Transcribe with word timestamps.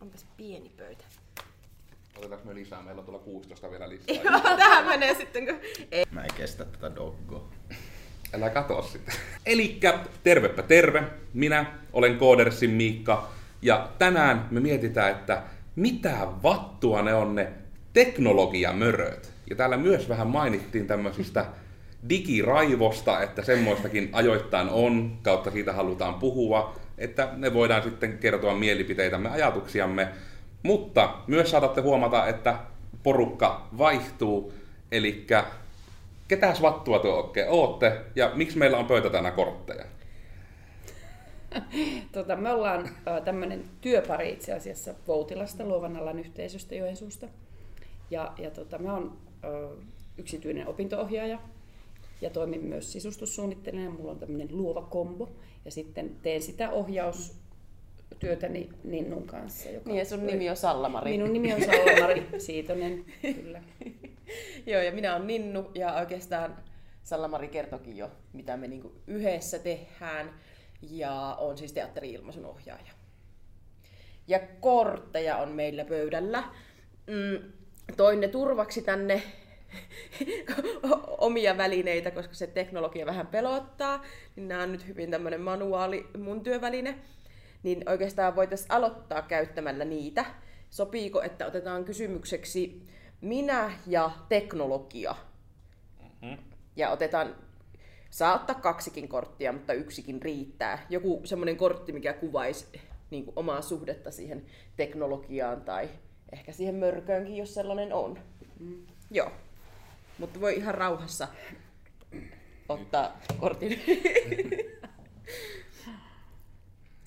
Onpas 0.00 0.26
pieni 0.36 0.70
pöytä. 0.76 1.04
Otetaanko 2.16 2.48
me 2.48 2.54
lisää? 2.54 2.82
Meillä 2.82 2.98
on 2.98 3.04
tuolla 3.04 3.22
16 3.22 3.70
vielä 3.70 3.88
lisää. 3.88 4.14
Joo, 4.24 4.56
tähän 4.56 4.86
menee 4.86 5.14
sitten 5.14 5.46
kun... 5.46 5.56
Ei. 5.92 6.04
Mä 6.10 6.24
en 6.24 6.34
kestä 6.36 6.64
tätä 6.64 6.94
doggoa. 6.94 7.48
Älä 8.34 8.50
katoa 8.50 8.82
sitä. 8.82 9.12
Elikkä 9.46 9.98
tervepä 10.24 10.62
terve. 10.62 11.02
Minä 11.34 11.66
olen 11.92 12.18
Koodersin 12.18 12.70
Miikka. 12.70 13.28
Ja 13.62 13.88
tänään 13.98 14.48
me 14.50 14.60
mietitään, 14.60 15.10
että 15.10 15.42
mitä 15.76 16.26
vattua 16.42 17.02
ne 17.02 17.14
on 17.14 17.34
ne 17.34 17.52
teknologiamöröt. 17.92 19.32
Ja 19.50 19.56
täällä 19.56 19.76
myös 19.76 20.08
vähän 20.08 20.26
mainittiin 20.26 20.86
tämmöisistä 20.86 21.46
digiraivosta, 22.08 23.22
että 23.22 23.42
semmoistakin 23.42 24.10
ajoittain 24.12 24.68
on, 24.68 25.18
kautta 25.22 25.50
siitä 25.50 25.72
halutaan 25.72 26.14
puhua, 26.14 26.79
että 27.00 27.28
ne 27.36 27.54
voidaan 27.54 27.82
sitten 27.82 28.18
kertoa 28.18 28.54
mielipiteitämme, 28.54 29.28
ajatuksiamme. 29.28 30.08
Mutta 30.62 31.14
myös 31.26 31.50
saatatte 31.50 31.80
huomata, 31.80 32.26
että 32.26 32.58
porukka 33.02 33.68
vaihtuu, 33.78 34.52
eli 34.92 35.26
ketäs 36.28 36.62
vattua 36.62 36.98
te 36.98 37.08
oikein 37.08 37.46
ootte 37.50 38.00
ja 38.16 38.30
miksi 38.34 38.58
meillä 38.58 38.78
on 38.78 38.86
pöytä 38.86 39.10
tänä 39.10 39.30
kortteja? 39.30 39.84
tota, 42.12 42.36
me 42.36 42.50
ollaan 42.50 42.88
tämmöinen 43.24 43.64
työpari 43.80 44.32
itse 44.32 44.52
asiassa 44.52 44.94
Voutilasta 45.08 45.64
luovan 45.64 45.96
alan 45.96 46.18
yhteisöstä 46.18 46.74
Joensuusta. 46.74 47.26
Ja, 48.10 48.32
ja 48.38 48.50
tota, 48.50 48.78
mä 48.78 48.92
oon 48.92 49.16
äh, 49.44 49.84
yksityinen 50.18 50.66
opintoohjaaja 50.66 51.38
ja 52.20 52.30
toimin 52.30 52.64
myös 52.64 52.92
sisustussuunnittelijana. 52.92 53.90
Mulla 53.90 54.10
on 54.10 54.18
tämmöinen 54.18 54.48
luova 54.50 54.82
kombo 54.82 55.28
ja 55.64 55.70
sitten 55.70 56.16
teen 56.22 56.42
sitä 56.42 56.70
ohjaustyötäni 56.70 58.68
Ninnun 58.84 59.26
kanssa. 59.26 59.68
Joka 59.68 59.90
Niin 59.90 59.98
ja 59.98 60.04
sun 60.04 60.26
nimi 60.26 60.50
on 60.50 60.56
Sallamari. 60.56 61.10
Minun 61.10 61.32
nimi 61.32 61.52
on 61.52 61.60
Sallamari 61.60 62.26
Siitonen, 62.46 63.04
kyllä. 63.22 63.62
Joo, 64.66 64.82
ja 64.82 64.92
minä 64.92 65.16
olen 65.16 65.26
Ninnu, 65.26 65.70
ja 65.74 65.94
oikeastaan 65.94 66.56
Sallamari 67.02 67.48
kertokin 67.48 67.96
jo, 67.96 68.10
mitä 68.32 68.56
me 68.56 68.68
niinku 68.68 68.92
yhdessä 69.06 69.58
tehdään, 69.58 70.34
ja 70.82 71.36
on 71.40 71.58
siis 71.58 71.72
teatteri-ilmaisun 71.72 72.44
ohjaaja. 72.44 72.92
Ja 74.28 74.40
kortteja 74.60 75.36
on 75.36 75.48
meillä 75.48 75.84
pöydällä. 75.84 76.44
Mm, 77.06 77.52
toin 77.96 78.20
ne 78.20 78.28
turvaksi 78.28 78.82
tänne 78.82 79.22
omia 81.18 81.56
välineitä, 81.56 82.10
koska 82.10 82.34
se 82.34 82.46
teknologia 82.46 83.06
vähän 83.06 83.26
pelottaa, 83.26 84.04
niin 84.36 84.48
nämä 84.48 84.62
on 84.62 84.72
nyt 84.72 84.86
hyvin 84.86 85.10
tämmöinen 85.10 85.40
manuaali 85.40 86.06
mun 86.18 86.42
työväline. 86.42 86.98
Niin 87.62 87.82
oikeastaan 87.88 88.36
voitaisiin 88.36 88.72
aloittaa 88.72 89.22
käyttämällä 89.22 89.84
niitä. 89.84 90.24
Sopiiko, 90.70 91.22
että 91.22 91.46
otetaan 91.46 91.84
kysymykseksi 91.84 92.82
minä 93.20 93.72
ja 93.86 94.10
teknologia. 94.28 95.14
Mm-hmm. 96.02 96.38
Ja 96.76 96.90
otetaan, 96.90 97.36
saa 98.10 98.34
ottaa 98.34 98.56
kaksikin 98.56 99.08
korttia, 99.08 99.52
mutta 99.52 99.72
yksikin 99.72 100.22
riittää. 100.22 100.86
Joku 100.90 101.20
semmoinen 101.24 101.56
kortti, 101.56 101.92
mikä 101.92 102.12
kuvaisi 102.12 102.66
niin 103.10 103.24
kuin 103.24 103.32
omaa 103.36 103.62
suhdetta 103.62 104.10
siihen 104.10 104.46
teknologiaan 104.76 105.62
tai 105.62 105.88
ehkä 106.32 106.52
siihen 106.52 106.74
mörköönkin, 106.74 107.36
jos 107.36 107.54
sellainen 107.54 107.92
on. 107.92 108.18
Mm. 108.60 108.86
Joo. 109.10 109.32
Mutta 110.20 110.40
voi 110.40 110.56
ihan 110.56 110.74
rauhassa 110.74 111.28
ottaa 112.68 113.20
kortin. 113.38 113.82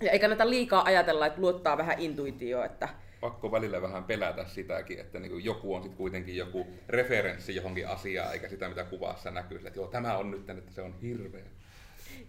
ja 0.02 0.12
ei 0.12 0.20
kannata 0.20 0.50
liikaa 0.50 0.84
ajatella, 0.86 1.26
että 1.26 1.42
luottaa 1.42 1.78
vähän 1.78 2.00
intuitioon, 2.00 2.66
että 2.66 2.90
pakko 3.22 3.52
välillä 3.52 3.82
vähän 3.82 4.04
pelätä 4.04 4.46
sitäkin, 4.46 5.00
että 5.00 5.20
niin 5.20 5.46
joku 5.46 5.76
on 5.76 5.84
sitten 5.84 5.98
kuitenkin 5.98 6.38
joku 6.38 6.68
referenssi 6.90 7.56
johonkin 7.56 7.88
asiaan, 7.88 8.34
eikä 8.34 8.50
sitä 8.50 8.70
mitä 8.70 8.84
kuvassa 8.84 9.32
näkyy, 9.32 9.58
että 9.58 9.80
joo, 9.80 9.88
tämä 9.88 10.18
on 10.18 10.32
nyt, 10.32 10.50
että 10.50 10.72
se 10.72 10.82
on 10.82 10.96
hirveä. 11.02 11.46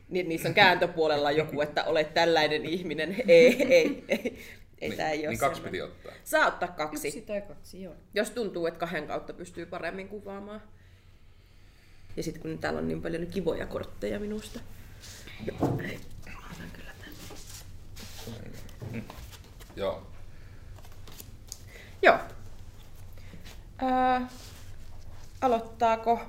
Niin, 0.09 0.28
niissä 0.28 0.48
on 0.48 0.54
kääntöpuolella 0.54 1.30
joku, 1.30 1.60
että 1.60 1.84
olet 1.84 2.14
tällainen 2.14 2.64
ihminen. 2.64 3.16
Ei, 3.28 3.62
ei, 3.62 4.04
ei. 4.09 4.38
Ei 4.80 4.88
niin, 4.88 4.96
tämä 4.96 5.10
ei 5.10 5.26
niin 5.26 5.38
kaksi 5.38 5.62
piti 5.62 5.82
ottaa. 5.82 6.12
Saa 6.24 6.46
ottaa 6.46 6.68
kaksi. 6.68 7.08
Yksi 7.08 7.20
tai 7.20 7.40
kaksi, 7.40 7.82
joo. 7.82 7.94
Jos 8.14 8.30
tuntuu, 8.30 8.66
että 8.66 8.80
kahden 8.80 9.06
kautta 9.06 9.32
pystyy 9.32 9.66
paremmin 9.66 10.08
kuvaamaan. 10.08 10.62
Ja 12.16 12.22
sitten 12.22 12.42
kun 12.42 12.58
täällä 12.58 12.78
on 12.78 12.88
niin 12.88 13.02
paljon 13.02 13.26
kivoja 13.26 13.66
kortteja 13.66 14.20
minusta. 14.20 14.60
Joo, 15.46 15.80
ei. 15.88 16.00
Otan 16.26 16.70
kyllä 16.72 16.90
tämän. 16.98 17.14
Mm. 18.92 19.02
Joo. 19.76 20.06
Joo. 22.02 22.18
Öö, 23.82 24.20
aloittaako? 25.41 26.20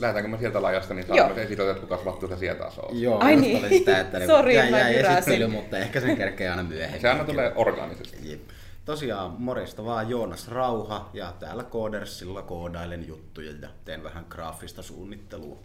Lähdetäänkö 0.00 0.28
me 0.28 0.38
sieltä 0.38 0.62
lajasta, 0.62 0.94
niin 0.94 1.06
saamme 1.06 1.42
esitellä, 1.42 1.70
että 1.70 1.80
kuka 1.80 2.04
vattuista 2.04 2.36
sieltä 2.36 2.66
on. 2.66 3.00
Joo, 3.00 3.18
Ai 3.18 3.36
niin. 3.36 3.58
oli 3.58 3.68
sitä, 3.68 4.00
että 4.00 4.18
niinku 4.18 4.34
Sori, 4.36 4.54
jäi, 4.54 4.70
jäi 4.70 4.96
esittely, 4.96 5.46
mutta 5.46 5.78
ehkä 5.78 6.00
sen 6.00 6.16
kerkee 6.16 6.50
aina 6.50 6.62
myöhemmin. 6.62 7.00
Se 7.00 7.08
aina 7.08 7.24
tulee 7.24 7.52
orgaanisesti. 7.56 8.30
Jep. 8.30 8.40
Tosiaan 8.84 9.34
morjesta 9.38 9.84
vaan 9.84 10.10
Joonas 10.10 10.48
Rauha 10.48 11.10
ja 11.12 11.34
täällä 11.40 11.64
Koodersilla 11.64 12.42
koodailen 12.42 13.08
juttuja 13.08 13.52
ja 13.62 13.68
teen 13.84 14.04
vähän 14.04 14.26
graafista 14.28 14.82
suunnittelua. 14.82 15.58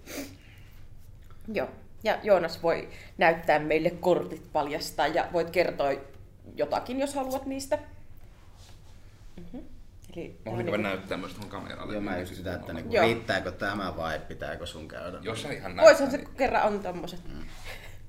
Joo. 1.54 1.68
Ja 2.04 2.18
Joonas 2.24 2.64
voi 2.64 2.90
näyttää 3.18 3.60
meille 3.60 3.90
kortit 3.90 4.42
paljastaa 4.54 5.08
ja 5.08 5.28
voit 5.34 5.50
kertoa 5.50 5.92
jotakin, 6.56 7.00
jos 7.00 7.16
haluat 7.16 7.46
niistä. 7.46 7.80
Mä 10.16 10.52
voisin 10.52 10.66
käydä 10.66 10.78
näyttää 10.84 11.18
myös 11.18 11.32
tuohon 11.34 11.50
kameralle. 11.50 11.94
Joo, 11.94 12.02
mä 12.02 12.12
niin 12.12 12.20
just 12.20 12.36
sitä, 12.36 12.54
että 12.56 12.74
niinku, 12.74 12.94
Joo. 12.94 13.04
riittääkö 13.06 13.52
tämä 13.52 13.98
vai 13.98 14.20
pitääkö 14.20 14.66
sun 14.66 14.88
käydä? 14.88 15.18
Jos 15.22 15.42
sä 15.42 15.52
ihan 15.52 15.78
Voisihan 15.78 16.12
se, 16.12 16.18
niin- 16.18 16.28
kun 16.28 16.36
kerran 16.36 16.64
on 16.64 16.80
tommoset 16.80 17.20
Mm. 17.28 17.44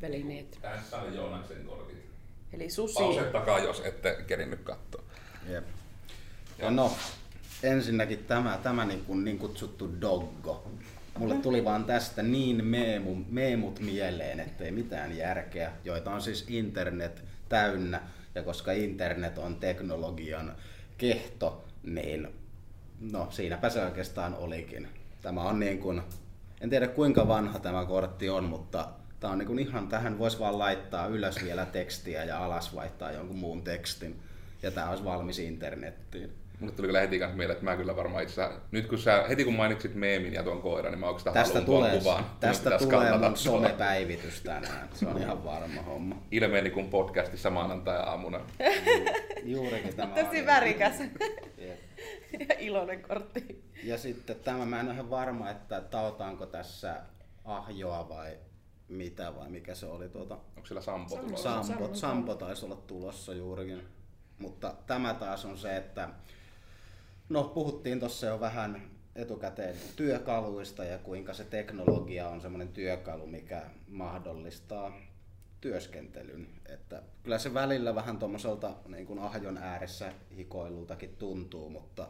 välineet. 0.02 0.58
Tässä 0.62 0.96
on 0.96 1.14
Joonaksen 1.14 1.64
kortit. 1.64 2.06
Eli 2.52 2.70
susi. 2.70 2.94
Pausettakaa, 2.94 3.58
jos 3.58 3.80
ette 3.84 4.24
kerinnyt 4.26 4.60
katsoa. 4.60 5.02
Jep. 5.48 5.64
Ja 6.58 6.70
no, 6.70 6.92
ensinnäkin 7.62 8.18
tämä, 8.24 8.58
tämä 8.62 8.84
niin, 8.84 9.04
kuin, 9.04 9.24
niin 9.24 9.38
kutsuttu 9.38 10.00
doggo. 10.00 10.70
Mulle 11.18 11.34
tuli 11.34 11.64
vaan 11.64 11.84
tästä 11.84 12.22
niin 12.22 12.64
meemu, 12.64 13.16
meemut 13.28 13.80
mieleen, 13.80 14.40
ettei 14.40 14.70
mitään 14.70 15.16
järkeä, 15.16 15.72
joita 15.84 16.10
on 16.10 16.22
siis 16.22 16.44
internet 16.48 17.24
täynnä. 17.48 18.00
Ja 18.34 18.42
koska 18.42 18.72
internet 18.72 19.38
on 19.38 19.56
teknologian 19.56 20.56
kehto, 20.98 21.64
niin 21.86 22.28
no 23.00 23.28
siinäpä 23.30 23.70
se 23.70 23.84
oikeastaan 23.84 24.34
olikin. 24.34 24.88
Tämä 25.22 25.42
on 25.42 25.60
niin 25.60 25.78
kuin, 25.78 26.02
en 26.60 26.70
tiedä 26.70 26.88
kuinka 26.88 27.28
vanha 27.28 27.58
tämä 27.58 27.84
kortti 27.84 28.28
on, 28.28 28.44
mutta 28.44 28.88
tämä 29.20 29.32
on 29.32 29.38
niin 29.38 29.46
kuin 29.46 29.58
ihan 29.58 29.88
tähän 29.88 30.18
voisi 30.18 30.38
vaan 30.38 30.58
laittaa 30.58 31.06
ylös 31.06 31.44
vielä 31.44 31.66
tekstiä 31.66 32.24
ja 32.24 32.44
alas 32.44 32.74
vaihtaa 32.74 33.12
jonkun 33.12 33.38
muun 33.38 33.62
tekstin. 33.62 34.20
Ja 34.62 34.70
tämä 34.70 34.90
olisi 34.90 35.04
valmis 35.04 35.38
internettiin. 35.38 36.32
Mulle 36.60 36.72
tuli 36.74 36.86
kyllä 36.86 37.00
heti 37.00 37.18
kanssa 37.18 37.36
mieleen, 37.36 37.52
että 37.56 37.64
mä 37.64 37.76
kyllä 37.76 37.96
varmaan 37.96 38.22
itse 38.22 38.42
asiassa- 38.42 38.60
nyt 38.70 38.86
kun 38.86 38.98
sä, 38.98 39.24
heti 39.28 39.44
kun 39.44 39.54
mainitsit 39.54 39.94
meemin 39.94 40.32
ja 40.32 40.42
tuon 40.42 40.62
koiran, 40.62 40.92
niin 40.92 41.00
mä 41.00 41.06
oikeastaan 41.06 41.34
Tästä 41.34 41.52
haluan 41.52 41.66
tuon 41.66 41.82
tulee, 41.84 41.98
kuvaan. 41.98 42.22
Mun 42.22 42.30
tästä 42.40 42.64
tulee 42.64 42.78
skannata 42.78 43.28
mun 43.28 43.36
somepäivitys 43.36 44.40
tänään. 44.42 44.88
Se 44.94 45.06
on 45.08 45.18
ihan 45.18 45.44
varma 45.44 45.82
homma. 45.82 46.16
Ilmeeni 46.30 46.70
kuin 46.70 46.88
podcastissa 46.88 47.50
maanantai-aamuna. 47.50 48.40
Juurikin 49.44 49.96
tämä 49.96 50.14
Tosi 50.24 50.40
on. 50.40 50.46
värikäs 50.46 50.94
ja 52.48 52.54
iloinen 52.58 53.02
kortti. 53.02 53.64
Ja 53.84 53.98
sitten 53.98 54.36
tämä, 54.36 54.64
mä 54.66 54.80
en 54.80 54.86
ole 54.86 54.94
ihan 54.94 55.10
varma, 55.10 55.50
että 55.50 55.80
taotaanko 55.80 56.46
tässä 56.46 56.96
ahjoa 57.44 58.08
vai 58.08 58.38
mitä 58.88 59.34
vai 59.36 59.48
mikä 59.50 59.74
se 59.74 59.86
oli 59.86 60.08
tuota. 60.08 60.34
Onko 60.34 60.66
siellä 60.66 60.80
Sampo 60.82 61.16
tulossa? 61.16 61.48
Sampo, 61.50 61.66
Sampo. 61.82 61.94
Sampo 61.94 62.34
taisi 62.34 62.64
olla 62.64 62.76
tulossa 62.86 63.32
juurikin. 63.34 63.82
Mutta 64.38 64.74
tämä 64.86 65.14
taas 65.14 65.44
on 65.44 65.58
se, 65.58 65.76
että 65.76 66.08
no 67.28 67.44
puhuttiin 67.44 68.00
tuossa 68.00 68.26
jo 68.26 68.40
vähän 68.40 68.90
etukäteen 69.14 69.76
työkaluista 69.96 70.84
ja 70.84 70.98
kuinka 70.98 71.34
se 71.34 71.44
teknologia 71.44 72.28
on 72.28 72.40
semmoinen 72.40 72.68
työkalu, 72.68 73.26
mikä 73.26 73.62
mahdollistaa 73.88 74.92
työskentelyn. 75.60 76.48
Että 76.66 77.02
kyllä 77.22 77.38
se 77.38 77.54
välillä 77.54 77.94
vähän 77.94 78.18
tuommoiselta 78.18 78.74
niin 78.88 79.06
kuin 79.06 79.18
ahjon 79.18 79.58
ääressä 79.58 80.12
hikoilultakin 80.36 81.16
tuntuu, 81.16 81.70
mutta 81.70 82.08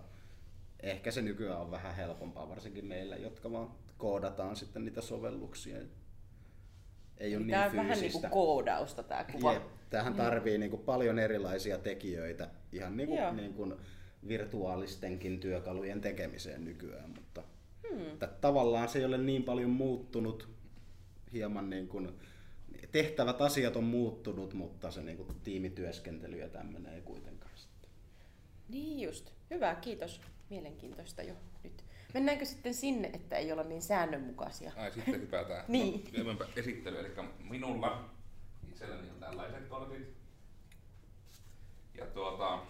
ehkä 0.83 1.11
se 1.11 1.23
nykyään 1.23 1.61
on 1.61 1.71
vähän 1.71 1.95
helpompaa, 1.95 2.49
varsinkin 2.49 2.85
meillä, 2.85 3.17
jotka 3.17 3.53
vaan 3.53 3.71
koodataan 3.99 4.57
sitten 4.57 4.85
niitä 4.85 5.01
sovelluksia. 5.01 5.77
Ei 7.19 7.37
ole 7.37 7.45
niin 7.45 7.51
Tämä 7.51 7.65
on 7.65 7.73
vähän 7.73 7.89
niin 7.89 7.99
fyysistä. 7.99 8.29
kuin 8.29 8.45
koodausta 8.45 9.03
tämä 9.03 9.25
kuva. 9.25 9.53
Jep, 9.53 9.63
tähän 9.91 10.15
tarvii 10.15 10.59
niin 10.59 10.71
kuin 10.71 10.83
paljon 10.83 11.19
erilaisia 11.19 11.79
tekijöitä 11.79 12.49
ihan 12.73 12.97
niin 12.97 13.09
Joo. 13.09 13.27
kuin, 13.27 13.37
niin 13.37 13.55
kuin 13.55 13.75
virtuaalistenkin 14.29 15.41
työkalujen 15.41 16.01
tekemiseen 16.01 16.65
nykyään, 16.65 17.11
mutta 17.11 17.43
Hmm. 17.91 18.07
että 18.07 18.27
tavallaan 18.27 18.89
se 18.89 18.99
ei 18.99 19.05
ole 19.05 19.19
niin 19.19 19.43
paljon 19.43 19.71
muuttunut 19.71 20.49
hieman 21.33 21.71
niin 21.71 21.89
kuin 21.89 22.13
tehtävät 22.93 23.41
asiat 23.41 23.77
on 23.77 23.85
muuttunut, 23.85 24.55
mutta 24.55 24.91
se 24.91 25.03
niin 25.03 25.17
kuin, 25.17 25.41
tiimityöskentely 25.43 26.37
ja 26.37 26.49
tämmöinen 26.49 26.95
ei 26.95 27.01
kuitenkaan 27.01 27.59
sitten. 27.59 27.91
Niin 28.69 29.01
just. 29.01 29.31
Hyvä, 29.51 29.75
kiitos. 29.75 30.21
Mielenkiintoista 30.51 31.23
jo 31.23 31.35
nyt. 31.65 31.85
Mennäänkö 32.15 32.45
sitten 32.45 32.75
sinne, 32.75 33.11
että 33.15 33.37
ei 33.37 33.53
olla 33.53 33.63
niin 33.63 33.83
säännönmukaisia? 33.83 34.73
Ai 34.77 34.93
sitten 34.93 35.21
hypätään. 35.21 35.65
Niin. 35.69 36.05
No, 36.25 36.47
esittely. 36.57 36.99
Eli 37.01 37.09
minulla 37.51 38.11
itselläni 38.69 39.11
on 39.11 39.21
tällaiset 39.21 39.69
kortit. 39.69 40.17
Ja 41.95 42.07
tuota, 42.07 42.63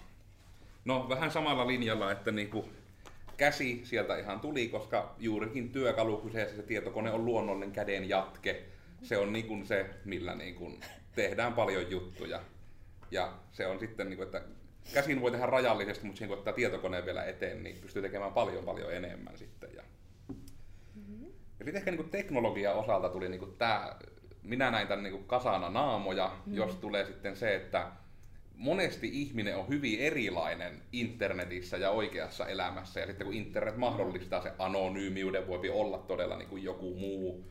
no 0.87 1.09
vähän 1.09 1.31
samalla 1.31 1.67
linjalla, 1.67 2.13
että 2.13 2.33
niinku 2.33 2.69
käsi 3.37 3.81
sieltä 3.85 4.19
ihan 4.19 4.41
tuli, 4.41 4.69
koska 4.69 5.15
juurikin 5.19 5.71
työkalu 5.71 6.17
kyseessä 6.17 6.57
se 6.57 6.63
tietokone 6.63 7.11
on 7.11 7.25
luonnollinen 7.25 7.73
käden 7.73 8.09
jatke. 8.09 8.63
Se 9.03 9.19
on 9.19 9.33
niinku 9.33 9.65
se, 9.65 9.87
millä 10.05 10.35
niinku 10.35 10.73
tehdään 11.15 11.53
paljon 11.53 11.91
juttuja. 11.91 12.41
Ja 13.11 13.33
se 13.53 13.67
on 13.67 13.81
sitten, 13.81 14.09
niinku, 14.09 14.23
että 14.23 14.43
käsin 14.95 15.21
voi 15.21 15.31
tehdä 15.31 15.47
rajallisesti, 15.47 16.07
mutta 16.07 16.19
siihen 16.19 16.29
kun 16.29 16.39
ottaa 16.39 16.53
tietokoneen 16.53 17.05
vielä 17.05 17.25
eteen, 17.25 17.63
niin 17.63 17.79
pystyy 17.81 18.03
tekemään 18.03 18.33
paljon 18.33 18.65
paljon 18.65 18.95
enemmän 18.95 19.39
sitten. 19.39 19.71
Ja, 19.75 19.83
ja 21.59 21.65
sitten 21.65 21.77
ehkä 21.77 21.91
niin 21.91 22.11
teknologian 22.11 22.75
osalta 22.75 23.09
tuli 23.09 23.29
niin 23.29 23.57
tämä, 23.59 23.97
minä 24.43 24.71
näin 24.71 24.89
tämän 24.89 25.03
niin 25.03 25.25
kasana 25.25 25.71
naamoja, 25.71 26.37
mm. 26.47 26.55
jos 26.55 26.77
tulee 26.77 27.05
sitten 27.05 27.37
se, 27.37 27.55
että 27.55 27.91
monesti 28.57 29.09
ihminen 29.13 29.57
on 29.57 29.69
hyvin 29.69 30.01
erilainen 30.01 30.83
internetissä 30.93 31.77
ja 31.77 31.91
oikeassa 31.91 32.47
elämässä. 32.47 33.01
Ja 33.01 33.07
sitten 33.07 33.27
kun 33.27 33.37
internet 33.37 33.77
mahdollistaa 33.77 34.43
se 34.43 34.53
anonyymiuden, 34.59 35.47
voi 35.47 35.71
olla 35.71 35.99
todella 35.99 36.37
niin 36.37 36.49
kuin 36.49 36.63
joku 36.63 36.95
muu. 36.95 37.45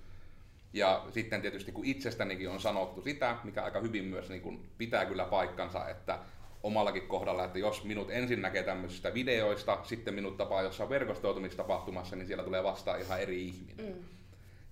Ja 0.73 1.05
sitten 1.09 1.41
tietysti 1.41 1.71
kun 1.71 1.85
itsestänikin 1.85 2.49
on 2.49 2.59
sanottu 2.59 3.01
sitä, 3.01 3.37
mikä 3.43 3.63
aika 3.63 3.79
hyvin 3.79 4.05
myös 4.05 4.29
niin 4.29 4.41
kuin 4.41 4.69
pitää 4.77 5.05
kyllä 5.05 5.25
paikkansa, 5.25 5.89
että 5.89 6.19
omallakin 6.63 7.07
kohdalla, 7.07 7.45
että 7.45 7.59
jos 7.59 7.83
minut 7.83 8.11
ensin 8.11 8.41
näkee 8.41 8.63
tämmöisistä 8.63 9.13
videoista, 9.13 9.79
sitten 9.83 10.13
minut 10.13 10.37
tapaa 10.37 10.61
jossain 10.61 10.89
verkostoitumistapahtumassa, 10.89 12.15
niin 12.15 12.27
siellä 12.27 12.43
tulee 12.43 12.63
vastaan 12.63 13.01
ihan 13.01 13.21
eri 13.21 13.45
ihminen. 13.45 13.85
Mm. 13.85 14.03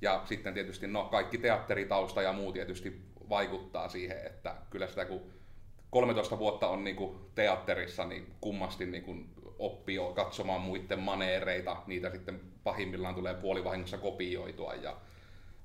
Ja 0.01 0.21
sitten 0.25 0.53
tietysti 0.53 0.87
no, 0.87 1.03
kaikki 1.03 1.37
teatteritausta 1.37 2.21
ja 2.21 2.33
muu 2.33 2.51
tietysti 2.51 3.01
vaikuttaa 3.29 3.89
siihen, 3.89 4.25
että 4.25 4.55
kyllä 4.69 4.87
sitä 4.87 5.05
kun 5.05 5.21
13 5.93 6.39
vuotta 6.39 6.67
on 6.67 6.83
niin 6.83 6.95
kuin 6.95 7.15
teatterissa, 7.35 8.05
niin 8.05 8.27
kummasti 8.41 8.85
niin 8.85 9.03
kuin 9.03 9.29
oppii 9.59 9.97
katsomaan 10.15 10.61
muiden 10.61 10.99
maneereita, 10.99 11.77
niitä 11.87 12.11
sitten 12.11 12.41
pahimmillaan 12.63 13.15
tulee 13.15 13.33
puolivahingossa 13.33 13.97
kopioitua 13.97 14.73
ja 14.73 14.97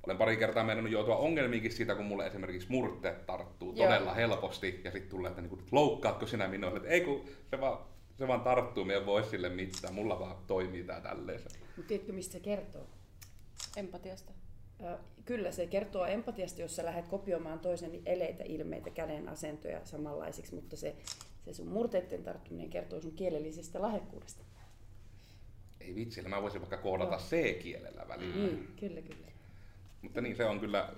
olen 0.02 0.18
pari 0.18 0.36
kertaa 0.36 0.64
mennyt 0.64 0.92
joutua 0.92 1.16
ongelmiinkin 1.16 1.72
siitä, 1.72 1.94
kun 1.94 2.04
mulle 2.04 2.26
esimerkiksi 2.26 2.68
murte 2.70 3.16
tarttuu 3.26 3.72
Joo. 3.76 3.86
todella 3.86 4.14
helposti 4.14 4.80
ja 4.84 4.90
sitten 4.90 5.10
tulee, 5.10 5.28
että 5.28 5.42
niin 5.42 5.50
kuin, 5.50 5.62
loukkaatko 5.70 6.26
sinä 6.26 6.48
minua, 6.48 6.76
että 6.76 6.88
ei 6.88 7.00
kun 7.00 7.24
se 7.50 7.60
vaan, 7.60 7.78
se 8.18 8.28
vaan 8.28 8.40
tarttuu, 8.40 8.84
me 8.84 8.94
ei 8.94 9.06
voi 9.06 9.24
sille 9.24 9.48
mitään, 9.48 9.94
mulla 9.94 10.20
vaan 10.20 10.36
toimii 10.46 10.84
tää 10.84 11.00
tälleen. 11.00 11.40
Mutta 11.76 11.88
tiedätkö, 11.88 12.12
mistä 12.12 12.32
se 12.32 12.40
kertoo? 12.40 12.86
Empatiasta. 13.76 14.32
Kyllä, 15.28 15.52
se 15.52 15.66
kertoo 15.66 16.06
empatiasta, 16.06 16.60
jos 16.60 16.76
sä 16.76 16.84
lähdet 16.84 17.08
kopioimaan 17.08 17.58
toisen 17.58 18.02
eleitä, 18.06 18.44
ilmeitä, 18.46 18.90
käden 18.90 19.28
asentoja 19.28 19.80
samanlaisiksi, 19.84 20.54
mutta 20.54 20.76
se, 20.76 20.96
se 21.44 21.54
sun 21.54 21.68
murteiden 21.68 22.22
tarttuminen 22.22 22.70
kertoo 22.70 23.00
sun 23.00 23.12
kielellisestä 23.12 23.82
lahjakkuudesta. 23.82 24.44
Ei 25.80 25.94
vitsi, 25.94 26.22
mä 26.22 26.42
voisin 26.42 26.60
vaikka 26.60 26.76
kohdata 26.76 27.10
no. 27.10 27.22
C-kielellä 27.22 28.08
välillä. 28.08 28.50
Mm, 28.50 28.66
kyllä, 28.80 29.02
kyllä. 29.02 29.26
Mutta 30.02 30.20
niin, 30.20 30.36
se 30.36 30.44
on 30.44 30.60
kyllä, 30.60 30.92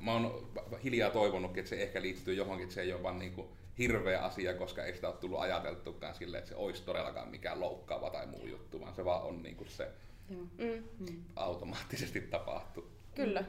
mä 0.00 0.12
oon 0.12 0.52
hiljaa 0.84 1.10
toivonut, 1.10 1.58
että 1.58 1.68
se 1.68 1.82
ehkä 1.82 2.02
liittyy 2.02 2.34
johonkin, 2.34 2.64
että 2.64 2.74
se 2.74 2.82
ei 2.82 2.92
ole 2.92 3.02
vaan 3.02 3.18
niin 3.18 3.32
kuin 3.32 3.48
hirveä 3.78 4.20
asia, 4.20 4.54
koska 4.54 4.84
ei 4.84 4.94
sitä 4.94 5.08
ole 5.08 5.16
tullut 5.16 5.40
ajateltukaan 5.40 6.14
silleen, 6.14 6.38
että 6.38 6.50
se 6.50 6.56
olisi 6.56 6.82
todellakaan 6.82 7.28
mikään 7.28 7.60
loukkaava 7.60 8.10
tai 8.10 8.26
muu 8.26 8.46
juttu, 8.46 8.80
vaan 8.80 8.94
se 8.94 9.04
vaan 9.04 9.22
on 9.22 9.42
niin 9.42 9.56
kuin 9.56 9.70
se 9.70 9.88
mm. 10.28 10.48
mm. 10.58 11.22
automaattisesti 11.36 12.20
tapahtuu. 12.20 12.99
Kyllä, 13.24 13.44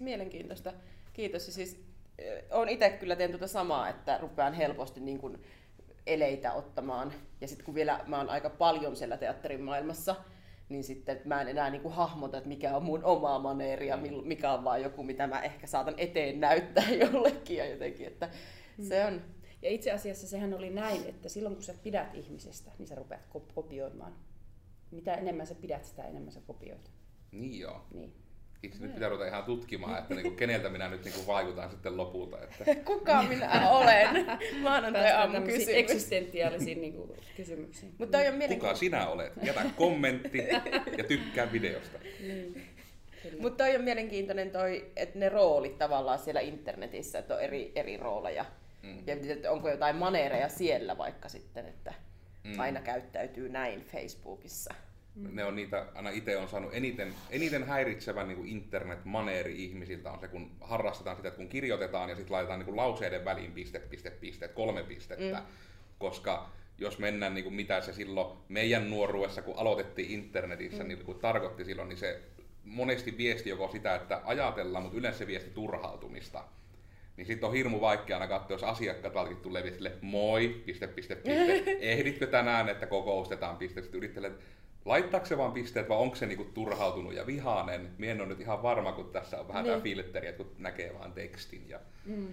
mielenkiintoista. 0.00 0.72
Kiitos. 1.12 1.46
Ja 1.46 1.52
siis, 1.52 1.84
olen 2.50 2.68
itse 2.68 2.90
kyllä 2.90 3.16
teen 3.16 3.30
tuota 3.30 3.46
samaa, 3.46 3.88
että 3.88 4.18
rupean 4.18 4.54
helposti 4.54 5.00
niin 5.00 5.18
kuin 5.18 5.42
eleitä 6.06 6.52
ottamaan. 6.52 7.12
Ja 7.40 7.48
sitten 7.48 7.64
kun 7.64 7.74
vielä 7.74 8.00
mä 8.06 8.18
oon 8.18 8.30
aika 8.30 8.50
paljon 8.50 8.96
siellä 8.96 9.16
teatterin 9.16 9.62
maailmassa, 9.62 10.16
niin 10.68 10.84
sitten 10.84 11.20
mä 11.24 11.40
en 11.40 11.48
enää 11.48 11.70
niin 11.70 11.82
kuin 11.82 11.94
hahmota, 11.94 12.36
että 12.38 12.48
mikä 12.48 12.76
on 12.76 12.82
mun 12.82 13.04
oma 13.04 13.38
maneeri 13.38 13.86
ja 13.86 13.98
mikä 14.24 14.52
on 14.52 14.64
vaan 14.64 14.82
joku, 14.82 15.02
mitä 15.02 15.26
mä 15.26 15.40
ehkä 15.40 15.66
saatan 15.66 15.94
eteen 15.96 16.40
näyttää 16.40 16.90
jollekin 17.02 17.56
ja 17.56 17.66
jotenkin, 17.66 18.06
että 18.06 18.30
se 18.88 19.04
on... 19.04 19.22
Ja 19.62 19.70
itse 19.70 19.92
asiassa 19.92 20.26
sehän 20.26 20.54
oli 20.54 20.70
näin, 20.70 21.06
että 21.06 21.28
silloin 21.28 21.54
kun 21.54 21.64
sä 21.64 21.74
pidät 21.82 22.14
ihmisestä, 22.14 22.70
niin 22.78 22.86
sä 22.86 22.94
rupeat 22.94 23.26
kopioimaan. 23.54 24.12
Mitä 24.90 25.14
enemmän 25.14 25.46
sä 25.46 25.54
pidät, 25.54 25.84
sitä 25.84 26.04
enemmän 26.04 26.32
sä 26.32 26.40
kopioit. 26.46 26.90
Niin 27.32 27.58
joo. 27.58 27.86
Niin. 27.94 28.25
Itse 28.66 28.82
nyt 28.82 28.94
pitää 28.94 29.08
ruveta 29.08 29.28
ihan 29.28 29.44
tutkimaan, 29.44 29.98
että 29.98 30.14
niinku, 30.14 30.30
keneltä 30.30 30.68
minä 30.68 30.88
nyt 30.88 31.04
niinku 31.04 31.26
vaikutan 31.26 31.70
sitten 31.70 31.96
lopulta. 31.96 32.38
Että... 32.42 32.74
Kuka 32.92 33.22
minä 33.22 33.70
olen? 33.70 34.26
Maanantai 34.62 35.12
aamu 35.12 35.40
kysymys. 35.40 35.68
eksistentiaalisiin 35.68 36.80
niinku, 36.80 37.16
kysymyksiin. 37.36 37.94
Mutta 37.98 38.18
on 38.18 38.48
Kuka 38.48 38.74
sinä 38.74 39.08
olet? 39.08 39.32
Jätä 39.42 39.62
kommentti 39.76 40.38
ja 40.98 41.04
tykkää 41.04 41.52
videosta. 41.52 41.98
Niin. 42.20 42.62
Mutta 43.40 43.64
toi 43.64 43.76
on 43.76 43.84
mielenkiintoinen 43.84 44.50
toi, 44.50 44.90
että 44.96 45.18
ne 45.18 45.28
roolit 45.28 45.78
tavallaan 45.78 46.18
siellä 46.18 46.40
internetissä, 46.40 47.18
että 47.18 47.34
on 47.34 47.40
eri, 47.40 47.72
eri 47.74 47.96
rooleja. 47.96 48.44
Mm. 48.82 49.02
Ja 49.06 49.16
että 49.32 49.50
onko 49.50 49.68
jotain 49.68 49.96
maneereja 49.96 50.48
siellä 50.48 50.98
vaikka 50.98 51.28
sitten, 51.28 51.66
että 51.66 51.94
mm. 52.44 52.60
aina 52.60 52.80
käyttäytyy 52.80 53.48
näin 53.48 53.84
Facebookissa. 53.84 54.74
Ne 55.16 55.44
on 55.44 55.56
niitä, 55.56 55.86
aina 55.94 56.10
itse 56.10 56.36
on 56.36 56.48
saanut 56.48 56.74
eniten, 56.74 57.14
eniten 57.30 57.64
häiritsevän 57.64 58.28
niin 58.28 58.46
internet-maneeri 58.46 59.64
ihmisiltä 59.64 60.10
on 60.10 60.20
se, 60.20 60.28
kun 60.28 60.50
harrastetaan 60.60 61.16
sitä, 61.16 61.28
että 61.28 61.38
kun 61.38 61.48
kirjoitetaan 61.48 62.10
ja 62.10 62.16
sitten 62.16 62.32
laitetaan 62.32 62.58
niin 62.58 62.66
kuin 62.66 62.76
lauseiden 62.76 63.24
väliin 63.24 63.52
piste, 63.52 63.78
piste, 63.78 64.10
piste, 64.10 64.48
kolme 64.48 64.82
pistettä. 64.82 65.38
Mm. 65.38 65.46
Koska 65.98 66.50
jos 66.78 66.98
mennään 66.98 67.34
niin 67.34 67.44
kuin 67.44 67.54
mitä 67.54 67.80
se 67.80 67.92
silloin 67.92 68.38
meidän 68.48 68.90
nuoruudessa, 68.90 69.42
kun 69.42 69.58
aloitettiin 69.58 70.10
internetissä, 70.10 70.82
mm. 70.82 70.88
niin 70.88 71.04
kun 71.04 71.18
tarkoitti 71.18 71.64
silloin, 71.64 71.88
niin 71.88 71.98
se 71.98 72.20
monesti 72.64 73.16
viesti 73.18 73.50
joko 73.50 73.68
sitä, 73.72 73.94
että 73.94 74.20
ajatellaan, 74.24 74.82
mutta 74.82 74.98
yleensä 74.98 75.18
se 75.18 75.26
viesti 75.26 75.50
turhautumista. 75.50 76.44
Niin 77.16 77.26
sitten 77.26 77.48
on 77.48 77.54
hirmu 77.54 77.80
vaikea 77.80 78.16
aina 78.16 78.28
katsoa, 78.28 78.54
jos 78.54 78.62
asiakkaat 78.62 79.42
tulee 79.42 79.62
viestille 79.62 79.92
moi, 80.00 80.62
piste, 80.66 80.86
piste, 80.86 81.14
piste, 81.14 81.62
ehditkö 81.80 82.26
tänään, 82.26 82.68
että 82.68 82.86
kokoustetaan, 82.86 83.56
piste, 83.56 83.82
sitten 83.82 83.98
yrittelee, 83.98 84.32
laittaako 84.86 85.26
se 85.26 85.38
vaan 85.38 85.52
pisteet 85.52 85.88
vai 85.88 85.98
onko 85.98 86.16
se 86.16 86.26
niinku 86.26 86.44
turhautunut 86.44 87.14
ja 87.14 87.26
vihainen? 87.26 87.90
Mie 87.98 88.10
en 88.10 88.20
ole 88.20 88.28
nyt 88.28 88.40
ihan 88.40 88.62
varma, 88.62 88.92
kun 88.92 89.10
tässä 89.12 89.40
on 89.40 89.48
vähän 89.48 89.64
niin. 89.64 89.72
tämä 89.72 89.82
filteri, 89.82 90.28
että 90.28 90.44
kun 90.44 90.52
näkee 90.58 90.94
vaan 90.98 91.12
tekstin. 91.12 91.68
Ja... 91.68 91.80
Mm. 92.04 92.28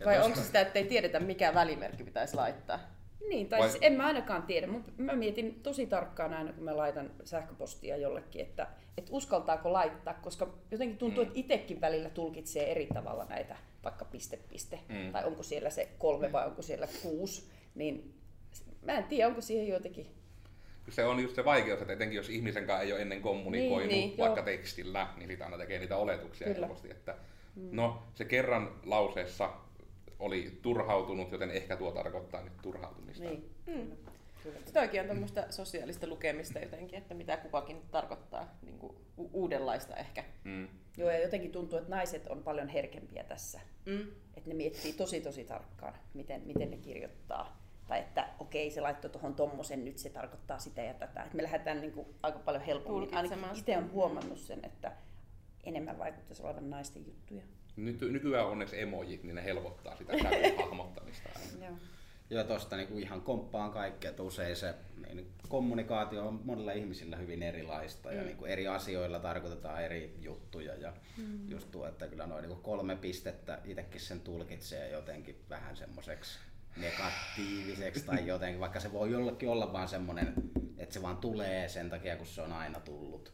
Ja 0.00 0.06
vai 0.06 0.20
onko 0.20 0.36
se 0.36 0.44
sitä, 0.44 0.60
että 0.60 0.78
ei 0.78 0.84
tiedetä 0.84 1.20
mikä 1.20 1.54
välimerkki 1.54 2.04
pitäisi 2.04 2.36
laittaa? 2.36 2.78
Niin, 3.28 3.48
tai 3.48 3.60
vai... 3.60 3.70
siis 3.70 3.82
en 3.82 3.92
mä 3.92 4.06
ainakaan 4.06 4.42
tiedä, 4.42 4.66
mutta 4.66 4.92
mä 4.96 5.16
mietin 5.16 5.60
tosi 5.62 5.86
tarkkaan 5.86 6.34
aina, 6.34 6.52
kun 6.52 6.64
mä 6.64 6.76
laitan 6.76 7.10
sähköpostia 7.24 7.96
jollekin, 7.96 8.42
että, 8.42 8.66
että 8.98 9.10
uskaltaako 9.12 9.72
laittaa, 9.72 10.14
koska 10.14 10.54
jotenkin 10.70 10.98
tuntuu, 10.98 11.24
mm. 11.24 11.28
että 11.28 11.40
itsekin 11.40 11.80
välillä 11.80 12.10
tulkitsee 12.10 12.70
eri 12.70 12.86
tavalla 12.94 13.24
näitä, 13.24 13.56
vaikka 13.84 14.04
piste, 14.04 14.36
piste, 14.36 14.80
mm. 14.88 15.12
tai 15.12 15.24
onko 15.24 15.42
siellä 15.42 15.70
se 15.70 15.88
kolme 15.98 16.32
vai 16.32 16.46
onko 16.46 16.62
siellä 16.62 16.88
kuusi, 17.02 17.50
niin 17.74 18.14
mä 18.82 18.92
en 18.92 19.04
tiedä, 19.04 19.28
onko 19.28 19.40
siihen 19.40 19.68
jotenkin 19.68 20.17
se 20.90 21.04
on 21.04 21.20
just 21.20 21.34
se 21.34 21.44
vaikeus, 21.44 21.80
että 21.80 21.92
etenkin 21.92 22.16
jos 22.16 22.28
ihmisen 22.28 22.66
kanssa 22.66 22.82
ei 22.82 22.92
ole 22.92 23.02
ennen 23.02 23.22
kommunikoinut 23.22 23.88
niin, 23.88 24.08
niin, 24.08 24.18
vaikka 24.18 24.40
joo. 24.40 24.44
tekstillä, 24.44 25.08
niin 25.16 25.28
sitä 25.28 25.44
aina 25.44 25.58
tekee 25.58 25.78
niitä 25.78 25.96
oletuksia 25.96 26.46
Kyllä. 26.46 26.66
helposti, 26.66 26.90
että 26.90 27.14
mm. 27.56 27.68
no 27.72 28.02
se 28.14 28.24
kerran 28.24 28.70
lauseessa 28.84 29.50
oli 30.18 30.58
turhautunut, 30.62 31.32
joten 31.32 31.50
ehkä 31.50 31.76
tuo 31.76 31.92
tarkoittaa 31.92 32.42
nyt 32.42 32.52
turhautumista. 32.62 33.24
Niin. 33.24 33.50
Mm. 33.66 33.90
Toikin 34.72 35.00
on 35.00 35.06
tämmöistä 35.06 35.46
sosiaalista 35.50 36.06
lukemista 36.06 36.58
jotenkin, 36.58 36.98
että 36.98 37.14
mitä 37.14 37.36
kukakin 37.36 37.82
tarkoittaa 37.90 38.58
niin 38.62 38.78
kuin 38.78 38.96
u- 39.18 39.30
uudenlaista 39.32 39.96
ehkä. 39.96 40.24
Mm. 40.44 40.68
Joo, 40.96 41.10
ja 41.10 41.18
jotenkin 41.18 41.52
tuntuu, 41.52 41.78
että 41.78 41.90
naiset 41.90 42.26
on 42.26 42.42
paljon 42.42 42.68
herkempiä 42.68 43.24
tässä. 43.24 43.60
Mm. 43.86 44.00
Että 44.36 44.50
ne 44.50 44.54
miettii 44.54 44.92
tosi 44.92 45.20
tosi 45.20 45.44
tarkkaan, 45.44 45.94
miten, 46.14 46.42
miten 46.46 46.70
ne 46.70 46.76
kirjoittaa 46.76 47.57
tai 47.88 47.98
että 47.98 48.28
okei, 48.38 48.70
se 48.70 48.80
laittoi 48.80 49.10
tuohon 49.10 49.34
tommosen, 49.34 49.84
nyt 49.84 49.98
se 49.98 50.10
tarkoittaa 50.10 50.58
sitä 50.58 50.82
ja 50.82 50.94
tätä. 50.94 51.22
Et 51.22 51.34
me 51.34 51.42
lähdetään 51.42 51.80
niin 51.80 51.92
kuin 51.92 52.06
aika 52.22 52.38
paljon 52.38 52.64
helpommin. 52.64 53.14
Ainakin 53.14 53.38
itse 53.54 53.76
olen 53.76 53.92
huomannut 53.92 54.38
sen, 54.38 54.60
että 54.62 54.92
enemmän 55.64 55.98
vaikuttaisi 55.98 56.42
olevan 56.42 56.70
naisten 56.70 57.06
juttuja. 57.06 57.42
Nyt, 57.76 58.00
nykyään 58.00 58.46
onneksi 58.46 58.80
emojit, 58.80 59.22
niin 59.22 59.34
ne 59.34 59.44
helpottaa 59.44 59.96
sitä 59.96 60.12
hahmottamista. 60.62 61.28
Ja 62.30 62.44
tuosta 62.44 62.76
niinku 62.76 62.98
ihan 62.98 63.20
komppaan 63.20 63.70
kaikkea, 63.70 64.10
että 64.10 64.22
usein 64.22 64.56
se 64.56 64.74
niin 65.14 65.26
kommunikaatio 65.48 66.28
on 66.28 66.40
monilla 66.44 66.72
ihmisillä 66.72 67.16
hyvin 67.16 67.42
erilaista 67.42 68.12
ja 68.12 68.20
mm. 68.20 68.26
niinku 68.26 68.44
eri 68.44 68.68
asioilla 68.68 69.18
tarkoitetaan 69.18 69.84
eri 69.84 70.16
juttuja. 70.20 70.74
Ja 70.74 70.92
mm. 71.16 71.50
just 71.50 71.70
tuo, 71.70 71.86
että 71.86 72.08
kyllä 72.08 72.26
noin 72.26 72.42
niinku 72.42 72.62
kolme 72.62 72.96
pistettä 72.96 73.58
itsekin 73.64 74.00
sen 74.00 74.20
tulkitsee 74.20 74.90
jotenkin 74.90 75.36
vähän 75.50 75.76
semmoiseksi 75.76 76.38
negatiiviseksi 76.80 78.06
tai 78.06 78.26
jotenkin, 78.26 78.60
vaikka 78.60 78.80
se 78.80 78.92
voi 78.92 79.10
jollakin 79.12 79.48
olla 79.48 79.72
vaan 79.72 79.88
semmoinen, 79.88 80.34
että 80.78 80.94
se 80.94 81.02
vaan 81.02 81.16
tulee 81.16 81.68
sen 81.68 81.90
takia, 81.90 82.16
kun 82.16 82.26
se 82.26 82.42
on 82.42 82.52
aina 82.52 82.80
tullut. 82.80 83.32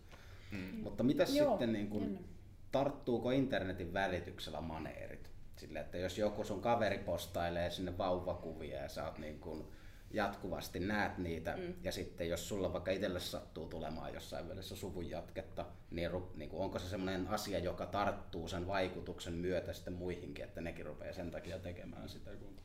Mm. 0.50 0.82
Mutta 0.82 1.02
mitä 1.02 1.26
sitten, 1.26 1.72
niin 1.72 1.90
kun, 1.90 2.24
tarttuuko 2.72 3.30
internetin 3.30 3.92
välityksellä 3.92 4.60
maneerit? 4.60 5.30
Sille, 5.56 5.80
että 5.80 5.98
jos 5.98 6.18
joku 6.18 6.44
sun 6.44 6.60
kaveri 6.62 6.98
postailee 6.98 7.70
sinne 7.70 7.98
vauvakuvia 7.98 8.82
ja 8.82 8.88
sä 8.88 9.04
oot 9.04 9.18
niin 9.18 9.40
kun 9.40 9.72
jatkuvasti 10.10 10.80
näet 10.80 11.18
niitä, 11.18 11.56
mm. 11.56 11.74
ja 11.82 11.92
sitten 11.92 12.28
jos 12.28 12.48
sulla 12.48 12.72
vaikka 12.72 12.90
itselle 12.90 13.20
sattuu 13.20 13.66
tulemaan 13.66 14.14
jossain 14.14 14.48
välissä 14.48 14.76
suvun 14.76 15.10
jatketta, 15.10 15.66
niin, 15.90 16.10
niin 16.34 16.50
kun, 16.50 16.60
onko 16.60 16.78
se 16.78 16.88
semmoinen 16.88 17.28
asia, 17.28 17.58
joka 17.58 17.86
tarttuu 17.86 18.48
sen 18.48 18.66
vaikutuksen 18.66 19.34
myötä 19.34 19.72
sitten 19.72 19.92
muihinkin, 19.92 20.44
että 20.44 20.60
nekin 20.60 20.86
rupeaa 20.86 21.12
sen 21.12 21.30
takia 21.30 21.58
tekemään 21.58 22.08
sitä, 22.08 22.30
kun 22.30 22.60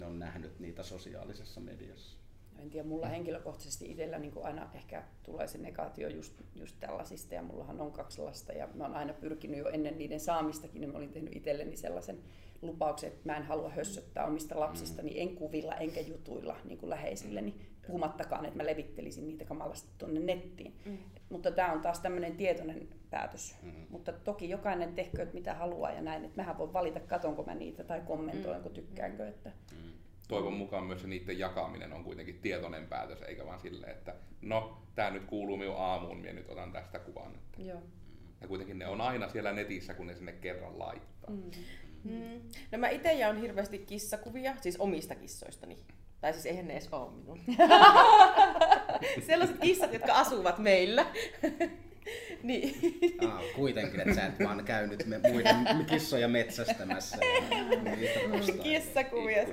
ne 0.00 0.06
on 0.06 0.18
nähnyt 0.18 0.60
niitä 0.60 0.82
sosiaalisessa 0.82 1.60
mediassa? 1.60 2.16
en 2.58 2.70
tiedä, 2.70 2.88
mulla 2.88 3.06
henkilökohtaisesti 3.06 3.90
itsellä 3.90 4.18
niin 4.18 4.32
aina 4.42 4.70
ehkä 4.74 5.02
tulee 5.22 5.46
se 5.46 5.58
negaatio 5.58 6.08
just, 6.08 6.34
just 6.54 6.76
tällaisista 6.80 7.34
ja 7.34 7.42
mullahan 7.42 7.80
on 7.80 7.92
kaksi 7.92 8.20
lasta 8.20 8.52
ja 8.52 8.68
mä 8.74 8.84
oon 8.84 8.94
aina 8.94 9.12
pyrkinyt 9.12 9.58
jo 9.58 9.68
ennen 9.68 9.98
niiden 9.98 10.20
saamistakin, 10.20 10.80
niin 10.80 10.90
mä 10.90 10.98
olin 10.98 11.12
tehnyt 11.12 11.36
itselleni 11.36 11.76
sellaisen 11.76 12.18
lupauksen, 12.62 13.08
että 13.08 13.20
mä 13.24 13.36
en 13.36 13.42
halua 13.42 13.70
hössöttää 13.70 14.26
omista 14.26 14.60
lapsistani, 14.60 15.10
mm. 15.10 15.16
en 15.16 15.36
kuvilla 15.36 15.74
enkä 15.74 16.00
jutuilla 16.00 16.56
niin 16.64 16.78
kuin 16.78 16.90
läheisilleni, 16.90 17.54
puhumattakaan, 17.86 18.44
että 18.44 18.56
mä 18.56 18.66
levittelisin 18.66 19.26
niitä 19.26 19.44
kamalasti 19.44 19.88
tuonne 19.98 20.20
nettiin. 20.20 20.74
Mm. 20.84 20.98
Mutta 21.28 21.50
tämä 21.50 21.72
on 21.72 21.80
taas 21.80 22.00
tämmöinen 22.00 22.36
tietoinen 22.36 22.88
päätös. 23.10 23.56
Mm. 23.62 23.72
Mutta 23.90 24.12
toki 24.12 24.48
jokainen 24.48 24.94
tehkööt 24.94 25.34
mitä 25.34 25.54
haluaa 25.54 25.92
ja 25.92 26.02
näin, 26.02 26.24
että 26.24 26.36
mähän 26.36 26.58
voin 26.58 26.72
valita, 26.72 27.00
katonko 27.00 27.42
mä 27.42 27.54
niitä 27.54 27.84
tai 27.84 28.00
kommentoinko, 28.00 28.68
mm. 28.68 28.74
tykkäänkö. 28.74 29.28
Että... 29.28 29.52
Mm 29.72 29.96
toivon 30.28 30.52
mukaan 30.52 30.84
myös 30.84 31.02
se 31.02 31.08
niiden 31.08 31.38
jakaminen 31.38 31.92
on 31.92 32.04
kuitenkin 32.04 32.38
tietoinen 32.38 32.86
päätös, 32.86 33.22
eikä 33.22 33.46
vaan 33.46 33.60
silleen, 33.60 33.92
että 33.92 34.14
no, 34.42 34.82
tämä 34.94 35.10
nyt 35.10 35.24
kuuluu 35.24 35.56
minun 35.56 35.76
aamuun, 35.78 36.18
minä 36.18 36.32
nyt 36.32 36.48
otan 36.48 36.72
tästä 36.72 36.98
kuvan. 36.98 37.34
Että. 37.34 37.62
Joo. 37.62 37.82
Ja 38.40 38.48
kuitenkin 38.48 38.78
ne 38.78 38.86
on 38.86 39.00
aina 39.00 39.28
siellä 39.28 39.52
netissä, 39.52 39.94
kun 39.94 40.06
ne 40.06 40.14
sinne 40.14 40.32
kerran 40.32 40.78
laittaa. 40.78 41.30
Mm. 41.30 41.50
Mm. 42.04 42.40
No 42.72 42.78
mä 42.78 42.88
itse 42.88 43.12
jaan 43.12 43.40
hirveästi 43.40 43.78
kissakuvia, 43.78 44.56
siis 44.60 44.76
omista 44.76 45.14
kissoistani. 45.14 45.78
Tai 46.20 46.32
siis 46.32 46.46
eihän 46.46 46.68
ne 46.68 46.72
edes 46.72 46.88
ole 46.92 47.10
minun. 47.12 47.40
Sellaiset 49.26 49.58
kissat, 49.58 49.92
jotka 49.92 50.12
asuvat 50.12 50.58
meillä. 50.58 51.06
niin. 52.42 52.74
Ah, 53.28 53.42
kuitenkin, 53.56 54.00
että 54.00 54.14
sä 54.14 54.26
et 54.26 54.44
vaan 54.44 54.64
käynyt 54.64 55.06
me 55.06 55.18
muiden 55.18 55.86
kissoja 55.86 56.28
metsästämässä. 56.28 57.16
Kissakuvia. 58.62 59.46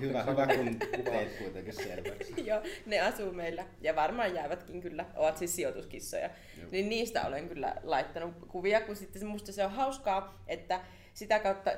Hyvä, 0.00 0.22
hyvä, 0.22 0.46
kun 0.46 0.78
teit 1.04 1.38
kuitenkin 1.38 1.74
selväksi. 1.74 2.34
Joo, 2.46 2.62
ne 2.86 3.00
asuu 3.00 3.32
meillä. 3.32 3.66
Ja 3.80 3.96
varmaan 3.96 4.34
jäävätkin 4.34 4.80
kyllä, 4.80 5.04
ovat 5.16 5.36
siis 5.36 5.56
sijoituskissoja. 5.56 6.30
Joo. 6.60 6.68
Niin 6.70 6.88
niistä 6.88 7.26
olen 7.26 7.48
kyllä 7.48 7.76
laittanut 7.82 8.34
kuvia, 8.48 8.80
kun 8.80 8.96
sitten 8.96 9.26
musta 9.26 9.52
se 9.52 9.64
on 9.64 9.70
hauskaa, 9.70 10.42
että 10.46 10.80
sitä 11.14 11.38
kautta 11.38 11.70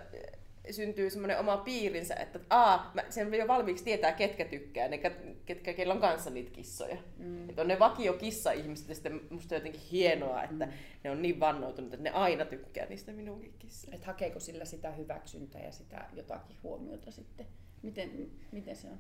syntyy 0.71 1.11
semmoinen 1.11 1.39
oma 1.39 1.57
piirinsä, 1.57 2.15
että 2.15 2.41
aa, 2.51 2.91
mä, 2.95 3.03
sen 3.09 3.35
jo 3.35 3.49
valmiiksi 3.49 3.85
tietää, 3.85 4.13
ketkä 4.13 4.45
tykkää, 4.45 4.89
ne, 4.89 4.99
ketkä, 5.47 5.73
keillä 5.73 5.95
on 5.95 6.01
kanssa 6.01 6.31
niitä 6.31 6.51
kissoja. 6.51 6.97
Mm. 7.19 7.49
Että 7.49 7.63
on 7.63 7.69
ne 7.69 7.79
vakio 7.79 8.13
kissa-ihmiset, 8.13 8.89
ja 8.89 8.95
sitten 8.95 9.21
musta 9.31 9.55
on 9.55 9.61
jotenkin 9.61 9.81
hienoa, 9.93 10.43
että 10.43 10.67
mm. 10.67 10.73
ne 11.05 11.11
on 11.11 11.23
niin 11.23 11.41
vannoutunut, 11.41 11.95
että 11.95 12.05
ne 12.05 12.11
aina 12.11 12.45
tykkää 12.45 12.87
niistä 12.87 13.13
minunkin 13.13 13.55
kissoja. 13.59 13.95
Että 13.95 14.07
hakeeko 14.07 14.41
sillä 14.41 14.65
sitä 14.65 14.91
hyväksyntää 14.91 15.63
ja 15.63 15.73
sitä 15.73 16.05
jotakin 16.13 16.57
huomiota 16.63 17.11
sitten? 17.11 17.47
Miten, 17.83 18.31
miten 18.53 18.77
se 18.77 18.89
on? 18.89 18.99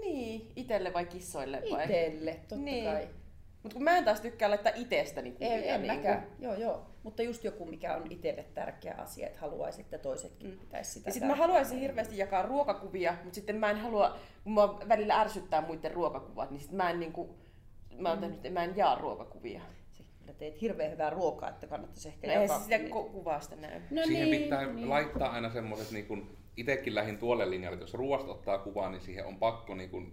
Niin, 0.00 0.52
itelle 0.56 0.92
vai 0.92 1.06
kissoille? 1.06 1.62
Vai? 1.70 1.84
Itelle, 1.84 2.32
totta 2.32 2.64
niin. 2.64 2.84
kai. 2.84 3.08
Mutta 3.66 3.74
kun 3.74 3.84
mä 3.84 3.98
en 3.98 4.04
taas 4.04 4.20
tykkää 4.20 4.50
laittaa 4.50 4.72
itsestäni 4.74 5.32
kuvia. 5.32 5.48
En, 5.48 5.64
en 5.64 5.82
niin 5.82 5.94
mäkään, 5.94 6.26
joo 6.38 6.54
joo. 6.54 6.86
Mutta 7.02 7.22
just 7.22 7.44
joku, 7.44 7.64
mikä 7.64 7.96
on 7.96 8.02
itselle 8.10 8.44
tärkeä 8.54 8.94
asia, 8.98 9.26
että 9.26 9.40
haluaisit, 9.40 9.80
että 9.80 9.98
toisetkin 9.98 10.50
mm. 10.50 10.58
pitäisi 10.58 10.92
sitä. 10.92 11.08
Ja 11.08 11.12
sitten 11.12 11.30
mä 11.30 11.36
haluaisin 11.36 11.78
hirveästi 11.78 12.18
jakaa 12.18 12.42
ruokakuvia, 12.42 13.14
mutta 13.22 13.34
sitten 13.34 13.56
mä 13.56 13.70
en 13.70 13.76
halua, 13.76 14.18
kun 14.44 14.52
mua 14.52 14.80
välillä 14.88 15.20
ärsyttää 15.20 15.60
muiden 15.60 15.92
ruokakuvat, 15.92 16.50
niin 16.50 16.60
sitten 16.60 16.76
mä 16.76 16.90
en 16.90 17.00
niinku, 17.00 17.36
mä 17.98 18.08
oon 18.08 18.18
mm. 18.18 18.20
tehnyt, 18.20 18.52
mä 18.52 18.64
en 18.64 18.76
jaa 18.76 18.94
ruokakuvia. 18.94 19.60
Sä 20.26 20.32
teet 20.34 20.60
hirveän 20.60 20.92
hyvää 20.92 21.10
ruokaa, 21.10 21.48
että 21.48 21.66
kannattaisi 21.66 22.08
ehkä 22.08 22.26
no 22.26 22.32
jakaa. 22.32 22.56
Ei 22.56 22.62
sitä 22.62 22.78
ku- 22.78 23.08
kuvasta 23.08 23.56
näy. 23.56 23.80
No 23.90 24.02
Siihen 24.04 24.30
niin, 24.30 24.42
pitää 24.42 24.66
niin. 24.66 24.88
laittaa 24.88 25.30
aina 25.30 25.50
semmoiset, 25.50 25.90
niin 25.90 26.06
kun 26.06 26.36
itsekin 26.56 26.94
lähin 26.94 27.18
tuolle 27.18 27.50
linjalle, 27.50 27.74
että 27.74 27.84
jos 27.84 27.94
ruoasta 27.94 28.32
ottaa 28.32 28.58
kuvaa, 28.58 28.90
niin 28.90 29.00
siihen 29.02 29.26
on 29.26 29.36
pakko 29.36 29.74
niin 29.74 29.90
kun 29.90 30.12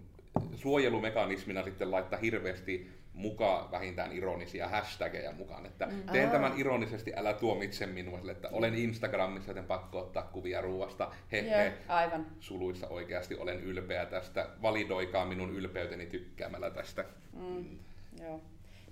suojelumekanismina 0.54 1.62
sitten 1.62 1.90
laittaa 1.90 2.18
hirveästi 2.18 3.03
mukaan 3.14 3.70
vähintään 3.70 4.12
ironisia 4.12 4.68
hashtageja 4.68 5.32
mukaan, 5.32 5.66
että 5.66 5.86
mm. 5.86 6.02
teen 6.12 6.30
tämän 6.30 6.52
ironisesti, 6.56 7.12
älä 7.16 7.32
tuomitse 7.32 7.86
minua, 7.86 8.18
sille, 8.18 8.32
että 8.32 8.48
olen 8.52 8.74
Instagramissa, 8.74 9.50
joten 9.50 9.64
pakko 9.64 9.98
ottaa 9.98 10.22
kuvia 10.22 10.60
ruuasta, 10.60 11.12
he, 11.32 11.38
Joo, 11.38 11.58
he, 11.58 11.72
aivan. 11.88 12.26
suluissa 12.40 12.88
oikeasti 12.88 13.36
olen 13.36 13.60
ylpeä 13.60 14.06
tästä, 14.06 14.48
validoikaa 14.62 15.24
minun 15.26 15.50
ylpeyteni 15.50 16.06
tykkäämällä 16.06 16.70
tästä. 16.70 17.04
Mm. 17.32 17.42
Mm. 17.42 17.78
Joo. 18.22 18.40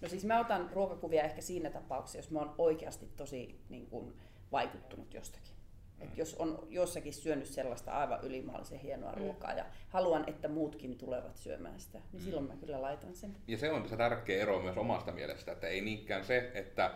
No 0.03 0.09
siis 0.09 0.25
mä 0.25 0.41
otan 0.41 0.71
ruokakuvia 0.73 1.23
ehkä 1.23 1.41
siinä 1.41 1.71
tapauksessa, 1.71 2.19
jos 2.19 2.31
mä 2.31 2.39
oon 2.39 2.55
oikeasti 2.59 3.09
tosi 3.17 3.61
niin 3.69 3.87
kuin, 3.87 4.13
vaikuttunut 4.53 5.15
jostakin. 5.15 5.62
Et 6.03 6.19
jos 6.19 6.35
on 6.35 6.67
jossakin 6.71 7.13
syönyt 7.13 7.47
sellaista 7.47 7.93
aivan 7.93 8.19
ylimaallisen 8.23 8.79
hienoa 8.79 9.13
mm. 9.13 9.19
ruokaa 9.19 9.53
ja 9.53 9.65
haluan, 9.89 10.25
että 10.27 10.49
muutkin 10.49 10.99
tulevat 10.99 11.37
syömään 11.37 11.81
sitä, 11.81 11.99
niin 12.13 12.23
mm. 12.23 12.25
silloin 12.25 12.47
mä 12.47 12.57
kyllä 12.57 12.83
laitan 12.83 13.15
sen. 13.15 13.37
Ja 13.49 13.59
se 13.59 13.71
on 13.71 13.89
se 13.89 13.97
tärkeä 13.97 14.43
ero 14.43 14.63
myös 14.63 14.77
omasta 14.77 15.13
mielestä, 15.13 15.53
että 15.53 15.67
ei 15.67 15.81
niinkään 15.81 16.25
se, 16.25 16.51
että 16.55 16.91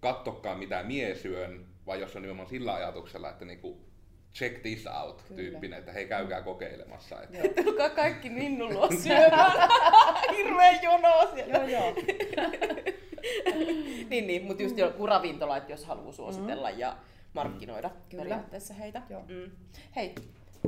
kattokkaan 0.00 0.58
mitä 0.58 0.82
mie 0.82 1.14
syön, 1.14 1.66
vai 1.86 2.00
jos 2.00 2.16
on 2.16 2.22
nimenomaan 2.22 2.48
sillä 2.48 2.74
ajatuksella, 2.74 3.30
että 3.30 3.44
niinku 3.44 3.86
check 4.34 4.62
this 4.62 4.86
out 4.86 5.22
Kyllä. 5.22 5.42
tyyppinen, 5.42 5.78
että 5.78 5.92
hei 5.92 6.08
käykää 6.08 6.42
kokeilemassa. 6.42 7.22
Että... 7.22 7.62
Tulkaa 7.62 7.90
kaikki 7.90 8.30
minun 8.30 8.74
luo 8.74 8.88
syömään. 9.02 9.68
Hirveä 10.36 10.72
jono 10.82 11.30
siellä. 11.34 11.54
joo, 11.54 11.66
joo. 11.66 11.94
niin, 14.10 14.26
niin, 14.26 14.44
mutta 14.44 14.62
just 14.62 14.78
joku 14.78 15.06
ravintola, 15.06 15.56
että 15.56 15.72
jos 15.72 15.84
haluaa 15.84 16.12
suositella 16.12 16.70
mm. 16.70 16.78
ja 16.78 16.96
markkinoida 17.36 17.88
mm. 17.88 18.16
periaatteessa 18.16 18.74
heitä. 18.74 19.02
Joo. 19.10 19.22
Mm. 19.28 19.50
Hei, 19.96 20.14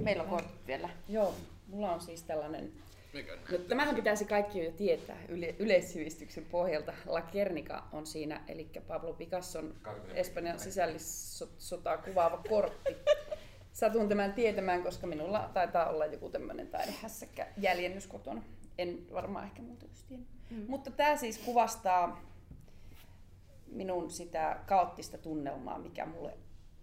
meillä 0.02 0.22
on 0.22 0.28
kortit 0.28 0.66
vielä. 0.66 0.88
Joo, 1.08 1.34
mulla 1.66 1.92
on 1.92 2.00
siis 2.00 2.22
tällainen 2.22 2.72
No, 3.52 3.58
tämähän 3.58 3.94
pitäisi 3.94 4.24
kaikki 4.24 4.64
jo 4.64 4.72
tietää 4.72 5.16
yle- 5.28 5.54
yleissivistyksen 5.58 6.44
pohjalta. 6.44 6.92
La 7.06 7.22
Kernika 7.22 7.84
on 7.92 8.06
siinä, 8.06 8.40
eli 8.48 8.70
Pablo 8.86 9.12
Picasson 9.12 9.74
Espanjan 10.14 10.58
sisällissotaa 10.58 11.98
kuvaava 11.98 12.42
kortti. 12.48 12.96
Satun 13.72 14.08
tämän 14.08 14.32
tietämään, 14.32 14.82
koska 14.82 15.06
minulla 15.06 15.50
taitaa 15.54 15.88
olla 15.88 16.06
joku 16.06 16.30
tämmöinen 16.30 16.68
taidehässäkkä 16.68 17.46
jäljennys 17.56 18.06
kotona. 18.06 18.42
En 18.78 18.98
varmaan 19.12 19.44
ehkä 19.44 19.62
muuta 19.62 19.86
just 19.86 20.10
mm. 20.10 20.64
Mutta 20.68 20.90
tämä 20.90 21.16
siis 21.16 21.38
kuvastaa 21.38 22.20
minun 23.66 24.10
sitä 24.10 24.58
kaoottista 24.66 25.18
tunnelmaa, 25.18 25.78
mikä 25.78 26.06
mulle 26.06 26.32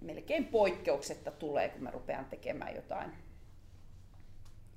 melkein 0.05 0.45
poikkeuksetta 0.45 1.31
tulee, 1.31 1.69
kun 1.69 1.83
mä 1.83 1.91
rupean 1.91 2.25
tekemään 2.25 2.75
jotain 2.75 3.11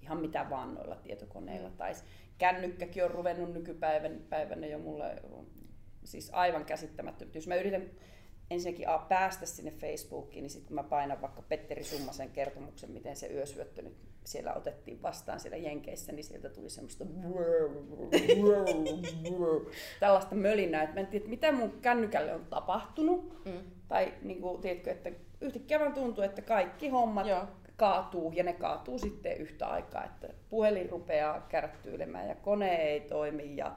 ihan 0.02 0.20
mitä 0.20 0.50
vaan 0.50 0.74
noilla 0.74 0.96
tietokoneilla. 0.96 1.70
Tai 1.70 1.94
kännykkäkin 2.38 3.04
on 3.04 3.10
ruvennut 3.10 3.52
nykypäivänä 3.52 4.66
jo 4.66 4.78
mulle 4.78 5.22
siis 6.04 6.30
aivan 6.32 6.64
käsittämättömät. 6.64 7.34
Jos 7.34 7.46
mä 7.46 7.54
yritän 7.54 7.90
ensinnäkin 8.50 8.88
A, 8.88 8.98
päästä 8.98 9.46
sinne 9.46 9.70
Facebookiin, 9.70 10.42
niin 10.42 10.50
sitten 10.50 10.66
kun 10.66 10.74
mä 10.74 10.82
painan 10.82 11.20
vaikka 11.20 11.42
Petteri 11.42 11.84
Summasen 11.84 12.30
kertomuksen, 12.30 12.90
miten 12.90 13.16
se 13.16 13.26
yösyöttö 13.26 13.82
nyt 13.82 13.96
siellä 14.28 14.54
otettiin 14.54 15.02
vastaan 15.02 15.40
siellä 15.40 15.56
Jenkeissä, 15.56 16.12
niin 16.12 16.24
sieltä 16.24 16.48
tuli 16.48 16.70
semmoista 16.70 17.04
tällaista 20.00 20.34
mölinää, 20.34 20.82
että 20.82 20.94
mä 20.94 21.00
en 21.00 21.06
tiedä, 21.06 21.28
mitä 21.28 21.52
mun 21.52 21.72
kännykälle 21.82 22.34
on 22.34 22.46
tapahtunut. 22.50 23.44
Mm. 23.44 23.60
Tai 23.88 24.14
niin 24.22 24.40
kuin, 24.40 24.60
tiedätkö, 24.60 24.90
että 24.90 25.10
yhtäkkiä 25.40 25.80
vaan 25.80 25.92
tuntuu, 25.92 26.24
että 26.24 26.42
kaikki 26.42 26.88
hommat 26.88 27.26
Joo. 27.26 27.46
kaatuu 27.76 28.32
ja 28.32 28.44
ne 28.44 28.52
kaatuu 28.52 28.98
sitten 28.98 29.36
yhtä 29.36 29.66
aikaa, 29.66 30.04
että 30.04 30.28
puhelin 30.48 30.90
rupeaa 30.90 31.40
kärttyilemään 31.40 32.28
ja 32.28 32.34
kone 32.34 32.76
ei 32.76 33.00
toimi 33.00 33.56
ja 33.56 33.76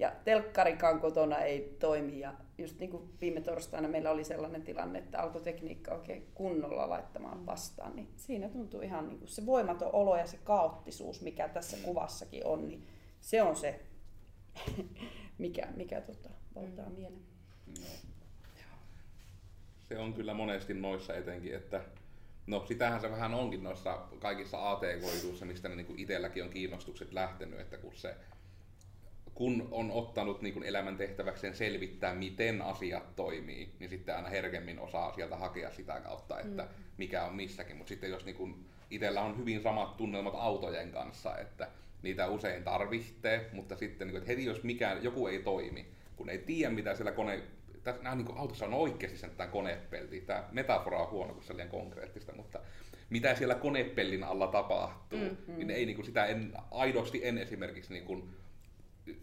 Ja 0.00 0.12
telkkarikaan 0.24 1.00
kotona 1.00 1.38
ei 1.38 1.76
toimi. 1.78 2.20
Ja 2.20 2.34
just 2.58 2.78
niin 2.78 2.90
kuin 2.90 3.10
viime 3.20 3.40
torstaina 3.40 3.88
meillä 3.88 4.10
oli 4.10 4.24
sellainen 4.24 4.62
tilanne, 4.62 4.98
että 4.98 5.20
alkoi 5.20 5.40
tekniikka 5.40 5.94
oikein 5.94 6.30
kunnolla 6.34 6.90
laittamaan 6.90 7.46
vastaan. 7.46 7.96
Niin 7.96 8.08
siinä 8.16 8.48
tuntuu 8.48 8.80
ihan 8.80 9.08
niin 9.08 9.18
kuin 9.18 9.28
se 9.28 9.46
voimaton 9.46 9.90
olo 9.92 10.16
ja 10.16 10.26
se 10.26 10.38
kaoottisuus, 10.44 11.22
mikä 11.22 11.48
tässä 11.48 11.76
kuvassakin 11.84 12.46
on, 12.46 12.68
niin 12.68 12.86
se 13.20 13.42
on 13.42 13.56
se, 13.56 13.80
mikä, 15.38 15.68
mikä 15.76 16.00
tota, 16.00 16.30
valtaa 16.54 16.88
mm. 16.88 16.94
mielen. 16.94 17.20
No. 17.66 17.86
Se 19.88 19.98
on 19.98 20.14
kyllä 20.14 20.34
monesti 20.34 20.74
noissa 20.74 21.14
etenkin, 21.14 21.54
että 21.54 21.80
No 22.46 22.64
sitähän 22.66 23.00
se 23.00 23.10
vähän 23.10 23.34
onkin 23.34 23.62
noissa 23.62 23.98
kaikissa 24.18 24.70
ATK-jutuissa, 24.70 25.46
mistä 25.46 25.68
ne 25.68 25.76
niin 25.76 25.98
itselläkin 25.98 26.44
on 26.44 26.50
kiinnostukset 26.50 27.12
lähtenyt, 27.12 27.60
että 27.60 27.76
kun 27.76 27.92
se 27.94 28.14
kun 29.40 29.68
on 29.70 29.90
ottanut 29.90 30.42
niin 30.42 30.54
kuin 30.54 30.66
elämäntehtäväkseen 30.66 31.54
selvittää, 31.54 32.14
miten 32.14 32.62
asiat 32.62 33.16
toimii, 33.16 33.68
niin 33.78 33.90
sitten 33.90 34.16
aina 34.16 34.28
herkemmin 34.28 34.78
osaa 34.78 35.12
sieltä 35.12 35.36
hakea 35.36 35.70
sitä 35.70 36.00
kautta, 36.00 36.40
että 36.40 36.62
mm. 36.62 36.68
mikä 36.96 37.24
on 37.24 37.34
missäkin. 37.34 37.76
Mutta 37.76 37.88
sitten 37.88 38.10
jos 38.10 38.24
niin 38.24 38.36
kuin 38.36 38.64
itsellä 38.90 39.20
on 39.20 39.38
hyvin 39.38 39.62
samat 39.62 39.96
tunnelmat 39.96 40.34
autojen 40.36 40.90
kanssa, 40.90 41.38
että 41.38 41.68
niitä 42.02 42.28
usein 42.28 42.64
tarvitsee, 42.64 43.50
mutta 43.52 43.76
sitten 43.76 44.08
niin 44.08 44.12
kuin, 44.12 44.18
että 44.18 44.32
heti 44.32 44.44
jos 44.44 44.62
mikään, 44.62 45.04
joku 45.04 45.26
ei 45.26 45.38
toimi, 45.38 45.86
kun 46.16 46.30
ei 46.30 46.38
tiedä 46.38 46.74
mitä 46.74 46.94
siellä 46.94 47.12
kone, 47.12 47.42
tässä, 47.82 48.02
nämä, 48.02 48.14
niin 48.14 48.26
kuin 48.26 48.38
autossa 48.38 48.66
on 48.66 48.74
oikeasti 48.74 49.18
sen 49.18 49.30
tämä 49.30 49.50
konepelti. 49.50 50.20
Tämä 50.20 50.48
metafora 50.52 51.02
on 51.02 51.10
huono, 51.10 51.34
kun 51.34 51.42
se 51.42 51.52
on 51.52 51.56
liian 51.56 51.70
konkreettista, 51.70 52.32
mutta 52.36 52.60
mitä 53.10 53.34
siellä 53.34 53.54
konepellin 53.54 54.24
alla 54.24 54.46
tapahtuu, 54.46 55.18
mm-hmm. 55.18 55.56
niin 55.56 55.70
ei 55.70 55.86
niin 55.86 55.96
kuin 55.96 56.06
sitä 56.06 56.26
en, 56.26 56.52
aidosti 56.70 57.20
en 57.26 57.38
esimerkiksi 57.38 57.92
niin 57.92 58.04
kuin, 58.04 58.30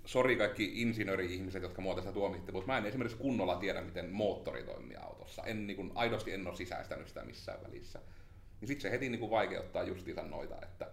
sori 0.06 0.36
kaikki 0.36 0.82
insinööri-ihmiset, 0.82 1.64
jotka 1.64 1.82
mua 1.82 1.96
tässä 1.96 2.12
tuomitte, 2.12 2.52
mutta 2.52 2.68
mä 2.72 2.78
en 2.78 2.86
esimerkiksi 2.86 3.18
kunnolla 3.18 3.56
tiedä, 3.56 3.82
miten 3.82 4.10
moottori 4.10 4.64
toimii 4.64 4.98
autossa. 4.98 5.44
En, 5.44 5.68
niin 5.68 5.78
kuin, 5.78 5.92
aidosti 5.96 6.34
en 6.34 6.48
ole 6.48 6.56
sisäistänyt 6.56 7.08
sitä 7.08 7.24
missään 7.24 7.64
välissä. 7.64 8.00
Niin 8.62 8.68
sitten 8.68 8.82
se 8.82 8.92
heti 8.92 9.10
niin 9.10 9.20
kuin 9.20 9.32
vaikeuttaa 9.32 9.84
justiinsa 9.84 10.24
noita, 10.24 10.56
että 10.64 10.92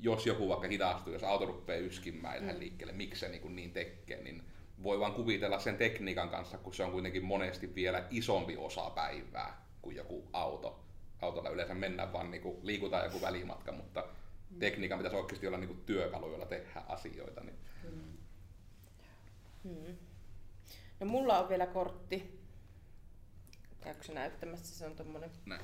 jos 0.00 0.26
joku 0.26 0.48
vaikka 0.48 0.68
hidastuu, 0.68 1.12
jos 1.12 1.24
auto 1.24 1.46
rupeaa 1.46 1.78
yskimään 1.78 2.42
mm. 2.42 2.58
liikkeelle, 2.58 2.92
miksi 2.92 3.20
se 3.20 3.28
niin, 3.28 3.42
kuin 3.42 3.56
niin 3.56 3.72
tekee, 3.72 4.22
niin 4.22 4.42
voi 4.82 5.00
vaan 5.00 5.12
kuvitella 5.12 5.58
sen 5.58 5.76
tekniikan 5.76 6.28
kanssa, 6.28 6.58
kun 6.58 6.74
se 6.74 6.84
on 6.84 6.92
kuitenkin 6.92 7.24
monesti 7.24 7.74
vielä 7.74 8.04
isompi 8.10 8.56
osa 8.56 8.90
päivää 8.90 9.66
kuin 9.82 9.96
joku 9.96 10.28
auto. 10.32 10.84
Autolla 11.22 11.50
yleensä 11.50 11.74
mennään 11.74 12.12
vaan 12.12 12.30
niin 12.30 12.42
kuin, 12.42 12.56
liikutaan 12.62 13.04
joku 13.04 13.20
välimatka, 13.20 13.72
mutta 13.72 14.04
mm. 14.50 14.58
tekniikan 14.58 14.98
pitäisi 14.98 15.16
oikeasti 15.16 15.46
olla 15.46 15.58
niin 15.58 15.68
kuin 15.68 15.82
työkalu, 15.86 16.30
jolla 16.30 16.46
tehdään 16.46 16.84
asioita. 16.88 17.40
Niin. 17.40 17.58
Mm. 19.64 19.74
Hmm. 19.74 19.96
No 21.00 21.06
mulla 21.06 21.38
on 21.38 21.48
vielä 21.48 21.66
kortti. 21.66 22.40
Käykö 23.80 24.02
se 24.02 24.12
näyttämässä? 24.12 24.78
Se 24.78 24.86
on 24.86 24.96
tommonen... 24.96 25.30
Näin. 25.46 25.60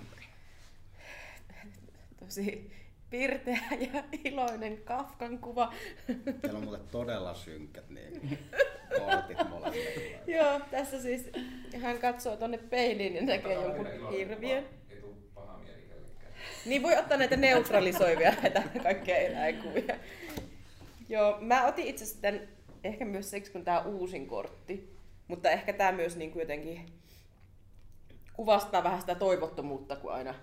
Tosi 2.20 2.72
pirteä 3.10 3.60
ja 3.92 4.04
iloinen 4.24 4.78
Kafkan 4.78 5.38
kuva. 5.38 5.74
Teillä 6.06 6.58
on 6.58 6.64
muuten 6.64 6.88
todella 6.90 7.34
synkät 7.34 7.90
niin 7.90 8.38
kortit 8.98 9.48
molemmat. 9.48 9.74
Joo, 10.26 10.60
tässä 10.70 11.02
siis 11.02 11.30
hän 11.80 11.98
katsoo 11.98 12.36
tonne 12.36 12.58
peiliin 12.58 13.14
ja 13.16 13.22
näkee 13.22 13.54
jonkun 13.54 14.10
hirviön. 14.10 14.64
Niin 16.66 16.82
voi 16.82 16.96
ottaa 16.96 17.18
näitä 17.18 17.36
neutralisoivia 17.36 18.34
näitä 18.42 18.62
kaikkia 18.82 19.16
eläinkuvia. 19.16 19.96
Joo, 21.08 21.38
mä 21.40 21.66
otin 21.66 21.86
itse 21.86 22.04
asiassa 22.04 22.22
ehkä 22.84 23.04
myös 23.04 23.30
siksi, 23.30 23.52
kun 23.52 23.64
tämä 23.64 23.80
uusin 23.80 24.26
kortti. 24.26 24.96
Mutta 25.28 25.50
ehkä 25.50 25.72
tämä 25.72 25.92
myös 25.92 26.16
niin 26.16 26.30
kuin 26.30 26.40
jotenkin 26.40 26.86
kuvastaa 28.32 28.84
vähän 28.84 29.00
sitä 29.00 29.14
toivottomuutta, 29.14 29.96
kun 29.96 30.12
aina 30.12 30.34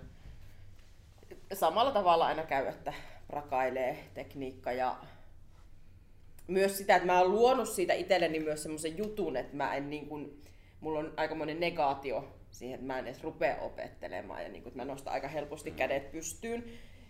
samalla 1.52 1.90
tavalla 1.90 2.26
aina 2.26 2.42
käy, 2.42 2.66
että 2.66 2.92
rakailee 3.28 4.04
tekniikka 4.14 4.72
ja 4.72 4.96
myös 6.46 6.78
sitä, 6.78 6.96
että 6.96 7.06
mä 7.06 7.20
oon 7.20 7.32
luonut 7.32 7.68
siitä 7.68 7.94
itselleni 7.94 8.40
myös 8.40 8.62
semmoisen 8.62 8.98
jutun, 8.98 9.36
että 9.36 9.56
mä 9.56 9.74
en 9.74 9.90
niin 9.90 10.06
kuin, 10.08 10.42
mulla 10.80 10.98
on 10.98 11.12
aikamoinen 11.16 11.60
negaatio 11.60 12.34
siihen, 12.50 12.74
että 12.74 12.86
mä 12.86 12.98
en 12.98 13.06
edes 13.06 13.22
rupea 13.22 13.56
opettelemaan 13.60 14.42
ja 14.42 14.48
niin 14.48 14.62
kuin, 14.62 14.70
että 14.70 14.78
mä 14.78 14.92
nostan 14.92 15.12
aika 15.12 15.28
helposti 15.28 15.70
kädet 15.70 16.12
pystyyn. 16.12 16.64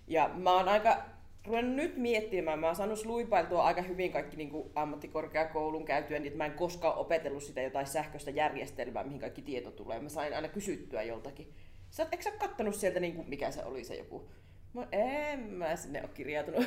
Ja 0.08 0.30
mä 0.34 0.52
oon 0.52 0.68
aika 0.68 1.04
ruvennut 1.46 1.76
nyt 1.76 1.96
miettimään, 1.96 2.58
mä 2.58 2.66
oon 2.66 2.76
saanut 2.76 3.04
luipailtua 3.04 3.64
aika 3.64 3.82
hyvin 3.82 4.12
kaikki 4.12 4.36
niin 4.36 4.50
kuin 4.50 4.70
ammattikorkeakoulun 4.74 5.84
käytyä, 5.84 6.18
niin 6.18 6.26
että 6.26 6.38
mä 6.38 6.46
en 6.46 6.52
koskaan 6.52 6.98
opetellut 6.98 7.42
sitä 7.42 7.62
jotain 7.62 7.86
sähköistä 7.86 8.30
järjestelmää, 8.30 9.04
mihin 9.04 9.20
kaikki 9.20 9.42
tieto 9.42 9.70
tulee. 9.70 10.00
Mä 10.00 10.08
sain 10.08 10.34
aina 10.34 10.48
kysyttyä 10.48 11.02
joltakin 11.02 11.54
Sä, 11.90 12.06
eikö 12.12 12.22
sä 12.22 12.30
kattonut 12.30 12.74
sieltä, 12.74 13.00
niin 13.00 13.14
kuin, 13.14 13.28
mikä 13.28 13.50
se 13.50 13.64
oli 13.64 13.84
se 13.84 13.94
joku? 13.94 14.28
Mä, 14.74 14.86
en 14.92 15.40
mä 15.40 15.76
sinne 15.76 16.00
ole 16.00 16.10
kirjautunut. 16.14 16.66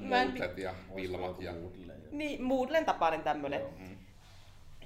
mä 0.00 0.22
en... 0.22 0.32
ja 0.56 0.74
Vilmat 0.96 1.40
ja... 1.40 1.54
Niin, 2.10 2.42
Moodlen 2.42 2.84
tapainen 2.84 3.22
tämmönen. 3.22 3.62
Mm. 3.78 3.97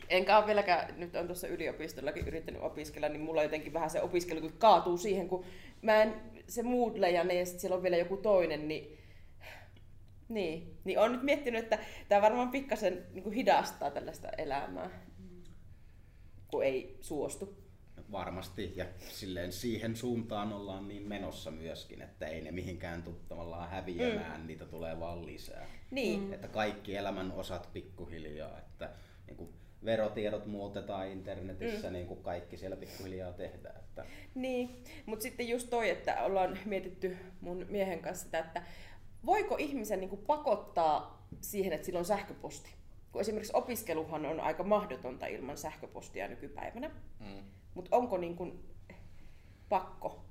Enkä 0.08 0.38
ole 0.38 0.46
vieläkään, 0.46 0.94
nyt 0.96 1.16
on 1.16 1.26
tuossa 1.26 1.48
yliopistollakin 1.48 2.28
yrittänyt 2.28 2.62
opiskella, 2.62 3.08
niin 3.08 3.20
mulla 3.20 3.42
jotenkin 3.42 3.72
vähän 3.72 3.90
se 3.90 4.02
opiskelu 4.02 4.40
kun 4.40 4.52
kaatuu 4.58 4.96
siihen, 4.96 5.28
kun 5.28 5.44
mä 5.82 6.02
en, 6.02 6.14
se 6.48 6.62
Moodle 6.62 7.10
ja 7.10 7.24
ne, 7.24 7.34
ja 7.34 7.46
sitten 7.46 7.60
siellä 7.60 7.76
on 7.76 7.82
vielä 7.82 7.96
joku 7.96 8.16
toinen, 8.16 8.68
niin 8.68 8.98
niin, 10.28 10.78
niin 10.84 10.98
on 10.98 11.12
nyt 11.12 11.22
miettinyt, 11.22 11.64
että 11.64 11.78
tämä 12.08 12.22
varmaan 12.22 12.48
pikkasen 12.48 13.06
niin 13.12 13.32
hidastaa 13.32 13.90
tällaista 13.90 14.28
elämää, 14.28 14.90
kun 16.50 16.64
ei 16.64 16.98
suostu 17.00 17.62
varmasti, 18.12 18.72
ja 18.76 18.86
silleen 18.98 19.52
siihen 19.52 19.96
suuntaan 19.96 20.52
ollaan 20.52 20.88
niin 20.88 21.02
menossa 21.02 21.50
myöskin, 21.50 22.02
että 22.02 22.26
ei 22.26 22.40
ne 22.40 22.50
mihinkään 22.52 23.02
tule 23.02 23.16
tavallaan 23.28 23.70
häviämään, 23.70 24.40
mm. 24.40 24.46
niitä 24.46 24.66
tulee 24.66 25.00
vaan 25.00 25.26
lisää. 25.26 25.66
Niin. 25.90 26.34
Että 26.34 26.48
kaikki 26.48 26.96
elämän 26.96 27.32
osat 27.32 27.68
pikkuhiljaa, 27.72 28.58
että 28.58 28.90
niin 29.26 29.36
kuin 29.36 29.50
verotiedot 29.84 30.46
muutetaan 30.46 31.08
internetissä, 31.08 31.86
mm. 31.86 31.92
niin 31.92 32.06
kuin 32.06 32.22
kaikki 32.22 32.56
siellä 32.56 32.76
pikkuhiljaa 32.76 33.32
tehdään. 33.32 33.76
Että... 33.76 34.04
Niin, 34.34 34.84
mutta 35.06 35.22
sitten 35.22 35.48
just 35.48 35.70
toi, 35.70 35.90
että 35.90 36.24
ollaan 36.24 36.58
mietitty 36.64 37.16
mun 37.40 37.66
miehen 37.68 37.98
kanssa 37.98 38.24
sitä, 38.24 38.38
että 38.38 38.62
voiko 39.26 39.56
ihmisen 39.58 40.00
niin 40.00 40.10
kuin 40.10 40.24
pakottaa 40.26 41.26
siihen, 41.40 41.72
että 41.72 41.86
sillä 41.86 41.98
on 41.98 42.04
sähköposti? 42.04 42.70
Kun 43.12 43.20
esimerkiksi 43.20 43.52
opiskeluhan 43.56 44.26
on 44.26 44.40
aika 44.40 44.62
mahdotonta 44.62 45.26
ilman 45.26 45.58
sähköpostia 45.58 46.28
nykypäivänä. 46.28 46.90
Mm. 47.20 47.42
Mutta 47.74 47.96
onko 47.96 48.16
niin 48.16 48.36
kuin 48.36 48.64
pakko? 49.68 50.24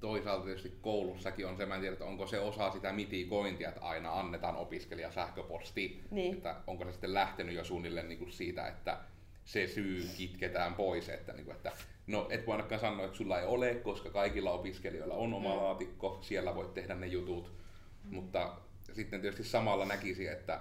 Toisaalta 0.00 0.44
tietysti 0.44 0.78
koulussakin 0.80 1.46
on 1.46 1.56
se, 1.56 1.66
mä 1.66 1.74
en 1.74 1.80
tiedä, 1.80 1.92
että 1.92 2.04
onko 2.04 2.26
se 2.26 2.40
osa 2.40 2.70
sitä 2.70 2.92
mitikointia, 2.92 3.68
että 3.68 3.80
aina 3.80 4.20
annetaan 4.20 4.56
opiskelija 4.56 5.12
sähköposti. 5.12 6.00
Niin. 6.10 6.34
Että 6.34 6.56
onko 6.66 6.84
se 6.84 6.92
sitten 6.92 7.14
lähtenyt 7.14 7.54
jo 7.54 7.64
suunnilleen 7.64 8.08
niin 8.08 8.18
kuin 8.18 8.32
siitä, 8.32 8.68
että 8.68 8.98
se 9.44 9.66
syy 9.66 10.08
kitketään 10.16 10.74
pois, 10.74 11.08
että, 11.08 11.32
niin 11.32 11.44
kuin, 11.44 11.56
että 11.56 11.72
no 12.06 12.26
et 12.30 12.46
voi 12.46 12.52
ainakaan 12.52 12.80
sanoa, 12.80 13.04
että 13.04 13.16
sulla 13.16 13.40
ei 13.40 13.46
ole, 13.46 13.74
koska 13.74 14.10
kaikilla 14.10 14.50
opiskelijoilla 14.50 15.14
on 15.14 15.34
oma 15.34 15.54
mm. 15.54 15.60
laatikko, 15.60 16.18
siellä 16.22 16.54
voit 16.54 16.74
tehdä 16.74 16.94
ne 16.94 17.06
jutut, 17.06 17.52
mm. 18.04 18.14
mutta 18.14 18.56
sitten 18.92 19.20
tietysti 19.20 19.44
samalla 19.44 19.86
näkisi, 19.86 20.26
että 20.26 20.60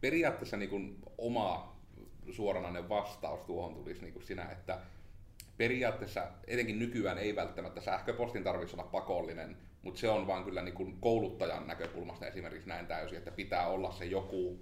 periaatteessa 0.00 0.56
niin 0.56 0.70
kuin 0.70 0.96
oma 1.18 1.76
suoranainen 2.30 2.88
vastaus 2.88 3.40
tuohon 3.40 3.74
tulisi 3.74 4.02
niin 4.02 4.12
kuin 4.12 4.26
sinä, 4.26 4.44
että 4.50 4.78
periaatteessa, 5.56 6.26
etenkin 6.46 6.78
nykyään 6.78 7.18
ei 7.18 7.36
välttämättä 7.36 7.80
sähköpostin 7.80 8.44
tarvitsisi 8.44 8.80
olla 8.80 8.90
pakollinen, 8.90 9.56
mutta 9.82 10.00
se 10.00 10.08
on 10.08 10.26
vaan 10.26 10.44
kyllä 10.44 10.62
niin 10.62 10.74
kuin 10.74 10.96
kouluttajan 11.00 11.66
näkökulmasta 11.66 12.26
esimerkiksi 12.26 12.68
näin 12.68 12.86
täysin, 12.86 13.18
että 13.18 13.30
pitää 13.30 13.66
olla 13.66 13.92
se 13.92 14.04
joku 14.04 14.60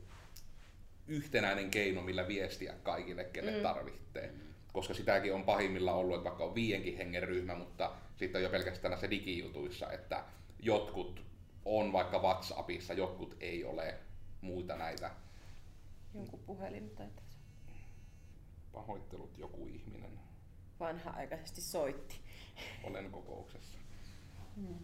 yhtenäinen 1.07 1.71
keino, 1.71 2.03
millä 2.03 2.29
viestiä 2.29 2.75
kaikille, 2.83 3.25
kelle 3.25 3.51
mm. 3.51 3.63
tarvitsee. 3.63 4.35
Koska 4.73 4.95
sitäkin 4.95 5.35
on 5.35 5.45
pahimmilla 5.45 5.93
ollut, 5.93 6.17
että 6.17 6.25
vaikka 6.25 6.45
on 6.45 6.55
viienkin 6.55 6.97
hengen 6.97 7.23
ryhmä, 7.23 7.55
mutta 7.55 7.93
sitten 8.17 8.39
on 8.39 8.43
jo 8.43 8.51
pelkästään 8.51 8.91
näissä 8.91 9.11
digijutuissa, 9.11 9.93
että 9.93 10.25
jotkut 10.61 11.25
on 11.65 11.93
vaikka 11.93 12.19
WhatsAppissa, 12.19 12.95
jotkut 12.95 13.37
ei 13.41 13.65
ole 13.65 13.95
muita 14.41 14.77
näitä. 14.77 15.11
Jonkun 16.15 16.41
puhelin 16.47 16.91
tai 16.91 17.07
Pahoittelut 18.73 19.39
joku 19.39 19.67
ihminen 19.67 20.24
vanha-aikaisesti 20.81 21.61
soitti. 21.61 22.21
Olen 22.85 23.11
kokouksessa. 23.11 23.79
Hmm. 24.57 24.79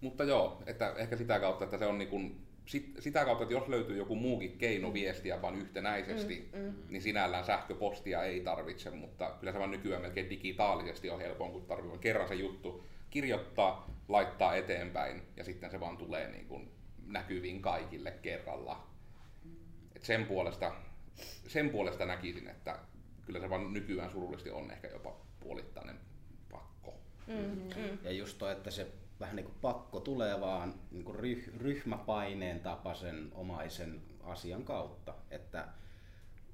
Mutta 0.00 0.24
joo, 0.24 0.62
että 0.66 0.94
ehkä 0.96 1.16
sitä 1.16 1.40
kautta, 1.40 1.64
että 1.64 1.78
se 1.78 1.86
on 1.86 1.98
niin 1.98 2.08
kuin, 2.08 2.46
sit, 2.66 2.96
sitä 2.98 3.24
kautta, 3.24 3.42
että 3.42 3.54
jos 3.54 3.68
löytyy 3.68 3.96
joku 3.96 4.14
muukin 4.14 4.58
keino 4.58 4.92
viestiä 4.92 5.42
vaan 5.42 5.56
yhtenäisesti, 5.56 6.50
mm, 6.52 6.60
mm. 6.60 6.74
niin 6.88 7.02
sinällään 7.02 7.44
sähköpostia 7.44 8.22
ei 8.22 8.40
tarvitse, 8.40 8.90
mutta 8.90 9.36
kyllä 9.40 9.52
se 9.52 9.58
vaan 9.58 9.70
nykyään 9.70 10.02
melkein 10.02 10.30
digitaalisesti 10.30 11.10
on 11.10 11.20
helpompi, 11.20 11.58
kun 11.58 11.68
tarvitsee 11.68 11.98
kerran 11.98 12.28
se 12.28 12.34
juttu 12.34 12.84
kirjoittaa, 13.10 13.90
laittaa 14.08 14.56
eteenpäin 14.56 15.22
ja 15.36 15.44
sitten 15.44 15.70
se 15.70 15.80
vaan 15.80 15.96
tulee 15.96 16.30
niin 16.30 16.46
kuin 16.46 16.70
näkyviin 17.06 17.62
kaikille 17.62 18.10
kerralla. 18.10 18.86
Et 19.96 20.02
sen, 20.02 20.26
puolesta, 20.26 20.74
sen 21.48 21.70
puolesta 21.70 22.04
näkisin, 22.04 22.48
että 22.48 22.78
kyllä 23.26 23.40
se 23.40 23.50
vaan 23.50 23.72
nykyään 23.72 24.10
surullisesti 24.10 24.50
on 24.50 24.70
ehkä 24.70 24.88
jopa 24.88 25.16
puolittainen 25.40 26.00
pakko. 26.50 26.94
Mm-hmm. 27.26 27.98
Ja 28.02 28.12
just 28.12 28.38
toi, 28.38 28.52
että 28.52 28.70
se 28.70 28.92
vähän 29.20 29.36
niin 29.36 29.46
kuin 29.46 29.58
pakko 29.60 30.00
tulee 30.00 30.40
vaan 30.40 30.74
niin 30.90 31.04
kuin 31.04 31.18
ryh, 31.18 31.50
ryhmäpaineen 31.58 32.60
tapaisen 32.60 33.30
omaisen 33.34 34.02
asian 34.22 34.64
kautta. 34.64 35.14
Että, 35.30 35.68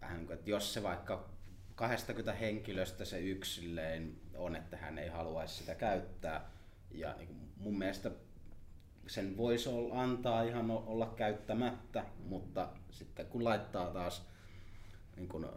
vähän 0.00 0.16
niin 0.16 0.26
kuin, 0.26 0.38
että 0.38 0.50
jos 0.50 0.74
se 0.74 0.82
vaikka 0.82 1.28
20 1.74 2.32
henkilöstä 2.32 3.04
se 3.04 3.20
yksilleen 3.20 4.16
on, 4.34 4.56
että 4.56 4.76
hän 4.76 4.98
ei 4.98 5.08
haluaisi 5.08 5.54
sitä 5.54 5.74
käyttää. 5.74 6.50
Ja 6.90 7.14
niin 7.18 7.26
kuin 7.26 7.52
mun 7.56 7.78
mielestä 7.78 8.10
sen 9.06 9.36
voisi 9.36 9.70
antaa 9.92 10.42
ihan 10.42 10.70
olla 10.70 11.12
käyttämättä, 11.16 12.04
mutta 12.24 12.68
sitten 12.90 13.26
kun 13.26 13.44
laittaa 13.44 13.90
taas 13.90 14.28
niin 15.16 15.28
kun 15.28 15.48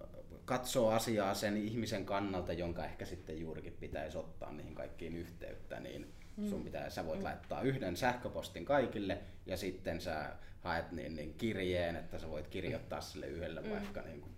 katsoo 0.45 0.89
asiaa 0.89 1.33
sen 1.33 1.57
ihmisen 1.57 2.05
kannalta, 2.05 2.53
jonka 2.53 2.85
ehkä 2.85 3.05
sitten 3.05 3.39
juurikin 3.39 3.77
pitäisi 3.79 4.17
ottaa 4.17 4.51
niihin 4.51 4.75
kaikkiin 4.75 5.15
yhteyttä, 5.15 5.79
niin 5.79 6.13
sun 6.49 6.63
pitää, 6.63 6.89
sä 6.89 7.05
voit 7.05 7.19
mm. 7.19 7.23
laittaa 7.23 7.61
yhden 7.61 7.97
sähköpostin 7.97 8.65
kaikille 8.65 9.17
ja 9.45 9.57
sitten 9.57 10.01
sä 10.01 10.29
haet 10.61 10.91
niin, 10.91 11.15
niin 11.15 11.33
kirjeen, 11.33 11.95
että 11.95 12.19
sä 12.19 12.29
voit 12.29 12.47
kirjoittaa 12.47 13.01
sille 13.01 13.27
yhdelle 13.27 13.61
mm. 13.61 13.69
vaikka 13.69 14.01
niin 14.01 14.21
kuin 14.21 14.35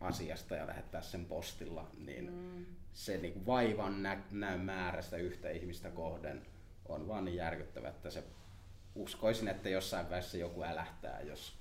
asiasta 0.00 0.54
ja 0.54 0.66
lähettää 0.66 1.02
sen 1.02 1.26
postilla, 1.26 1.90
niin 1.98 2.32
mm. 2.32 2.66
se 2.92 3.18
niin 3.18 3.32
kuin 3.32 3.46
vaivan 3.46 4.02
nä- 4.02 4.24
näyn 4.30 4.60
määrästä 4.60 5.16
yhtä 5.16 5.50
ihmistä 5.50 5.90
kohden 5.90 6.46
on 6.88 7.08
vaan 7.08 7.24
niin 7.24 7.36
järkyttävä, 7.36 7.88
että 7.88 8.10
se 8.10 8.24
uskoisin, 8.94 9.48
että 9.48 9.68
jossain 9.68 10.06
vaiheessa 10.06 10.36
joku 10.36 10.62
älähtää, 10.62 11.20
jos 11.20 11.59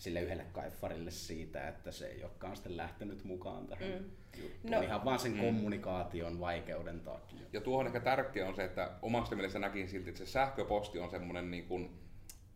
sille 0.00 0.20
yhdelle 0.20 0.46
kaiffarille 0.52 1.10
siitä, 1.10 1.68
että 1.68 1.92
se 1.92 2.06
ei 2.06 2.24
olekaan 2.24 2.56
sitten 2.56 2.76
lähtenyt 2.76 3.24
mukaan 3.24 3.66
tähän 3.66 3.88
mm. 3.88 4.10
juttuun. 4.42 4.72
No, 4.72 4.80
ihan 4.80 5.04
vaan 5.04 5.18
sen 5.18 5.32
mm. 5.32 5.40
kommunikaation 5.40 6.40
vaikeuden 6.40 7.00
takia. 7.00 7.46
Ja 7.52 7.60
tuohon 7.60 7.86
ehkä 7.86 8.00
tärkeä 8.00 8.48
on 8.48 8.54
se, 8.54 8.64
että 8.64 8.90
omasta 9.02 9.36
mielestä 9.36 9.58
näkin 9.58 9.88
silti, 9.88 10.10
että 10.10 10.24
se 10.24 10.30
sähköposti 10.30 10.98
on 10.98 11.10
semmoinen 11.10 11.50
niin 11.50 11.64
kuin 11.64 11.90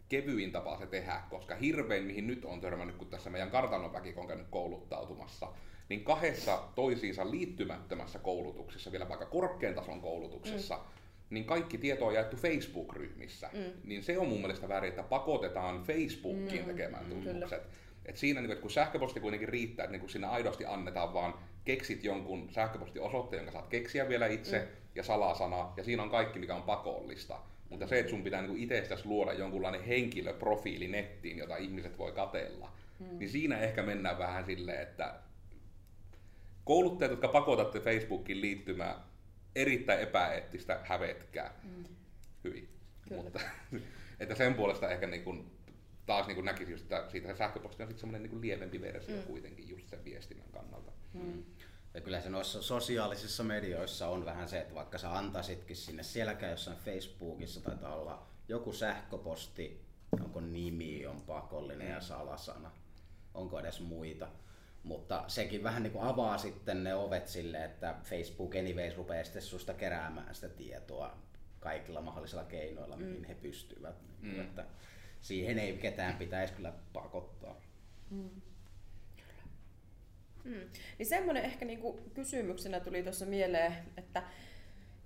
kevyin 0.08 0.52
tapa 0.52 0.78
se 0.78 0.86
tehdä, 0.86 1.22
koska 1.30 1.54
hirvein 1.54 2.04
mihin 2.04 2.26
nyt 2.26 2.44
on 2.44 2.60
törmännyt, 2.60 2.96
kun 2.96 3.08
tässä 3.08 3.30
meidän 3.30 3.50
kartanon 3.50 3.92
väki 3.92 4.14
on 4.16 4.26
käynyt 4.26 4.48
kouluttautumassa, 4.50 5.48
niin 5.88 6.04
kahdessa 6.04 6.62
toisiinsa 6.74 7.30
liittymättömässä 7.30 8.18
koulutuksessa, 8.18 8.92
vielä 8.92 9.08
vaikka 9.08 9.26
korkean 9.26 9.74
tason 9.74 10.00
koulutuksessa, 10.00 10.76
mm 10.76 11.03
niin 11.34 11.44
kaikki 11.44 11.78
tieto 11.78 12.06
on 12.06 12.14
jaettu 12.14 12.36
Facebook-ryhmissä. 12.36 13.50
Mm. 13.52 13.72
Niin 13.84 14.02
se 14.02 14.18
on 14.18 14.28
mun 14.28 14.40
mielestä 14.40 14.68
väärin, 14.68 14.88
että 14.88 15.02
pakotetaan 15.02 15.82
Facebookiin 15.82 16.62
mm. 16.62 16.66
tekemään 16.66 17.04
tutkimukset. 17.04 17.62
Et 18.06 18.16
siinä, 18.16 18.40
niin, 18.40 18.50
että 18.50 18.62
kun 18.62 18.70
sähköposti 18.70 19.20
kuitenkin 19.20 19.48
riittää, 19.48 19.84
että 19.84 19.92
niin 19.92 20.00
kun 20.00 20.10
sinne 20.10 20.26
aidosti 20.26 20.64
annetaan 20.66 21.14
vaan 21.14 21.34
keksit 21.64 22.04
jonkun 22.04 22.48
sähköpostiosoitteen, 22.50 23.40
jonka 23.40 23.52
saat 23.52 23.68
keksiä 23.68 24.08
vielä 24.08 24.26
itse, 24.26 24.58
mm. 24.58 24.66
ja 24.94 25.02
salasana, 25.02 25.72
ja 25.76 25.84
siinä 25.84 26.02
on 26.02 26.10
kaikki, 26.10 26.38
mikä 26.38 26.54
on 26.54 26.62
pakollista. 26.62 27.38
Mutta 27.70 27.86
se, 27.86 27.98
että 27.98 28.10
sun 28.10 28.22
pitää 28.22 28.42
niin 28.42 28.62
itsestäsi 28.62 29.06
luoda 29.06 29.32
jonkunlainen 29.32 29.84
henkilöprofiili 29.84 30.88
nettiin, 30.88 31.38
jota 31.38 31.56
ihmiset 31.56 31.98
voi 31.98 32.12
katella, 32.12 32.72
mm. 32.98 33.18
niin 33.18 33.30
siinä 33.30 33.58
ehkä 33.58 33.82
mennään 33.82 34.18
vähän 34.18 34.44
silleen, 34.44 34.82
että 34.82 35.14
kouluttajat, 36.64 37.10
jotka 37.10 37.28
pakotatte 37.28 37.80
Facebookin 37.80 38.40
liittymään 38.40 38.96
erittäin 39.56 40.00
epäeettistä, 40.00 40.80
hävetkää. 40.84 41.54
Mm. 41.62 41.84
Hyvin. 42.44 42.68
Kyllä. 43.08 43.22
Mutta, 43.22 43.40
että 44.20 44.34
sen 44.34 44.54
puolesta 44.54 44.90
ehkä 44.90 45.06
niin 45.06 45.24
kuin, 45.24 45.50
taas 46.06 46.26
niin 46.26 46.34
kuin 46.34 46.44
näkisi 46.44 46.72
just, 46.72 46.82
että 46.82 47.10
siitä 47.10 47.28
se 47.28 47.36
sähköposti 47.36 47.82
on 47.82 47.88
sitten 47.88 48.00
semmoinen 48.00 48.22
niin 48.22 48.30
kuin 48.30 48.40
lievempi 48.40 48.80
versio 48.80 49.16
mm. 49.16 49.22
kuitenkin 49.22 49.68
just 49.68 49.88
sen 49.88 50.04
viestinnän 50.04 50.48
kannalta. 50.52 50.92
Mm. 51.12 51.44
Ja 51.94 52.00
kyllä 52.00 52.20
se 52.20 52.30
noissa 52.30 52.62
sosiaalisissa 52.62 53.44
medioissa 53.44 54.08
on 54.08 54.24
vähän 54.24 54.48
se, 54.48 54.58
että 54.58 54.74
vaikka 54.74 54.98
sä 54.98 55.16
antaisitkin 55.16 55.76
sinne, 55.76 56.02
sielläkään 56.02 56.50
jossain 56.50 56.76
Facebookissa 56.76 57.60
taitaa 57.60 57.94
olla 57.94 58.26
joku 58.48 58.72
sähköposti, 58.72 59.84
onko 60.20 60.40
nimi 60.40 61.06
on 61.06 61.20
pakollinen 61.20 61.90
ja 61.90 62.00
salasana, 62.00 62.70
onko 63.34 63.60
edes 63.60 63.80
muita. 63.80 64.28
Mutta 64.84 65.24
sekin 65.26 65.62
vähän 65.62 65.82
niin 65.82 65.92
kuin 65.92 66.04
avaa 66.04 66.38
sitten 66.38 66.84
ne 66.84 66.94
ovet 66.94 67.28
sille, 67.28 67.64
että 67.64 67.94
Facebook 68.02 68.56
anyways 68.56 68.96
rupeaa 68.96 69.24
sitten 69.24 69.42
susta 69.42 69.74
keräämään 69.74 70.34
sitä 70.34 70.48
tietoa 70.48 71.16
kaikilla 71.60 72.00
mahdollisilla 72.00 72.44
keinoilla, 72.44 72.96
mihin 72.96 73.18
mm. 73.18 73.24
he 73.24 73.34
pystyvät. 73.34 73.96
Mm. 74.20 74.40
Että 74.40 74.64
siihen 75.20 75.58
ei 75.58 75.76
ketään 75.76 76.14
pitäisi 76.14 76.54
kyllä 76.54 76.72
pakottaa. 76.92 77.60
Mm. 78.10 78.30
Mm. 80.44 80.70
Niin 80.98 81.06
semmoinen 81.06 81.44
ehkä 81.44 81.64
niinku 81.64 82.00
kysymyksenä 82.14 82.80
tuli 82.80 83.02
tuossa 83.02 83.26
mieleen, 83.26 83.74
että, 83.96 84.22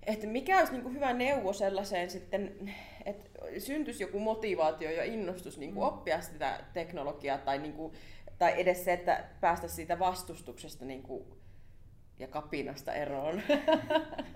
että 0.03 0.27
mikä 0.27 0.59
olisi 0.59 0.73
niinku 0.73 0.89
hyvä 0.89 1.13
neuvo 1.13 1.53
sellaiseen 1.53 2.09
sitten, 2.09 2.73
että 3.05 3.29
syntyisi 3.59 4.03
joku 4.03 4.19
motivaatio 4.19 4.91
ja 4.91 5.03
innostus 5.03 5.57
niinku 5.57 5.79
mm. 5.79 5.87
oppia 5.87 6.21
sitä 6.21 6.63
teknologiaa 6.73 7.37
tai 7.37 7.57
niinku 7.57 7.93
tai 8.39 8.53
edes 8.61 8.85
se, 8.85 8.93
että 8.93 9.25
päästä 9.41 9.67
siitä 9.67 9.99
vastustuksesta 9.99 10.85
niin 10.85 11.03
kuin, 11.03 11.25
ja 12.19 12.27
kapinasta 12.27 12.93
eroon. 12.93 13.41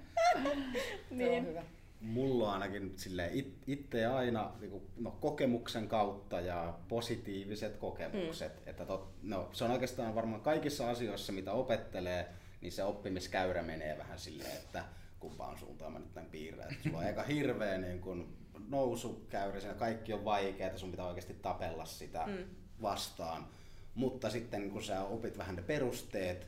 niin. 1.09 1.39
on 1.39 1.45
hyvä. 1.45 1.63
Mulla 2.01 2.47
on 2.47 2.53
ainakin 2.53 2.93
sille 2.95 3.31
itse 3.67 4.05
aina 4.05 4.51
niin 4.59 4.81
no, 4.97 5.11
kokemuksen 5.11 5.87
kautta 5.87 6.41
ja 6.41 6.79
positiiviset 6.87 7.77
kokemukset. 7.77 8.55
Mm. 8.55 8.69
Että 8.69 8.85
tot, 8.85 9.13
no, 9.21 9.49
se 9.53 9.63
on 9.63 9.71
oikeastaan 9.71 10.15
varmaan 10.15 10.41
kaikissa 10.41 10.89
asioissa, 10.89 11.33
mitä 11.33 11.51
opettelee, 11.51 12.29
niin 12.61 12.71
se 12.71 12.83
oppimiskäyrä 12.83 13.61
menee 13.61 13.97
vähän 13.97 14.19
silleen, 14.19 14.57
että 14.57 14.85
kumpaan 15.19 15.57
suuntaan 15.57 15.93
mä 15.93 15.99
nyt 15.99 16.13
tämän 16.13 16.29
piirrän. 16.29 16.71
Että 16.71 16.83
sulla 16.83 16.97
on 16.97 17.05
aika 17.05 17.23
hirveä 17.23 17.77
niin 17.77 18.01
kun 18.01 18.37
nousukäyrä, 18.69 19.59
siinä 19.59 19.75
kaikki 19.75 20.13
on 20.13 20.25
vaikeaa, 20.25 20.77
sun 20.77 20.91
pitää 20.91 21.07
oikeasti 21.07 21.33
tapella 21.33 21.85
sitä 21.85 22.23
mm. 22.25 22.45
vastaan. 22.81 23.47
Mutta 23.95 24.29
sitten 24.29 24.71
kun 24.71 24.83
sä 24.83 25.03
opit 25.03 25.37
vähän 25.37 25.55
ne 25.55 25.61
perusteet 25.61 26.47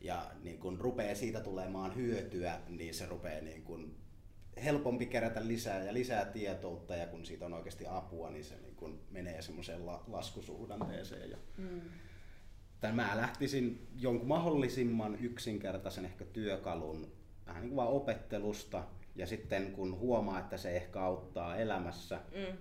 ja 0.00 0.30
niin 0.42 0.58
kun 0.58 0.80
rupeaa 0.80 1.14
siitä 1.14 1.40
tulemaan 1.40 1.96
hyötyä, 1.96 2.60
niin 2.68 2.94
se 2.94 3.06
rupeaa 3.06 3.40
niin 3.40 3.62
kun 3.62 3.94
helpompi 4.64 5.06
kerätä 5.06 5.46
lisää 5.46 5.84
ja 5.84 5.92
lisää 5.92 6.24
tietoutta 6.24 6.96
ja 6.96 7.06
kun 7.06 7.24
siitä 7.24 7.46
on 7.46 7.52
oikeasti 7.54 7.86
apua, 7.86 8.30
niin 8.30 8.44
se 8.44 8.54
niin 8.62 8.76
kun 8.76 9.00
menee 9.10 9.42
semmoiseen 9.42 9.86
la- 9.86 10.04
laskusuhdanteeseen. 10.06 11.30
Ja 11.30 11.36
mm. 11.58 11.80
Mä 12.92 13.16
lähtisin 13.16 13.88
jonkun 13.96 14.28
mahdollisimman 14.28 15.18
yksinkertaisen 15.20 16.04
ehkä 16.04 16.24
työkalun 16.24 17.12
vähän 17.46 17.62
niin 17.62 17.70
kuin 17.70 17.76
vaan 17.76 17.88
opettelusta 17.88 18.84
ja 19.14 19.26
sitten 19.26 19.72
kun 19.72 19.98
huomaa, 19.98 20.40
että 20.40 20.56
se 20.56 20.76
ehkä 20.76 21.00
auttaa 21.00 21.56
elämässä, 21.56 22.20
mm 22.34 22.56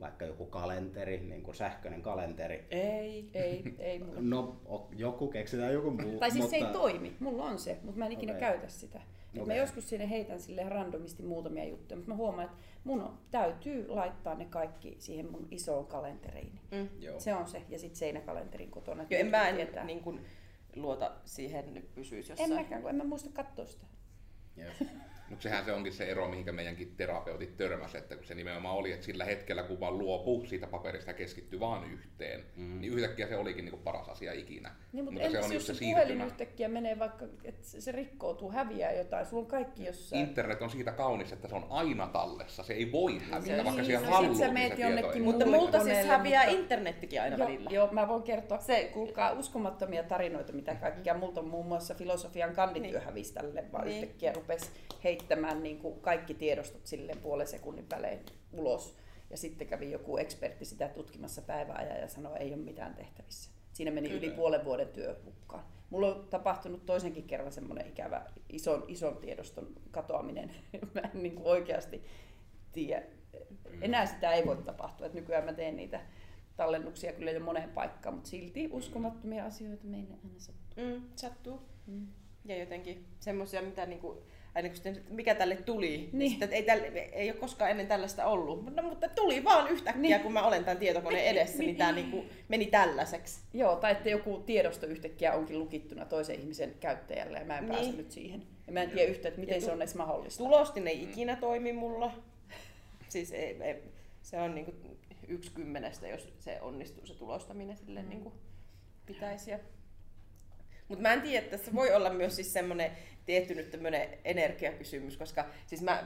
vaikka 0.00 0.24
joku 0.24 0.46
kalenteri, 0.46 1.20
niin 1.20 1.42
kuin 1.42 1.54
sähköinen 1.54 2.02
kalenteri. 2.02 2.66
Ei, 2.70 3.30
ei, 3.34 3.74
ei 3.78 3.98
mulla. 4.04 4.20
No, 4.20 4.60
joku 4.96 5.28
keksitään 5.28 5.72
joku 5.72 5.90
muu. 5.90 6.18
Tai 6.18 6.30
siis 6.30 6.42
mutta... 6.42 6.58
se 6.58 6.66
ei 6.66 6.72
toimi, 6.72 7.16
mulla 7.20 7.44
on 7.44 7.58
se, 7.58 7.78
mutta 7.82 7.98
mä 7.98 8.06
en 8.06 8.12
ikinä 8.12 8.32
okay. 8.32 8.40
käytä 8.40 8.68
sitä. 8.68 9.00
Okay. 9.34 9.46
Mä 9.46 9.54
joskus 9.54 9.88
sinne 9.88 10.10
heitän 10.10 10.40
sille 10.40 10.68
randomisti 10.68 11.22
muutamia 11.22 11.64
juttuja, 11.64 11.96
mutta 11.96 12.10
mä 12.10 12.16
huomaan, 12.16 12.44
että 12.46 12.58
mun 12.84 13.02
on, 13.02 13.18
täytyy 13.30 13.88
laittaa 13.88 14.34
ne 14.34 14.44
kaikki 14.44 14.96
siihen 14.98 15.30
mun 15.30 15.48
isoon 15.50 15.86
kalenteriin. 15.86 16.60
Mm. 16.70 16.88
Se 17.18 17.34
on 17.34 17.46
se, 17.46 17.62
ja 17.68 17.78
sitten 17.78 17.98
seinäkalenterin 17.98 18.70
kotona. 18.70 19.06
Joo, 19.10 19.20
en 19.20 19.26
mä 19.26 19.48
en 19.48 19.86
niin 19.86 20.00
kuin, 20.00 20.20
luota 20.76 21.12
siihen, 21.24 21.60
että 21.60 21.72
ne 21.72 21.82
pysyisi 21.94 22.32
jossain. 22.32 22.52
En 22.52 22.58
mäkään, 22.58 22.82
kun 22.82 22.90
en 22.90 22.96
mä 22.96 23.04
muista 23.04 23.30
katsoa 23.32 23.66
sitä. 23.66 23.86
Yes. 24.58 24.90
Mutta 25.30 25.42
sehän 25.42 25.64
se 25.64 25.72
onkin 25.72 25.92
se 25.92 26.04
ero, 26.04 26.28
mihinkä 26.28 26.52
meidänkin 26.52 26.94
terapeutit 26.96 27.56
törmäsivät, 27.56 28.02
että 28.02 28.16
kun 28.16 28.24
se 28.24 28.34
nimenomaan 28.34 28.76
oli, 28.76 28.92
että 28.92 29.06
sillä 29.06 29.24
hetkellä 29.24 29.62
kun 29.62 29.80
vaan 29.80 29.98
luopuu 29.98 30.46
siitä 30.46 30.66
paperista 30.66 31.10
ja 31.10 31.14
keskittyy 31.14 31.60
vaan 31.60 31.92
yhteen, 31.92 32.44
mm. 32.56 32.80
niin 32.80 32.92
yhtäkkiä 32.92 33.28
se 33.28 33.36
olikin 33.36 33.64
niinku 33.64 33.80
paras 33.80 34.08
asia 34.08 34.32
ikinä. 34.32 34.70
Niin, 34.92 35.04
mutta, 35.04 35.20
mutta 35.20 35.40
se 35.40 35.46
on 35.46 35.52
jos 35.52 35.66
se, 35.66 35.74
se 35.74 35.84
puhelin 35.84 36.20
yhtäkkiä 36.20 36.68
menee 36.68 36.98
vaikka, 36.98 37.24
että 37.44 37.62
se 37.62 37.92
rikkoutuu, 37.92 38.52
häviää 38.52 38.92
jotain, 38.92 39.26
sulla 39.26 39.42
on 39.42 39.48
kaikki 39.48 39.84
jossain. 39.84 40.22
Internet 40.22 40.62
on 40.62 40.70
siitä 40.70 40.92
kaunis, 40.92 41.32
että 41.32 41.48
se 41.48 41.54
on 41.54 41.66
aina 41.70 42.06
tallessa, 42.06 42.62
se 42.62 42.72
ei 42.72 42.92
voi 42.92 43.18
hävitä, 43.18 43.56
se, 43.56 43.64
vaikka 43.64 43.82
niin, 43.82 43.84
siellä 43.84 44.34
se 44.34 44.52
meet 44.52 44.78
jonnekin 44.78 45.22
Mutta 45.22 45.46
multa 45.46 45.84
siis 45.84 46.06
häviää 46.06 46.44
mutta... 46.44 46.60
internettikin 46.60 47.22
aina 47.22 47.36
jo, 47.36 47.44
välillä. 47.44 47.70
Joo, 47.70 47.88
mä 47.92 48.08
voin 48.08 48.22
kertoa, 48.22 48.58
se, 48.58 48.90
kuulkaa 48.92 49.32
uskomattomia 49.32 50.02
tarinoita, 50.02 50.52
mitä 50.52 50.74
kaikkia. 50.74 51.14
Multa 51.14 51.40
on 51.40 51.48
muun 51.48 51.66
muassa 51.66 51.94
filosofian 51.94 52.54
kandityö 52.54 52.90
niin. 52.90 53.06
hävisi 53.06 53.34
tälle, 53.34 53.64
vaan 53.72 53.86
niin. 53.86 54.02
yhtäkkiä 54.02 54.32
rupesi 54.32 54.70
heittämään 55.18 55.62
niin 55.62 55.78
kuin 55.78 56.00
kaikki 56.00 56.34
tiedostot 56.34 56.86
silleen 56.86 57.18
puolen 57.18 57.46
sekunnin 57.46 57.90
välein 57.90 58.20
ulos. 58.52 58.96
Ja 59.30 59.36
sitten 59.36 59.66
kävi 59.66 59.90
joku 59.90 60.16
ekspertti 60.16 60.64
sitä 60.64 60.88
tutkimassa 60.88 61.42
päiväajan 61.42 62.00
ja 62.00 62.08
sanoi, 62.08 62.32
että 62.32 62.44
ei 62.44 62.54
ole 62.54 62.62
mitään 62.62 62.94
tehtävissä. 62.94 63.50
Siinä 63.72 63.90
meni 63.90 64.08
Kyllä. 64.08 64.20
yli 64.20 64.30
puolen 64.30 64.64
vuoden 64.64 64.88
työ 64.88 65.16
hukkaan. 65.24 65.64
Mulla 65.90 66.06
on 66.06 66.26
tapahtunut 66.30 66.86
toisenkin 66.86 67.24
kerran 67.24 67.52
semmoinen 67.52 67.86
ikävä 67.86 68.26
ison, 68.48 68.84
ison 68.88 69.16
tiedoston 69.16 69.66
katoaminen. 69.90 70.50
Mä 70.94 71.00
en 71.00 71.22
niin 71.22 71.34
kuin 71.34 71.46
oikeasti 71.46 72.02
tiedä, 72.72 73.02
enää 73.80 74.06
sitä 74.06 74.32
ei 74.32 74.46
voi 74.46 74.56
tapahtua. 74.56 75.06
Että 75.06 75.18
nykyään 75.18 75.44
mä 75.44 75.52
teen 75.52 75.76
niitä 75.76 76.00
tallennuksia 76.56 77.12
kyllä 77.12 77.30
jo 77.30 77.40
moneen 77.40 77.70
paikkaan, 77.70 78.14
mutta 78.14 78.30
silti 78.30 78.68
uskomattomia 78.72 79.44
asioita 79.44 79.84
meille 79.84 80.14
aina 80.24 80.38
sattuu. 80.38 80.84
Mm, 80.84 81.02
sattuu. 81.16 81.62
Mm. 81.86 82.06
Ja 82.44 82.58
jotenkin 82.58 83.06
semmoisia, 83.20 83.62
mitä 83.62 83.86
niinku, 83.86 84.22
aina 84.58 84.68
kun 84.68 84.76
sitten, 84.76 85.02
mikä 85.10 85.34
tälle 85.34 85.56
tuli, 85.56 85.88
niin. 85.88 86.10
Niin. 86.12 86.30
Sitten, 86.30 86.46
että 86.46 86.56
ei, 86.56 86.62
tälle, 86.62 86.98
ei 86.98 87.30
ole 87.30 87.38
koskaan 87.38 87.70
ennen 87.70 87.86
tällaista 87.86 88.26
ollut. 88.26 88.74
No, 88.76 88.82
mutta 88.82 89.08
tuli 89.08 89.44
vaan 89.44 89.70
yhtäkkiä, 89.70 90.02
niin. 90.02 90.10
Niin. 90.10 90.20
kun 90.20 90.32
mä 90.32 90.46
olen 90.46 90.64
tämän 90.64 90.78
tietokoneen 90.78 91.24
edessä, 91.24 91.58
niin 91.58 91.76
tämä 91.76 91.92
niinku 91.92 92.24
meni 92.48 92.66
tällaiseksi. 92.66 93.40
Joo, 93.54 93.76
tai 93.76 93.92
että 93.92 94.08
joku 94.08 94.42
tiedosto 94.46 94.86
yhtäkkiä 94.86 95.32
onkin 95.32 95.58
lukittuna 95.58 96.04
toisen 96.04 96.40
ihmisen 96.40 96.74
käyttäjälle 96.80 97.38
ja 97.38 97.44
mä 97.44 97.58
en 97.58 97.64
Niin. 97.64 97.70
niin. 97.72 97.84
pääse 97.84 97.96
nyt 97.96 98.10
siihen. 98.12 98.42
Ja 98.66 98.72
mä 98.72 98.82
en 98.82 98.90
tiedä 98.90 99.10
yhtään, 99.10 99.28
että 99.28 99.40
miten 99.40 99.54
Ja 99.54 99.60
tu- 99.60 99.66
se 99.66 99.72
on 99.72 99.82
edes 99.82 99.94
mahdollista. 99.94 100.38
Tulostin 100.44 100.88
ei 100.88 101.02
ikinä 101.02 101.36
toimi 101.36 101.72
mulla. 101.72 102.12
Siis 103.08 103.32
ei, 103.32 103.62
ei, 103.62 103.82
se 104.22 104.40
on 104.40 104.54
niinku 104.54 104.74
yksi 105.28 105.50
kymmenestä, 105.52 106.08
jos 106.08 106.32
se 106.38 106.60
onnistuu 106.60 107.06
se 107.06 107.14
tulostaminen 107.14 107.76
sille 107.76 108.02
mm. 108.02 108.08
niinku 108.08 108.32
pitäisi. 109.06 109.50
Mutta 110.88 111.02
mä 111.02 111.12
en 111.12 111.22
tiedä, 111.22 111.38
että 111.38 111.56
tässä 111.56 111.74
voi 111.74 111.92
olla 111.94 112.10
myös 112.10 112.36
siis 112.36 112.52
semmoinen 112.52 112.90
tietty 113.28 113.54
nyt 113.54 113.70
tämmöinen 113.70 114.08
energiakysymys, 114.24 115.16
koska 115.16 115.44
siis 115.66 115.82
mä 115.82 116.04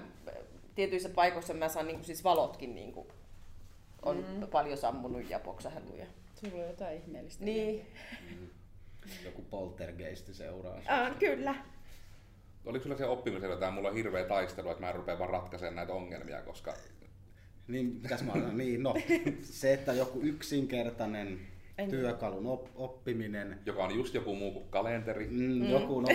tietyissä 0.75 1.09
paikoissa 1.09 1.55
mä 1.55 1.69
saan 1.69 1.87
niinku 1.87 2.05
siis 2.05 2.25
valotkin 2.25 2.75
niinku 2.75 3.07
on 4.03 4.17
mm. 4.17 4.47
paljon 4.47 4.79
sammunut 4.79 5.31
ja 5.31 5.39
poksahellut. 5.39 5.99
Ja... 5.99 6.07
Sulla 6.35 6.63
on 6.63 6.69
jotain 6.69 6.97
ihmeellistä. 6.97 7.45
Niin, 7.45 7.87
Joku 9.25 9.43
poltergeist 9.43 10.35
seuraa. 10.35 10.79
ah, 10.89 11.19
kyllä. 11.19 11.55
Oliko 12.65 12.83
sulla 12.83 12.97
se 12.97 13.07
oppimisella 13.07 13.55
jotain, 13.55 13.75
mulla 13.75 13.89
on 13.89 13.95
hirveä 13.95 14.25
taistelu, 14.25 14.71
että 14.71 14.81
mä 14.81 14.89
en 14.89 14.95
rupea 14.95 15.19
vaan 15.19 15.31
ratkaisemaan 15.31 15.77
näitä 15.77 15.93
ongelmia, 15.93 16.43
koska 16.43 16.75
Niin, 17.69 17.87
mitäs 17.87 18.23
mä 18.23 18.33
olen? 18.33 18.57
Niin, 18.57 18.83
no, 18.83 18.95
se, 19.43 19.73
että 19.73 19.93
joku 19.93 20.21
yksinkertainen 20.21 21.41
En- 21.79 21.91
työkalun 21.91 22.47
op- 22.47 22.71
oppiminen, 22.75 23.59
joka 23.67 23.85
on 23.85 23.95
just 23.95 24.15
joku 24.15 24.35
muu 24.35 24.53
kuin 24.53 24.69
kalenteri, 24.71 25.27
mm, 25.31 25.71
joku, 25.71 26.01
no, 26.01 26.09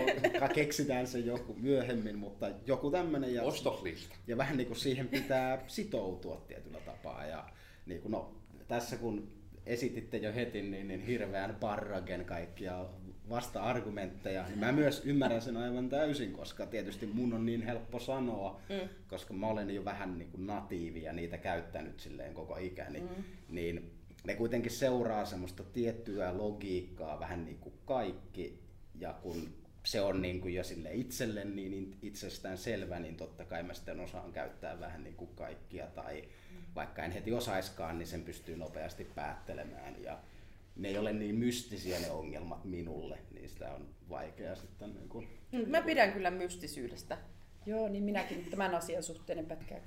keksitään 0.53 1.07
se 1.07 1.19
joku 1.19 1.55
myöhemmin, 1.59 2.17
mutta 2.17 2.49
joku 2.65 2.91
tämmöinen. 2.91 3.33
Ja, 3.33 3.43
ostoslista. 3.43 4.15
ja 4.27 4.37
vähän 4.37 4.57
niin 4.57 4.67
kuin 4.67 4.77
siihen 4.77 5.07
pitää 5.07 5.63
sitoutua 5.67 6.45
tietyllä 6.47 6.79
tapaa. 6.79 7.25
Ja 7.25 7.49
niin 7.85 8.01
kuin, 8.01 8.11
no, 8.11 8.35
tässä 8.67 8.97
kun 8.97 9.27
esititte 9.65 10.17
jo 10.17 10.33
heti 10.33 10.61
niin, 10.61 10.87
niin 10.87 11.05
hirveän 11.05 11.55
parragen 11.55 12.25
kaikkia 12.25 12.85
vasta-argumentteja, 13.29 14.43
niin 14.47 14.59
mä 14.59 14.71
myös 14.71 15.01
ymmärrän 15.05 15.41
sen 15.41 15.57
aivan 15.57 15.89
täysin, 15.89 16.33
koska 16.33 16.65
tietysti 16.65 17.05
mun 17.05 17.33
on 17.33 17.45
niin 17.45 17.61
helppo 17.61 17.99
sanoa, 17.99 18.61
mm. 18.69 18.89
koska 19.07 19.33
mä 19.33 19.47
olen 19.47 19.75
jo 19.75 19.85
vähän 19.85 20.17
niin 20.17 20.31
kuin 20.31 20.47
natiivi 20.47 21.03
ja 21.03 21.13
niitä 21.13 21.37
käyttänyt 21.37 21.99
silleen 21.99 22.33
koko 22.33 22.57
ikäni, 22.57 22.99
mm. 22.99 23.23
niin 23.49 23.96
ne 24.27 24.35
kuitenkin 24.35 24.71
seuraa 24.71 25.25
semmoista 25.25 25.63
tiettyä 25.63 26.37
logiikkaa 26.37 27.19
vähän 27.19 27.45
niin 27.45 27.57
kuin 27.57 27.73
kaikki, 27.85 28.59
ja 28.95 29.13
kun 29.13 29.53
se 29.83 30.01
on 30.01 30.21
niin 30.21 30.41
kuin 30.41 30.53
jo 30.53 30.63
sille 30.63 30.93
itselle 30.93 31.45
niin 31.45 31.97
itsestään 32.01 32.57
selvä, 32.57 32.99
niin 32.99 33.17
totta 33.17 33.45
kai 33.45 33.63
mä 33.63 33.73
sitten 33.73 33.99
osaan 33.99 34.31
käyttää 34.31 34.79
vähän 34.79 35.03
niin 35.03 35.15
kuin 35.15 35.29
kaikkia, 35.35 35.87
tai 35.87 36.23
vaikka 36.75 37.03
en 37.03 37.11
heti 37.11 37.33
osaiskaan, 37.33 37.97
niin 37.97 38.07
sen 38.07 38.23
pystyy 38.23 38.57
nopeasti 38.57 39.03
päättelemään, 39.15 40.03
ja 40.03 40.19
ne 40.75 40.87
ei 40.87 40.97
ole 40.97 41.13
niin 41.13 41.35
mystisiä 41.35 41.99
ne 41.99 42.11
ongelmat 42.11 42.65
minulle, 42.65 43.19
niin 43.33 43.49
sitä 43.49 43.73
on 43.73 43.87
vaikea 44.09 44.55
sitten 44.55 44.93
niin 44.93 45.09
kuin... 45.09 45.27
Mä 45.67 45.81
pidän 45.81 46.13
kyllä 46.13 46.31
mystisyydestä. 46.31 47.17
Joo, 47.65 47.87
niin 47.87 48.03
minäkin 48.03 48.47
tämän 48.49 48.75
asian 48.75 49.03
suhteen 49.03 49.39
en 49.39 49.45
pätkää. 49.45 49.79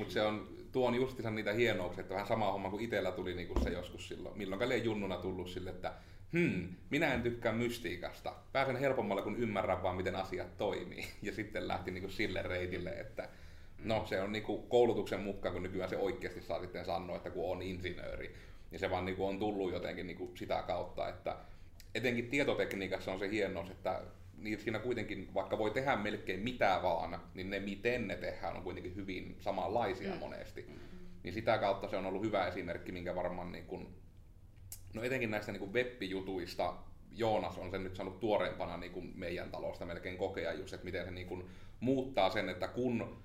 Mutta 0.00 0.14
se 0.14 0.22
on, 0.22 0.48
tuo 0.72 0.88
on 0.88 0.94
justiinsa 0.94 1.30
niitä 1.30 1.52
hienouksia, 1.52 2.00
että 2.00 2.14
vähän 2.14 2.28
sama 2.28 2.52
homma 2.52 2.70
kuin 2.70 2.84
itsellä 2.84 3.12
tuli 3.12 3.34
niinku 3.34 3.60
se 3.64 3.70
joskus 3.70 4.08
silloin, 4.08 4.38
milloin 4.38 4.68
liian 4.68 4.84
junnuna 4.84 5.16
tullut 5.16 5.48
sille, 5.48 5.70
että 5.70 5.92
hmm, 6.32 6.68
minä 6.90 7.14
en 7.14 7.22
tykkää 7.22 7.52
mystiikasta. 7.52 8.34
Pääsen 8.52 8.76
helpommalla, 8.76 9.22
kun 9.22 9.36
ymmärrän 9.36 9.82
vaan, 9.82 9.96
miten 9.96 10.16
asiat 10.16 10.56
toimii. 10.56 11.04
Ja 11.22 11.32
sitten 11.32 11.68
lähti 11.68 11.90
niinku 11.90 12.10
sille 12.10 12.42
reitille, 12.42 12.90
että 12.90 13.28
no 13.84 14.06
se 14.06 14.20
on 14.20 14.32
niinku 14.32 14.58
koulutuksen 14.58 15.20
mukaan, 15.20 15.54
kun 15.54 15.62
nykyään 15.62 15.90
se 15.90 15.96
oikeasti 15.96 16.42
saa 16.42 16.60
sitten 16.60 16.84
sanoa, 16.84 17.16
että 17.16 17.30
kun 17.30 17.52
on 17.52 17.62
insinööri. 17.62 18.34
Ja 18.72 18.78
se 18.78 18.90
vaan 18.90 19.04
niinku 19.04 19.26
on 19.26 19.38
tullut 19.38 19.72
jotenkin 19.72 20.06
niinku 20.06 20.32
sitä 20.34 20.62
kautta, 20.66 21.08
että 21.08 21.36
etenkin 21.94 22.28
tietotekniikassa 22.30 23.12
on 23.12 23.18
se 23.18 23.30
hienous, 23.30 23.70
että 23.70 24.00
niin 24.40 24.60
siinä 24.60 24.78
kuitenkin, 24.78 25.34
vaikka 25.34 25.58
voi 25.58 25.70
tehdä 25.70 25.96
melkein 25.96 26.40
mitä 26.40 26.80
vaan, 26.82 27.20
niin 27.34 27.50
ne 27.50 27.60
miten 27.60 28.08
ne 28.08 28.16
tehdään 28.16 28.56
on 28.56 28.62
kuitenkin 28.62 28.96
hyvin 28.96 29.36
samanlaisia 29.40 30.14
mm. 30.14 30.18
monesti. 30.18 30.66
Niin 31.22 31.34
sitä 31.34 31.58
kautta 31.58 31.88
se 31.88 31.96
on 31.96 32.06
ollut 32.06 32.22
hyvä 32.22 32.46
esimerkki, 32.46 32.92
minkä 32.92 33.14
varmaan 33.14 33.52
niin 33.52 33.66
kuin, 33.66 33.88
no 34.94 35.02
etenkin 35.02 35.30
näistä 35.30 35.52
niin 35.52 35.72
web-jutuista 35.72 36.74
Joonas 37.12 37.58
on 37.58 37.70
sen 37.70 37.84
nyt 37.84 37.96
saanut 37.96 38.20
tuoreempana 38.20 38.76
niin 38.76 38.92
kuin 38.92 39.12
meidän 39.16 39.50
talosta 39.50 39.86
melkein 39.86 40.18
kokea 40.18 40.52
just, 40.52 40.74
että 40.74 40.84
miten 40.84 41.04
se 41.04 41.10
niin 41.10 41.26
kuin 41.26 41.44
muuttaa 41.80 42.30
sen, 42.30 42.48
että 42.48 42.68
kun 42.68 43.22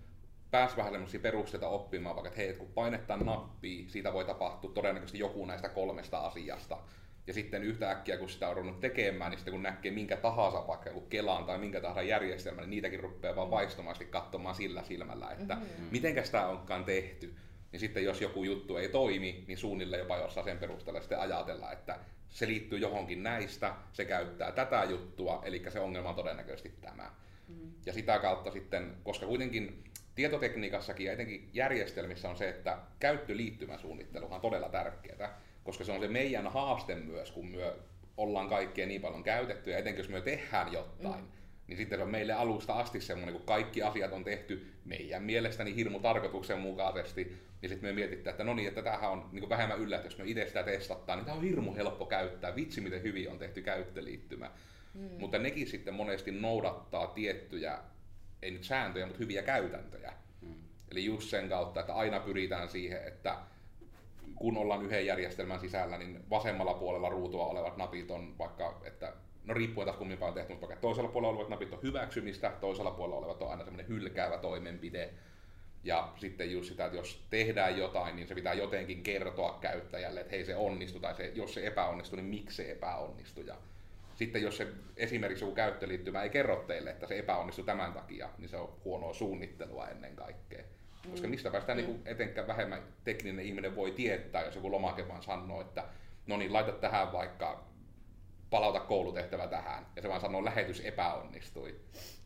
pääs 0.51 0.78
vähän 0.78 0.91
semmoisia 0.91 1.19
perusteita 1.19 1.67
oppimaan, 1.67 2.15
vaikka 2.15 2.28
että 2.28 2.41
hei, 2.41 2.54
kun 2.54 2.71
painettaan 2.73 3.25
nappia, 3.25 3.89
siitä 3.89 4.13
voi 4.13 4.25
tapahtua 4.25 4.71
todennäköisesti 4.71 5.19
joku 5.19 5.45
näistä 5.45 5.69
kolmesta 5.69 6.17
asiasta. 6.17 6.78
Ja 7.28 7.34
sitten 7.34 7.64
yhtäkkiä, 7.64 8.18
kun 8.18 8.30
sitä 8.30 8.50
on 8.50 8.56
ruvennut 8.56 8.80
tekemään, 8.80 9.32
niin 9.32 9.40
sitten 9.40 9.52
kun 9.52 9.64
näkee 9.64 9.92
minkä 9.92 10.18
tahansa, 10.18 10.68
vaikka 10.68 10.90
joku 10.90 11.02
Kelaan 11.02 11.46
tai 11.46 11.58
minkä 11.58 11.82
tahansa 11.82 12.02
järjestelmän, 12.02 12.62
niin 12.62 12.70
niitäkin 12.70 13.00
rupeaa 13.00 13.36
vaan 13.36 13.52
vaistomaisesti 13.52 14.06
katsomaan 14.06 14.56
sillä 14.56 14.84
silmällä, 14.84 15.32
että 15.32 15.56
mm-hmm. 15.56 15.88
mitenkä 15.92 16.24
sitä 16.24 16.48
onkaan 16.48 16.86
tehty. 16.86 17.36
Niin 17.72 17.80
sitten 17.80 18.04
jos 18.04 18.22
joku 18.22 18.44
juttu 18.44 18.78
ei 18.78 18.90
toimi, 18.90 19.44
niin 19.48 19.58
suunnilleen 19.58 20.00
jopa 20.00 20.18
jossain 20.18 20.44
sen 20.44 20.58
perusteella 20.58 21.02
sitten 21.02 21.20
ajatella, 21.20 21.72
että 21.72 22.00
se 22.30 22.48
liittyy 22.48 22.80
johonkin 22.80 23.24
näistä, 23.24 23.76
se 23.94 24.06
käyttää 24.06 24.52
tätä 24.52 24.84
juttua, 24.84 25.42
eli 25.46 25.64
se 25.70 25.80
ongelma 25.80 26.10
on 26.10 26.16
todennäköisesti 26.16 26.74
tämä. 26.82 27.12
Mm. 27.48 27.72
Ja 27.86 27.94
sitä 27.94 28.20
kautta 28.20 28.52
sitten, 28.52 28.96
koska 29.04 29.26
kuitenkin 29.26 29.84
tietotekniikassakin 30.16 31.06
ja 31.06 31.14
etenkin 31.14 31.50
järjestelmissä 31.54 32.30
on 32.30 32.38
se, 32.38 32.50
että 32.50 32.78
käyttöliittymäsuunnitteluhan 33.00 34.36
on 34.36 34.42
todella 34.42 34.70
tärkeää, 34.70 35.42
koska 35.65 35.84
se 35.84 35.91
on 35.91 35.99
se 35.99 36.08
meidän 36.08 36.47
haaste 36.47 36.95
myös, 36.95 37.32
kun 37.32 37.47
me 37.47 37.73
ollaan 38.17 38.49
kaikkea 38.49 38.88
niin 38.88 39.01
paljon 39.01 39.23
käytetty, 39.23 39.71
ja 39.71 39.78
etenkin 39.78 39.99
jos 39.99 40.10
me 40.10 40.21
tehdään 40.21 40.73
jotain, 40.73 41.21
mm. 41.21 41.32
niin 41.67 41.78
sitten 41.78 41.99
se 41.99 42.04
on 42.04 42.12
meille 42.12 42.34
alusta 42.34 42.73
asti 42.73 43.01
semmoinen, 43.01 43.36
kun 43.36 43.45
kaikki 43.45 43.84
asiat 43.84 44.13
on 44.13 44.23
tehty 44.23 44.73
meidän 44.86 45.23
mielestäni 45.23 45.75
hirmu 45.75 45.99
tarkoituksenmukaisesti, 45.99 47.38
niin 47.62 47.69
sitten 47.69 47.89
me 47.89 47.93
mietitään, 47.93 48.32
että 48.32 48.43
no 48.43 48.54
niin, 48.54 48.67
että 48.67 48.82
tämähän 48.82 49.12
on 49.12 49.30
niin 49.32 49.49
vähemmän 49.49 49.80
yllätys, 49.80 50.06
jos 50.12 50.17
me 50.17 50.23
itse 50.28 50.47
sitä 50.47 50.63
testattaa, 50.63 51.15
niin 51.15 51.25
tämä 51.25 51.38
on 51.38 51.43
hirmu 51.43 51.75
helppo 51.75 52.06
käyttää, 52.06 52.56
vitsi 52.56 52.82
miten 52.82 53.04
hyvin 53.04 53.32
on 53.32 53.39
tehty 53.39 53.62
käyttöliittymä. 53.62 54.51
Mm. 54.93 55.10
Mutta 55.19 55.39
nekin 55.39 55.67
sitten 55.67 55.93
monesti 55.93 56.32
noudattaa 56.32 57.08
tiettyjä, 57.08 57.80
ei 58.41 58.51
nyt 58.51 58.63
sääntöjä, 58.63 59.06
mutta 59.06 59.19
hyviä 59.19 59.41
käytäntöjä. 59.43 60.13
Mm. 60.41 60.54
Eli 60.91 61.06
just 61.06 61.30
sen 61.30 61.49
kautta, 61.49 61.80
että 61.80 61.93
aina 61.93 62.19
pyritään 62.19 62.69
siihen, 62.69 63.08
että 63.08 63.38
kun 64.36 64.58
ollaan 64.58 64.86
yhden 64.86 65.06
järjestelmän 65.06 65.60
sisällä, 65.60 65.98
niin 65.98 66.30
vasemmalla 66.30 66.74
puolella 66.74 67.10
ruutua 67.10 67.45
olevat 67.45 67.78
napit 67.78 68.12
on 68.12 68.38
vaikka, 68.38 68.82
että 68.84 69.13
no 69.43 69.54
riippuen 69.54 69.86
taas 69.86 69.98
kummin 69.98 70.24
on 70.24 70.34
tehty, 70.34 70.54
mutta 70.54 70.67
vaikka 70.67 70.82
toisella 70.82 71.10
puolella 71.10 71.34
olevat 71.34 71.50
napit 71.50 71.74
on 71.74 71.84
hyväksymistä, 71.84 72.52
toisella 72.62 72.91
puolella 72.91 73.19
olevat 73.19 73.41
on 73.41 73.52
aina 73.52 73.63
semmoinen 73.63 73.88
hylkäävä 73.88 74.38
toimenpide. 74.38 75.10
Ja 75.84 76.13
sitten 76.17 76.52
just 76.52 76.69
sitä, 76.69 76.86
että 76.86 76.98
jos 76.98 77.26
tehdään 77.30 77.78
jotain, 77.78 78.15
niin 78.15 78.28
se 78.28 78.36
pitää 78.36 78.54
jotenkin 78.54 79.04
kertoa 79.04 79.58
käyttäjälle, 79.62 80.19
että 80.19 80.32
hei 80.32 80.45
se 80.45 80.56
onnistui, 80.56 81.02
tai 81.02 81.15
se, 81.15 81.32
jos 81.36 81.54
se 81.54 81.67
epäonnistui, 81.67 82.17
niin 82.17 82.26
miksi 82.26 82.56
se 82.56 82.71
epäonnistui. 82.71 83.45
Ja 83.48 83.56
sitten 84.15 84.41
jos 84.41 84.58
se 84.58 84.67
esimerkiksi 84.98 85.43
joku 85.43 85.56
käyttöliittymä 85.56 86.24
ei 86.24 86.30
kerro 86.30 86.63
teille, 86.67 86.89
että 86.89 87.08
se 87.08 87.19
epäonnistui 87.19 87.65
tämän 87.65 87.93
takia, 87.93 88.30
niin 88.38 88.50
se 88.50 88.58
on 88.58 88.74
huonoa 88.86 89.13
suunnittelua 89.13 89.88
ennen 89.88 90.15
kaikkea. 90.15 90.63
Koska 91.12 91.28
mistä 91.28 91.52
päästään 91.52 91.78
mm. 91.78 91.86
niin 91.86 92.02
etenkään 92.06 92.48
vähemmän 92.48 92.84
tekninen 93.04 93.46
ihminen 93.46 93.76
voi 93.76 93.91
tietää, 93.91 94.46
jos 94.46 94.56
joku 94.56 94.72
lomake 94.72 95.08
vaan 95.08 95.24
sanoo, 95.24 95.62
että 95.62 95.86
no 96.28 96.38
niin, 96.38 96.54
laita 96.54 96.72
tähän 96.72 97.12
vaikka 97.12 97.65
palauta 98.50 98.80
koulutehtävä 98.80 99.48
tähän. 99.48 99.86
Ja 99.96 100.02
se 100.02 100.10
vaan 100.10 100.22
sanoo, 100.22 100.46
lähetys 100.46 100.82
epäonnistui. 100.86 101.80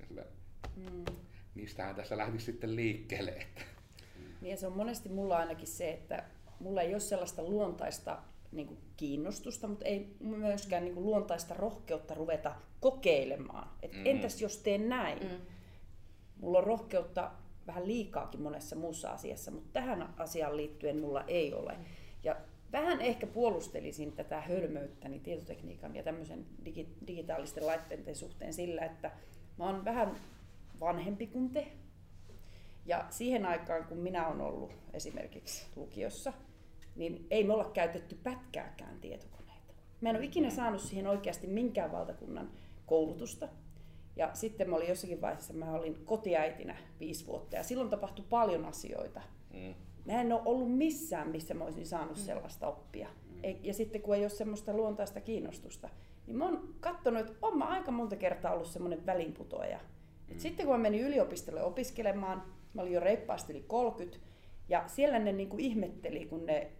Sille, 0.08 0.28
mm. 0.76 1.06
mistähän 1.56 1.96
tässä 1.96 2.18
lähtisi 2.18 2.46
sitten 2.46 2.76
liikkeelle. 2.76 3.32
Että. 3.32 3.62
Niin 4.42 4.52
ja 4.52 4.58
se 4.58 4.68
on 4.68 4.78
monesti 4.78 5.10
mulla 5.10 5.38
ainakin 5.38 5.68
se, 5.68 5.92
että 5.92 6.24
mulla 6.60 6.82
ei 6.82 6.94
ole 6.94 7.00
sellaista 7.00 7.44
luontaista 7.44 8.18
niin 8.52 8.68
kuin 8.68 8.80
kiinnostusta, 8.98 9.68
mutta 9.68 9.86
ei 9.86 10.15
myöskään 10.20 10.84
niin 10.84 10.94
kuin 10.94 11.06
luontaista 11.06 11.54
rohkeutta 11.54 12.13
ruveta 12.13 12.56
kokeilemaan. 12.80 13.70
Et 13.82 13.94
mm. 13.94 14.06
Entäs 14.06 14.42
jos 14.42 14.58
teen 14.58 14.89
näin? 14.89 15.20
Mm. 15.20 15.42
Mulla 16.38 16.58
on 16.58 16.63
rohkeutta 16.63 17.32
vähän 17.70 17.88
liikaakin 17.88 18.42
monessa 18.42 18.76
muussa 18.76 19.10
asiassa, 19.10 19.52
mutta 19.52 19.70
tähän 19.74 20.14
asiaan 20.18 20.58
liittyen 20.58 21.00
mulla 21.00 21.24
ei 21.28 21.54
ole. 21.54 21.74
Mm. 21.74 21.86
Ja 22.24 22.36
vähän 22.72 23.02
ehkä 23.02 23.28
puolustelisin 23.28 24.12
tätä 24.12 24.42
hölmöyttäni 24.42 25.20
tietotekniikan 25.20 25.96
ja 25.96 26.04
tämmöisen 26.04 26.46
digi- 26.66 27.08
digitaalisten 27.08 27.68
laitteiden 27.68 28.16
suhteen 28.16 28.54
sillä, 28.54 28.82
että 28.82 29.12
mä 29.58 29.66
oon 29.66 29.86
vähän 29.86 30.16
vanhempi 30.80 31.28
kuin 31.28 31.50
te. 31.50 31.68
Ja 32.86 33.06
siihen 33.10 33.46
aikaan, 33.46 33.86
kun 33.86 33.98
minä 33.98 34.28
olen 34.28 34.42
ollut 34.42 34.72
esimerkiksi 34.94 35.66
lukiossa, 35.76 36.34
niin 36.96 37.28
ei 37.32 37.44
me 37.44 37.54
olla 37.54 37.70
käytetty 37.70 38.16
pätkääkään 38.24 39.00
tietokoneita. 39.00 39.74
Mä 40.02 40.10
en 40.10 40.16
ole 40.16 40.26
ikinä 40.26 40.50
saanut 40.50 40.82
siihen 40.82 41.08
oikeasti 41.08 41.48
minkään 41.48 41.92
valtakunnan 41.92 42.52
koulutusta. 42.86 43.48
Ja 44.20 44.30
sitten 44.34 44.70
mä 44.70 44.76
olin 44.76 44.88
jossakin 44.88 45.22
vaiheessa, 45.22 45.54
mä 45.54 45.72
olin 45.72 46.06
kotiäitinä 46.06 46.78
viisi 47.00 47.28
vuotta 47.28 47.56
ja 47.56 47.64
silloin 47.64 47.90
tapahtui 47.90 48.26
paljon 48.30 48.66
asioita. 48.66 49.22
Mm. 49.54 49.74
Mä 50.06 50.22
en 50.22 50.34
ole 50.34 50.42
ollut 50.46 50.78
missään, 50.78 51.30
missä 51.30 51.54
mä 51.54 51.64
olisin 51.64 51.86
saanut 51.86 52.18
mm. 52.18 52.24
sellaista 52.24 52.68
oppia. 52.68 53.08
Mm. 53.08 53.56
Ja 53.64 53.74
sitten 53.74 54.02
kun 54.02 54.16
ei 54.16 54.22
ole 54.22 54.30
semmoista 54.30 54.74
luontaista 54.74 55.22
kiinnostusta, 55.22 55.90
niin 56.28 56.38
mä 56.38 56.46
oon 56.46 56.76
katsonut, 56.80 57.20
että 57.20 57.34
on 57.42 57.58
mä 57.58 57.66
aika 57.66 57.92
monta 57.92 58.16
kertaa 58.16 58.54
ollut 58.54 58.68
semmoinen 58.68 59.06
välinputoaja. 59.06 59.78
Mm. 59.78 60.32
Et 60.32 60.40
sitten 60.40 60.66
kun 60.66 60.76
mä 60.76 60.82
menin 60.82 61.02
yliopistolle 61.02 61.64
opiskelemaan, 61.64 62.44
mä 62.74 62.82
olin 62.82 62.94
jo 62.94 63.00
reippaasti 63.00 63.54
yli 63.54 63.64
30, 63.68 64.26
ja 64.70 64.84
siellä 64.88 65.20
ne 65.20 65.32
niinku 65.32 65.58
ihmetteli, 65.60 66.26
kun 66.26 66.46
ne 66.46 66.72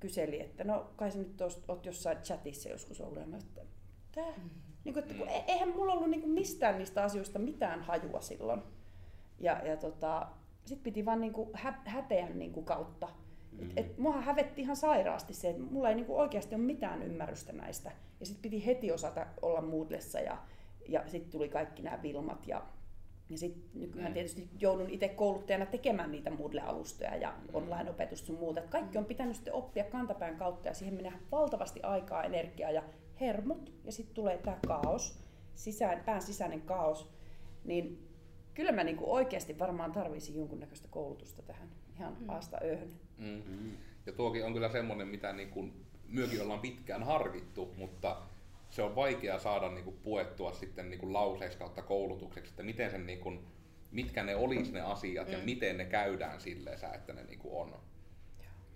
kyseli, 0.00 0.40
että 0.40 0.64
no 0.64 0.90
kai 0.96 1.10
sä 1.10 1.18
nyt 1.18 1.40
oot 1.68 1.86
jossain 1.86 2.18
chatissa 2.18 2.68
joskus 2.68 3.00
ollut. 3.00 3.20
Ja 3.20 3.26
mä 3.26 3.36
että 3.36 3.60
tää? 4.12 4.32
Mm. 4.36 4.65
Niin 4.86 4.94
kuin, 4.94 5.04
että 5.04 5.14
kun, 5.14 5.28
e- 5.28 5.44
eihän 5.48 5.68
mulla 5.68 5.92
ollut 5.92 6.10
niin 6.10 6.20
kuin 6.20 6.32
mistään 6.32 6.78
niistä 6.78 7.02
asioista 7.02 7.38
mitään 7.38 7.82
hajua 7.82 8.20
silloin. 8.20 8.62
Ja, 9.40 9.66
ja 9.66 9.76
tota, 9.76 10.26
sitten 10.64 10.84
piti 10.84 11.04
vaan 11.04 11.20
niin 11.20 11.32
kuin 11.32 11.50
hä, 11.52 11.74
häteän 11.84 12.38
niin 12.38 12.52
kuin 12.52 12.66
kautta. 12.66 13.06
Mm-hmm. 13.06 13.70
Et, 13.70 13.86
et, 13.86 13.98
muahan 13.98 14.22
hävetti 14.22 14.62
ihan 14.62 14.76
sairaasti 14.76 15.34
se, 15.34 15.50
että 15.50 15.62
mulla 15.62 15.88
ei 15.88 15.94
niin 15.94 16.06
kuin 16.06 16.20
oikeasti 16.20 16.54
ole 16.54 16.62
mitään 16.62 17.02
ymmärrystä 17.02 17.52
näistä. 17.52 17.92
Ja 18.20 18.26
sitten 18.26 18.42
piti 18.42 18.66
heti 18.66 18.92
osata 18.92 19.26
olla 19.42 19.60
Moodlessa 19.60 20.20
ja, 20.20 20.38
ja 20.88 21.02
sitten 21.06 21.30
tuli 21.30 21.48
kaikki 21.48 21.82
nämä 21.82 22.02
Vilmat 22.02 22.46
ja 22.46 22.62
ja 23.30 23.38
sitten 23.38 23.80
nykyään 23.80 24.10
mm. 24.10 24.14
tietysti 24.14 24.48
joudun 24.60 24.90
itse 24.90 25.08
kouluttajana 25.08 25.66
tekemään 25.66 26.10
niitä 26.10 26.30
Moodle-alustoja 26.30 27.16
ja 27.16 27.30
mm. 27.30 27.54
online-opetusta 27.54 28.26
sun 28.26 28.38
muuta. 28.38 28.62
kaikki 28.62 28.98
on 28.98 29.04
pitänyt 29.04 29.36
sitten 29.36 29.54
oppia 29.54 29.84
kantapään 29.84 30.36
kautta 30.36 30.68
ja 30.68 30.74
siihen 30.74 30.94
menee 30.94 31.12
valtavasti 31.32 31.82
aikaa, 31.82 32.24
energiaa 32.24 32.70
ja 32.70 32.82
hermot. 33.20 33.72
Ja 33.84 33.92
sitten 33.92 34.14
tulee 34.14 34.38
tämä 34.38 34.58
kaos, 34.66 35.18
sisään, 35.54 36.04
pään 36.04 36.22
sisäinen 36.22 36.62
kaos. 36.62 37.10
Niin 37.64 38.08
kyllä 38.54 38.72
mä 38.72 38.84
niinku 38.84 39.12
oikeasti 39.12 39.58
varmaan 39.58 39.92
tarvisin 39.92 40.36
jonkunnäköistä 40.36 40.88
koulutusta 40.90 41.42
tähän 41.42 41.68
ihan 41.96 42.16
mm. 42.20 42.28
aasta 42.28 42.58
ööhön. 42.64 42.92
Mm. 43.18 43.42
Mm. 43.46 43.76
Ja 44.06 44.12
tuokin 44.12 44.44
on 44.44 44.52
kyllä 44.52 44.68
semmoinen, 44.68 45.08
mitä 45.08 45.32
niinku 45.32 45.68
myökin 46.08 46.42
ollaan 46.42 46.60
pitkään 46.60 47.02
harkittu, 47.02 47.74
mutta 47.76 48.22
se 48.70 48.82
on 48.82 48.96
vaikea 48.96 49.38
saada 49.38 49.68
niinku 49.68 49.92
puettua 49.92 50.52
sitten 50.52 50.90
niinku 50.90 51.12
lauseeksi 51.12 51.58
kautta 51.58 51.82
koulutukseksi, 51.82 52.50
että 52.50 52.62
miten 52.62 52.90
sen 52.90 53.06
niinku, 53.06 53.32
mitkä 53.90 54.22
ne 54.22 54.36
olisi 54.36 54.72
ne 54.72 54.80
asiat 54.80 55.26
mm. 55.26 55.32
ja 55.32 55.38
miten 55.44 55.76
ne 55.76 55.84
käydään 55.84 56.40
silleen, 56.40 56.78
että 56.94 57.12
ne 57.12 57.24
niinku 57.24 57.60
on. 57.60 57.74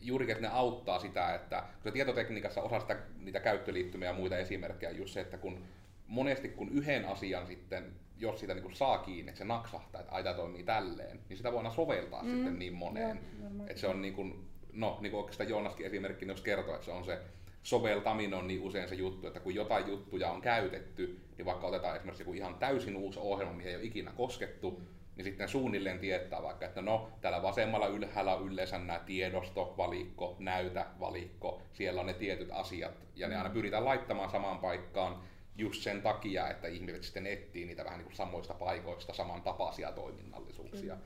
Juurikin, 0.00 0.32
että 0.32 0.48
ne 0.48 0.54
auttaa 0.54 0.98
sitä, 0.98 1.34
että 1.34 1.62
kun 1.82 1.92
tietotekniikassa 1.92 2.62
osa 2.62 2.80
sitä, 2.80 2.96
niitä 3.18 3.40
käyttöliittymiä 3.40 4.08
ja 4.08 4.14
muita 4.14 4.38
esimerkkejä 4.38 4.90
just 4.90 5.12
se, 5.12 5.20
että 5.20 5.38
kun 5.38 5.64
monesti 6.06 6.48
kun 6.48 6.68
yhden 6.68 7.04
asian 7.04 7.46
sitten, 7.46 7.92
jos 8.16 8.40
sitä 8.40 8.54
niin 8.54 8.76
saa 8.76 8.98
kiinni, 8.98 9.30
että 9.30 9.38
se 9.38 9.44
naksahtaa, 9.44 10.00
että 10.00 10.12
aita 10.12 10.34
toimii 10.34 10.62
tälleen, 10.62 11.20
niin 11.28 11.36
sitä 11.36 11.52
voidaan 11.52 11.74
soveltaa 11.74 12.22
mm. 12.22 12.30
sitten 12.30 12.58
niin 12.58 12.72
moneen. 12.72 13.20
että 13.66 13.80
se 13.80 13.86
on 13.86 14.02
niin 14.02 14.14
kuin, 14.14 14.48
no 14.72 14.98
niin 15.00 15.10
kuin 15.10 15.20
oikeastaan 15.20 15.48
Joonaskin 15.48 15.86
esimerkki, 15.86 16.26
jos 16.26 16.40
kertoo, 16.40 16.74
että 16.74 16.84
se 16.84 16.90
on 16.90 17.04
se 17.04 17.18
soveltaminen 17.62 18.34
on 18.34 18.46
niin 18.46 18.62
usein 18.62 18.88
se 18.88 18.94
juttu, 18.94 19.26
että 19.26 19.40
kun 19.40 19.54
jotain 19.54 19.88
juttuja 19.88 20.30
on 20.30 20.40
käytetty, 20.40 21.20
niin 21.36 21.46
vaikka 21.46 21.66
otetaan 21.66 21.96
esimerkiksi 21.96 22.22
joku 22.22 22.32
ihan 22.32 22.54
täysin 22.54 22.96
uusi 22.96 23.18
ohjelma, 23.18 23.52
mihin 23.52 23.70
ei 23.70 23.76
ole 23.76 23.84
ikinä 23.84 24.12
koskettu, 24.16 24.82
niin 25.20 25.32
sitten 25.32 25.48
suunnilleen 25.48 25.98
tietää 25.98 26.42
vaikka, 26.42 26.66
että 26.66 26.82
no 26.82 27.10
täällä 27.20 27.42
vasemmalla 27.42 27.86
ylhäällä 27.86 28.34
on 28.34 28.52
yleensä 28.52 28.78
nämä 28.78 28.98
tiedosto, 28.98 29.74
valikko, 29.76 30.36
näytä, 30.38 30.86
valikko, 31.00 31.62
siellä 31.72 32.00
on 32.00 32.06
ne 32.06 32.14
tietyt 32.14 32.48
asiat, 32.52 32.92
ja 33.16 33.28
ne 33.28 33.36
aina 33.36 33.50
pyritään 33.50 33.84
laittamaan 33.84 34.30
samaan 34.30 34.58
paikkaan 34.58 35.22
just 35.56 35.82
sen 35.82 36.02
takia, 36.02 36.50
että 36.50 36.68
ihmiset 36.68 37.02
sitten 37.02 37.26
etsii 37.26 37.64
niitä 37.64 37.84
vähän 37.84 37.98
niin 37.98 38.06
kuin 38.06 38.16
samoista 38.16 38.54
paikoista 38.54 39.12
samantapaisia 39.12 39.92
toiminnallisuuksia. 39.92 40.94
Mm. 40.94 41.00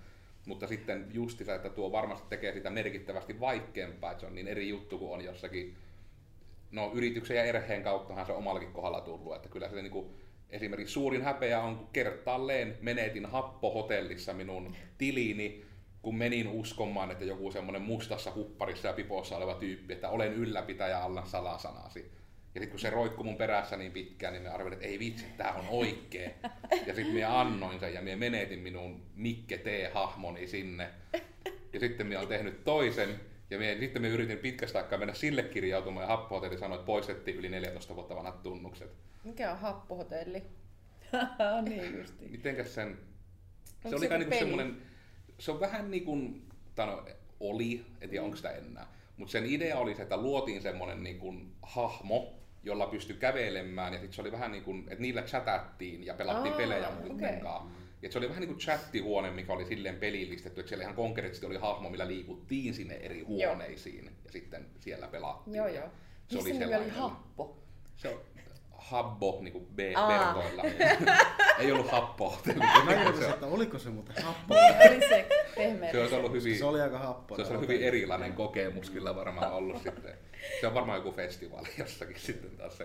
Mutta 0.46 0.66
sitten 0.66 1.06
justissa, 1.12 1.54
että 1.54 1.70
tuo 1.70 1.92
varmasti 1.92 2.28
tekee 2.28 2.52
sitä 2.52 2.70
merkittävästi 2.70 3.40
vaikeampaa, 3.40 4.10
että 4.10 4.20
se 4.20 4.26
on 4.26 4.34
niin 4.34 4.48
eri 4.48 4.68
juttu 4.68 4.98
kuin 4.98 5.12
on 5.12 5.24
jossakin 5.24 5.76
no 6.70 6.90
yrityksen 6.94 7.36
ja 7.36 7.44
erheen 7.44 7.82
kauttahan 7.82 8.26
se 8.26 8.32
on 8.32 8.38
omallakin 8.38 8.72
kohdalla 8.72 9.00
tullut, 9.00 9.36
että 9.36 9.48
kyllä 9.48 9.68
se 9.68 9.82
niin 9.82 9.90
kuin, 9.90 10.10
esimerkiksi 10.54 10.92
suurin 10.92 11.22
häpeä 11.22 11.60
on, 11.60 11.76
kun 11.76 11.88
kertaalleen 11.92 12.78
menetin 12.80 13.26
happohotellissa 13.26 14.32
minun 14.32 14.76
tiliini, 14.98 15.64
kun 16.02 16.16
menin 16.16 16.48
uskomaan, 16.48 17.10
että 17.10 17.24
joku 17.24 17.50
semmoinen 17.50 17.82
mustassa 17.82 18.32
hupparissa 18.34 18.88
ja 18.88 18.94
pipossa 18.94 19.36
oleva 19.36 19.54
tyyppi, 19.54 19.92
että 19.92 20.08
olen 20.08 20.32
ylläpitäjä 20.32 20.98
alla 20.98 21.24
salasanasi. 21.24 22.00
Ja 22.54 22.60
sitten 22.60 22.70
kun 22.70 22.80
se 22.80 22.90
roikkui 22.90 23.24
mun 23.24 23.36
perässä 23.36 23.76
niin 23.76 23.92
pitkään, 23.92 24.32
niin 24.32 24.42
me 24.42 24.48
arvelin, 24.48 24.72
että 24.72 24.86
ei 24.86 24.98
vitsi, 24.98 25.24
tämä 25.36 25.52
on 25.52 25.64
oikee. 25.68 26.34
Ja 26.86 26.94
sitten 26.94 27.14
minä 27.14 27.40
annoin 27.40 27.80
sen 27.80 27.94
ja 27.94 28.02
minä 28.02 28.16
menetin 28.16 28.58
minun 28.58 29.02
Mikke 29.14 29.58
T-hahmoni 29.58 30.46
sinne. 30.46 30.88
Ja 31.72 31.80
sitten 31.80 32.06
minä 32.06 32.18
olen 32.18 32.28
tehnyt 32.28 32.64
toisen, 32.64 33.20
ja 33.50 33.58
me, 33.58 33.76
sitten 33.80 34.02
me 34.02 34.08
yritin 34.08 34.38
pitkästä 34.38 34.78
aikaa 34.78 34.98
mennä 34.98 35.14
sille 35.14 35.42
kirjautumaan 35.42 36.04
ja 36.04 36.08
happohotelli 36.08 36.58
sanoi, 36.58 36.76
että 36.76 36.86
poistettiin 36.86 37.36
yli 37.36 37.48
14 37.48 37.96
vuotta 37.96 38.16
vanhat 38.16 38.42
tunnukset. 38.42 38.90
Mikä 39.24 39.52
on 39.52 39.58
happohotelli? 39.58 40.42
niin 41.68 41.98
justiin. 41.98 42.30
Mitenkäs 42.30 42.74
sen... 42.74 42.98
Onko 43.84 43.88
se 43.88 43.96
oli 43.96 44.08
se 44.08 44.18
niinku 44.18 44.36
semmoinen... 44.38 44.82
Se 45.38 45.50
on 45.50 45.60
vähän 45.60 45.90
niin 45.90 46.04
kuin... 46.04 46.48
No, 46.76 47.04
oli, 47.40 47.86
en 48.00 48.10
tiedä 48.10 48.22
mm. 48.22 48.24
onko 48.24 48.36
sitä 48.36 48.50
enää. 48.50 48.86
Mutta 49.16 49.32
sen 49.32 49.46
idea 49.46 49.78
oli 49.78 49.94
se, 49.94 50.02
että 50.02 50.16
luotiin 50.16 50.62
semmoinen 50.62 51.02
niin 51.02 51.18
kuin 51.18 51.52
hahmo, 51.62 52.34
jolla 52.62 52.86
pystyi 52.86 53.16
kävelemään 53.16 53.92
ja 53.92 53.98
sitten 53.98 54.14
se 54.14 54.20
oli 54.20 54.32
vähän 54.32 54.52
niin 54.52 54.64
kuin, 54.64 54.80
että 54.88 55.02
niillä 55.02 55.22
chatattiin 55.22 56.06
ja 56.06 56.14
pelattiin 56.14 56.52
Aa, 56.52 56.58
pelejä 56.58 56.90
muiden 56.90 57.46
okay. 57.46 57.70
Et 58.02 58.12
se 58.12 58.18
oli 58.18 58.28
vähän 58.28 58.40
niin 58.40 58.48
kuin 58.48 58.58
chattihuone, 58.58 59.30
mikä 59.30 59.52
oli 59.52 59.64
silleen 59.64 59.96
pelillistetty, 59.96 60.60
että 60.60 60.68
siellä 60.68 60.82
ihan 60.82 60.94
konkreettisesti 60.94 61.46
oli 61.46 61.56
hahmo, 61.56 61.90
millä 61.90 62.06
liikuttiin 62.06 62.74
sinne 62.74 62.94
eri 62.94 63.22
huoneisiin 63.22 64.04
joo. 64.04 64.14
ja 64.24 64.32
sitten 64.32 64.66
siellä 64.78 65.08
pelattiin. 65.08 65.54
Joo, 65.54 65.68
joo. 65.68 65.88
Se 66.28 66.38
oli, 66.38 66.74
oli 66.76 66.88
happo? 66.88 67.62
Se 67.96 68.08
on 68.08 68.20
habbo 68.84 69.38
niin 69.40 69.52
kuin 69.52 69.66
B-verkoilla. 69.66 70.62
Ei 71.58 71.72
ollut 71.72 71.90
happo. 71.90 72.38
se, 73.18 73.28
että 73.28 73.46
oliko 73.46 73.78
se 73.78 73.90
muuten 73.90 74.24
happo? 74.24 74.54
oli 74.54 75.08
se 75.08 75.28
pehmeä. 75.56 75.92
Se 75.92 76.00
olisi 76.00 76.14
ollut 76.14 76.32
hyvin, 76.32 76.58
se 76.58 76.64
oli 76.64 76.80
aika 76.80 76.98
happo. 76.98 77.34
Se 77.34 77.40
olisi 77.40 77.54
ollut 77.54 77.68
hyvin 77.68 77.82
erilainen 77.82 78.32
kokemus 78.32 78.90
kyllä 78.90 79.16
varmaan 79.16 79.52
ollut 79.58 79.82
sitten. 79.82 80.14
Se 80.60 80.66
on 80.66 80.74
varmaan 80.74 80.98
joku 80.98 81.12
festivaali 81.12 81.68
jossakin 81.78 82.20
sitten 82.20 82.50
taas 82.50 82.78
se. 82.78 82.84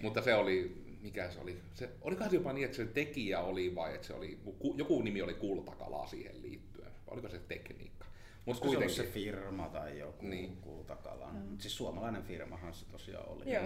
Mutta 0.00 0.22
se 0.22 0.34
oli, 0.34 0.84
mikä 1.00 1.30
se 1.30 1.40
oli? 1.40 1.60
Se, 1.74 1.88
olikohan 2.00 2.30
se 2.30 2.36
jopa 2.36 2.52
niin, 2.52 2.64
että 2.64 2.76
se 2.76 2.84
tekijä 2.84 3.40
oli 3.40 3.74
vai 3.74 3.94
että 3.94 4.06
se 4.06 4.14
oli, 4.14 4.38
joku 4.74 5.02
nimi 5.02 5.22
oli 5.22 5.34
kultakala 5.34 6.06
siihen 6.06 6.42
liittyen. 6.42 6.90
Oliko 7.06 7.28
se 7.28 7.38
tekniikka? 7.48 8.06
Mut 8.46 8.60
kuitenkin... 8.60 8.96
se 8.96 9.02
firma 9.04 9.68
tai 9.68 9.98
joku 9.98 10.26
niin. 10.26 10.56
kultakala. 10.56 11.28
Mm. 11.32 11.58
Siis 11.58 11.76
suomalainen 11.76 12.22
firmahan 12.22 12.74
se 12.74 12.86
tosiaan 12.86 13.28
oli. 13.28 13.52
Joo. 13.52 13.64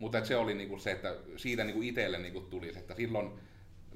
Mutta 0.00 0.24
se 0.24 0.36
oli 0.36 0.54
niinku 0.54 0.78
se, 0.78 0.90
että 0.90 1.14
siitä 1.36 1.64
niinku 1.64 1.82
itselle 1.82 2.18
niinku 2.18 2.40
tuli 2.40 2.72
se, 2.72 2.78
että 2.78 2.94
silloin 2.94 3.30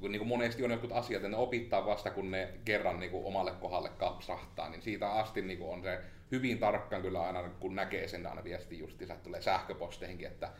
kun 0.00 0.12
niinku 0.12 0.24
monesti 0.24 0.64
on 0.64 0.70
jotkut 0.70 0.92
asiat, 0.92 1.16
että 1.16 1.28
ne 1.28 1.36
opittaa 1.36 1.86
vasta 1.86 2.10
kun 2.10 2.30
ne 2.30 2.48
kerran 2.64 3.00
niinku 3.00 3.26
omalle 3.26 3.52
kohdalle 3.52 3.88
kapsahtaa, 3.88 4.68
niin 4.68 4.82
siitä 4.82 5.12
asti 5.12 5.42
niinku 5.42 5.70
on 5.70 5.82
se 5.82 6.00
hyvin 6.30 6.58
tarkkaan 6.58 7.02
kyllä 7.02 7.22
aina, 7.22 7.42
kun 7.42 7.74
näkee 7.74 8.08
sen 8.08 8.26
aina 8.26 8.44
viesti 8.44 8.78
justiinsa, 8.78 9.16
tulee 9.22 9.42
sähköposteihinkin, 9.42 10.26
että 10.26 10.50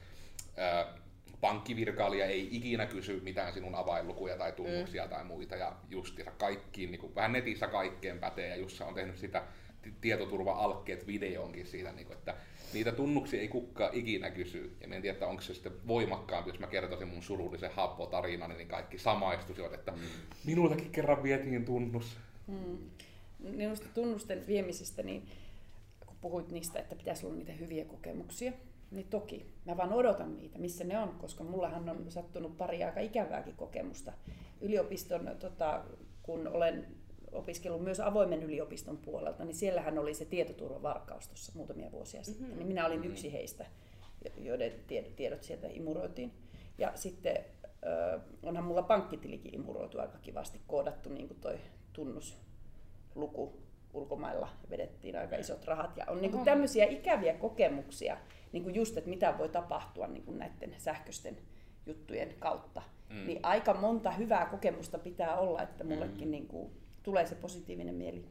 ää, 0.56 0.86
pankkivirkailija 1.40 2.26
ei 2.26 2.48
ikinä 2.56 2.86
kysy 2.86 3.20
mitään 3.20 3.52
sinun 3.52 3.74
avainlukuja 3.74 4.36
tai 4.36 4.52
tunnuksia 4.52 5.04
mm. 5.04 5.10
tai 5.10 5.24
muita, 5.24 5.56
ja 5.56 5.76
justiinsa 5.90 6.30
kaikkiin, 6.30 6.90
niin 6.90 7.00
kuin, 7.00 7.14
vähän 7.14 7.32
netissä 7.32 7.66
kaikkeen 7.66 8.18
pätee, 8.18 8.48
ja 8.48 8.56
Jussa 8.56 8.86
on 8.86 8.94
tehnyt 8.94 9.18
sitä 9.18 9.42
tietoturva-alkkeet 10.00 11.06
videonkin 11.06 11.66
siitä, 11.66 11.92
niin 11.92 12.06
kuin, 12.06 12.16
että 12.16 12.34
niitä 12.72 12.92
tunnuksia 12.92 13.40
ei 13.40 13.48
kukaan 13.48 13.94
ikinä 13.94 14.30
kysy. 14.30 14.76
Ja 14.80 14.96
en 14.96 15.02
tiedä, 15.02 15.26
onko 15.26 15.42
se 15.42 15.54
sitten 15.54 15.72
voimakkaampi, 15.86 16.50
jos 16.50 16.58
mä 16.58 16.66
kertoisin 16.66 17.08
mun 17.08 17.22
surullisen 17.22 17.70
happo-tarinan, 17.70 18.50
niin 18.50 18.68
kaikki 18.68 18.98
samaistuisivat, 18.98 19.72
että 19.72 19.92
mm. 19.92 19.98
minultakin 20.44 20.90
kerran 20.90 21.22
vietiin 21.22 21.64
tunnus. 21.64 22.16
Mm. 22.46 22.78
Minusta 23.38 23.86
tunnusten 23.94 24.46
viemisestä, 24.46 25.02
niin 25.02 25.28
kun 26.06 26.16
puhuit 26.20 26.48
niistä, 26.48 26.78
että 26.78 26.96
pitäisi 26.96 27.26
olla 27.26 27.36
niitä 27.36 27.52
hyviä 27.52 27.84
kokemuksia, 27.84 28.52
niin 28.90 29.06
toki. 29.06 29.46
Mä 29.64 29.76
vaan 29.76 29.92
odotan 29.92 30.36
niitä, 30.36 30.58
missä 30.58 30.84
ne 30.84 30.98
on, 30.98 31.08
koska 31.08 31.44
mullahan 31.44 31.88
on 31.88 32.04
sattunut 32.08 32.58
pari 32.58 32.84
aika 32.84 33.00
ikävääkin 33.00 33.56
kokemusta. 33.56 34.12
Yliopiston, 34.60 35.30
tota, 35.38 35.84
kun 36.22 36.48
olen 36.48 36.86
opiskellut 37.34 37.84
myös 37.84 38.00
avoimen 38.00 38.42
yliopiston 38.42 38.96
puolelta, 38.96 39.44
niin 39.44 39.54
siellähän 39.54 39.98
oli 39.98 40.14
se 40.14 40.24
tietoturvavarkaus 40.24 41.28
tuossa 41.28 41.52
muutamia 41.54 41.92
vuosia 41.92 42.20
mm-hmm. 42.20 42.32
sitten. 42.32 42.58
Niin 42.58 42.68
minä 42.68 42.86
olin 42.86 42.98
mm-hmm. 42.98 43.12
yksi 43.12 43.32
heistä, 43.32 43.66
joiden 44.36 44.72
tiedot 45.16 45.42
sieltä 45.42 45.68
imuroitiin. 45.70 46.32
Ja 46.78 46.92
sitten 46.94 47.36
äh, 47.36 48.20
onhan 48.42 48.64
mulla 48.64 48.82
pankkitilikin 48.82 49.54
imuroitu 49.54 49.98
aika 49.98 50.18
kivasti, 50.18 50.60
koodattu 50.66 51.08
niin 51.08 51.28
kuin 51.28 51.40
toi 51.40 51.58
tunnusluku 51.92 53.64
ulkomailla 53.94 54.48
vedettiin 54.70 55.18
aika 55.18 55.36
isot 55.36 55.64
rahat. 55.64 55.96
Ja 55.96 56.04
on 56.08 56.20
niin 56.20 56.30
kuin 56.30 56.44
tämmöisiä 56.44 56.84
ikäviä 56.84 57.34
kokemuksia, 57.34 58.16
niin 58.52 58.62
kuin 58.62 58.74
just, 58.74 58.96
että 58.96 59.10
mitä 59.10 59.34
voi 59.38 59.48
tapahtua 59.48 60.06
niin 60.06 60.24
kuin 60.24 60.38
näiden 60.38 60.74
sähköisten 60.78 61.36
juttujen 61.86 62.34
kautta. 62.38 62.82
Mm. 63.08 63.26
Niin 63.26 63.40
aika 63.42 63.74
monta 63.74 64.10
hyvää 64.10 64.46
kokemusta 64.46 64.98
pitää 64.98 65.36
olla, 65.36 65.62
että 65.62 65.84
mullekin 65.84 66.28
mm. 66.28 66.30
niin 66.30 66.46
kuin 66.46 66.72
tulee 67.04 67.26
se 67.26 67.34
positiivinen 67.34 67.94
mieli. 67.94 68.24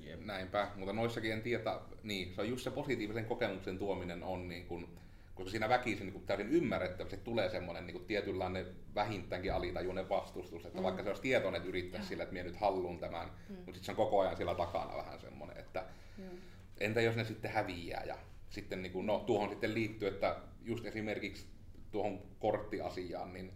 Jep. 0.00 0.20
Näinpä, 0.24 0.68
mutta 0.76 0.92
noissakin 0.92 1.32
en 1.32 1.42
tiedä, 1.42 1.80
niin 2.02 2.34
se 2.34 2.40
on 2.40 2.48
just 2.48 2.64
se 2.64 2.70
positiivisen 2.70 3.24
kokemuksen 3.24 3.78
tuominen 3.78 4.22
on 4.22 4.48
niin 4.48 4.66
kuin, 4.66 4.88
koska 5.34 5.50
siinä 5.50 5.68
väkisin 5.68 6.06
niin 6.06 6.26
täysin 6.26 6.50
ymmärrettävästi 6.50 7.16
tulee 7.16 7.50
semmoinen 7.50 7.86
niin 7.86 8.04
tietynlainen 8.04 8.66
vähintäänkin 8.94 9.52
alitajuinen 9.52 10.08
vastustus, 10.08 10.66
että 10.66 10.78
mm. 10.78 10.84
vaikka 10.84 11.02
se 11.02 11.08
olisi 11.08 11.22
tietoinen, 11.22 11.56
että 11.56 11.68
yrittäisi 11.68 12.08
sillä, 12.08 12.22
että 12.22 12.32
minä 12.32 12.44
nyt 12.44 12.56
hallun 12.56 12.98
tämän, 12.98 13.28
mm. 13.48 13.54
mutta 13.54 13.72
sitten 13.72 13.84
se 13.84 13.92
on 13.92 13.96
koko 13.96 14.20
ajan 14.20 14.36
siellä 14.36 14.54
takana 14.54 14.96
vähän 14.96 15.20
semmoinen, 15.20 15.56
että 15.56 15.84
mm. 16.18 16.24
entä 16.80 17.00
jos 17.00 17.16
ne 17.16 17.24
sitten 17.24 17.50
häviää 17.50 18.04
ja 18.04 18.18
sitten 18.50 18.82
niin 18.82 18.92
kuin, 18.92 19.06
no 19.06 19.18
tuohon 19.18 19.50
sitten 19.50 19.74
liittyy, 19.74 20.08
että 20.08 20.36
just 20.64 20.86
esimerkiksi 20.86 21.46
tuohon 21.90 22.22
korttiasiaan, 22.38 23.32
niin 23.32 23.52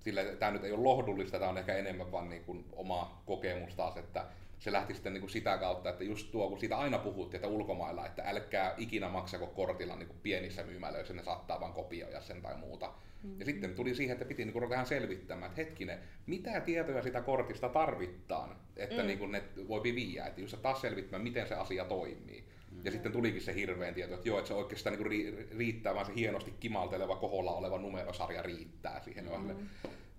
sillä 0.00 0.24
tämä 0.24 0.52
nyt 0.52 0.64
ei 0.64 0.72
ole 0.72 0.82
lohdullista, 0.82 1.38
tämä 1.38 1.50
on 1.50 1.58
ehkä 1.58 1.76
enemmän 1.76 2.12
vaan 2.12 2.30
niin 2.30 2.44
kuin 2.44 2.64
oma 2.72 3.22
kokemus 3.26 3.74
taas, 3.74 3.96
että 3.96 4.24
se 4.58 4.72
lähti 4.72 4.94
sitten 4.94 5.12
niin 5.12 5.20
kuin 5.20 5.30
sitä 5.30 5.58
kautta, 5.58 5.90
että 5.90 6.04
just 6.04 6.30
tuo, 6.30 6.48
kun 6.48 6.60
siitä 6.60 6.78
aina 6.78 6.98
puhuttiin, 6.98 7.38
että 7.38 7.48
ulkomailla, 7.48 8.06
että 8.06 8.22
älkää 8.26 8.74
ikinä 8.76 9.08
maksako 9.08 9.46
kortilla 9.46 9.96
niin 9.96 10.06
kuin 10.06 10.18
pienissä 10.22 10.62
myymälöissä, 10.62 11.14
ne 11.14 11.22
saattaa 11.22 11.60
vain 11.60 11.72
kopioida 11.72 12.20
sen 12.20 12.42
tai 12.42 12.56
muuta. 12.56 12.86
Mm-hmm. 12.86 13.40
Ja 13.40 13.44
sitten 13.44 13.74
tuli 13.74 13.94
siihen, 13.94 14.12
että 14.12 14.24
piti 14.24 14.44
niin 14.44 14.52
kuin 14.52 14.62
ruveta 14.62 14.84
selvittämään, 14.84 15.50
että 15.50 15.62
hetkinen, 15.62 15.98
mitä 16.26 16.60
tietoja 16.60 17.02
sitä 17.02 17.20
kortista 17.20 17.68
tarvitaan, 17.68 18.56
että 18.76 19.02
mm. 19.02 19.06
niin 19.06 19.18
kuin 19.18 19.32
ne 19.32 19.42
voi 19.68 19.82
viiä, 19.82 20.26
että 20.26 20.40
just 20.40 20.62
taas 20.62 20.80
selvittämään, 20.80 21.22
miten 21.22 21.48
se 21.48 21.54
asia 21.54 21.84
toimii. 21.84 22.44
Mm-hmm. 22.70 22.84
Ja 22.84 22.90
sitten 22.90 23.12
tulikin 23.12 23.42
se 23.42 23.54
hirveän 23.54 23.94
tieto, 23.94 24.14
että 24.14 24.28
joo, 24.28 24.38
että 24.38 24.48
se 24.48 24.54
oikeastaan 24.54 24.96
niin 24.96 25.08
kuin 25.08 25.48
riittää, 25.58 25.94
vaan 25.94 26.06
se 26.06 26.12
hienosti 26.16 26.54
kimalteleva 26.60 27.16
koholla 27.16 27.52
oleva 27.52 27.78
numerosarja 27.78 28.42
riittää 28.42 29.00
siihen. 29.04 29.24
Mm-hmm 29.24 29.68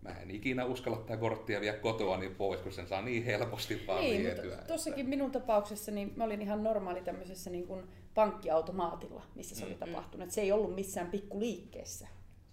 mä 0.02 0.10
en 0.10 0.32
ikinä 0.32 0.66
uskalla 0.66 0.98
tätä 0.98 1.18
korttia 1.18 1.62
vielä 1.62 1.78
kotoa 1.78 2.18
niin 2.18 2.36
pois, 2.36 2.62
kun 2.62 2.72
sen 2.72 2.88
saa 2.88 3.02
niin 3.02 3.26
helposti 3.26 3.84
vaan 3.88 4.02
niin, 4.02 4.24
vietyä. 4.24 4.56
Mutta 4.56 4.68
tossakin 4.68 5.10
minun 5.10 5.32
tapauksessa 5.32 5.92
niin 5.92 6.14
mä 6.16 6.24
olin 6.24 6.42
ihan 6.42 6.64
normaali 6.64 7.02
tämmöisessä 7.02 7.50
niin 7.50 7.68
kuin 7.68 7.84
pankkiautomaatilla, 8.14 9.26
missä 9.36 9.56
se 9.56 9.66
oli 9.66 9.74
mm-hmm. 9.74 9.94
tapahtunut. 9.94 10.28
Et 10.28 10.34
se 10.34 10.42
ei 10.42 10.52
ollut 10.52 10.76
missään 10.76 11.08
pikkuliikkeessä. 11.08 12.08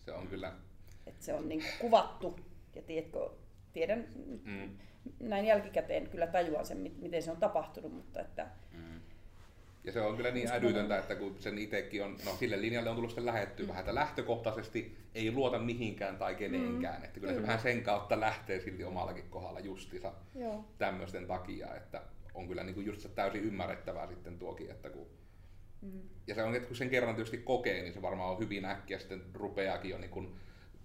Se 0.04 0.12
on 0.12 0.28
kyllä. 0.28 0.52
Et 1.06 1.22
se 1.22 1.34
on 1.34 1.48
niin 1.48 1.60
kuin 1.60 1.72
kuvattu 1.80 2.40
ja 2.74 2.82
tiedätkö, 2.82 3.30
tiedän 3.72 4.08
mm. 4.44 4.78
näin 5.20 5.44
jälkikäteen 5.44 6.08
kyllä 6.10 6.26
tajuan 6.26 6.66
sen, 6.66 6.92
miten 6.98 7.22
se 7.22 7.30
on 7.30 7.36
tapahtunut, 7.36 7.92
mutta 7.92 8.20
että 8.20 8.46
mm 8.72 9.00
ja 9.84 9.92
se 9.92 10.00
on 10.00 10.16
kyllä 10.16 10.30
niin 10.30 10.52
älytöntä, 10.52 10.98
että 10.98 11.14
kun 11.14 11.36
sen 11.38 11.58
itsekin 11.58 12.04
on, 12.04 12.16
no 12.24 12.36
sille 12.36 12.60
linjalle 12.60 12.90
on 12.90 12.96
tullut 12.96 13.10
sitten 13.10 13.26
lähetty 13.26 13.62
mm. 13.62 13.68
vähän, 13.68 13.80
että 13.80 13.94
lähtökohtaisesti 13.94 14.96
ei 15.14 15.32
luota 15.32 15.58
mihinkään 15.58 16.16
tai 16.16 16.34
keneenkään. 16.34 16.98
Mm. 16.98 17.04
Että 17.04 17.20
kyllä, 17.20 17.32
kyllä 17.32 17.40
se 17.40 17.46
vähän 17.46 17.60
sen 17.60 17.82
kautta 17.82 18.20
lähtee 18.20 18.60
silti 18.60 18.84
omallakin 18.84 19.24
kohdalla 19.30 19.60
justissa 19.60 20.12
tämmöisten 20.78 21.26
takia, 21.26 21.74
että 21.74 22.02
on 22.34 22.48
kyllä 22.48 22.64
niin 22.64 22.74
kuin 22.74 22.86
just 22.86 23.00
se 23.00 23.08
täysin 23.08 23.44
ymmärrettävää 23.44 24.06
sitten 24.06 24.38
tuokin, 24.38 24.70
että 24.70 24.90
kun 24.90 25.06
Mm. 25.82 26.00
Ja 26.26 26.34
se 26.34 26.42
on, 26.42 26.54
että 26.54 26.68
kun 26.68 26.76
sen 26.76 26.90
kerran 26.90 27.14
tietysti 27.14 27.38
kokee, 27.38 27.82
niin 27.82 27.92
se 27.92 28.02
varmaan 28.02 28.30
on 28.30 28.38
hyvin 28.38 28.64
äkkiä 28.64 28.98
sitten 28.98 29.22
rupeakin 29.34 29.90
jo 29.90 29.98
niin 29.98 30.10
kuin 30.10 30.36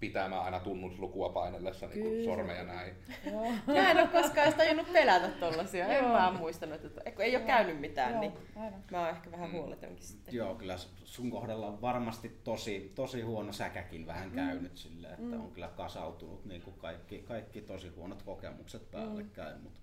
pitämään 0.08 0.44
aina 0.44 0.60
tunnuslukua 0.60 1.30
painellessa 1.30 1.88
niin 1.88 2.02
kuin 2.02 2.24
sormeja 2.24 2.64
näin. 2.64 2.94
Joo. 3.32 3.52
Mä 3.68 3.92
en 3.92 3.98
ole 3.98 4.08
koskaan 4.08 4.48
edes 4.48 4.58
tajunnut 4.58 4.94
pelätä 4.94 5.30
tollasia. 5.30 5.88
en 5.88 6.06
mä 6.06 6.36
muistanut, 6.38 6.86
että 6.86 7.24
ei 7.24 7.36
ole 7.36 7.46
käynyt 7.46 7.80
mitään, 7.80 8.12
Joo, 8.12 8.22
niin 8.22 8.34
aivan. 8.56 8.84
mä 8.92 9.00
oon 9.00 9.10
ehkä 9.10 9.32
vähän 9.32 9.50
mm. 9.50 9.56
huoletonkin 9.56 10.06
sitten. 10.06 10.36
Joo, 10.36 10.56
kyllä 10.56 10.78
sun 11.04 11.32
kohdalla 11.32 11.68
on 11.68 11.82
varmasti 11.82 12.40
tosi, 12.44 12.92
tosi 12.96 13.22
huono 13.22 13.54
säkäkin 13.54 14.08
vähän 14.08 14.30
mm. 14.30 14.36
käynyt 14.36 14.78
silleen, 14.78 15.14
että 15.14 15.36
mm. 15.36 15.44
on 15.44 15.52
kyllä 15.52 15.68
kasautunut 15.68 16.46
niin 16.46 16.62
kuin 16.62 16.76
kaikki, 16.78 17.20
kaikki 17.20 17.62
tosi 17.62 17.88
huonot 17.88 18.22
kokemukset 18.22 18.92
päällekkäin, 18.92 19.56
mm. 19.56 19.64
mutta 19.64 19.80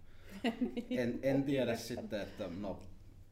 en, 1.03 1.19
en 1.23 1.45
tiedä 1.45 1.77
sitten, 1.77 2.21
että 2.21 2.45
no 2.61 2.81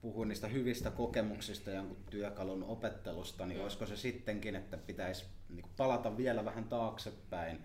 puhuin 0.00 0.28
niistä 0.28 0.48
hyvistä 0.48 0.90
kokemuksista 0.90 1.70
jonkun 1.70 2.04
työkalun 2.10 2.62
opettelusta, 2.62 3.46
niin 3.46 3.58
mm. 3.58 3.62
olisiko 3.62 3.86
se 3.86 3.96
sittenkin, 3.96 4.56
että 4.56 4.76
pitäisi 4.76 5.24
niin 5.48 5.66
palata 5.76 6.16
vielä 6.16 6.44
vähän 6.44 6.64
taaksepäin 6.64 7.58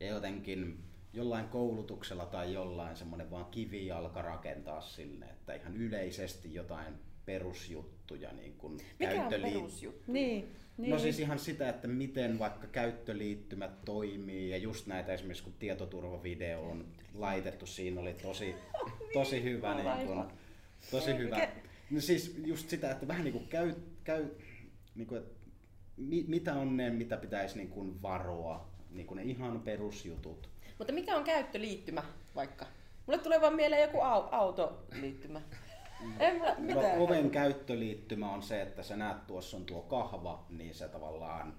ja 0.00 0.06
jotenkin 0.06 0.84
jollain 1.12 1.48
koulutuksella 1.48 2.26
tai 2.26 2.52
jollain 2.52 2.96
semmoinen 2.96 3.30
vaan 3.30 3.46
kivijalka 3.46 4.22
rakentaa 4.22 4.80
sinne, 4.80 5.26
että 5.26 5.54
ihan 5.54 5.76
yleisesti 5.76 6.54
jotain 6.54 6.94
perusjuttuja. 7.26 8.32
Niin 8.32 8.52
kuin 8.52 8.72
Mikä 8.98 9.12
käyttöli- 9.12 9.46
on 9.46 9.52
perusjuttu? 9.52 10.12
Niin, 10.12 10.56
niin. 10.78 10.90
No 10.90 10.98
siis 10.98 11.18
ihan 11.20 11.38
sitä, 11.38 11.68
että 11.68 11.88
miten 11.88 12.38
vaikka 12.38 12.66
käyttöliittymät 12.66 13.84
toimii 13.84 14.50
ja 14.50 14.56
just 14.56 14.86
näitä 14.86 15.12
esimerkiksi 15.12 15.44
kun 15.44 15.52
tietoturvavideo 15.58 16.62
on 16.62 16.86
laitettu, 17.14 17.66
siinä 17.66 18.00
oli 18.00 18.14
tosi, 18.14 18.54
tosi 19.12 19.42
hyvä, 19.42 19.74
niin 19.74 20.06
kuin, 20.06 20.24
tosi 20.90 21.16
hyvä. 21.18 21.48
No 21.90 22.00
siis 22.00 22.40
just 22.44 22.68
sitä, 22.68 22.90
että 22.90 23.08
vähän 23.08 23.24
niin 23.24 23.32
kuin 23.32 23.48
käy, 23.48 23.74
käy 24.04 24.28
niin 24.94 25.06
kuin, 25.06 25.18
että 25.18 25.39
mi, 26.00 26.24
mitä 26.28 26.54
on 26.54 26.76
ne, 26.76 26.90
mitä 26.90 27.16
pitäisi 27.16 27.56
niin 27.56 27.70
kuin 27.70 28.02
varoa, 28.02 28.70
niin 28.90 29.06
kuin 29.06 29.16
ne 29.16 29.22
ihan 29.22 29.60
perusjutut. 29.60 30.48
Mutta 30.78 30.92
mikä 30.92 31.16
on 31.16 31.24
käyttöliittymä 31.24 32.02
vaikka? 32.34 32.66
Mulle 33.06 33.18
tulee 33.18 33.40
vaan 33.40 33.54
mieleen 33.54 33.82
joku 33.82 34.00
au, 34.00 34.28
autoliittymä. 34.30 35.40
En 36.18 36.36
mä, 36.36 36.56
no, 36.74 37.04
oven 37.04 37.30
käyttöliittymä 37.30 38.32
on 38.32 38.42
se, 38.42 38.62
että 38.62 38.82
sä 38.82 38.96
näet 38.96 39.26
tuossa 39.26 39.56
on 39.56 39.64
tuo 39.64 39.82
kahva, 39.82 40.46
niin 40.50 40.74
sä 40.74 40.88
tavallaan 40.88 41.54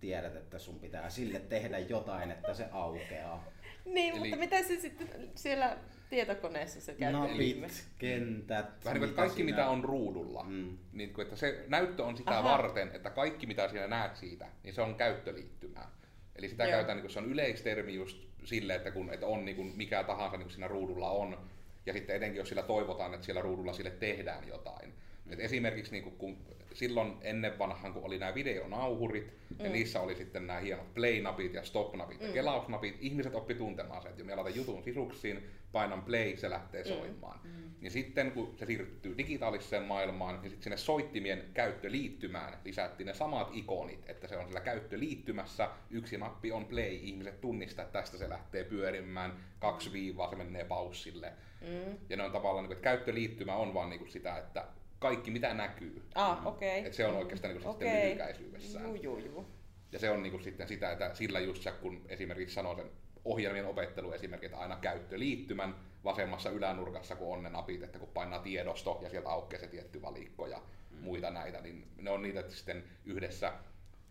tiedät, 0.00 0.36
että 0.36 0.58
sun 0.58 0.80
pitää 0.80 1.10
sille 1.10 1.38
tehdä 1.38 1.78
jotain, 1.78 2.30
että 2.30 2.54
se 2.54 2.68
aukeaa. 2.72 3.44
Niin, 3.84 4.14
Eli... 4.14 4.18
mutta 4.18 4.36
mitä 4.36 4.62
se 4.62 4.80
sitten 4.80 5.08
siellä 5.34 5.76
tietokoneessa 6.10 6.80
se 6.80 6.94
käyttöelimen. 6.94 7.60
Napit, 7.60 7.88
kentät. 7.98 8.84
Vähän 8.84 9.00
niin 9.00 9.08
kuin 9.08 9.16
kaikki 9.16 9.36
siinä... 9.36 9.50
mitä 9.50 9.68
on 9.68 9.84
ruudulla. 9.84 10.44
Mm. 10.44 10.78
Niin 10.92 11.12
kuin, 11.12 11.22
että 11.22 11.36
se 11.36 11.64
näyttö 11.68 12.04
on 12.04 12.16
sitä 12.16 12.38
Aha. 12.38 12.50
varten, 12.50 12.90
että 12.94 13.10
kaikki 13.10 13.46
mitä 13.46 13.68
sinä 13.68 13.86
näet 13.86 14.16
siitä, 14.16 14.46
niin 14.62 14.74
se 14.74 14.82
on 14.82 14.94
käyttöliittymää. 14.94 15.90
Eli 16.36 16.48
sitä 16.48 16.64
Joo. 16.64 16.70
käytetään, 16.70 16.96
niin 16.96 17.02
kuin 17.02 17.12
se 17.12 17.18
on 17.18 17.32
yleistermi 17.32 17.94
just 17.94 18.26
sille, 18.44 18.74
että, 18.74 18.90
kun, 18.90 19.14
että 19.14 19.26
on 19.26 19.44
niin 19.44 19.56
kuin 19.56 19.72
mikä 19.76 20.04
tahansa 20.04 20.36
niin 20.36 20.44
kuin 20.44 20.52
siinä 20.52 20.68
ruudulla 20.68 21.10
on. 21.10 21.38
Ja 21.86 21.92
sitten 21.92 22.16
etenkin 22.16 22.38
jos 22.38 22.48
sillä 22.48 22.62
toivotaan, 22.62 23.14
että 23.14 23.24
siellä 23.24 23.42
ruudulla 23.42 23.72
sille 23.72 23.90
tehdään 23.90 24.48
jotain. 24.48 24.94
Mm. 25.24 25.32
Et 25.32 25.40
esimerkiksi 25.40 25.92
niin 25.92 26.04
kuin, 26.04 26.16
kun 26.16 26.38
silloin 26.76 27.16
ennen 27.20 27.58
vanhan, 27.58 27.92
kun 27.92 28.04
oli 28.04 28.18
nämä 28.18 28.34
videonauhurit, 28.34 29.26
mm. 29.26 29.64
ja 29.64 29.70
niissä 29.70 30.00
oli 30.00 30.14
sitten 30.14 30.46
nämä 30.46 30.60
hienot 30.60 30.94
play-napit 30.94 31.54
ja 31.54 31.64
stop-napit 31.64 32.20
mm. 32.20 32.26
ja 32.26 32.32
kelausnapit, 32.32 32.96
ihmiset 33.00 33.34
oppi 33.34 33.54
tuntemaan 33.54 34.02
sen, 34.02 34.10
että 34.10 34.20
jos 34.20 34.26
me 34.26 34.34
laitan 34.34 34.56
jutun 34.56 34.82
sisuksiin, 34.82 35.46
painan 35.72 36.02
play, 36.02 36.36
se 36.36 36.50
lähtee 36.50 36.82
mm. 36.82 36.88
soimaan. 36.88 37.40
Mm. 37.44 37.70
Niin 37.80 37.90
sitten 37.90 38.32
kun 38.32 38.54
se 38.58 38.66
siirtyy 38.66 39.18
digitaaliseen 39.18 39.82
maailmaan, 39.82 40.34
niin 40.34 40.50
sitten 40.50 40.62
sinne 40.62 40.76
soittimien 40.76 41.44
käyttöliittymään 41.54 42.58
lisättiin 42.64 43.06
ne 43.06 43.14
samat 43.14 43.48
ikonit, 43.52 44.10
että 44.10 44.28
se 44.28 44.36
on 44.36 44.44
siellä 44.44 44.60
käyttöliittymässä, 44.60 45.70
yksi 45.90 46.18
nappi 46.18 46.52
on 46.52 46.64
play, 46.64 46.94
ihmiset 46.94 47.40
tunnistaa, 47.40 47.84
että 47.84 47.98
tästä 47.98 48.18
se 48.18 48.28
lähtee 48.28 48.64
pyörimään, 48.64 49.32
kaksi 49.58 49.92
viivaa 49.92 50.30
se 50.30 50.36
menee 50.36 50.64
paussille. 50.64 51.32
Mm. 51.60 51.98
Ja 52.08 52.16
ne 52.16 52.22
on 52.22 52.32
tavallaan, 52.32 52.64
niin 52.64 52.72
että 52.72 52.84
käyttöliittymä 52.84 53.56
on 53.56 53.74
vaan 53.74 53.90
niin 53.90 54.10
sitä, 54.10 54.38
että 54.38 54.64
kaikki 54.98 55.30
mitä 55.30 55.54
näkyy. 55.54 56.02
Ah, 56.14 56.46
okei. 56.46 56.80
Okay. 56.80 56.92
se 56.92 57.06
on 57.06 57.16
oikeastaan 57.16 57.54
niin 57.54 57.66
okay. 57.66 57.88
sitten 57.88 58.08
lyhykäisyydessään. 58.08 58.84
Juu, 58.84 58.94
juu, 58.94 59.18
juu. 59.18 59.46
Ja 59.92 59.98
se 59.98 60.10
on 60.10 60.22
niin 60.22 60.30
kuin 60.30 60.42
sitten 60.42 60.68
sitä, 60.68 60.92
että 60.92 61.14
sillä 61.14 61.40
just 61.40 61.62
se, 61.62 61.70
kun 61.70 62.02
esimerkiksi 62.08 62.54
sanoo 62.54 62.76
sen 62.76 62.90
ohjelmien 63.24 63.66
opettelu 63.66 64.12
esimerkiksi, 64.12 64.46
että 64.46 64.58
aina 64.58 64.76
käyttöliittymän 64.76 65.74
vasemmassa 66.04 66.50
ylänurkassa, 66.50 67.16
kun 67.16 67.32
on 67.32 67.42
ne 67.42 67.50
napit, 67.50 67.82
että 67.82 67.98
kun 67.98 68.08
painaa 68.08 68.38
tiedosto 68.38 68.98
ja 69.02 69.10
sieltä 69.10 69.28
aukeaa 69.28 69.60
se 69.60 69.66
tietty 69.66 70.02
valikko 70.02 70.46
ja 70.46 70.58
mm. 70.90 70.96
muita 70.98 71.30
näitä, 71.30 71.60
niin 71.60 71.86
ne 71.96 72.10
on 72.10 72.22
niitä 72.22 72.44
sitten 72.48 72.84
yhdessä 73.04 73.52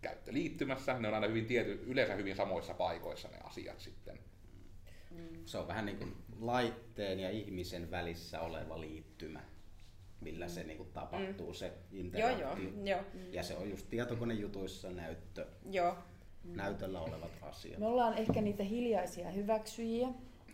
käyttöliittymässä. 0.01 0.99
Ne 0.99 1.07
on 1.07 1.13
aina 1.13 1.27
hyvin 1.27 1.45
tiety, 1.45 1.83
yleensä 1.85 2.15
hyvin 2.15 2.35
samoissa 2.35 2.73
paikoissa 2.73 3.27
ne 3.27 3.37
asiat 3.43 3.79
sitten. 3.79 4.19
Mm. 5.11 5.45
Se 5.45 5.57
on 5.57 5.67
vähän 5.67 5.85
niin 5.85 5.97
kuin 5.97 6.15
laitteen 6.39 7.19
ja 7.19 7.29
ihmisen 7.29 7.91
välissä 7.91 8.41
oleva 8.41 8.81
liittymä 8.81 9.41
millä 10.21 10.47
se 10.47 10.63
niin 10.63 10.77
kuin, 10.77 10.89
tapahtuu 10.93 11.47
mm. 11.47 11.53
se 11.53 11.73
interaktio. 11.91 12.47
Joo, 12.47 12.57
joo, 12.57 12.71
joo. 12.83 12.99
Ja 13.31 13.43
se 13.43 13.57
on 13.57 13.69
just 13.69 13.89
tietokonejutuissa 13.89 14.91
näyttö. 14.91 15.47
Joo. 15.71 15.95
Näytöllä 16.43 17.01
olevat 17.01 17.31
asiat. 17.41 17.79
Me 17.79 17.87
ollaan 17.87 18.17
ehkä 18.17 18.41
niitä 18.41 18.63
hiljaisia 18.63 19.31
hyväksyjiä. 19.31 20.07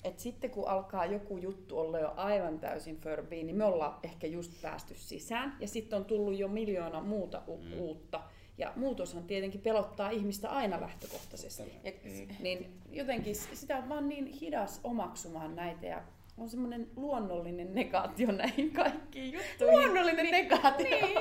Et 0.04 0.20
sitten 0.20 0.50
kun 0.50 0.68
alkaa 0.68 1.06
joku 1.06 1.38
juttu 1.38 1.80
olla 1.80 2.00
jo 2.00 2.14
aivan 2.16 2.60
täysin 2.60 2.98
förbiin, 2.98 3.48
niin 3.48 3.58
me 3.58 3.64
ollaan 3.64 4.00
ehkä 4.04 4.28
just 4.28 4.62
päästy 4.62 4.96
sisään. 4.98 5.58
Ja 5.60 5.68
sitten 5.68 6.00
on 6.00 6.06
tullut 6.06 6.38
jo 6.38 6.48
miljoona 6.48 7.02
muuta 7.02 7.42
u- 7.48 7.58
mm. 7.58 7.74
uutta. 7.80 8.22
Ja 8.58 8.74
muutoshan 8.76 9.24
tietenkin 9.24 9.62
pelottaa 9.62 10.10
ihmistä 10.10 10.50
aina 10.50 10.82
lähtökohtaisesti. 10.82 11.74
Ja, 11.84 11.92
mm. 11.92 12.36
Niin 12.40 12.82
jotenkin 12.90 13.36
sitä 13.36 13.78
on 13.78 13.90
vaan 13.90 14.10
niin 14.10 14.26
hidas 14.26 14.80
omaksumaan 14.84 15.56
näitä. 15.56 15.86
Ja 15.86 16.04
on 16.42 16.50
semmoinen 16.50 16.88
luonnollinen 16.96 17.76
negaatio 17.76 18.32
näihin 18.32 18.72
kaikkiin 18.72 19.34
juttuihin. 19.34 19.80
Luonnollinen 19.80 20.26
niin, 20.26 20.32
negaatio. 20.32 20.88
Niin, 21.08 21.20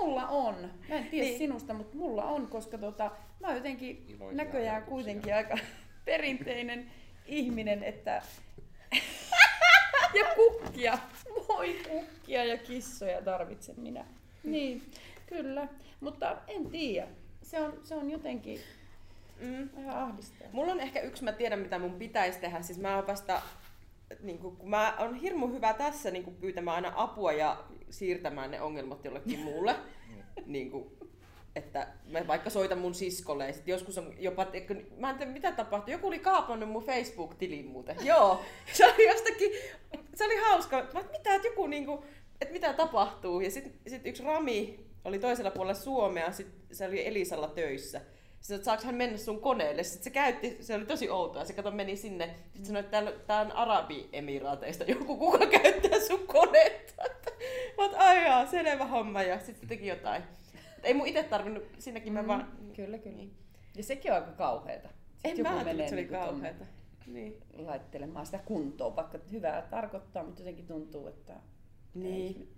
mulla 0.00 0.26
on. 0.28 0.54
Mä 0.88 0.94
en 0.96 1.04
tiedä 1.06 1.26
Niin. 1.26 1.38
sinusta, 1.38 1.74
mutta 1.74 1.96
mulla 1.96 2.24
on, 2.24 2.46
koska 2.46 2.78
tota, 2.78 3.10
mä 3.40 3.46
oon 3.46 3.56
jotenkin 3.56 4.04
Iloisia 4.08 4.36
näköjään 4.36 4.74
ajatuksia. 4.76 4.90
kuitenkin 4.94 5.34
aika 5.34 5.58
perinteinen 6.04 6.90
ihminen, 7.26 7.82
että 7.84 8.22
ja 10.14 10.24
kukkia, 10.36 10.98
voi 11.48 11.76
kukkia 11.90 12.44
ja 12.44 12.56
kissoja 12.58 13.22
tarvitsen 13.22 13.80
minä. 13.80 14.04
Niin, 14.44 14.82
kyllä. 15.26 15.68
Mutta 16.00 16.36
en 16.48 16.70
tiedä. 16.70 17.08
Se 17.42 17.60
on, 17.60 17.80
se 17.84 17.94
on 17.94 18.10
jotenkin 18.10 18.60
Mm. 19.40 19.68
vähän 19.76 19.96
ahdistavaa. 20.02 20.52
Mulla 20.52 20.72
on 20.72 20.80
ehkä 20.80 21.00
yksi, 21.00 21.24
mä 21.24 21.32
tiedän 21.32 21.58
mitä 21.58 21.78
mun 21.78 21.94
pitäisi 21.94 22.38
tehdä. 22.38 22.62
Siis 22.62 22.78
mä 22.78 22.96
oon 22.96 23.06
vasta, 23.06 23.42
niin 24.20 24.38
kun 24.38 24.58
mä 24.62 24.96
on 24.98 25.14
hirmu 25.14 25.48
hyvä 25.48 25.74
tässä 25.74 26.10
niin 26.10 26.36
pyytämään 26.40 26.74
aina 26.74 26.92
apua 26.96 27.32
ja 27.32 27.64
siirtämään 27.90 28.50
ne 28.50 28.60
ongelmat 28.60 29.04
jollekin 29.04 29.38
muulle. 29.38 29.76
niin 30.46 30.70
kuin, 30.70 30.98
että 31.56 31.88
mä 32.06 32.26
vaikka 32.26 32.50
soitan 32.50 32.78
mun 32.78 32.94
siskolle 32.94 33.46
ja 33.46 33.52
sit 33.52 33.68
joskus 33.68 33.98
on 33.98 34.14
jopa, 34.18 34.46
mä 34.96 35.10
en 35.10 35.16
tiedä 35.16 35.32
mitä 35.32 35.52
tapahtui, 35.52 35.92
joku 35.92 36.06
oli 36.06 36.18
kaapannut 36.18 36.68
mun 36.68 36.84
Facebook-tilin 36.84 37.66
muuten. 37.66 37.96
Joo, 38.06 38.40
se 38.72 38.84
oli 38.86 39.06
jostakin, 39.06 39.50
se 40.14 40.24
oli 40.24 40.36
hauska. 40.36 40.86
Mä, 40.94 41.00
mitä, 41.12 41.34
että 41.34 41.48
joku 41.48 41.66
niinku, 41.66 42.04
että 42.40 42.52
mitä 42.52 42.72
tapahtuu. 42.72 43.40
Ja 43.40 43.50
sitten 43.50 43.72
sit 43.86 44.06
yksi 44.06 44.22
Rami 44.22 44.80
oli 45.04 45.18
toisella 45.18 45.50
puolella 45.50 45.80
Suomea, 45.80 46.32
sit 46.32 46.48
se 46.72 46.86
oli 46.86 47.06
Elisalla 47.06 47.48
töissä. 47.48 48.00
Sitten, 48.40 48.56
että 48.56 48.64
saako 48.64 48.82
hän 48.84 48.94
mennä 48.94 49.18
sun 49.18 49.40
koneelle. 49.40 49.82
Sitten 49.82 50.04
se 50.04 50.10
käytti, 50.10 50.56
se 50.60 50.74
oli 50.74 50.86
tosi 50.86 51.10
outoa. 51.10 51.44
Se 51.44 51.52
kato 51.52 51.70
meni 51.70 51.96
sinne. 51.96 52.34
Sitten 52.44 52.66
sanoi, 52.66 52.80
että 52.80 53.12
tää 53.26 53.40
on 53.40 53.52
Arabi-emiraateista 53.52 54.84
joku, 54.84 55.16
kuka 55.16 55.46
käyttää 55.62 56.00
sun 56.00 56.26
konetta. 56.26 57.02
Mä 57.76 57.84
oot, 57.84 57.94
ai 57.94 58.24
jaa, 58.24 58.46
selvä 58.46 58.84
homma. 58.84 59.22
Ja 59.22 59.38
sitten 59.38 59.60
se 59.60 59.66
teki 59.66 59.86
jotain. 59.86 60.22
Ei 60.82 60.94
mun 60.94 61.06
itse 61.06 61.22
tarvinnut, 61.22 61.64
siinäkin 61.78 62.12
mä 62.12 62.26
vaan... 62.26 62.52
Kyllä, 62.76 62.98
kyllä. 62.98 63.22
Ja 63.76 63.82
sekin 63.82 64.12
on 64.12 64.18
aika 64.18 64.32
kauheeta. 64.32 64.88
En 65.24 65.38
joku 65.38 65.42
mä 65.42 65.56
ajatellut, 65.56 65.80
että 65.80 65.90
se 65.90 65.96
oli 65.96 66.04
tonne 66.04 66.26
kauheata. 66.26 66.64
Niin. 67.06 67.36
laittelemaan 67.52 68.26
sitä 68.26 68.38
kuntoon, 68.38 68.96
vaikka 68.96 69.18
hyvää 69.32 69.62
tarkoittaa, 69.62 70.24
mutta 70.24 70.40
jotenkin 70.40 70.66
tuntuu, 70.66 71.06
että 71.06 71.34
Niin. 71.94 72.48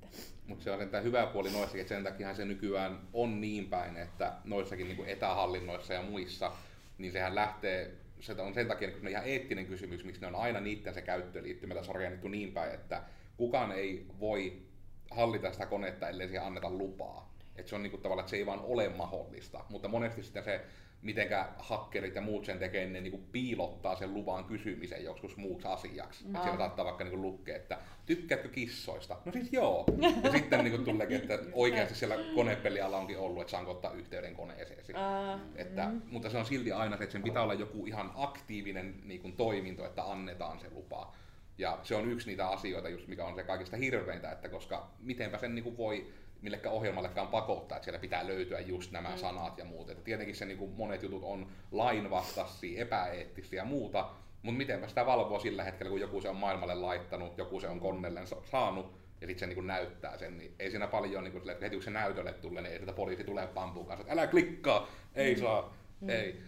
Mutta 0.47 0.65
se 0.65 0.71
on 0.71 0.79
sentään 0.79 1.05
hyvä 1.05 1.27
puoli 1.27 1.51
noissakin, 1.51 1.81
että 1.81 1.95
sen 1.95 2.05
takia 2.05 2.35
se 2.35 2.45
nykyään 2.45 3.01
on 3.13 3.41
niin 3.41 3.67
päin, 3.67 3.97
että 3.97 4.33
noissakin 4.45 4.87
niin 4.87 4.97
kuin 4.97 5.09
etähallinnoissa 5.09 5.95
ja 5.95 6.03
muissa, 6.03 6.53
niin 6.99 7.13
sehän 7.13 7.35
lähtee, 7.35 7.95
se 8.21 8.33
on 8.33 8.55
sen 8.55 8.69
takia 8.69 8.89
niin 8.89 9.09
ihan 9.09 9.27
eettinen 9.27 9.67
kysymys, 9.67 10.05
miksi 10.05 10.21
ne 10.21 10.27
on 10.27 10.35
aina 10.35 10.61
niiden 10.61 10.95
se 10.95 11.03
käyttöön 11.03 11.45
liittymällä 11.45 11.83
sorjannettu 11.83 12.29
niin 12.29 12.53
päin, 12.53 12.75
että 12.75 13.03
kukaan 13.37 13.73
ei 13.73 14.07
voi 14.21 14.63
hallita 15.11 15.53
sitä 15.53 15.67
konetta, 15.67 16.09
ellei 16.09 16.29
siihen 16.29 16.47
anneta 16.47 16.71
lupaa. 16.71 17.35
Et 17.57 17.69
se 17.69 17.75
on 17.75 17.83
niin 17.83 17.91
kuin 17.91 18.03
tavallaan, 18.03 18.25
että 18.25 18.31
se 18.31 18.37
ei 18.37 18.47
vaan 18.47 18.61
ole 18.61 18.89
mahdollista, 18.89 19.65
mutta 19.69 19.89
monesti 19.89 20.23
sitten 20.23 20.45
se, 20.45 20.61
mitenkä 21.03 21.49
hakkerit 21.59 22.15
ja 22.15 22.21
muut 22.21 22.45
sen 22.45 22.59
tekee, 22.59 22.81
niin 22.81 22.93
ne 22.93 23.01
niin 23.01 23.11
kuin 23.11 23.25
piilottaa 23.33 23.97
sen 23.97 24.15
luvan 24.15 24.45
kysymisen 24.45 25.05
joskus 25.05 25.37
muuksi 25.37 25.69
asiaksi. 25.69 26.25
Mm. 26.25 26.33
Siellä 26.33 26.59
saattaa 26.59 26.85
vaikka 26.85 27.05
niin 27.05 27.23
lukea, 27.23 27.57
että 27.57 27.79
tykkäätkö 28.07 28.49
kissoista? 28.49 29.17
No 29.25 29.33
siis 29.33 29.53
joo. 29.53 29.85
Ja 30.23 30.33
sitten 30.39 30.65
niin 30.65 30.85
tuleekin, 30.85 31.17
että 31.17 31.39
oikeasti 31.53 31.95
siellä 31.95 32.17
konepelialla 32.35 32.97
onkin 32.97 33.19
ollut, 33.19 33.41
että 33.41 33.51
saanko 33.51 33.71
ottaa 33.71 33.93
yhteyden 33.93 34.35
koneeseesi. 34.35 34.93
Aa, 34.95 35.41
Että, 35.57 35.87
mm. 35.87 36.03
Mutta 36.11 36.31
se 36.31 36.39
on 36.39 36.47
silti 36.47 36.73
aina 36.73 36.97
se, 36.97 37.03
että 37.05 37.13
sen 37.13 37.23
pitää 37.23 37.43
olla 37.43 37.55
joku 37.55 37.87
ihan 37.87 38.13
aktiivinen 38.15 38.95
niin 39.05 39.21
kuin, 39.21 39.33
toiminto, 39.33 39.87
että 39.87 40.11
annetaan 40.11 40.61
se 40.61 40.71
lupa. 40.71 41.15
Ja 41.59 41.79
se 41.83 41.95
on 41.95 42.11
yksi 42.11 42.27
niitä 42.27 42.49
asioita, 42.49 42.89
just 42.89 43.09
mikä 43.09 43.25
on 43.25 43.35
se 43.35 43.43
kaikista 43.43 43.77
hirveintä, 43.77 44.33
että 44.33 44.49
koska 44.49 44.91
mitenpä 45.01 45.39
sen 45.39 45.55
niin 45.55 45.65
kuin 45.65 45.77
voi 45.77 46.13
millekään 46.43 46.75
ohjelmallekaan 46.75 47.29
pakottaa, 47.29 47.77
että 47.77 47.85
siellä 47.85 47.99
pitää 47.99 48.27
löytyä 48.27 48.61
just 48.61 48.93
nämä 48.93 49.11
mm. 49.11 49.17
sanat 49.17 49.59
ja 49.59 49.65
muut. 49.65 49.91
Että 49.91 50.05
tietenkin 50.05 50.37
se 50.37 50.45
niin 50.45 50.59
kuin 50.59 50.71
monet 50.71 51.03
jutut 51.03 51.23
on 51.25 51.47
lainvastaisia, 51.71 52.83
epäeettisiä 52.83 53.63
ja 53.63 53.65
muuta, 53.65 54.11
mutta 54.43 54.59
mitenpä 54.59 54.89
sitä 54.89 55.07
valvoo 55.07 55.41
sillä 55.41 55.65
hetkellä, 55.65 55.91
kun 55.91 56.01
joku 56.01 56.21
se 56.21 56.29
on 56.29 56.37
maailmalle 56.37 56.75
laittanut, 56.75 57.39
joku 57.39 57.61
se 57.61 57.69
on 57.69 57.81
konnelle 57.81 58.27
sa- 58.27 58.43
saanut, 58.51 59.01
ja 59.21 59.27
sitten 59.27 59.39
se 59.39 59.47
niin 59.47 59.55
kuin 59.55 59.67
näyttää 59.67 60.19
sen, 60.19 60.39
niin 60.39 60.55
ei 60.59 60.71
siinä 60.71 60.87
paljon, 60.87 61.25
niin 61.25 61.33
kuin, 61.33 61.51
että 61.51 61.65
heti 61.65 61.77
kun 61.77 61.83
se 61.83 61.91
näytölle 61.91 62.33
tulee, 62.33 62.63
niin 62.63 62.73
ei 62.73 62.79
sitä 62.79 62.93
poliisi 62.93 63.25
tulee 63.25 63.47
pampuun 63.47 63.87
kanssa, 63.87 64.01
että 64.03 64.13
älä 64.13 64.27
klikkaa, 64.27 64.89
ei 65.15 65.37
saa, 65.37 65.75
ei. 66.09 66.41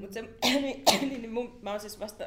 Mutta 0.00 0.14
se, 0.14 0.22
niin, 0.44 0.82
niin, 1.00 1.22
niin 1.22 1.32
mun, 1.32 1.58
mä 1.62 1.70
oon 1.70 1.80
siis 1.80 2.00
vasta 2.00 2.24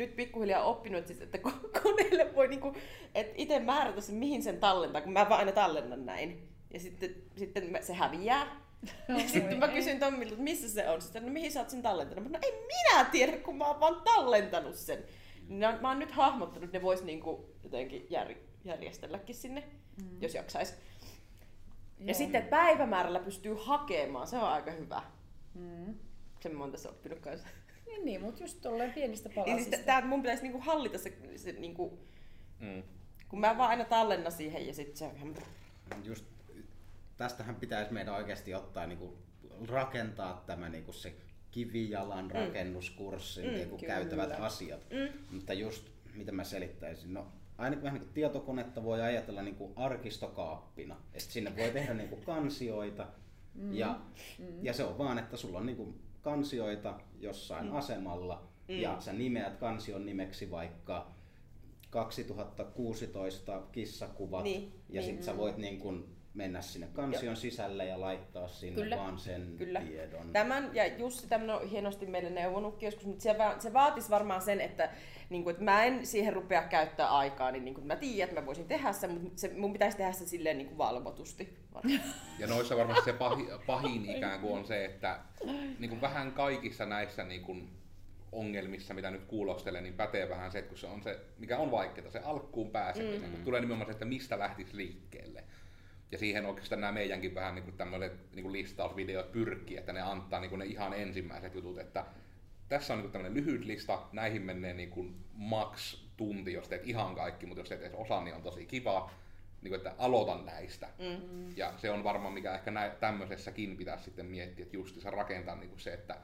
nyt 0.00 0.16
pikkuhiljaa 0.16 0.64
oppinut, 0.64 1.06
siis, 1.06 1.20
että 1.20 1.38
ko- 1.38 1.70
koneelle 1.82 2.34
voi 2.34 2.48
niinku, 2.48 2.72
et 3.14 3.32
itse 3.34 3.58
määrätä 3.58 4.00
sen, 4.00 4.14
mihin 4.14 4.42
sen 4.42 4.60
tallentaa, 4.60 5.00
kun 5.00 5.12
mä 5.12 5.28
vaan 5.28 5.38
aina 5.38 5.52
tallennan 5.52 6.06
näin. 6.06 6.48
Ja 6.70 6.80
sitten, 6.80 7.14
sitten 7.36 7.78
se 7.80 7.94
häviää. 7.94 8.60
Ja 9.08 9.28
sitten 9.28 9.58
mä 9.58 9.68
kysyn 9.68 10.00
Tommilta, 10.00 10.32
että 10.32 10.44
missä 10.44 10.68
se 10.68 10.88
on. 10.88 11.02
Sitten, 11.02 11.26
no 11.26 11.32
mihin 11.32 11.52
sä 11.52 11.60
oot 11.60 11.70
sen 11.70 11.82
tallentanut? 11.82 12.24
Mä, 12.24 12.30
no 12.30 12.38
en 12.42 12.54
minä 12.54 13.04
tiedä, 13.04 13.36
kun 13.36 13.56
mä 13.56 13.66
oon 13.66 13.80
vaan 13.80 14.02
tallentanut 14.04 14.74
sen. 14.74 15.04
On, 15.50 15.78
mä 15.80 15.88
oon 15.88 15.98
nyt 15.98 16.10
hahmottanut, 16.10 16.64
että 16.64 16.78
ne 16.78 16.82
vois 16.82 17.04
niinku 17.04 17.54
jotenkin 17.64 18.06
jär, 18.10 18.34
järjestelläkin 18.64 19.34
sinne, 19.34 19.62
mm. 20.02 20.22
jos 20.22 20.34
jaksais. 20.34 20.70
Ja 21.98 22.06
Joo. 22.06 22.14
sitten 22.14 22.42
että 22.42 22.56
päivämäärällä 22.56 23.20
pystyy 23.20 23.56
hakemaan, 23.60 24.26
se 24.26 24.36
on 24.36 24.48
aika 24.48 24.70
hyvä. 24.70 25.02
Mm. 25.54 25.94
Sen 26.40 26.56
mä 26.56 26.64
oon 26.64 26.72
tässä 26.72 26.88
oppinut 26.88 27.18
kanssa. 27.18 27.48
Niin, 27.90 28.04
niin, 28.04 28.20
mutta 28.22 28.42
just 28.42 28.60
tolleen 28.62 28.92
pienistä 28.92 29.28
Niin 29.28 29.34
palasista. 29.34 29.76
siis 29.76 29.86
tää, 29.86 30.06
mun 30.06 30.22
pitäisi 30.22 30.42
niinku 30.42 30.60
hallita 30.60 30.98
se, 30.98 31.18
se 31.36 31.52
niinku, 31.52 31.98
Mm. 32.60 32.82
kun 33.28 33.40
mä 33.40 33.58
vaan 33.58 33.70
aina 33.70 33.84
tallennan 33.84 34.32
siihen 34.32 34.66
ja 34.66 34.74
sit 34.74 34.96
se 34.96 35.10
Just, 36.04 36.24
tästähän 37.16 37.54
pitäisi 37.56 37.92
meidän 37.92 38.14
oikeasti 38.14 38.54
ottaa 38.54 38.86
niinku, 38.86 39.18
rakentaa 39.68 40.44
tämä 40.46 40.68
niinku 40.68 40.92
se 40.92 41.14
kivijalan 41.50 42.30
rakennuskurssin 42.30 43.44
Mm, 43.46 43.52
niinku 43.52 43.78
käytävät 43.78 44.30
asiat. 44.40 44.80
Mm. 44.90 45.34
Mutta 45.36 45.52
just, 45.52 45.88
mitä 46.14 46.32
mä 46.32 46.44
selittäisin, 46.44 47.14
no 47.14 47.26
aina 47.58 47.82
vähän 47.82 47.94
niin 47.94 48.04
kuin 48.04 48.14
tietokonetta 48.14 48.84
voi 48.84 49.00
ajatella 49.02 49.42
niin 49.42 49.54
kuin 49.56 49.72
arkistokaappina. 49.76 50.96
Et 51.14 51.20
sinne 51.20 51.56
voi 51.56 51.70
tehdä 51.70 51.94
niin 51.94 52.08
kuin 52.08 52.22
kansioita 52.24 53.06
mm. 53.54 53.72
Ja, 53.74 54.00
mm. 54.38 54.64
ja 54.64 54.72
se 54.72 54.84
on 54.84 54.98
vaan, 54.98 55.18
että 55.18 55.36
sulla 55.36 55.58
on 55.58 55.66
niin 55.66 55.76
kuin 55.76 56.00
kansioita 56.22 57.00
jossain 57.20 57.66
mm. 57.66 57.76
asemalla 57.76 58.42
mm. 58.68 58.80
ja 58.80 59.00
sä 59.00 59.12
nimeät 59.12 59.56
kansion 59.56 60.06
nimeksi 60.06 60.50
vaikka 60.50 61.10
2016 61.90 63.62
kissakuvat 63.72 64.44
Niin, 64.44 64.72
ja 64.88 65.00
niin. 65.00 65.14
sit 65.14 65.22
sä 65.22 65.36
voit 65.36 65.56
niin 65.56 65.78
kuin 65.78 66.04
mennä 66.34 66.62
sinne 66.62 66.88
kansion 66.92 67.36
sisälle 67.36 67.86
ja 67.86 68.00
laittaa 68.00 68.48
sinne 68.48 68.82
Kyllä, 68.82 68.96
vaan 68.96 69.18
sen 69.18 69.54
Kyllä. 69.58 69.80
tiedon. 69.80 70.32
Tämän, 70.32 70.70
ja 70.74 70.86
Jussi 70.86 71.28
tämän 71.28 71.50
on 71.50 71.68
hienosti 71.68 72.06
meille 72.06 72.30
neuvonutkin 72.30 72.86
joskus, 72.86 73.06
mutta 73.06 73.22
se, 73.22 73.38
va- 73.38 73.58
se 73.58 73.72
vaatisi 73.72 74.10
varmaan 74.10 74.42
sen, 74.42 74.60
että, 74.60 74.90
niin 75.30 75.44
kuin, 75.44 75.52
että 75.52 75.64
mä 75.64 75.84
en 75.84 76.06
siihen 76.06 76.32
rupea 76.32 76.62
käyttää 76.62 77.08
aikaa, 77.08 77.50
niin, 77.50 77.64
niin 77.64 77.74
kuin 77.74 77.86
mä 77.86 77.96
tiedän, 77.96 78.28
että 78.28 78.40
mä 78.40 78.46
voisin 78.46 78.68
tehdä 78.68 78.92
sen, 78.92 79.10
mutta 79.10 79.40
se, 79.40 79.52
mun 79.56 79.72
pitäisi 79.72 79.96
tehdä 79.96 80.12
se 80.12 80.26
silleen 80.26 80.58
niin 80.58 80.68
kuin 80.68 80.78
valvotusti. 80.78 81.58
Ja 82.38 82.46
noissa 82.46 82.76
varmasti 82.76 83.04
se 83.04 83.12
pahin, 83.12 83.46
pahin 83.66 84.16
ikään 84.16 84.40
kuin 84.40 84.58
on 84.58 84.64
se, 84.64 84.84
että 84.84 85.18
niin 85.78 85.90
kuin 85.90 86.00
vähän 86.00 86.32
kaikissa 86.32 86.86
näissä 86.86 87.24
niin 87.24 87.42
kuin 87.42 87.70
ongelmissa, 88.32 88.94
mitä 88.94 89.10
nyt 89.10 89.24
kuulostelen, 89.24 89.82
niin 89.82 89.94
pätee 89.94 90.28
vähän 90.28 90.52
se, 90.52 90.58
että 90.58 90.68
kun 90.68 90.78
se 90.78 90.86
on 90.86 91.02
se, 91.02 91.20
mikä 91.38 91.58
on 91.58 91.70
vaikeaa, 91.70 92.10
se 92.10 92.18
alkuun 92.18 92.70
pääseminen, 92.70 93.30
mm. 93.30 93.30
kun 93.30 93.44
tulee 93.44 93.60
nimenomaan 93.60 93.86
se, 93.86 93.92
että 93.92 94.04
mistä 94.04 94.38
lähtisi 94.38 94.76
liikkeelle. 94.76 95.44
Ja 96.12 96.18
siihen 96.18 96.46
oikeastaan 96.46 96.80
nämä 96.80 96.92
meidänkin 96.92 97.34
vähän 97.34 97.54
niin 97.54 97.64
kuin 97.64 97.76
tämmöiset 97.76 98.12
niin 98.34 98.42
kuin 98.42 98.52
listausvideot 98.52 99.32
pyrkii, 99.32 99.76
että 99.76 99.92
ne 99.92 100.00
antaa 100.00 100.40
niin 100.40 100.50
kuin 100.50 100.58
ne 100.58 100.64
ihan 100.64 100.92
ensimmäiset 100.92 101.54
jutut, 101.54 101.78
että 101.78 102.04
tässä 102.70 102.94
on 102.94 103.00
niin 103.00 103.12
tämmöinen 103.12 103.44
lyhyt 103.44 103.64
lista, 103.64 104.02
näihin 104.12 104.42
menee 104.42 104.74
niin 104.74 104.90
kuin 104.90 105.16
max 105.32 105.96
tunti, 106.16 106.52
jos 106.52 106.68
teet 106.68 106.86
ihan 106.86 107.14
kaikki, 107.14 107.46
mutta 107.46 107.60
jos 107.60 107.68
teet 107.68 107.80
edes 107.80 107.94
osa, 107.94 108.20
niin 108.20 108.34
on 108.34 108.42
tosi 108.42 108.66
kiva. 108.66 109.10
Niin 109.62 109.70
kuin, 109.70 109.78
että 109.78 109.94
aloitan 109.98 110.46
näistä. 110.46 110.88
Mm. 110.98 111.56
Ja 111.56 111.72
se 111.76 111.90
on 111.90 112.04
varmaan, 112.04 112.34
mikä 112.34 112.54
ehkä 112.54 112.70
nä- 112.70 112.96
tämmöisessäkin 113.00 113.76
pitäisi 113.76 114.04
sitten 114.04 114.26
miettiä, 114.26 114.62
että 114.62 114.76
just 114.76 115.00
se 115.00 115.10
rakentaa 115.10 115.56
niin 115.56 115.68
kuin 115.68 115.80
se, 115.80 115.92
että 115.92 116.16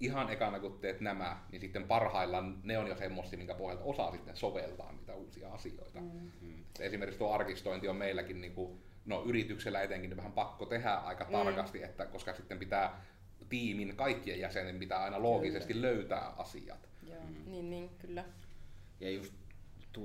ihan 0.00 0.30
ekana 0.30 0.58
kun 0.58 0.78
teet 0.80 1.00
nämä, 1.00 1.40
niin 1.52 1.60
sitten 1.60 1.84
parhaillaan 1.84 2.60
ne 2.62 2.78
on 2.78 2.86
jo 2.86 2.96
semmoisia, 2.96 3.38
minkä 3.38 3.54
pohjalta 3.54 3.84
osaa 3.84 4.12
sitten 4.12 4.36
soveltaa 4.36 4.92
niitä 4.92 5.14
uusia 5.14 5.52
asioita. 5.52 6.00
Mm. 6.00 6.64
Esimerkiksi 6.80 7.18
tuo 7.18 7.32
arkistointi 7.32 7.88
on 7.88 7.96
meilläkin, 7.96 8.40
niin 8.40 8.54
kuin, 8.54 8.82
no 9.06 9.22
yrityksellä 9.24 9.82
etenkin, 9.82 10.10
niin 10.10 10.16
vähän 10.16 10.32
pakko 10.32 10.66
tehdä 10.66 10.94
aika 10.94 11.24
tarkasti, 11.24 11.82
että, 11.82 12.06
koska 12.06 12.34
sitten 12.34 12.58
pitää 12.58 13.04
tiimin 13.48 13.96
kaikkien 13.96 14.40
jäsenen 14.40 14.78
pitää 14.78 15.02
aina 15.02 15.22
loogisesti 15.22 15.72
kyllä. 15.74 15.86
löytää 15.88 16.28
asiat. 16.28 16.88
Joo. 17.08 17.18
Niin, 17.46 17.70
niin, 17.70 17.88
kyllä. 17.98 18.24
Ja 19.00 19.10
just 19.10 19.32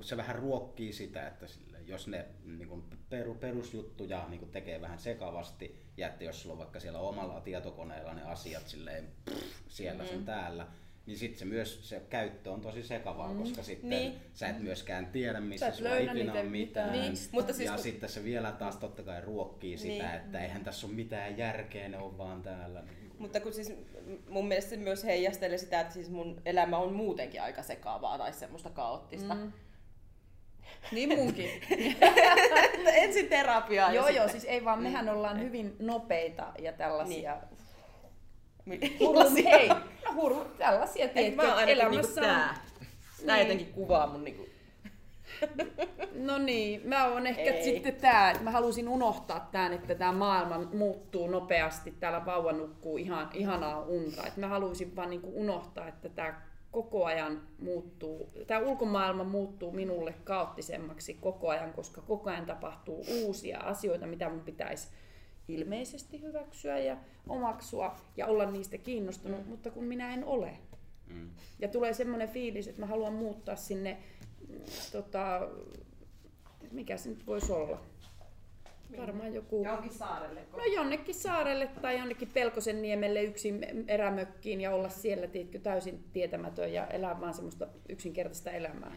se 0.01 0.17
vähän 0.17 0.35
ruokkii 0.35 0.93
sitä, 0.93 1.27
että 1.27 1.47
sille, 1.47 1.77
jos 1.87 2.07
ne 2.07 2.25
niin 2.45 2.67
kuin 2.69 2.83
peru, 3.09 3.35
perusjuttuja 3.35 4.25
niin 4.29 4.39
kuin 4.39 4.51
tekee 4.51 4.81
vähän 4.81 4.99
sekavasti, 4.99 5.75
ja 5.97 6.07
että 6.07 6.23
jos 6.23 6.41
sulla 6.41 6.53
on 6.53 6.59
vaikka 6.59 6.79
siellä 6.79 6.99
omalla 6.99 7.41
tietokoneella 7.41 8.13
ne 8.13 8.23
asiat 8.23 8.67
silleen, 8.67 9.07
pff, 9.29 9.43
siellä 9.69 10.03
Mm. 10.03 10.09
sun 10.09 10.25
täällä, 10.25 10.67
niin 11.05 11.17
sitten 11.17 11.39
se 11.39 11.45
myös 11.45 11.89
se 11.89 12.01
käyttö 12.09 12.51
on 12.51 12.61
tosi 12.61 12.83
sekavaa, 12.83 13.33
mm. 13.33 13.39
koska 13.39 13.63
sitten 13.63 13.89
Niin. 13.89 14.15
sä 14.33 14.49
et 14.49 14.59
myöskään 14.59 15.05
tiedä, 15.05 15.39
missä 15.39 15.71
sulla 15.71 15.95
ikinä 15.95 16.13
niitä 16.13 16.31
on 16.31 16.37
mitään. 16.45 16.51
mitään. 16.51 16.91
Niin, 16.91 17.13
mutta 17.31 17.53
siis 17.53 17.65
ja 17.65 17.73
kun- 17.73 17.83
sitten 17.83 18.09
se 18.09 18.23
vielä 18.23 18.51
taas 18.51 18.77
totta 18.77 19.03
kai 19.03 19.21
ruokkii 19.21 19.77
sitä, 19.77 19.93
Niin. 20.07 20.15
että 20.15 20.41
eihän 20.41 20.63
tässä 20.63 20.87
ole 20.87 20.95
mitään 20.95 21.37
järkeä, 21.37 21.89
ne 21.89 21.97
on 21.97 22.17
vaan 22.17 22.41
täällä. 22.41 22.81
Niin 22.81 23.00
Mutta 23.21 23.39
kun 23.39 23.53
siis 23.53 23.73
mun 24.29 24.47
mielestä 24.47 24.69
se 24.69 24.77
myös 24.77 25.03
heijastelee 25.03 25.57
sitä, 25.57 25.79
että 25.79 25.93
siis 25.93 26.09
mun 26.09 26.41
elämä 26.45 26.77
on 26.77 26.93
muutenkin 26.93 27.41
aika 27.41 27.63
sekaavaa 27.63 28.17
tai 28.17 28.33
semmoista 28.33 28.69
kaoottista. 28.69 29.35
Mm. 29.35 29.51
Niin 30.91 31.09
munkin. 31.19 31.49
Ensin 33.03 33.27
terapiaa 33.29 33.93
joo, 33.93 34.07
joo, 34.07 34.27
siis 34.27 34.45
ei 34.45 34.65
vaan, 34.65 34.81
mehän 34.83 35.09
ollaan 35.09 35.39
hyvin 35.39 35.75
nopeita 35.79 36.47
ja 36.59 36.73
tällaisia. 36.73 37.37
Niin. 38.65 38.97
Hurru, 38.99 39.21
hei, 39.43 39.67
no 39.69 40.13
hurru, 40.15 40.45
tällaisia, 40.57 41.07
tiedätkö, 41.07 41.35
mä 41.35 41.43
niinku 41.65 41.71
elämässä 41.71 42.21
on- 42.21 42.27
tää? 42.27 42.55
Tää 43.25 43.35
Niin. 43.35 43.47
jotenkin 43.47 43.73
kuvaa 43.73 44.07
mun 44.07 44.23
niinku... 44.23 44.45
No 46.13 46.37
niin, 46.37 46.81
mä 46.83 47.07
oon 47.07 47.27
ehkä 47.27 47.41
Ei. 47.41 47.63
sitten 47.63 47.95
tää, 47.95 48.31
että 48.31 48.43
mä 48.43 48.51
halusin 48.51 48.87
unohtaa 48.87 49.49
tämän, 49.51 49.73
että 49.73 49.95
tämä 49.95 50.11
maailma 50.11 50.69
muuttuu 50.73 51.27
nopeasti, 51.27 51.93
täällä 51.99 52.25
vauva 52.25 52.51
nukkuu 52.51 52.97
ihan, 52.97 53.29
ihanaa 53.33 53.81
unta. 53.81 54.27
Et 54.27 54.37
mä 54.37 54.47
haluaisin 54.47 54.95
vaan 54.95 55.09
niinku 55.09 55.31
unohtaa, 55.35 55.87
että 55.87 56.09
tämä 56.09 56.41
koko 56.71 57.05
ajan 57.05 57.41
muuttuu, 57.59 58.29
tämä 58.47 58.59
ulkomaailma 58.59 59.23
muuttuu 59.23 59.71
minulle 59.71 60.13
kaoottisemmaksi 60.23 61.13
koko 61.13 61.49
ajan, 61.49 61.73
koska 61.73 62.01
koko 62.01 62.29
ajan 62.29 62.45
tapahtuu 62.45 63.05
uusia 63.23 63.59
asioita, 63.59 64.07
mitä 64.07 64.29
mun 64.29 64.41
pitäisi 64.41 64.87
ilmeisesti 65.47 66.21
hyväksyä 66.21 66.79
ja 66.79 66.97
omaksua 67.29 67.95
ja 68.17 68.27
olla 68.27 68.45
niistä 68.45 68.77
kiinnostunut, 68.77 69.47
mutta 69.47 69.71
kun 69.71 69.83
minä 69.83 70.13
en 70.13 70.25
ole. 70.25 70.57
Mm. 71.07 71.29
Ja 71.59 71.67
tulee 71.67 71.93
semmoinen 71.93 72.29
fiilis, 72.29 72.67
että 72.67 72.81
mä 72.81 72.87
haluan 72.87 73.13
muuttaa 73.13 73.55
sinne, 73.55 73.93
mm, 73.93 74.20
tota, 74.91 75.47
mikä 76.71 76.97
se 76.97 77.09
nyt 77.09 77.27
voisi 77.27 77.51
olla? 77.51 77.81
Varmaan 78.97 79.33
joku... 79.33 79.63
Johonkin 79.65 79.93
saarelle. 79.93 80.41
No 80.51 80.63
jonnekin 80.63 81.15
saarelle 81.15 81.67
tai 81.81 81.99
jonnekin 81.99 82.27
Pelkosen 82.33 82.81
niemelle 82.81 83.23
yksin 83.23 83.85
erämökkiin 83.87 84.61
ja 84.61 84.75
olla 84.75 84.89
siellä 84.89 85.27
tiedätkö, 85.27 85.59
täysin 85.59 86.03
tietämätön 86.13 86.73
ja 86.73 86.87
elää 86.87 87.21
vaan 87.21 87.33
semmoista 87.33 87.67
yksinkertaista 87.89 88.51
elämää. 88.51 88.91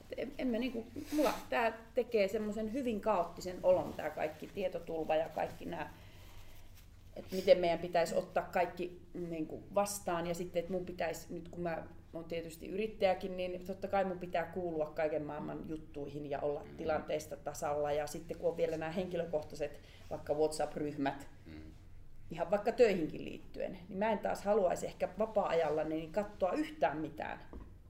Et 0.00 0.18
En, 0.18 0.32
en 0.38 0.48
mä 0.48 0.58
niinku, 0.58 0.86
mulla 1.12 1.34
tää 1.50 1.78
tekee 1.94 2.28
semmoisen 2.28 2.72
hyvin 2.72 3.00
kaoottisen 3.00 3.58
olon 3.62 3.92
tää 3.92 4.10
kaikki 4.10 4.46
tietotulva 4.46 5.16
ja 5.16 5.28
kaikki 5.28 5.64
nämä 5.64 5.90
että 7.16 7.36
miten 7.36 7.58
meidän 7.58 7.78
pitäisi 7.78 8.14
ottaa 8.14 8.42
kaikki 8.42 9.00
niin 9.14 9.46
kuin 9.46 9.64
vastaan 9.74 10.26
ja 10.26 10.34
sitten, 10.34 10.60
että 10.60 10.72
mun 10.72 10.86
pitäisi, 10.86 11.34
nyt 11.34 11.48
kun 11.48 11.60
mä 11.60 11.82
olen 12.14 12.28
tietysti 12.28 12.68
yrittäjäkin, 12.68 13.36
niin 13.36 13.66
totta 13.66 13.88
kai 13.88 14.04
mun 14.04 14.18
pitää 14.18 14.44
kuulua 14.44 14.86
kaiken 14.86 15.22
maailman 15.22 15.68
juttuihin 15.68 16.30
ja 16.30 16.40
olla 16.40 16.64
tilanteesta 16.76 17.36
tasalla 17.36 17.92
ja 17.92 18.06
sitten 18.06 18.38
kun 18.38 18.50
on 18.50 18.56
vielä 18.56 18.76
nämä 18.76 18.90
henkilökohtaiset 18.90 19.80
vaikka 20.10 20.34
WhatsApp-ryhmät, 20.34 21.28
ihan 22.30 22.50
vaikka 22.50 22.72
töihinkin 22.72 23.24
liittyen, 23.24 23.78
niin 23.88 23.98
mä 23.98 24.12
en 24.12 24.18
taas 24.18 24.44
haluaisi 24.44 24.86
ehkä 24.86 25.08
vapaa-ajalla 25.18 25.84
niin 25.84 26.12
katsoa 26.12 26.52
yhtään 26.52 26.98
mitään 26.98 27.40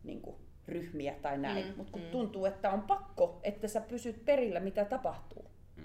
niin 0.05 0.21
kuin 0.21 0.37
ryhmiä 0.69 1.15
tai 1.23 1.39
näin, 1.39 1.67
mm, 1.67 1.73
mutta 1.77 1.93
kun 1.93 2.03
mm. 2.03 2.11
tuntuu, 2.11 2.47
että 2.47 2.71
on 2.71 2.83
pakko, 2.83 3.41
että 3.43 3.69
sä 3.69 3.81
pysyt 3.81 4.25
perillä, 4.25 4.61
mitä 4.61 4.85
tapahtuu. 4.85 5.45
Mm. 5.77 5.83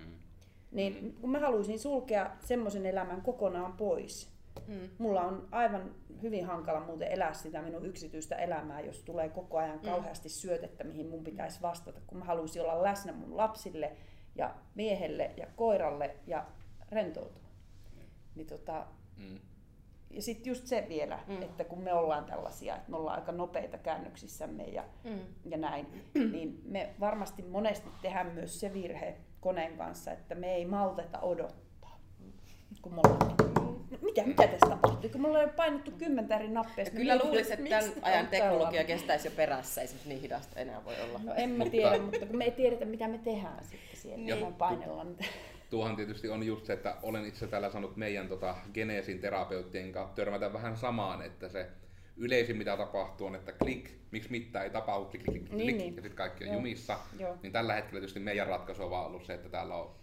Niin 0.72 1.18
kun 1.22 1.30
mä 1.30 1.40
haluaisin 1.40 1.80
sulkea 1.80 2.32
semmoisen 2.40 2.86
elämän 2.86 3.22
kokonaan 3.22 3.74
pois. 3.74 4.37
Mm. 4.68 4.90
Mulla 4.98 5.22
on 5.22 5.48
aivan 5.52 5.96
hyvin 6.22 6.46
hankala 6.46 6.80
muuten 6.80 7.08
elää 7.08 7.34
sitä 7.34 7.62
minun 7.62 7.86
yksityistä 7.86 8.36
elämää, 8.36 8.82
jos 8.82 9.02
tulee 9.04 9.30
koko 9.30 9.58
ajan 9.58 9.80
kauheasti 9.80 10.30
syötettä, 10.30 10.84
mihin 10.84 11.10
mun 11.10 11.24
pitäisi 11.24 11.62
vastata, 11.62 12.00
kun 12.08 12.18
mä 12.18 12.26
haluaisin 12.26 12.62
olla 12.62 12.84
läsnä 12.84 13.12
mun 13.14 13.38
lapsille 13.38 13.92
ja 14.36 14.56
miehelle 14.76 15.32
ja 15.38 15.48
koiralle 15.56 16.16
ja 16.28 16.46
rentoutua. 16.92 17.48
Niin 18.36 18.48
tota, 18.48 18.86
Mm. 19.18 19.40
ja 20.12 20.22
sitten 20.22 20.52
just 20.52 20.68
se 20.68 20.86
vielä, 20.90 21.20
mm. 21.28 21.42
että 21.42 21.64
kun 21.64 21.82
me 21.84 21.94
ollaan 21.94 22.26
tällaisia, 22.26 22.76
että 22.76 22.92
me 22.92 22.98
ollaan 22.98 23.20
aika 23.20 23.32
nopeita 23.32 23.78
käännöksissämme 23.78 24.64
ja, 24.64 24.84
Mm. 25.04 25.20
ja 25.46 25.58
näin, 25.58 26.04
niin 26.34 26.62
me 26.66 26.94
varmasti 27.00 27.42
monesti 27.44 27.90
tehdään 28.02 28.32
myös 28.32 28.60
se 28.60 28.74
virhe 28.74 29.18
koneen 29.40 29.78
kanssa, 29.78 30.12
että 30.12 30.36
me 30.36 30.54
ei 30.56 30.66
malteta 30.66 31.20
odottaa. 31.20 32.00
Kun 32.82 32.94
me 32.94 33.02
ollaan, 33.08 33.57
mitä, 34.02 34.24
mitä 34.24 34.48
tässä 34.48 34.68
tapahtuu? 34.70 35.10
Kun 35.10 35.22
me 35.22 35.28
ollaan 35.28 35.44
jo 35.44 35.52
painettu 35.56 35.92
kymmentä 35.92 36.36
eri 36.36 36.48
nappia. 36.48 36.74
Ja 36.78 36.86
sitten 36.86 37.02
kyllä 37.02 37.16
me 37.16 37.24
luulisin, 37.24 37.54
että 37.54 37.70
tämän 37.70 37.92
ajan 38.02 38.20
on 38.26 38.28
teknologia 38.28 38.84
kestäisi 38.84 39.28
jo 39.28 39.32
perässä, 39.36 39.82
ei 39.82 39.88
niin 40.06 40.22
hidasta 40.22 40.60
enää 40.60 40.86
voi 40.86 40.94
olla. 41.02 41.20
No 41.24 41.34
en 41.36 41.50
mä 41.50 41.58
Mutta- 41.58 41.72
tiedä, 41.72 42.00
mutta 42.00 42.26
kun 42.26 42.38
me 42.38 42.46
ei 42.46 42.52
tiedetä, 42.52 42.86
mitä 42.86 43.08
me 43.08 43.18
tehdään 43.18 43.66
sitten 43.66 43.98
siellä. 44.02 44.18
Niin. 44.18 44.36
Niin. 44.40 44.54
painellaan. 44.54 45.16
Tuohan 45.70 45.96
tietysti 45.96 46.30
on 46.30 46.44
just 46.44 46.66
se, 46.66 46.74
että 46.74 46.96
olen 47.04 47.26
itse 47.26 47.48
täällä 47.48 47.70
saanut 47.72 47.98
meidän 47.98 48.28
tota, 48.28 48.56
geneesin 48.74 49.20
terapeuttien 49.20 49.92
kanssa 49.92 50.16
törmätä 50.16 50.54
vähän 50.54 50.78
samaan, 50.78 51.22
että 51.22 51.50
se 51.50 51.68
yleisin 52.18 52.58
mitä 52.58 52.78
tapahtuu 52.78 53.28
on, 53.28 53.36
että 53.36 53.52
klik, 53.52 53.92
miksi 54.12 54.32
mitään 54.32 54.66
ei 54.66 54.72
tapahdu, 54.72 55.06
klik, 55.06 55.24
klik, 55.24 55.46
klik, 55.46 55.54
Niin, 55.54 55.66
klik, 55.66 55.78
niin. 55.78 55.96
ja 55.96 56.02
sitten 56.02 56.18
kaikki 56.18 56.44
on 56.44 56.48
Joo. 56.48 56.56
jumissa. 56.56 57.00
Joo. 57.20 57.38
Niin 57.44 57.54
tällä 57.54 57.74
hetkellä 57.74 58.00
tietysti 58.00 58.20
meidän 58.20 58.48
ratkaisu 58.48 58.84
on 58.84 58.90
vaan 58.90 59.06
ollut 59.06 59.26
se, 59.26 59.34
että 59.34 59.50
täällä 59.50 59.76
on 59.76 59.96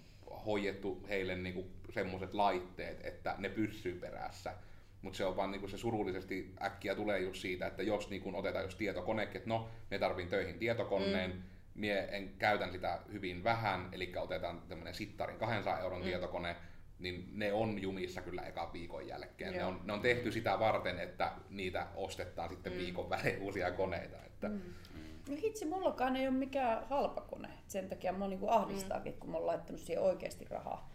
hoidettu 0.46 1.06
heille 1.08 1.36
niinku 1.36 1.66
semmoiset 1.90 2.34
laitteet, 2.34 3.06
että 3.06 3.34
ne 3.38 3.48
pysyy 3.48 3.94
perässä. 3.94 4.54
Mutta 5.02 5.16
se 5.16 5.24
on 5.24 5.36
vaan 5.36 5.50
niinku 5.50 5.68
se 5.68 5.78
surullisesti 5.78 6.54
äkkiä 6.62 6.94
tulee 6.94 7.20
just 7.20 7.40
siitä, 7.40 7.66
että 7.66 7.82
jos 7.82 8.10
niinku 8.10 8.36
otetaan 8.36 8.64
just 8.64 8.78
tietokonekin, 8.78 9.36
että 9.36 9.48
no, 9.48 9.68
me 9.90 9.98
tarviin 9.98 10.28
töihin 10.28 10.58
tietokoneen, 10.58 11.30
mm. 11.30 11.42
mie 11.74 12.08
en 12.10 12.34
käytän 12.38 12.72
sitä 12.72 13.00
hyvin 13.12 13.44
vähän, 13.44 13.88
eli 13.92 14.12
otetaan 14.16 14.62
tämmöinen 14.68 14.94
Sittarin 14.94 15.38
200 15.38 15.78
euron 15.78 16.00
mm. 16.00 16.04
tietokone, 16.04 16.56
niin 16.98 17.28
ne 17.32 17.52
on 17.52 17.82
jumissa 17.82 18.20
kyllä 18.20 18.42
eka 18.42 18.70
viikon 18.72 19.08
jälkeen. 19.08 19.52
Ne 19.52 19.64
on, 19.64 19.80
ne 19.84 19.92
on 19.92 20.00
tehty 20.00 20.32
sitä 20.32 20.58
varten, 20.58 20.98
että 20.98 21.32
niitä 21.50 21.86
ostetaan 21.94 22.48
sitten 22.48 22.72
mm. 22.72 22.78
viikon 22.78 23.10
välein 23.10 23.42
uusia 23.42 23.70
koneita. 23.70 24.16
Että, 24.26 24.48
mm. 24.48 24.60
No 25.28 25.36
hitsi, 25.42 25.64
mullakaan 25.64 26.16
ei 26.16 26.28
ole 26.28 26.36
mikään 26.36 26.86
halpa 26.88 27.20
kone. 27.20 27.48
Sen 27.66 27.88
takia 27.88 28.12
mua 28.12 28.28
niinku 28.28 28.48
ahdistaakin, 28.48 29.10
että 29.10 29.20
kun 29.20 29.30
mä 29.30 29.36
oon 29.36 29.46
laittanut 29.46 29.80
siihen 29.80 30.02
oikeasti 30.02 30.44
rahaa. 30.44 30.90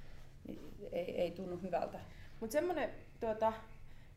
Niin 0.48 0.60
ei, 0.92 1.22
ei 1.22 1.32
tunnu 1.32 1.58
hyvältä. 1.58 2.00
Mutta 2.40 2.54
semmoinen 2.54 2.90
tuota, 3.20 3.54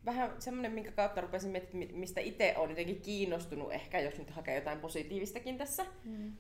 vähän 0.05 0.33
semmoinen, 0.39 0.73
minkä 0.73 0.93
kautta 0.93 1.21
rupesin 1.21 1.51
miettimään, 1.51 1.89
mi- 1.89 1.99
mistä 1.99 2.21
itse 2.21 2.55
olen 2.57 2.71
jotenkin 2.71 3.01
kiinnostunut 3.01 3.73
ehkä, 3.73 4.01
jos 4.01 4.19
nyt 4.19 4.31
hakee 4.31 4.55
jotain 4.55 4.81
positiivistakin 4.81 5.59
tässä. 5.59 5.87
Mm. 6.05 6.33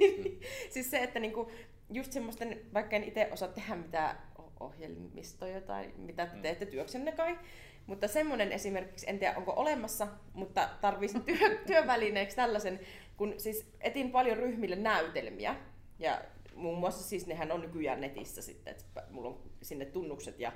siis 0.70 0.90
se, 0.90 0.98
että 0.98 1.20
niinku, 1.20 1.50
just 1.90 2.12
semmoisten, 2.12 2.60
vaikka 2.74 2.96
en 2.96 3.04
itse 3.04 3.28
osaa 3.32 3.48
tehdä 3.48 3.76
mitään 3.76 4.18
ohjelmistoja 4.60 5.60
tai 5.60 5.92
mitä 5.96 6.26
te 6.26 6.38
teette 6.42 6.66
työksenne 6.66 7.12
kai, 7.12 7.38
mutta 7.86 8.08
semmoinen 8.08 8.52
esimerkiksi, 8.52 9.10
en 9.10 9.18
tiedä 9.18 9.36
onko 9.36 9.52
olemassa, 9.56 10.08
mutta 10.34 10.68
tarvitsin 10.80 11.22
työ, 11.22 11.58
työvälineeksi 11.66 12.36
tällaisen, 12.36 12.80
kun 13.16 13.34
siis 13.36 13.72
etin 13.80 14.10
paljon 14.10 14.36
ryhmille 14.36 14.76
näytelmiä, 14.76 15.56
ja 15.98 16.20
muun 16.54 16.78
muassa 16.78 17.08
siis 17.08 17.26
nehän 17.26 17.52
on 17.52 17.60
nykyään 17.60 18.00
netissä 18.00 18.42
sitten, 18.42 18.70
että 18.70 19.02
mulla 19.10 19.28
on 19.28 19.42
sinne 19.62 19.84
tunnukset 19.84 20.40
ja 20.40 20.52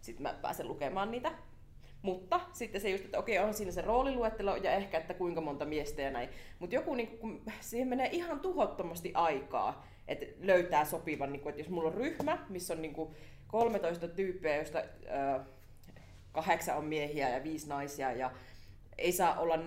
sitten 0.00 0.22
mä 0.22 0.38
pääsen 0.42 0.68
lukemaan 0.68 1.10
niitä. 1.10 1.32
Mutta 2.02 2.40
sitten 2.52 2.80
se 2.80 2.90
just, 2.90 3.04
että 3.04 3.18
okei, 3.18 3.38
on 3.38 3.54
siinä 3.54 3.72
se 3.72 3.80
rooliluettelo 3.80 4.56
ja 4.56 4.72
ehkä, 4.72 4.98
että 4.98 5.14
kuinka 5.14 5.40
monta 5.40 5.64
miestä 5.64 6.02
ja 6.02 6.10
näin. 6.10 6.28
Mutta 6.58 6.74
joku, 6.74 6.94
niin 6.94 7.18
kun 7.18 7.42
siihen 7.60 7.88
menee 7.88 8.08
ihan 8.12 8.40
tuhottomasti 8.40 9.10
aikaa, 9.14 9.86
että 10.08 10.26
löytää 10.40 10.84
sopivan, 10.84 11.32
niin 11.32 11.40
kun, 11.40 11.50
että 11.50 11.60
jos 11.60 11.68
mulla 11.68 11.88
on 11.88 11.94
ryhmä, 11.94 12.46
missä 12.48 12.74
on 12.74 12.82
niin 12.82 12.94
kun 12.94 13.14
13 13.46 14.08
tyyppiä, 14.08 14.56
joista 14.56 14.78
ö, 14.78 15.40
kahdeksan 16.32 16.76
on 16.76 16.84
miehiä 16.84 17.28
ja 17.28 17.44
viisi 17.44 17.68
naisia 17.68 18.12
ja 18.12 18.30
ei 18.98 19.12
saa 19.12 19.40
olla 19.40 19.58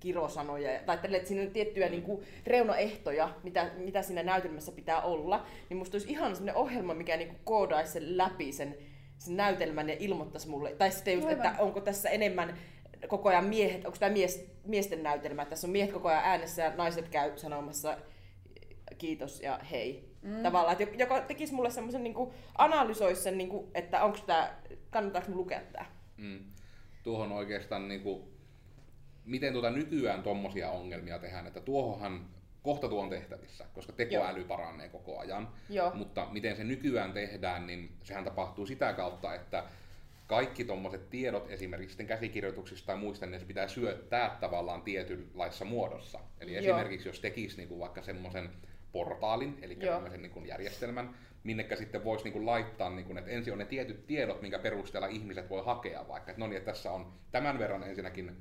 kirosanoja, 0.00 0.80
tai 0.86 0.98
että 1.02 1.28
siinä 1.28 1.42
on 1.42 1.50
tiettyjä 1.50 1.88
niin 1.88 2.02
kuin, 2.02 2.22
reunaehtoja, 2.46 3.34
mitä, 3.42 3.70
mitä 3.76 4.02
siinä 4.02 4.22
näytelmässä 4.22 4.72
pitää 4.72 5.02
olla, 5.02 5.46
niin 5.68 5.76
musta 5.76 5.94
olisi 5.94 6.10
ihan 6.10 6.36
sellainen 6.36 6.60
ohjelma, 6.60 6.94
mikä 6.94 7.16
niin 7.16 7.28
kuin, 7.28 7.40
koodaisi 7.44 7.92
sen 7.92 8.18
läpi 8.18 8.52
sen, 8.52 8.76
sen 9.18 9.36
näytelmän 9.36 9.88
ja 9.88 9.96
ilmoittaisi 9.98 10.48
mulle, 10.48 10.74
tai 10.74 10.90
sitten 10.90 11.14
just, 11.14 11.26
Aivan. 11.26 11.46
että 11.46 11.62
onko 11.62 11.80
tässä 11.80 12.08
enemmän 12.08 12.56
koko 13.08 13.28
ajan 13.28 13.44
miehet, 13.44 13.84
onko 13.84 13.98
tämä 13.98 14.12
mies, 14.12 14.46
miesten 14.64 15.02
näytelmä, 15.02 15.42
että 15.42 15.50
tässä 15.50 15.66
on 15.66 15.70
miehet 15.70 15.92
koko 15.92 16.08
ajan 16.08 16.24
äänessä 16.24 16.62
ja 16.62 16.76
naiset 16.76 17.08
käy 17.08 17.32
sanomassa 17.36 17.98
kiitos 18.98 19.40
ja 19.40 19.60
hei. 19.70 20.16
Mm. 20.22 20.42
Tavallaan, 20.42 20.82
että 20.82 20.96
joka 20.96 21.20
tekisi 21.20 21.54
mulle 21.54 21.70
semmoisen, 21.70 22.04
niin 22.04 22.14
analysoisi 22.58 23.22
sen, 23.22 23.38
niin 23.38 23.48
kuin, 23.48 23.66
että 23.74 24.04
onko 24.04 24.18
tämä, 24.26 24.56
kannattaako 24.90 25.32
lukea 25.32 25.60
tämä. 25.72 25.86
Mm. 26.16 26.38
Tuohon 27.02 27.32
oikeastaan, 27.32 27.88
niin 27.88 28.00
kuin, 28.00 28.35
miten 29.26 29.52
tuota 29.52 29.70
nykyään 29.70 30.22
tommosia 30.22 30.70
ongelmia 30.70 31.18
tehdään, 31.18 31.46
että 31.46 31.60
tuohonhan 31.60 32.26
kohta 32.62 32.88
tuo 32.88 33.02
on 33.02 33.10
tehtävissä, 33.10 33.64
koska 33.74 33.92
tekoäly 33.92 34.44
paranee 34.44 34.88
koko 34.88 35.18
ajan. 35.18 35.48
Joo. 35.68 35.94
Mutta 35.94 36.28
miten 36.32 36.56
se 36.56 36.64
nykyään 36.64 37.12
tehdään, 37.12 37.66
niin 37.66 37.96
sehän 38.02 38.24
tapahtuu 38.24 38.66
sitä 38.66 38.92
kautta, 38.92 39.34
että 39.34 39.64
kaikki 40.26 40.64
tuommoiset 40.64 41.10
tiedot 41.10 41.50
esimerkiksi 41.50 42.04
käsikirjoituksista 42.04 42.86
tai 42.86 42.96
muista, 42.96 43.26
niin 43.26 43.40
se 43.40 43.46
pitää 43.46 43.68
syöttää 43.68 44.36
tavallaan 44.40 44.82
tietynlaissa 44.82 45.64
muodossa. 45.64 46.20
Eli 46.40 46.52
Joo. 46.52 46.60
esimerkiksi 46.60 47.08
jos 47.08 47.20
tekisi 47.20 47.56
niin 47.56 47.68
kuin 47.68 47.80
vaikka 47.80 48.02
semmoisen 48.02 48.50
portaalin, 48.92 49.58
eli 49.62 49.76
Joo. 49.80 49.94
tämmöisen 49.94 50.22
niin 50.22 50.32
kuin 50.32 50.46
järjestelmän, 50.46 51.14
minnekä 51.44 51.76
sitten 51.76 52.04
voisi 52.04 52.24
niin 52.24 52.32
kuin 52.32 52.46
laittaa, 52.46 52.90
niin 52.90 53.06
kuin, 53.06 53.18
että 53.18 53.30
ensin 53.30 53.52
on 53.52 53.58
ne 53.58 53.64
tietyt 53.64 54.06
tiedot, 54.06 54.42
minkä 54.42 54.58
perusteella 54.58 55.06
ihmiset 55.06 55.50
voi 55.50 55.64
hakea 55.64 56.08
vaikka, 56.08 56.30
että 56.30 56.40
no 56.40 56.46
niin, 56.46 56.56
että 56.56 56.72
tässä 56.72 56.92
on 56.92 57.12
tämän 57.32 57.58
verran 57.58 57.82
ensinnäkin 57.82 58.36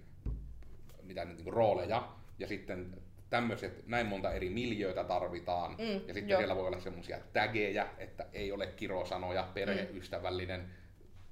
mitä 1.08 1.26
nyt 1.26 1.38
niin 1.38 1.54
rooleja, 1.54 2.10
ja 2.40 2.48
sitten 2.48 2.98
tämmöiset, 3.30 3.88
näin 3.88 4.06
monta 4.08 4.34
eri 4.34 4.50
miljöitä 4.50 5.04
tarvitaan, 5.04 5.72
Mm, 5.72 6.08
ja 6.08 6.14
sitten 6.14 6.30
joo. 6.30 6.40
siellä 6.40 6.56
voi 6.56 6.68
olla 6.68 6.80
semmoisia 6.80 7.18
tägejä, 7.34 7.88
että 7.98 8.26
ei 8.34 8.52
ole 8.52 8.68
kirosanoja, 8.68 9.48
perheystävällinen, 9.54 10.70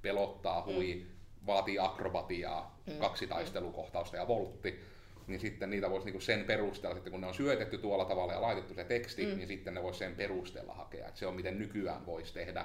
pelottaa, 0.02 0.62
hui, 0.62 1.06
vaatii 1.46 1.78
akrobatiaa, 1.78 2.78
kaksi 3.00 3.26
taistelukohtausta 3.26 4.16
ja 4.16 4.28
voltti, 4.28 4.80
niin 5.26 5.40
sitten 5.40 5.70
niitä 5.70 5.90
voisi 5.90 6.04
niinku 6.04 6.20
sen 6.20 6.44
perusteella, 6.44 6.94
sitten 6.94 7.10
kun 7.10 7.20
ne 7.20 7.26
on 7.26 7.34
syötetty 7.34 7.78
tuolla 7.78 8.04
tavalla 8.04 8.32
ja 8.32 8.42
laitettu 8.42 8.74
se 8.74 8.84
teksti, 8.84 9.26
niin 9.26 9.48
sitten 9.48 9.74
ne 9.74 9.82
voisi 9.82 9.98
sen 9.98 10.14
perusteella 10.14 10.74
hakea. 10.74 11.08
Et 11.08 11.16
se 11.16 11.26
on 11.26 11.34
miten 11.34 11.58
nykyään 11.58 12.06
voisi 12.06 12.34
tehdä, 12.34 12.64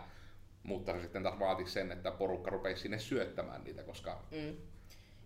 mutta 0.63 0.93
se 0.93 1.01
sitten 1.01 1.23
taas 1.23 1.39
vaatisi 1.39 1.71
sen, 1.71 1.91
että 1.91 2.11
porukka 2.11 2.51
rupeisi 2.51 2.81
sinne 2.81 2.99
syöttämään 2.99 3.63
niitä, 3.63 3.83
koska 3.83 4.23
Mm. 4.31 4.55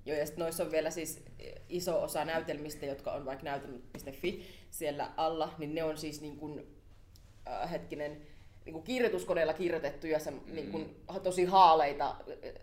Joo, 0.05 0.17
ja 0.17 0.25
sitten 0.25 0.43
noissa 0.43 0.63
on 0.63 0.71
vielä 0.71 0.89
siis 0.89 1.23
iso 1.69 2.03
osa 2.03 2.25
näytelmistä, 2.25 2.85
jotka 2.85 3.11
on 3.11 3.25
vaikka 3.25 3.43
näytelmät.fi 3.45 4.43
siellä 4.71 5.11
alla, 5.17 5.53
niin 5.57 5.75
ne 5.75 5.83
on 5.83 5.97
siis 5.97 6.21
niin 6.21 6.37
kuin, 6.37 6.67
äh, 7.47 7.71
hetkinen, 7.71 8.21
niin 8.65 8.73
kuin 8.73 8.83
kirjoituskoneella 8.83 9.53
kirjoitettuja, 9.53 10.19
se, 10.19 10.31
mm. 10.31 10.39
niin 10.53 10.71
kuin, 10.71 10.95
tosi 11.23 11.45
haaleita, 11.45 12.09
äh, 12.09 12.53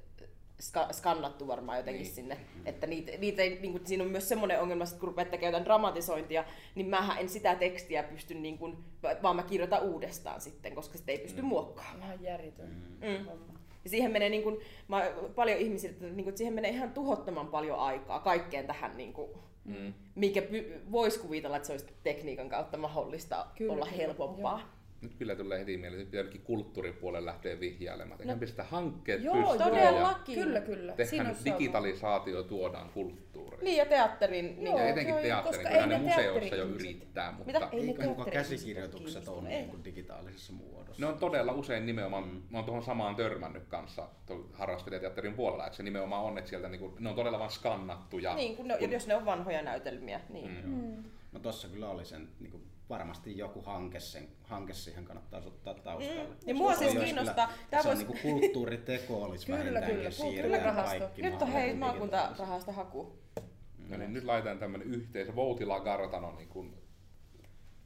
ska, 0.60 0.88
skannattu 0.92 1.46
varmaan 1.48 1.78
jotenkin 1.78 2.02
Niin. 2.02 2.14
sinne. 2.14 2.36
Että 2.64 2.86
niitä, 2.86 3.12
niitä 3.18 3.42
ei, 3.42 3.58
niin 3.60 3.72
kuin, 3.72 3.86
siinä 3.86 4.04
on 4.04 4.10
myös 4.10 4.28
semmoinen 4.28 4.60
ongelma, 4.60 4.84
että 4.84 4.96
kun 4.96 5.08
rupeat 5.08 5.30
tekemään 5.30 5.50
jotain 5.52 5.64
dramatisointia, 5.64 6.44
niin 6.74 6.86
mähän 6.86 7.18
en 7.18 7.28
sitä 7.28 7.54
tekstiä 7.54 8.02
pysty, 8.02 8.34
niin 8.34 8.58
kuin, 8.58 8.76
vaan 9.22 9.36
mä 9.36 9.42
kirjoitan 9.42 9.82
uudestaan 9.82 10.40
sitten, 10.40 10.74
koska 10.74 10.98
sitä 10.98 11.12
ei 11.12 11.18
pysty 11.18 11.42
muokkaamaan. 11.42 12.02
Ihan 12.02 12.22
järjetön 12.22 12.68
Mm. 13.00 13.24
homma. 13.26 13.59
Ja 13.84 13.90
siihen 13.90 14.10
menee 14.10 14.28
niin 14.28 14.42
kuin, 14.42 14.58
mä, 14.88 15.10
paljon 15.34 15.58
ihmisiltä, 15.58 15.94
että 15.94 16.06
niin 16.06 16.14
kuin, 16.14 16.28
että 16.28 16.38
siihen 16.38 16.54
menee 16.54 16.70
ihan 16.70 16.90
tuhottoman 16.90 17.46
paljon 17.48 17.78
aikaa 17.78 18.20
kaikkeen 18.20 18.66
tähän, 18.66 18.96
niin 18.96 19.12
kuin, 19.12 19.30
mm, 19.64 19.94
mikä 20.14 20.42
voisi 20.92 21.18
kuvitella, 21.18 21.56
että 21.56 21.66
se 21.66 21.72
olisi 21.72 21.86
tekniikan 22.02 22.48
kautta 22.48 22.76
mahdollista 22.76 23.46
Kyllä, 23.56 23.72
olla 23.72 23.84
kyllä, 23.84 23.96
helpompaa. 23.96 24.79
Nyt 25.02 25.14
kyllä 25.14 25.36
tulee 25.36 25.58
heti 25.58 25.76
mieleen, 25.76 26.02
että 26.02 26.24
pitää 26.24 26.40
kulttuuripuolelle 26.44 27.26
lähteä 27.26 27.60
vihjailemaan. 27.60 28.20
No. 28.24 28.36
pistää 28.36 28.64
hankkeet 28.64 29.22
Joo, 29.22 29.34
pystyyn 29.36 29.58
todellakin. 29.58 30.38
ja 30.38 30.44
Kyllä, 30.44 30.60
kyllä. 30.60 30.92
tehdään 30.92 31.08
Siinä 31.08 31.24
nyt 31.28 31.44
digitalisaatio 31.44 32.42
tuodaan 32.42 32.90
kulttuuriin. 32.90 33.64
Niin, 33.64 33.76
ja 33.76 33.86
teatterin... 33.86 34.46
Niin, 34.46 34.66
Joo, 34.66 34.78
ja 34.78 34.84
etenkin 34.88 35.14
joo, 35.14 35.22
teatterin, 35.22 35.58
koska 35.64 35.68
ei 35.78 35.86
ne 35.86 35.98
ne 35.98 35.98
museoissa 35.98 36.56
jo 36.56 36.64
yrittää, 36.64 37.32
mutta 37.32 37.52
Mitä? 37.52 37.68
Ei 37.72 37.86
ne 37.86 37.92
teatteri- 37.92 38.30
käsikirjoitukset 38.30 39.28
on 39.28 39.44
niin 39.44 39.68
kuin 39.68 39.84
digitaalisessa 39.84 40.52
muodossa. 40.52 41.02
ne 41.02 41.06
on 41.12 41.18
todella 41.18 41.52
usein 41.52 41.86
nimenomaan, 41.86 42.24
mm. 42.28 42.42
mä 42.50 42.58
oon 42.58 42.64
tuohon 42.64 42.82
samaan 42.82 43.16
törmännyt 43.16 43.62
kanssa 43.68 44.08
tuolla 44.26 44.44
harrastelijateatterin 44.52 45.34
puolella, 45.34 45.66
että 45.66 45.76
se 45.76 45.82
nimenomaan 45.82 46.24
on, 46.24 46.38
että 46.38 46.50
sieltä 46.50 46.68
niinku, 46.68 46.94
ne 46.98 47.08
on 47.08 47.14
todella 47.14 47.38
vaan 47.38 47.50
skannattuja. 47.50 48.34
niin 48.34 48.56
kun 48.56 48.68
ne, 48.68 48.78
kun- 48.78 48.92
jos 48.92 49.06
ne 49.06 49.14
on 49.14 49.24
vanhoja 49.24 49.62
näytelmiä. 49.62 50.20
Niin. 50.28 50.50
Mm. 50.64 50.70
Mm. 50.74 51.04
No 51.32 51.40
tossa 51.40 51.68
kyllä 51.68 51.88
oli 51.90 52.04
sen, 52.04 52.28
niin 52.40 52.50
kuin, 52.50 52.62
varmasti 52.90 53.38
joku 53.38 53.62
hanke, 53.62 54.00
sen, 54.00 54.28
hanke 54.42 54.72
siihen 54.72 55.04
kannattaa 55.04 55.40
ottaa 55.46 55.74
taustalle. 55.74 56.24
Mm. 56.24 56.34
Ja 56.46 56.54
mua 56.54 56.74
Se 56.74 56.90
siis 56.90 57.04
kiinnostaa- 57.04 57.46
Kyllä, 57.46 57.58
tää 57.70 57.82
se 57.82 57.88
on 57.88 57.98
niin 57.98 58.06
kuin 58.06 58.18
kulttuuriteko 58.22 59.22
olisi 59.22 59.46
Kyllä, 59.52 59.80
vähintäänkin, 59.80 60.42
kyllä, 60.42 60.58
kaikki 60.58 61.22
Nyt 61.22 61.42
on 61.42 61.52
hei 61.52 61.74
maakuntarahasta 61.74 62.72
haku. 62.72 63.18
No 63.88 63.96
niin, 63.96 64.12
nyt 64.12 64.24
laitetaan 64.24 64.58
tämmönen 64.58 64.86
yhteisö 64.88 65.34
Voutila 65.36 65.80
Kartano 65.80 66.32
niin 66.36 66.48
kuin 66.48 66.74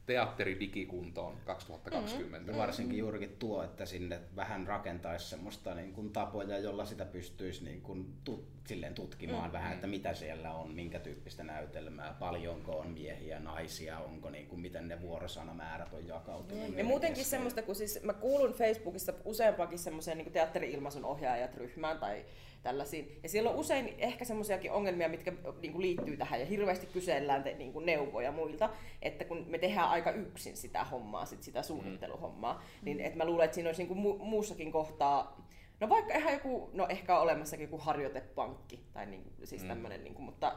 teatteridigikuntoon 0.05 1.37
2020. 1.45 2.51
Ja 2.51 2.57
varsinkin 2.57 2.97
juurikin 2.97 3.35
tuo, 3.39 3.63
että 3.63 3.85
sinne 3.85 4.19
vähän 4.35 4.67
rakentaisi 4.67 5.29
semmoista 5.29 5.75
niin 5.75 5.93
kuin 5.93 6.09
tapoja, 6.09 6.57
jolla 6.57 6.85
sitä 6.85 7.05
pystyisi 7.05 7.63
niin 7.63 7.81
kuin 7.81 8.13
tut, 8.23 8.47
silleen 8.67 8.95
tutkimaan 8.95 9.49
mm. 9.49 9.53
vähän, 9.53 9.73
että 9.73 9.87
mitä 9.87 10.13
siellä 10.13 10.53
on, 10.53 10.71
minkä 10.71 10.99
tyyppistä 10.99 11.43
näytelmää, 11.43 12.15
paljonko 12.19 12.71
on 12.79 12.87
miehiä, 12.87 13.39
naisia, 13.39 13.99
onko 13.99 14.29
niin 14.29 14.47
kuin, 14.47 14.61
miten 14.61 14.87
ne 14.87 15.01
vuorosanamäärät 15.01 15.93
on 15.93 16.07
jakautunut. 16.07 16.63
Ja 16.63 16.69
niiden 16.69 16.85
muutenkin 16.85 17.15
kesken. 17.15 17.37
semmoista, 17.37 17.61
kun 17.61 17.75
siis 17.75 17.99
mä 18.03 18.13
kuulun 18.13 18.53
Facebookissa 18.53 19.13
useampakin 19.25 19.79
semmoiseen 19.79 20.17
niin 20.17 20.31
teatteri-ilmaisun 20.31 21.05
ohjaajat 21.05 21.55
ryhmään 21.55 21.99
tai 21.99 22.25
tällaisiin. 22.65 23.19
Ja 23.23 23.29
siellä 23.29 23.49
on 23.49 23.55
usein 23.55 23.95
ehkä 23.97 24.25
semmoisiakin 24.25 24.71
ongelmia, 24.71 25.09
mitkä 25.09 25.33
niin 25.61 25.71
kuin 25.71 25.81
liittyy 25.81 26.17
tähän 26.17 26.39
ja 26.39 26.45
hirveästi 26.45 26.85
kysellään 26.85 27.43
te, 27.43 27.53
niin 27.53 27.73
kuin 27.73 27.85
neuvoja 27.85 28.31
muilta, 28.31 28.69
että 29.01 29.25
kun 29.25 29.45
me 29.47 29.57
tehdään 29.57 29.89
aika 29.89 30.11
yksin 30.11 30.57
sitä 30.57 30.83
hommaa, 30.83 31.25
sit 31.25 31.43
sitä 31.43 31.61
suunnitteluhommaa, 31.61 32.53
mm. 32.53 32.85
niin 32.85 32.99
että 32.99 33.17
mä 33.17 33.25
luulen, 33.25 33.45
että 33.45 33.55
siinä 33.55 33.69
olisi 33.69 33.83
niin 33.83 33.87
kuin 33.95 33.99
mu- 34.15 34.23
muussakin 34.23 34.71
kohtaa 34.71 35.45
No 35.79 35.89
vaikka 35.89 36.17
ihan 36.17 36.33
joku, 36.33 36.69
no 36.73 36.87
ehkä 36.89 37.15
on 37.15 37.21
olemassakin 37.21 37.63
joku 37.63 37.77
harjoitepankki, 37.77 38.85
tai 38.93 39.05
niin, 39.05 39.23
siis 39.43 39.61
Mm. 39.61 39.67
tämmöinen, 39.67 40.03
niin 40.03 40.13
kuin, 40.15 40.25
mutta, 40.25 40.55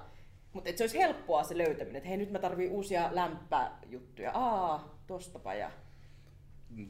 mutta 0.53 0.71
se 0.77 0.83
olisi 0.85 0.99
helppoa 0.99 1.43
se 1.43 1.59
löytäminen, 1.59 1.97
että 1.97 2.09
hei 2.09 2.17
nyt 2.19 2.31
mä 2.31 2.39
tarvii 2.39 2.69
uusia 2.69 3.09
lämpäjuttuja, 3.13 4.31
aa, 4.35 4.99
tostapa 5.07 5.55
ja 5.55 5.71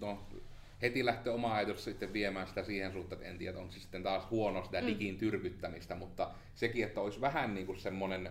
No, 0.00 0.18
heti 0.82 1.04
lähtee 1.04 1.32
oma 1.32 1.54
ajatus 1.54 1.84
sitten 1.84 2.12
viemään 2.12 2.46
sitä 2.46 2.64
siihen 2.64 2.92
suuntaan, 2.92 3.20
että 3.20 3.30
en 3.30 3.38
tiedä, 3.38 3.58
onko 3.58 3.72
se 3.72 3.80
sitten 3.80 4.02
taas 4.02 4.30
huono 4.30 4.64
sitä 4.64 4.86
digin 4.86 5.18
tyrkyttämistä, 5.18 5.94
mutta 5.94 6.30
sekin, 6.54 6.84
että 6.84 7.00
olisi 7.00 7.20
vähän 7.20 7.54
niin 7.54 7.66
kuin 7.66 7.78
semmoinen 7.78 8.30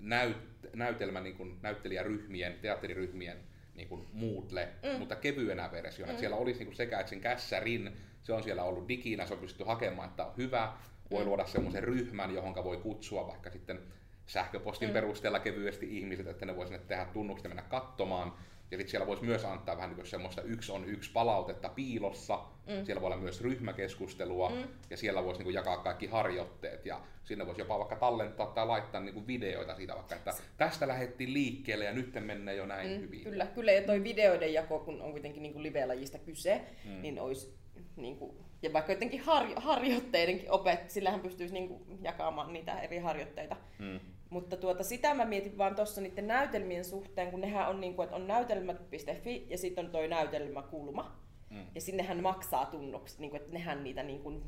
näyt, 0.00 0.36
näytelmä 0.74 1.20
niin 1.20 1.36
kuin 1.36 1.58
näyttelijäryhmien, 1.62 2.54
teatteriryhmien 2.62 3.36
niin 3.74 3.88
kuin 3.88 4.06
Moodle, 4.12 4.68
mm. 4.82 4.98
mutta 4.98 5.16
kevyenä 5.16 5.72
versiona. 5.72 6.12
Mm. 6.12 6.18
Siellä 6.18 6.36
olisi 6.36 6.58
niin 6.58 6.66
kuin 6.66 6.76
sekä, 6.76 7.00
että 7.00 7.10
sen 7.10 7.20
kässärin, 7.20 7.92
se 8.22 8.32
on 8.32 8.42
siellä 8.42 8.62
ollut 8.62 8.88
diginä, 8.88 9.26
se 9.26 9.34
on 9.34 9.40
pystytty 9.40 9.64
hakemaan, 9.64 10.08
että 10.08 10.24
on 10.24 10.36
hyvä, 10.36 10.72
voi 11.10 11.24
luoda 11.24 11.46
semmoisen 11.46 11.84
ryhmän, 11.84 12.34
johon 12.34 12.64
voi 12.64 12.76
kutsua 12.76 13.26
vaikka 13.26 13.50
sitten 13.50 13.80
sähköpostin 14.26 14.88
mm. 14.88 14.92
perusteella 14.92 15.38
kevyesti 15.38 15.98
ihmiset, 15.98 16.26
että 16.26 16.46
ne 16.46 16.56
voi 16.56 16.66
sinne 16.66 16.78
tehdä 16.78 17.04
tunnukset 17.04 17.44
ja 17.44 17.48
mennä 17.48 17.62
katsomaan. 17.62 18.32
Ja 18.70 18.76
sitten 18.76 18.90
siellä 18.90 19.06
voisi 19.06 19.24
myös 19.24 19.44
antaa 19.44 19.76
vähän 19.76 19.96
niin 19.96 20.06
semmoista 20.06 20.42
yksi 20.42 20.72
on 20.72 20.84
yksi 20.84 21.12
palautetta 21.12 21.68
piilossa. 21.68 22.36
Mm. 22.66 22.84
Siellä 22.84 23.00
voi 23.00 23.06
olla 23.06 23.16
myös 23.16 23.40
ryhmäkeskustelua 23.40 24.50
mm. 24.50 24.68
ja 24.90 24.96
siellä 24.96 25.24
voisi 25.24 25.42
niin 25.42 25.54
jakaa 25.54 25.76
kaikki 25.76 26.06
harjoitteet. 26.06 26.86
Ja 26.86 27.00
sinne 27.24 27.46
voisi 27.46 27.60
jopa 27.60 27.78
vaikka 27.78 27.96
tallentaa 27.96 28.46
tai 28.46 28.66
laittaa 28.66 29.00
niin 29.00 29.26
videoita 29.26 29.74
siitä 29.74 29.94
vaikka, 29.94 30.14
että 30.14 30.34
tästä 30.56 30.88
lähdettiin 30.88 31.32
liikkeelle 31.32 31.84
ja 31.84 31.92
nyt 31.92 32.14
menee 32.20 32.54
jo 32.54 32.66
näin 32.66 32.90
mm, 32.90 33.00
hyvin. 33.00 33.24
Kyllä, 33.24 33.46
kyllä, 33.46 33.72
ja 33.72 33.82
toi 33.82 34.04
videoiden 34.04 34.52
jako, 34.52 34.78
kun 34.78 35.02
on 35.02 35.10
kuitenkin 35.10 35.42
niin 35.42 35.62
live-lajista 35.62 36.18
kyse, 36.18 36.62
mm. 36.84 37.02
niin 37.02 37.20
olisi 37.20 37.54
niin 37.96 38.16
kuin, 38.16 38.36
ja 38.62 38.72
vaikka 38.72 38.92
jotenkin 38.92 39.20
har, 39.20 39.46
harjoitteidenkin 39.56 40.50
opet, 40.50 40.90
sillähän 40.90 41.20
pystyisi 41.20 41.54
niin 41.54 41.68
kuin, 41.68 41.98
jakamaan 42.02 42.52
niitä 42.52 42.80
eri 42.80 42.98
harjoitteita. 42.98 43.56
Mm. 43.78 44.00
Mutta 44.30 44.56
tuota, 44.56 44.82
sitä 44.82 45.14
mä 45.14 45.24
mietin 45.24 45.58
vaan 45.58 45.76
tuossa 45.76 46.00
niiden 46.00 46.26
näytelmien 46.26 46.84
suhteen, 46.84 47.30
kun 47.30 47.40
nehän 47.40 47.68
on, 47.68 47.80
niin 47.80 47.94
kuin, 47.94 48.04
että 48.04 48.16
on 48.16 48.26
näytelmät.fi 48.26 49.46
ja 49.48 49.58
sitten 49.58 49.84
on 49.84 49.90
toi 49.90 50.08
näytelmäkulma. 50.08 51.20
Mm. 51.50 51.66
Ja 51.74 51.80
sinnehän 51.80 52.22
maksaa 52.22 52.66
tunnukset, 52.66 53.18
niin 53.18 53.30
kuin, 53.30 53.40
että 53.40 53.52
nehän 53.52 53.84
niitä 53.84 54.02
niin 54.02 54.22
kuin, 54.22 54.42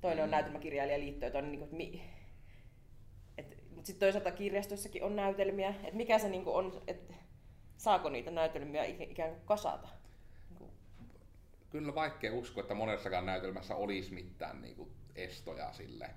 toinen 0.00 0.18
mm. 0.18 0.24
on 0.24 0.30
näytelmäkirjailijaliitto 0.30 1.24
ja 1.24 1.30
toinen 1.30 1.50
niin 1.50 1.58
kuin, 1.58 1.66
että 1.66 1.76
mi, 1.76 2.02
et, 3.38 3.58
mutta 3.70 3.86
sitten 3.86 4.06
toisaalta 4.06 4.30
kirjastoissakin 4.30 5.04
on 5.04 5.16
näytelmiä, 5.16 5.68
että 5.68 5.96
mikä 5.96 6.18
se 6.18 6.28
niinku 6.28 6.54
on, 6.54 6.82
että 6.86 7.14
saako 7.76 8.08
niitä 8.08 8.30
näytelmiä 8.30 8.84
ik- 8.84 9.10
ikään 9.10 9.30
kuin 9.30 9.42
kasata? 9.44 9.88
Niinku, 10.50 10.70
Kyllä 11.70 11.94
vaikea 11.94 12.32
uskoa, 12.32 12.60
että 12.60 12.74
monessakaan 12.74 13.26
näytelmässä 13.26 13.76
olisi 13.76 14.14
mitään 14.14 14.62
niin 14.62 14.76
kuin, 14.76 14.90
estoja 15.14 15.72
sille. 15.72 16.10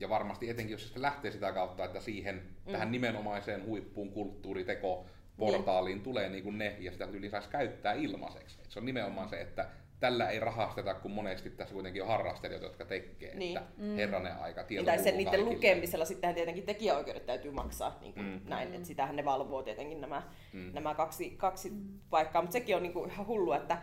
Ja 0.00 0.08
varmasti 0.08 0.50
etenkin, 0.50 0.72
jos 0.72 0.92
se 0.92 1.02
lähtee 1.02 1.30
sitä 1.30 1.52
kautta, 1.52 1.84
että 1.84 2.00
siihen 2.00 2.34
mm. 2.66 2.72
tähän 2.72 2.92
nimenomaiseen 2.92 3.66
huippuun 3.66 4.10
kulttuuriteko 4.12 5.06
portaaliin 5.36 5.94
niin. 5.96 6.04
tulee 6.04 6.28
niin 6.28 6.44
kuin 6.44 6.58
ne, 6.58 6.76
ja 6.78 6.92
sitä 6.92 7.04
yli 7.04 7.30
saisi 7.30 7.48
käyttää 7.48 7.92
ilmaiseksi. 7.92 8.58
Et 8.64 8.70
se 8.70 8.78
on 8.78 8.86
nimenomaan 8.86 9.28
se, 9.28 9.40
että 9.40 9.68
tällä 10.00 10.28
ei 10.28 10.40
rahasteta, 10.40 10.94
kun 10.94 11.10
monesti 11.10 11.50
tässä 11.50 11.74
kuitenkin 11.74 12.02
on 12.02 12.08
harrastelijoita, 12.08 12.66
jotka 12.66 12.84
tekee, 12.84 13.34
Niin. 13.34 13.56
että 13.58 13.70
herranen 13.96 14.36
aika, 14.36 14.64
tieto 14.64 14.84
tai 14.86 14.98
sen 14.98 15.14
kuuluu 15.14 15.30
niiden 15.30 15.44
lukemisella 15.44 16.04
sittenhän 16.04 16.34
tietenkin 16.34 16.64
tekijäoikeudet 16.64 17.26
täytyy 17.26 17.50
maksaa 17.50 17.98
niin 18.00 18.14
kuin 18.14 18.26
Mm. 18.26 18.32
mm. 18.32 18.40
näin, 18.48 18.74
että 18.74 18.86
sitähän 18.86 19.16
ne 19.16 19.24
valvoo 19.24 19.62
tietenkin 19.62 20.00
nämä, 20.00 20.22
mm. 20.52 20.70
nämä 20.74 20.94
kaksi, 20.94 21.30
kaksi 21.30 21.72
paikkaa, 22.10 22.42
mutta 22.42 22.52
sekin 22.52 22.76
on 22.76 22.82
niin 22.82 22.92
kuin 22.92 23.10
ihan 23.10 23.26
hullu, 23.26 23.52
että 23.52 23.78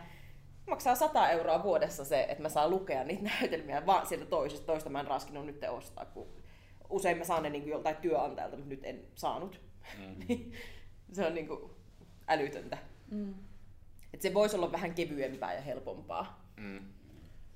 maksaa 0.66 0.94
100 0.94 1.30
euroa 1.30 1.62
vuodessa 1.62 2.04
se, 2.04 2.26
että 2.28 2.42
mä 2.42 2.48
saan 2.48 2.70
lukea 2.70 3.04
niitä 3.04 3.22
näytelmiä 3.22 3.86
vaan 3.86 4.06
sieltä 4.06 4.26
toisesta, 4.26 4.66
toista 4.66 4.90
mä 4.90 5.00
en 5.00 5.06
raskinut 5.06 5.46
nyt 5.46 5.64
ostaa, 5.70 6.04
kun 6.04 6.26
usein 6.88 7.18
mä 7.18 7.24
saan 7.24 7.42
ne 7.42 7.50
niin 7.50 7.68
joltain 7.68 7.96
työnantajalta, 7.96 8.56
mutta 8.56 8.70
nyt 8.70 8.84
en 8.84 9.04
saanut. 9.14 9.60
Mm. 9.98 10.26
se 11.12 11.26
on 11.26 11.34
niin 11.34 11.48
kuin 11.48 11.70
älytöntä. 12.28 12.78
Mm. 13.10 13.34
Et 14.14 14.22
se 14.22 14.34
voisi 14.34 14.56
olla 14.56 14.72
vähän 14.72 14.94
kevyempää 14.94 15.54
ja 15.54 15.60
helpompaa. 15.60 16.50
Mm. 16.56 16.80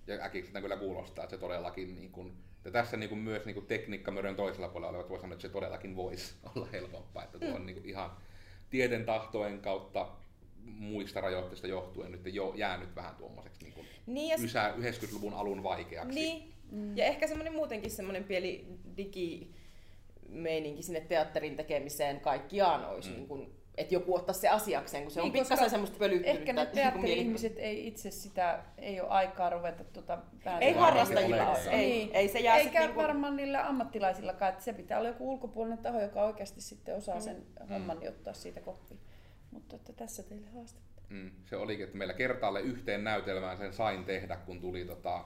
Ja 0.06 0.24
äkiksi 0.24 0.52
kyllä 0.52 0.76
kuulostaa, 0.76 1.24
että 1.24 1.36
se 1.36 1.40
todellakin, 1.40 1.96
niin 1.96 2.11
kuin, 2.11 2.36
ja 2.64 2.70
tässä 2.70 2.96
niin 2.96 3.09
kuin 3.09 3.18
myös 3.18 3.44
niin 3.44 3.54
kuin 3.54 3.66
tekniikkamörön 3.66 4.36
toisella 4.36 4.68
puolella 4.68 4.90
olevat 4.90 5.11
voi 5.11 5.20
sanoa, 5.20 5.32
että 5.32 5.42
se 5.42 5.48
todellakin 5.48 5.96
voisi 5.96 6.34
olla 6.54 6.68
helpompaa. 6.72 7.24
Että 7.24 7.38
tuo 7.38 7.54
on 7.54 7.66
niin 7.66 7.76
kuin 7.76 7.88
ihan 7.88 8.11
tieten 8.70 9.04
tahtojen 9.04 9.61
kautta 9.61 10.09
muista 10.78 11.20
rajoitteista 11.20 11.66
johtuen 11.66 12.12
nyt 12.12 12.34
jo 12.34 12.52
jäänyt 12.56 12.96
vähän 12.96 13.14
tuommoiseksi 13.16 13.64
niin 13.64 13.86
niin, 14.06 14.28
ja... 14.28 14.36
ysä, 14.44 14.74
90-luvun 14.78 15.34
alun 15.34 15.62
vaikeaksi. 15.62 16.20
Niin, 16.20 16.52
mm. 16.70 16.96
ja 16.96 17.04
ehkä 17.04 17.26
semmoinen 17.26 17.52
muutenkin 17.52 17.90
semmoinen 17.90 18.24
pieni 18.24 18.66
digi 18.96 19.54
meininki 20.28 20.82
sinne 20.82 21.00
teatterin 21.00 21.56
tekemiseen 21.56 22.20
kaikkiaan 22.20 22.88
olisi 22.88 23.10
mm. 23.10 23.16
niin 23.16 23.28
kuin, 23.28 23.58
että 23.76 23.94
joku 23.94 24.14
ottaa 24.14 24.32
se 24.32 24.48
asiakseen, 24.48 25.02
kun 25.02 25.12
se 25.12 25.20
niin, 25.20 25.26
on 25.26 25.32
pikkasen 25.32 25.70
semmoista 25.70 25.98
pölyttynyttä. 25.98 26.40
Ehkä 26.40 26.52
ne 26.52 26.60
niinku 26.60 26.74
teatteri-ihmiset 26.74 27.54
ei 27.58 27.86
itse 27.86 28.10
sitä, 28.10 28.64
ei 28.78 29.00
ole 29.00 29.08
aikaa 29.08 29.50
ruveta 29.50 29.84
tuota 29.84 30.18
Ei 30.60 30.72
harrastajilla 30.72 31.56
ei, 31.70 31.78
ei, 31.80 32.10
ei 32.12 32.28
se 32.28 32.38
jää 32.38 32.56
Eikä 32.56 32.80
niin 32.80 32.92
kuin... 32.92 33.02
varmaan 33.02 33.36
niillä 33.36 33.68
ammattilaisillakaan, 33.68 34.52
että 34.52 34.64
se 34.64 34.72
pitää 34.72 34.98
olla 34.98 35.08
joku 35.08 35.32
ulkopuolinen 35.32 35.78
taho, 35.78 36.00
joka 36.00 36.24
oikeasti 36.24 36.60
sitten 36.60 36.96
osaa 36.96 37.20
sen 37.20 37.36
mm. 37.36 37.68
homman 37.68 37.98
niin 37.98 38.10
ottaa 38.10 38.32
siitä 38.32 38.60
koppia. 38.60 38.96
Mutta 39.51 39.76
että 39.76 39.92
tässä 39.92 40.22
teille 40.22 40.46
haastetta. 40.46 41.03
Mm, 41.09 41.30
se 41.44 41.57
olikin, 41.57 41.84
että 41.84 41.99
meillä 41.99 42.14
kertaalle 42.14 42.61
yhteen 42.61 43.05
näytelmään 43.05 43.59
sen 43.59 43.72
sain 43.72 44.05
tehdä, 44.05 44.36
kun 44.36 44.61
tuli 44.61 44.84
tota, 44.84 45.24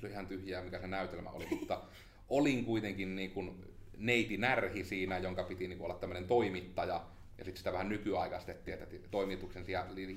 tuli 0.00 0.10
ihan 0.10 0.26
tyhjää 0.26 0.62
mikä 0.62 0.78
se 0.78 0.86
näytelmä 0.86 1.30
oli, 1.30 1.46
mutta 1.50 1.82
olin 2.28 2.64
kuitenkin 2.64 3.16
niin 3.16 3.30
kuin 3.30 3.64
neiti 3.96 4.36
Närhi 4.36 4.84
siinä, 4.84 5.18
jonka 5.18 5.42
piti 5.42 5.68
niin 5.68 5.78
kuin 5.78 5.90
olla 5.90 6.00
tämmöinen 6.00 6.26
toimittaja, 6.26 7.06
ja 7.38 7.44
sitten 7.44 7.58
sitä 7.58 7.72
vähän 7.72 7.88
nykyaikaistettiin, 7.88 8.78
että 8.82 9.08
toimituksen 9.10 9.64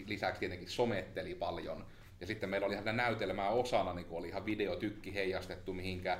lisäksi 0.05 0.39
tietenkin 0.39 0.70
sometteli 0.70 1.36
paljon. 1.36 1.86
Ja 2.22 2.28
sitten 2.28 2.49
meillä 2.49 2.68
oli 2.68 2.74
ihan 2.74 2.97
näytelmää 2.97 3.49
osana, 3.49 3.93
niin 3.93 4.07
oli 4.09 4.28
ihan 4.28 4.45
videotykki 4.45 5.13
heijastettu, 5.13 5.74
mihinkä 5.74 6.18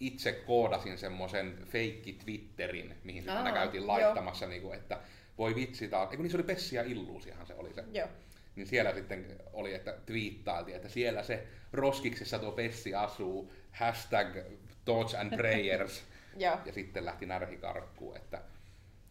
itse 0.00 0.32
koodasin 0.32 0.98
semmoisen 0.98 1.58
feikki 1.66 2.12
Twitterin, 2.12 2.94
mihin 3.04 3.22
sitten 3.22 3.36
aina 3.36 3.52
käytiin 3.52 3.86
laittamassa, 3.86 4.46
niin 4.46 4.62
kuin, 4.62 4.78
että 4.78 5.00
voi 5.38 5.54
vitsi 5.54 5.88
taas, 5.88 6.10
eikö 6.10 6.22
niin 6.22 6.30
se 6.30 6.36
oli 6.36 6.44
Pessi 6.44 6.76
ja 6.76 6.82
Illuusihan 6.82 7.46
se 7.46 7.54
oli 7.54 7.74
se. 7.74 7.84
Joo. 7.92 8.08
Niin 8.56 8.66
siellä 8.66 8.94
sitten 8.94 9.26
oli, 9.52 9.74
että 9.74 9.94
twiittailtiin, 10.06 10.76
että 10.76 10.88
siellä 10.88 11.22
se 11.22 11.46
roskiksessa 11.72 12.38
tuo 12.38 12.52
Pessi 12.52 12.94
asuu, 12.94 13.52
hashtag 13.70 14.36
thoughts 14.84 15.14
and 15.14 15.36
prayers. 15.36 16.04
ja 16.66 16.72
sitten 16.72 17.04
lähti 17.04 17.26
närhikarkkuun, 17.26 18.16
että 18.16 18.42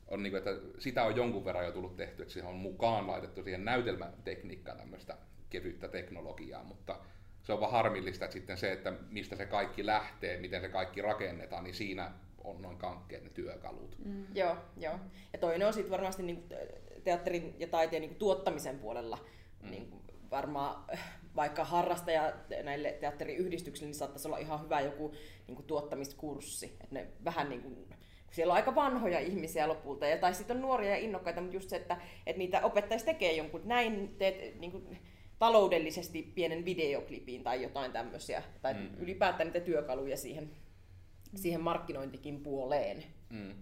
on 0.08 0.24
niin 0.24 0.32
kuin, 0.32 0.38
että 0.38 0.80
sitä 0.80 1.04
on 1.04 1.16
jonkun 1.16 1.46
verran 1.46 1.66
jo 1.66 1.72
tullut 1.72 1.96
tehty, 1.96 2.22
että 2.22 2.34
siihen 2.34 2.50
on 2.50 2.56
mukaan 2.56 3.08
laitettu 3.08 3.44
siihen 3.44 3.66
näytelmätekniikkaan 3.66 4.78
tämmöistä 4.78 5.18
kevyttä 5.50 5.88
teknologiaa, 5.88 6.64
mutta 6.64 7.00
se 7.44 7.54
on 7.54 7.60
vaan 7.60 7.72
harmillista, 7.72 8.26
että 8.26 8.34
sitten 8.34 8.58
se, 8.58 8.72
että 8.72 8.94
mistä 9.10 9.36
se 9.36 9.46
kaikki 9.46 9.86
lähtee, 9.86 10.38
miten 10.38 10.62
se 10.62 10.70
kaikki 10.70 11.02
rakennetaan, 11.02 11.64
niin 11.64 11.74
siinä 11.74 12.12
on 12.44 12.62
noin 12.62 12.78
kankkeet 12.78 13.24
ne 13.24 13.30
työkalut. 13.30 13.96
Mm. 14.06 14.26
Joo, 14.36 14.58
joo. 14.78 15.00
Ja 15.34 15.40
toinen 15.40 15.68
on 15.68 15.74
sitten 15.74 15.92
varmasti 15.92 16.24
niin 16.24 16.44
teatterin 17.04 17.56
ja 17.60 17.68
taiteen 17.68 18.02
niin 18.02 18.16
tuottamisen 18.16 18.80
puolella 18.80 19.18
mm. 19.62 19.72
niin 19.72 19.94
varmaan 20.32 20.86
vaikka 21.36 21.64
harrastaja 21.64 22.34
näille 22.64 22.98
teatteriyhdistyksille, 23.00 23.88
niin 23.88 23.96
saattaisi 23.96 24.28
olla 24.28 24.38
ihan 24.38 24.64
hyvä 24.64 24.82
joku 24.82 25.14
niin 25.48 25.64
tuottamiskurssi. 25.64 26.66
Että 26.66 26.96
ne 26.96 27.08
vähän 27.26 27.50
niin 27.50 27.62
kuin, 27.62 27.90
siellä 28.32 28.52
on 28.52 28.56
aika 28.56 28.76
vanhoja 28.76 29.20
ihmisiä 29.20 29.68
lopulta, 29.68 30.06
ja, 30.06 30.18
tai 30.18 30.34
sitten 30.34 30.58
on 30.58 30.62
nuoria 30.62 30.90
ja 30.90 30.98
innokkaita, 30.98 31.42
mutta 31.42 31.56
just 31.56 31.70
se, 31.70 31.76
että, 31.76 31.98
että 32.26 32.38
niitä 32.38 32.62
opettaisi 32.66 33.06
tekee 33.06 33.34
jonkun, 33.34 33.62
näin 33.66 34.16
teet 34.18 34.60
niin 34.60 34.72
kuin, 34.72 34.98
taloudellisesti 35.40 36.32
pienen 36.36 36.66
videoklipin 36.66 37.44
tai 37.44 37.64
jotain 37.64 37.92
tämmöisiä, 37.92 38.44
tai 38.62 38.74
mm. 38.74 38.90
ylipäätään 38.98 39.48
niitä 39.48 39.66
työkaluja 39.66 40.18
siihen, 40.18 40.52
siihen 41.36 41.62
markkinointikin 41.62 42.40
puoleen. 42.40 43.04
Mm. 43.30 43.54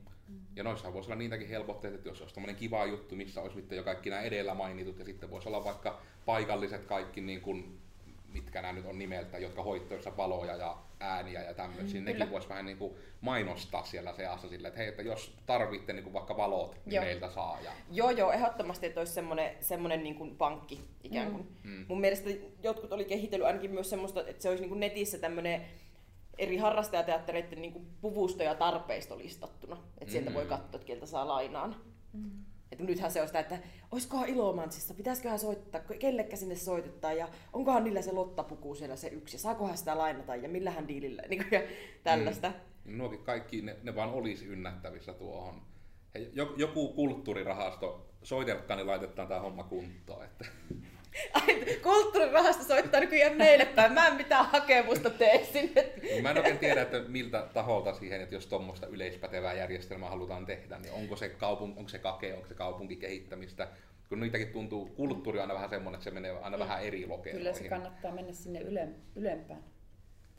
Ja 0.55 0.63
noissahan 0.63 0.93
voisi 0.93 1.07
olla 1.07 1.19
niitäkin 1.19 1.47
helpotteita, 1.47 1.95
että 1.95 2.09
jos 2.09 2.21
olisi 2.21 2.35
tämmöinen 2.35 2.55
kiva 2.55 2.85
juttu, 2.85 3.15
missä 3.15 3.41
olisi 3.41 3.63
jo 3.71 3.83
kaikki 3.83 4.09
nämä 4.09 4.21
edellä 4.21 4.53
mainitut, 4.53 4.99
ja 4.99 5.05
sitten 5.05 5.31
voisi 5.31 5.49
olla 5.49 5.63
vaikka 5.63 6.01
paikalliset 6.25 6.85
kaikki, 6.85 7.21
niin 7.21 7.41
kuin, 7.41 7.79
mitkä 8.33 8.61
nämä 8.61 8.73
nyt 8.73 8.85
on 8.85 8.99
nimeltä, 8.99 9.37
jotka 9.37 9.63
hoittoissa 9.63 10.17
valoja 10.17 10.55
ja 10.55 10.77
ääniä 10.99 11.43
ja 11.43 11.53
tämmöisiä, 11.53 12.01
mm, 12.01 12.05
nekin 12.05 12.31
voisi 12.31 12.49
vähän 12.49 12.65
niin 12.65 12.77
kuin 12.77 12.93
mainostaa 13.21 13.85
siellä 13.85 14.13
seassa 14.13 14.49
sille, 14.49 14.67
että 14.67 14.79
hei, 14.79 14.87
että 14.87 15.01
jos 15.01 15.35
tarvitte 15.45 15.93
niin 15.93 16.03
kuin 16.03 16.13
vaikka 16.13 16.37
valot, 16.37 16.75
niin 16.85 16.95
joo. 16.95 17.05
meiltä 17.05 17.29
saa. 17.29 17.59
Ja... 17.63 17.71
Joo, 17.91 18.09
joo, 18.09 18.31
ehdottomasti, 18.31 18.85
että 18.85 19.01
olisi 19.01 19.13
semmoinen, 19.13 19.55
semmoinen 19.59 20.03
niin 20.03 20.15
kuin 20.15 20.35
pankki 20.35 20.81
ikään 21.03 21.31
kuin. 21.31 21.47
Mm. 21.63 21.71
mm. 21.71 21.85
Mun 21.87 22.01
mielestä 22.01 22.29
jotkut 22.63 22.93
oli 22.93 23.05
kehitellyt 23.05 23.47
ainakin 23.47 23.71
myös 23.71 23.89
semmoista, 23.89 24.27
että 24.27 24.41
se 24.41 24.49
olisi 24.49 24.61
niin 24.61 24.69
kuin 24.69 24.79
netissä 24.79 25.17
tämmöinen 25.17 25.65
eri 26.39 26.57
harrastajateattereiden 26.57 27.61
niin 27.61 27.87
puvusto- 28.01 28.43
ja 28.43 28.55
tarpeisto 28.55 29.17
listattuna. 29.17 29.77
Että 29.97 30.11
sieltä 30.11 30.29
mm. 30.29 30.33
voi 30.33 30.45
katsoa, 30.45 30.75
että 30.75 30.85
kieltä 30.85 31.05
saa 31.05 31.27
lainaan. 31.27 31.75
Mm. 32.13 32.31
Että 32.71 32.83
nythän 32.83 33.11
se 33.11 33.21
on 33.21 33.27
sitä, 33.27 33.39
että 33.39 33.57
olisikohan 33.91 34.29
Ilomantsissa, 34.29 34.93
pitäisiköhän 34.93 35.39
soittaa, 35.39 35.81
kellekä 35.99 36.35
sinne 36.35 36.55
soitetaan 36.55 37.17
ja 37.17 37.27
onkohan 37.53 37.83
niillä 37.83 38.01
se 38.01 38.11
lottapuku 38.11 38.75
siellä 38.75 38.95
se 38.95 39.07
yksi 39.07 39.35
ja 39.35 39.39
saakohan 39.39 39.77
sitä 39.77 39.97
lainata 39.97 40.35
ja 40.35 40.49
millähän 40.49 40.87
diilillä 40.87 41.21
niin 41.29 41.43
kuin, 41.43 41.61
ja 41.61 41.67
tällaista. 42.03 42.53
Mm. 42.85 42.97
Nuokin 42.97 43.23
kaikki, 43.23 43.61
ne, 43.61 43.75
ne 43.83 43.95
vaan 43.95 44.11
olisi 44.11 44.45
ynnättävissä 44.45 45.13
tuohon. 45.13 45.61
Joku 46.57 46.93
kulttuurirahasto, 46.93 48.09
soitelkaa, 48.23 48.77
niin 48.77 48.87
laitetaan 48.87 49.27
tämä 49.27 49.39
homma 49.39 49.63
kuntoon. 49.63 50.25
Että. 50.25 50.45
Ai, 51.33 51.79
kulttuurirahasto 51.83 52.63
soittaa 52.63 52.99
nykyään 52.99 53.37
meille 53.37 53.65
päin. 53.65 53.93
Mä 53.93 54.07
en 54.07 54.13
mitään 54.13 54.45
hakemusta 54.45 55.09
tee 55.09 55.45
sinne. 55.53 55.93
Mä 56.21 56.31
en 56.31 56.37
oikein 56.37 56.59
tiedä, 56.59 56.81
että 56.81 56.99
miltä 57.07 57.47
taholta 57.53 57.93
siihen, 57.93 58.21
että 58.21 58.35
jos 58.35 58.47
tuommoista 58.47 58.87
yleispätevää 58.87 59.53
järjestelmää 59.53 60.09
halutaan 60.09 60.45
tehdä, 60.45 60.77
niin 60.77 60.93
onko 60.93 61.15
se, 61.15 61.29
kaupun, 61.29 61.73
onko 61.77 61.89
se 61.89 61.99
kake, 61.99 62.33
onko 62.33 62.47
se 62.47 62.53
kaupunkikehittämistä. 62.53 63.67
Kun 64.09 64.19
niitäkin 64.19 64.47
tuntuu, 64.47 64.85
kulttuuri 64.85 65.39
on 65.39 65.43
aina 65.43 65.53
vähän 65.53 65.69
semmoinen, 65.69 65.97
että 65.97 66.03
se 66.03 66.11
menee 66.11 66.31
aina 66.31 66.57
mm. 66.57 66.63
vähän 66.63 66.83
eri 66.83 67.07
lokeroihin. 67.07 67.45
Kyllä 67.45 67.57
se 67.57 67.69
kannattaa 67.69 68.11
mennä 68.11 68.33
sinne 68.33 68.59
ylempään. 69.15 69.63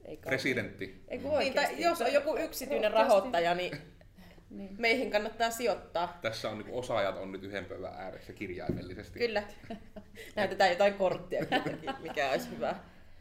Ei 0.05 0.17
Presidentti. 0.17 1.05
Ei, 1.09 1.19
niin, 1.19 1.55
tai 1.55 1.83
jos 1.83 2.01
on 2.01 2.13
joku 2.13 2.37
yksityinen 2.37 2.93
rahoittaja, 2.93 3.55
niin 3.55 3.73
niin. 4.51 4.77
Meihin 4.79 5.11
kannattaa 5.11 5.51
sijoittaa. 5.51 6.19
Tässä 6.23 6.51
on 6.51 6.59
niin 6.59 6.73
osaajat 6.73 7.17
on 7.17 7.33
nyt 7.33 7.43
yhden 7.45 7.65
pöydän 7.65 7.95
ääressä 7.95 8.33
kirjaimellisesti. 8.33 9.19
Kyllä. 9.19 9.43
Näytetään 10.37 10.71
jotain 10.71 10.95
korttia, 10.95 11.47
mikä 12.01 12.31
olisi 12.31 12.51
hyvä. 12.51 12.77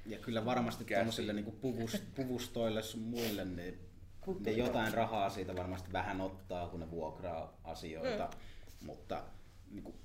Ja 0.06 0.18
kyllä 0.18 0.46
varmasti 0.46 0.86
tuollaisille 0.86 1.34
niin 1.34 1.58
puvust, 1.62 2.04
puvustoille 2.16 2.82
sun 2.82 3.02
muille, 3.02 3.46
ne, 3.46 3.74
ne 4.40 4.52
jotain 4.52 4.94
rahaa 4.94 5.30
siitä 5.30 5.56
varmasti 5.56 5.94
vähän 5.94 6.22
ottaa, 6.22 6.68
kun 6.68 6.80
ne 6.80 6.92
vuokraa 6.92 7.60
asioita. 7.64 8.30
Mm. 8.32 8.86
Mutta 8.86 9.24
niin 9.72 9.84
kuin, 9.84 9.96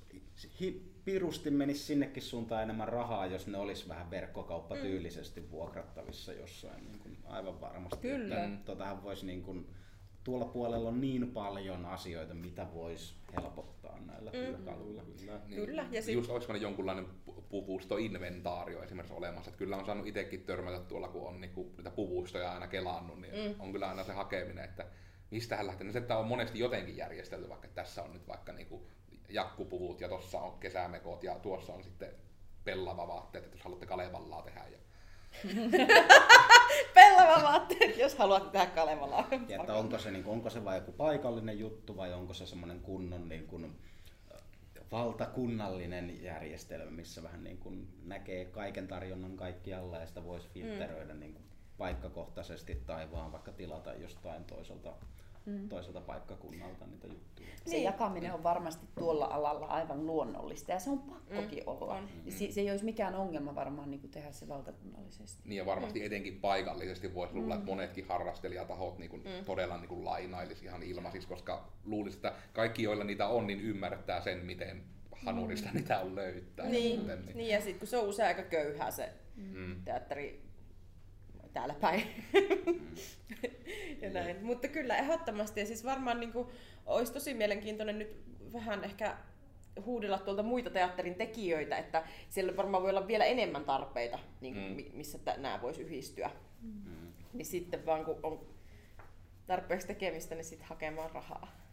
pirusti 1.05 1.51
menisi 1.51 1.83
sinnekin 1.83 2.23
suuntaan 2.23 2.63
enemmän 2.63 2.87
rahaa, 2.87 3.25
jos 3.25 3.47
ne 3.47 3.57
olisi 3.57 3.87
vähän 3.87 4.11
verkkokauppatyylisesti 4.11 5.41
mm. 5.41 5.49
vuokrattavissa 5.51 6.33
jossain. 6.33 6.85
Niin 6.85 6.99
kuin, 6.99 7.17
aivan 7.25 7.61
varmasti. 7.61 8.07
Kyllä. 8.07 8.43
Että, 8.43 8.65
totahan 8.65 9.03
voisi 9.03 9.25
niin 9.25 9.43
kuin, 9.43 9.67
tuolla 10.25 10.45
puolella 10.45 10.89
on 10.89 11.01
niin 11.01 11.31
paljon 11.31 11.85
asioita, 11.85 12.33
mitä 12.33 12.67
voisi 12.73 13.15
helpottaa 13.35 13.99
näillä 13.99 14.31
mm. 14.31 14.37
työkaluilla. 14.37 15.03
Kyllä. 15.03 15.39
Niin, 15.47 15.65
kyllä. 15.65 15.87
Ja 15.91 16.01
sit... 16.01 16.13
Just 16.13 16.29
olisiko 16.29 16.53
ne 16.53 16.59
jonkunlainen 16.59 17.07
puvustoinventaario 17.49 18.83
esimerkiksi 18.83 19.13
olemassa. 19.13 19.49
Että 19.49 19.57
kyllä 19.57 19.77
on 19.77 19.85
saanut 19.85 20.07
itsekin 20.07 20.43
törmätä 20.43 20.79
tuolla, 20.79 21.07
kun 21.07 21.27
on 21.27 21.41
niinku 21.41 21.73
niitä 21.77 21.91
puvustoja 21.91 22.53
aina 22.53 22.67
kelannut, 22.67 23.21
niin 23.21 23.33
mm. 23.33 23.55
on 23.59 23.71
kyllä 23.71 23.89
aina 23.89 24.03
se 24.03 24.13
hakeminen, 24.13 24.65
että 24.65 24.85
mistä 25.31 25.55
hän 25.55 25.67
lähtee. 25.67 25.87
No 25.87 25.93
se 25.93 26.13
on 26.13 26.27
monesti 26.27 26.59
jotenkin 26.59 26.97
järjestelty, 26.97 27.49
vaikka 27.49 27.67
tässä 27.67 28.03
on 28.03 28.13
nyt 28.13 28.27
vaikka 28.27 28.53
niinku 28.53 28.87
jakkupuvut 29.29 30.01
ja 30.01 30.09
tuossa 30.09 30.39
on 30.39 30.59
kesämekot 30.59 31.23
ja 31.23 31.39
tuossa 31.39 31.73
on 31.73 31.83
sitten 31.83 32.09
pellava 32.63 33.07
vaatteet, 33.07 33.43
että 33.43 33.57
jos 33.57 33.63
haluatte 33.63 33.85
Kalevallaa 33.85 34.41
tehdä. 34.41 34.63
Ja... 34.71 34.77
Pellava 36.93 37.43
vaatteet, 37.43 37.97
jos 37.97 38.15
haluat 38.15 38.51
tehdä 38.51 38.65
Kalevalaa. 38.65 39.27
Ja 39.47 39.59
että 39.59 39.73
onko 39.73 39.97
se, 39.97 40.11
niin 40.11 40.25
onko 40.25 40.49
se 40.49 40.65
vain 40.65 40.75
joku 40.75 40.91
paikallinen 40.91 41.59
juttu 41.59 41.97
vai 41.97 42.13
onko 42.13 42.33
se 42.33 42.45
semmoinen 42.45 42.79
kunnon 42.79 43.29
niin 43.29 43.47
kuin, 43.47 43.75
valtakunnallinen 44.91 46.23
järjestelmä, 46.23 46.91
missä 46.91 47.23
vähän 47.23 47.43
niin 47.43 47.57
kuin 47.57 47.87
näkee 48.03 48.45
kaiken 48.45 48.87
tarjonnan 48.87 49.37
kaikkialla 49.37 49.97
ja 49.97 50.07
sitä 50.07 50.23
voisi 50.23 50.47
filtteröidä 50.47 51.13
mm. 51.13 51.19
niin 51.19 51.33
kuin 51.33 51.45
paikkakohtaisesti 51.77 52.75
tai 52.85 53.11
vaan 53.11 53.31
vaikka 53.31 53.51
tilata 53.51 53.93
jostain 53.93 54.45
toiselta 54.45 54.93
mm. 55.45 55.69
toiselta 55.69 56.01
paikkakunnalta 56.01 56.85
niitä 56.85 57.07
juttuja. 57.07 57.47
Se 57.65 57.71
niin. 57.71 57.83
jakaminen 57.83 58.33
on 58.33 58.43
varmasti 58.43 58.85
tuolla 58.99 59.25
alalla 59.25 59.65
aivan 59.65 60.05
luonnollista 60.05 60.71
ja 60.71 60.79
se 60.79 60.89
on 60.89 60.99
pakkokin 60.99 61.63
mm. 61.63 61.67
olla. 61.67 62.01
Mm. 62.01 62.31
Se, 62.31 62.51
se 62.51 62.61
ei 62.61 62.71
olisi 62.71 62.85
mikään 62.85 63.15
ongelma 63.15 63.55
varmaan 63.55 63.91
niin 63.91 64.01
kuin 64.01 64.11
tehdä 64.11 64.31
se 64.31 64.47
valtakunnallisesti. 64.47 65.41
Niin 65.45 65.57
ja 65.57 65.65
varmasti 65.65 65.99
mm. 65.99 66.05
etenkin 66.05 66.39
paikallisesti 66.39 67.13
voisi 67.13 67.33
luulla, 67.33 67.55
mm. 67.55 67.59
että 67.59 67.71
monetkin 67.71 68.07
harrastelijatahot 68.07 68.97
niin 68.97 69.09
kuin 69.09 69.23
mm. 69.23 69.45
todella 69.45 69.77
niin 69.77 69.89
kuin 69.89 70.05
lainailisi 70.05 70.65
ihan 70.65 70.83
ilmaisiksi, 70.83 71.27
koska 71.27 71.67
luulisi, 71.85 72.17
että 72.17 72.33
kaikki 72.53 72.83
joilla 72.83 73.03
niitä 73.03 73.27
on, 73.27 73.47
niin 73.47 73.61
ymmärtää 73.61 74.21
sen, 74.21 74.45
miten 74.45 74.83
hanurista 75.25 75.69
Mm. 75.69 75.75
niitä 75.75 75.99
on 75.99 76.15
löytää. 76.15 76.65
Niin, 76.65 76.97
Sitten, 76.99 77.25
niin. 77.35 77.49
ja 77.49 77.61
sitten 77.61 77.79
kun 77.79 77.87
se 77.87 77.97
on 77.97 78.07
usein 78.07 78.27
aika 78.27 78.43
köyhää 78.43 78.91
se 78.91 79.13
Mm. 79.35 79.75
teatteri 79.85 80.44
täällä 81.55 81.73
päin. 81.81 82.03
ja 84.01 84.09
näin. 84.09 84.45
Mutta 84.45 84.67
kyllä 84.67 84.97
ehdottomasti. 84.97 85.59
Ja 85.59 85.65
siis 85.65 85.85
varmaan 85.85 86.19
niin 86.19 86.31
kuin, 86.33 86.47
olisi 86.85 87.13
tosi 87.13 87.33
mielenkiintoinen 87.33 87.99
nyt 87.99 88.17
vähän 88.53 88.83
ehkä 88.83 89.17
huudella 89.85 90.17
tuolta 90.17 90.43
muita 90.43 90.69
teatterin 90.69 91.15
tekijöitä, 91.15 91.77
että 91.77 92.03
siellä 92.29 92.57
varmaan 92.57 92.83
voi 92.83 92.89
olla 92.89 93.07
vielä 93.07 93.25
enemmän 93.25 93.65
tarpeita, 93.65 94.19
niin 94.41 94.53
kuin, 94.53 94.65
Mm. 94.69 94.75
mi- 94.75 94.91
missä 94.93 95.17
t- 95.17 95.37
nämä 95.37 95.61
voisi 95.61 95.81
yhdistyä. 95.81 96.31
Mm. 96.61 97.13
Niin 97.33 97.45
sitten 97.45 97.85
vaan 97.85 98.05
kun 98.05 98.19
on 98.23 98.45
tarpeeksi 99.47 99.87
tekemistä, 99.87 100.35
niin 100.35 100.45
sitten 100.45 100.67
hakemaan 100.67 101.11
rahaa. 101.11 101.64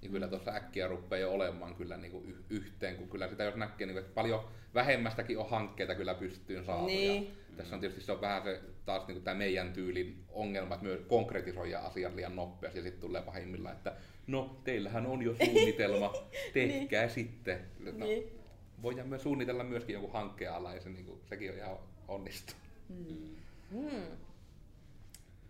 Niin 0.00 0.12
kyllä 0.12 0.28
tuossa 0.28 0.50
äkkiä 0.50 0.88
rupeaa 0.88 1.20
jo 1.20 1.32
olemaan 1.32 1.74
kyllä 1.74 1.96
niin 1.96 2.12
kuin 2.12 2.30
y- 2.30 2.44
yhteen, 2.50 2.96
kun 2.96 3.08
kyllä 3.08 3.28
sitä 3.28 3.44
jos 3.44 3.56
näkee, 3.56 3.86
niin 3.86 3.94
kuin, 3.94 4.04
että 4.04 4.14
paljon 4.14 4.48
vähemmästäkin 4.74 5.38
on 5.38 5.50
hankkeita 5.50 5.94
kyllä 5.94 6.14
pystyyn 6.14 6.64
saatu. 6.64 6.86
Niin. 6.86 7.24
Ja 7.24 7.56
tässä 7.56 7.74
on 7.74 7.80
tietysti 7.80 8.04
se 8.04 8.12
on 8.12 8.20
vähän 8.20 8.42
se 8.42 8.60
taas 8.84 9.06
niin 9.06 9.14
kuin 9.14 9.24
tämä 9.24 9.34
meidän 9.34 9.72
tyylin 9.72 10.24
ongelma, 10.28 10.74
että 10.74 10.86
myös 10.86 11.00
konkretisoida 11.08 11.78
asiat 11.78 12.14
liian 12.14 12.36
nopeasti 12.36 12.78
ja 12.78 12.82
sitten 12.82 13.00
tulee 13.00 13.22
pahimmillaan, 13.22 13.76
että 13.76 13.92
no 14.26 14.60
teillähän 14.64 15.06
on 15.06 15.22
jo 15.22 15.34
suunnitelma, 15.44 16.12
tehkää 16.54 17.08
sitten. 17.08 17.60
No, 17.78 18.04
Niin. 18.04 18.40
Voidaan 18.82 19.08
myös 19.08 19.22
suunnitella 19.22 19.64
myöskin 19.64 19.94
joku 19.94 20.08
hankkeen 20.08 20.52
alla 20.52 20.74
ja 20.74 20.80
se, 20.80 20.88
niin 20.88 21.04
kuin, 21.04 21.20
sekin 21.28 21.50
on 21.50 21.56
ihan 21.56 21.78
onnistu. 22.08 22.52
Hmm. 22.88 23.36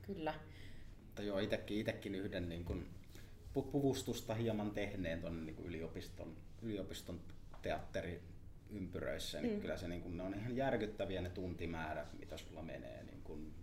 Kyllä. 0.02 0.34
Mutta 1.06 1.22
joo, 1.22 1.38
itekin, 1.38 1.78
itekin 1.78 2.14
yhden 2.14 2.48
niin 2.48 2.64
kuin 2.64 2.86
puvustusta 3.54 4.34
hieman 4.34 4.70
tehneen 4.70 5.20
tuonne 5.20 5.42
niin 5.52 5.64
yliopiston, 5.66 6.36
yliopiston 6.62 7.20
teatteriympyröissä, 7.62 9.40
niin 9.40 9.54
Mm. 9.54 9.60
kyllä 9.60 9.76
se, 9.76 9.88
niin 9.88 10.02
kuin, 10.02 10.16
ne 10.16 10.22
on 10.22 10.34
ihan 10.34 10.56
järkyttäviä 10.56 11.20
ne 11.22 11.30
tuntimäärät, 11.30 12.18
mitä 12.18 12.36
sulla 12.36 12.62
menee 12.62 13.02
niin 13.04 13.22
kuin, 13.22 13.54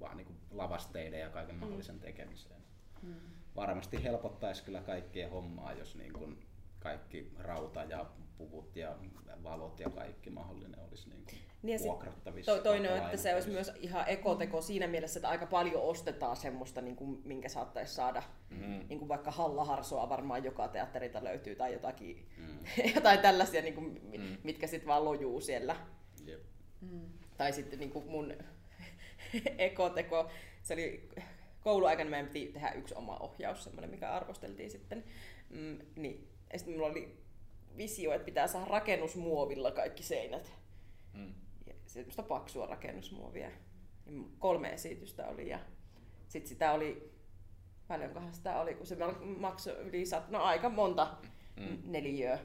vaan 0.00 0.16
niin 0.16 0.26
kuin 0.26 0.38
lavasteiden 0.50 1.20
ja 1.20 1.30
kaiken 1.30 1.54
mahdollisen 1.56 2.00
tekemiseen. 2.00 2.62
Mm. 3.02 3.14
Varmasti 3.56 4.02
helpottaisi 4.04 4.62
kyllä 4.64 4.80
kaikkien 4.80 5.30
hommaa, 5.30 5.72
jos 5.72 5.96
niin 5.96 6.12
kuin 6.12 6.46
kaikki 6.80 7.32
rauta 7.38 7.84
ja 7.84 8.06
puvut 8.38 8.76
ja 8.76 8.96
valot 9.42 9.80
ja 9.80 9.90
kaikki 9.90 10.30
mahdollinen 10.30 10.80
olisi 10.80 11.08
niin 11.10 11.24
kuin 11.24 11.38
Niin 11.62 11.80
vuokrattavissa. 11.80 12.56
To, 12.56 12.62
toinen 12.62 12.92
on, 12.92 12.98
että 12.98 13.16
se 13.16 13.34
olisi 13.34 13.50
myös 13.50 13.72
ihan 13.80 14.04
ekoteko 14.08 14.60
siinä 14.62 14.86
mielessä, 14.86 15.18
että 15.18 15.28
aika 15.28 15.46
paljon 15.46 15.82
ostetaan 15.82 16.36
semmoista, 16.36 16.80
niin 16.80 16.96
kuin, 16.96 17.22
minkä 17.24 17.48
saattaisi 17.48 17.94
saada. 17.94 18.22
Mm. 18.50 18.86
Niin 18.88 18.98
kuin 18.98 19.08
vaikka 19.08 19.30
Halla-Harsoa 19.30 20.08
varmaan 20.08 20.44
joka 20.44 20.68
teatterilta 20.68 21.24
löytyy 21.24 21.54
tai 21.54 21.72
jotakin, 21.72 22.28
Mm. 22.36 22.58
jotain 22.94 23.18
tällaisia, 23.20 23.62
niin 23.62 23.74
kuin, 23.74 24.00
Mm. 24.02 24.20
mm. 24.22 24.36
mitkä 24.42 24.66
sitten 24.66 24.88
vaan 24.88 25.04
lojuu 25.04 25.40
siellä. 25.40 25.76
Jep. 26.26 26.42
Mm. 26.80 27.00
Tai 27.36 27.52
sitten 27.52 27.78
niin 27.78 27.90
kuin 27.90 28.06
mun 28.06 28.34
ekoteko, 29.58 30.30
se 30.62 30.74
oli 30.74 31.08
kouluaikana 31.60 32.10
meidän 32.10 32.26
piti 32.28 32.52
tehdä 32.52 32.70
yksi 32.72 32.94
oma 32.94 33.16
ohjaus, 33.16 33.64
semmoinen, 33.64 33.90
mikä 33.90 34.10
arvosteltiin 34.10 34.70
sitten. 34.70 35.04
Mm, 35.50 35.78
niin, 35.96 36.28
ja 36.52 36.58
sitten 36.58 36.74
mulla 36.76 36.86
oli 36.88 37.21
visio, 37.76 38.12
että 38.12 38.24
pitää 38.24 38.46
saada 38.46 38.66
rakennusmuovilla 38.66 39.70
kaikki 39.70 40.02
seinät. 40.02 40.52
Mm. 41.14 41.34
Ja 41.66 41.74
semmoista 41.86 42.22
paksua 42.22 42.66
rakennusmuovia. 42.66 43.50
Ja 44.06 44.12
kolme 44.38 44.72
esitystä 44.72 45.28
oli 45.28 45.48
ja 45.48 45.58
sitten 46.28 46.48
sitä 46.48 46.72
oli, 46.72 47.12
paljonkohan 47.88 48.34
sitä 48.34 48.60
oli, 48.60 48.74
kun 48.74 48.86
se 48.86 48.96
maksoi 49.38 49.74
yli 49.74 50.06
sat, 50.06 50.28
no 50.30 50.42
aika 50.42 50.68
monta 50.68 51.16
Mm. 51.56 51.62
mm. 51.62 51.78
neliöä 51.84 52.38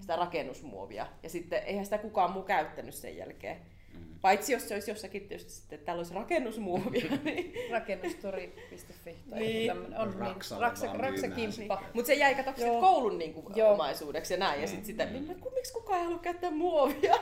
sitä 0.00 0.16
rakennusmuovia. 0.16 1.06
Ja 1.22 1.28
sitten 1.28 1.62
eihän 1.62 1.84
sitä 1.84 1.98
kukaan 1.98 2.32
muu 2.32 2.42
käyttänyt 2.42 2.94
sen 2.94 3.16
jälkeen. 3.16 3.56
Mm. 3.94 4.04
Paitsi 4.20 4.52
jos 4.52 4.68
se 4.68 4.74
olisi 4.74 4.90
jossakin 4.90 5.28
tietysti 5.28 5.52
sitten, 5.52 5.76
että 5.76 5.86
täällä 5.86 6.00
olisi 6.00 6.14
rakennusmuovia. 6.14 7.04
niin. 7.24 7.52
Rakennustori.fi 7.70 9.16
tai 9.30 9.38
Niin. 9.40 9.66
joku 9.66 9.80
tämmönen 9.80 10.00
on 10.00 10.10
niin, 10.10 10.18
raksa, 10.20 10.58
vaan 10.60 11.00
raksakimppa. 11.00 11.82
Mutta 11.94 12.06
se 12.06 12.14
jäi 12.14 12.34
katsoksi 12.34 12.62
koulun 12.64 13.18
niin 13.18 13.34
kuin, 13.34 13.46
Joo. 13.56 13.72
omaisuudeksi 13.72 14.34
ja 14.34 14.38
näin. 14.38 14.60
Ja 14.60 14.66
Mm. 14.66 14.70
sitten 14.70 14.86
sitä, 14.86 15.06
mm. 15.06 15.34
miksi 15.54 15.72
kukaan 15.72 15.98
ei 15.98 16.04
halua 16.04 16.18
käyttää 16.18 16.50
muovia? 16.50 17.14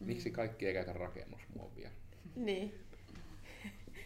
Miksi 0.00 0.30
kaikki 0.30 0.66
ei 0.66 0.72
käytä 0.72 0.92
rakennusmuovia? 0.92 1.90
niin. 2.36 2.74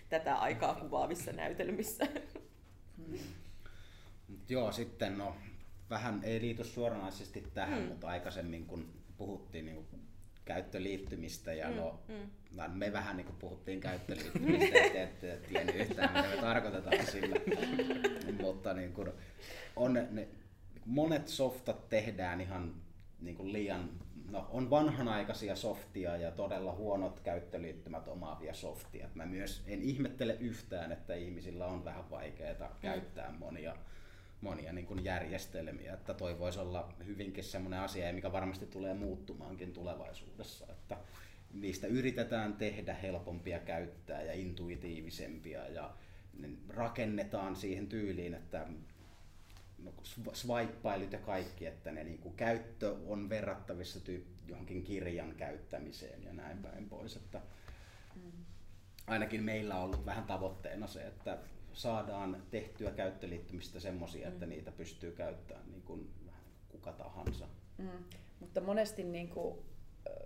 Tätä 0.08 0.36
aikaa 0.36 0.74
kuvaavissa 0.74 1.32
näytelmissä. 1.32 2.06
Mut 4.28 4.50
joo, 4.50 4.72
sitten 4.72 5.18
no, 5.18 5.36
vähän 5.90 6.20
ei 6.24 6.40
liity 6.40 6.64
suoranaisesti 6.64 7.44
tähän, 7.54 7.82
Mm. 7.82 7.88
mutta 7.88 8.06
aikaisemmin 8.08 8.66
kun 8.66 8.88
puhuttiin 9.16 9.64
niin 9.64 9.76
kuin 9.76 10.02
käyttöliittymistä 10.44 11.52
ja 11.52 11.70
Mm, 11.70 11.76
no, 11.76 12.00
mm. 12.08 12.70
me 12.72 12.92
vähän 12.92 13.16
niin 13.16 13.26
kuin 13.26 13.36
puhuttiin 13.36 13.80
käyttöliittymistä, 13.80 14.72
te 14.72 15.02
ette 15.02 15.38
tiennyt 15.48 15.76
yhtään 15.76 16.12
mitä 16.14 16.36
me 16.36 16.40
tarkoitetaan 16.40 17.06
sillä. 17.06 17.36
mutta 18.42 18.74
niin 18.74 18.92
kuin, 18.92 19.08
on 19.76 19.92
ne, 19.92 20.08
ne, 20.10 20.28
monet 20.86 21.28
softat 21.28 21.88
tehdään 21.88 22.40
ihan 22.40 22.74
niin 23.20 23.36
kuin 23.36 23.52
liian, 23.52 23.90
no 24.30 24.48
on 24.50 24.70
vanhanaikaisia 24.70 25.56
softia 25.56 26.16
ja 26.16 26.30
todella 26.30 26.74
huonot 26.74 27.20
käyttöliittymät 27.20 28.08
omaavia 28.08 28.54
softia. 28.54 29.08
Mä 29.14 29.26
myös 29.26 29.64
en 29.66 29.82
ihmettele 29.82 30.36
yhtään, 30.40 30.92
että 30.92 31.14
ihmisillä 31.14 31.66
on 31.66 31.84
vähän 31.84 32.10
vaikeaa 32.10 32.76
käyttää 32.80 33.32
monia, 33.38 33.76
monia 34.44 34.72
niin 34.72 34.86
kuin 34.86 35.04
järjestelmiä. 35.04 35.94
Että 35.94 36.14
toi 36.14 36.38
voisi 36.38 36.60
olla 36.60 36.92
hyvinkin 37.06 37.44
semmoinen 37.44 37.80
asia, 37.80 38.12
mikä 38.12 38.32
varmasti 38.32 38.66
tulee 38.66 38.94
muuttumaankin 38.94 39.72
tulevaisuudessa. 39.72 40.66
Että 40.70 40.96
niistä 41.52 41.86
yritetään 41.86 42.54
tehdä 42.54 42.94
helpompia 42.94 43.58
käyttää 43.58 44.22
ja 44.22 44.32
intuitiivisempia 44.32 45.68
ja 45.68 45.94
ne 46.38 46.48
rakennetaan 46.68 47.56
siihen 47.56 47.86
tyyliin, 47.86 48.34
että 48.34 48.66
no, 49.78 49.92
sw- 50.02 50.34
swipeilut 50.34 51.12
ja 51.12 51.18
kaikki, 51.18 51.66
että 51.66 51.92
ne 51.92 52.04
niin 52.04 52.18
kuin 52.18 52.34
käyttö 52.34 52.96
on 53.06 53.28
verrattavissa 53.28 54.00
tyyp- 54.00 54.48
johonkin 54.48 54.82
kirjan 54.82 55.34
käyttämiseen 55.34 56.22
ja 56.24 56.32
näin 56.32 56.58
päin 56.58 56.88
pois. 56.88 57.16
Että 57.16 57.40
ainakin 59.06 59.42
meillä 59.42 59.76
on 59.76 59.84
ollut 59.84 60.06
vähän 60.06 60.24
tavoitteena 60.24 60.86
se, 60.86 61.06
että 61.06 61.38
saadaan 61.74 62.42
tehtyä 62.50 62.90
käyttöliittymistä 62.90 63.80
semmoisia, 63.80 64.28
että 64.28 64.46
niitä 64.46 64.72
pystyy 64.72 65.12
käyttämään 65.12 65.70
niin 65.70 65.82
kuin 65.82 66.10
vähän 66.26 66.44
kuka 66.68 66.92
tahansa. 66.92 67.48
Mm. 67.78 67.88
Mutta 68.40 68.60
monesti 68.60 69.04
niin 69.04 69.28
kuin, 69.28 69.58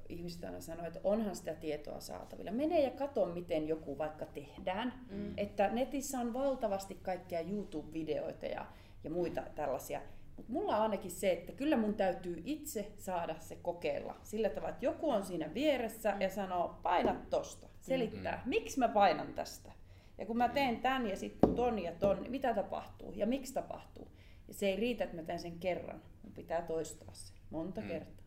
ihmiset 0.09 0.45
aina 0.45 0.61
sanoo, 0.61 0.87
että 0.87 1.01
onhan 1.05 1.37
sitä 1.37 1.55
tietoa 1.55 2.01
saatavilla. 2.01 2.51
Mene 2.51 2.83
ja 2.83 2.91
katso, 2.91 3.27
miten 3.27 3.69
joku 3.69 3.99
vaikka 3.99 4.27
tehdään. 4.27 5.07
Mm. 5.11 5.35
Että 5.37 5.69
netissä 5.69 6.21
on 6.21 6.33
valtavasti 6.33 6.95
kaikkia 7.03 7.41
YouTube-videoita 7.41 8.47
ja, 8.47 8.67
ja 9.05 9.11
muita 9.11 9.43
tällaisia. 9.55 10.01
Mutta 10.37 10.53
mulla 10.53 10.77
on 10.77 10.83
ainakin 10.83 11.11
se, 11.11 11.33
että 11.33 11.53
kyllä 11.53 11.77
mun 11.77 11.95
täytyy 11.95 12.43
itse 12.45 12.93
saada 12.97 13.35
se 13.39 13.57
kokeilla. 13.57 14.17
Sillä 14.23 14.49
tavalla, 14.49 14.69
että 14.69 14.85
joku 14.85 15.11
on 15.11 15.25
siinä 15.25 15.55
vieressä 15.55 16.17
ja 16.21 16.29
sanoo, 16.29 16.79
paina 16.83 17.17
tosta. 17.31 17.69
Selittää, 17.81 18.43
mm. 18.45 18.49
miksi 18.49 18.79
mä 18.79 18.89
painan 18.89 19.35
tästä. 19.35 19.73
Ja 20.19 20.27
kun 20.27 20.37
mä 20.39 20.49
teen 20.49 20.81
tän 20.81 21.07
ja 21.07 21.17
sitten 21.17 21.55
ton 21.55 21.79
ja 21.79 21.93
ton, 21.93 22.21
niin 22.23 22.31
mitä 22.31 22.55
tapahtuu 22.55 23.13
ja 23.17 23.27
miksi 23.27 23.55
tapahtuu. 23.55 24.09
Ja 24.49 24.55
se 24.55 24.69
ei 24.69 24.77
riitä, 24.77 25.05
että 25.05 25.17
mä 25.17 25.23
teen 25.23 25.39
sen 25.39 25.59
kerran. 25.59 26.03
Mun 26.23 26.33
pitää 26.33 26.63
toistaa 26.63 27.09
se 27.13 27.35
monta 27.51 27.81
Mm. 27.81 27.89
kertaa. 27.89 28.25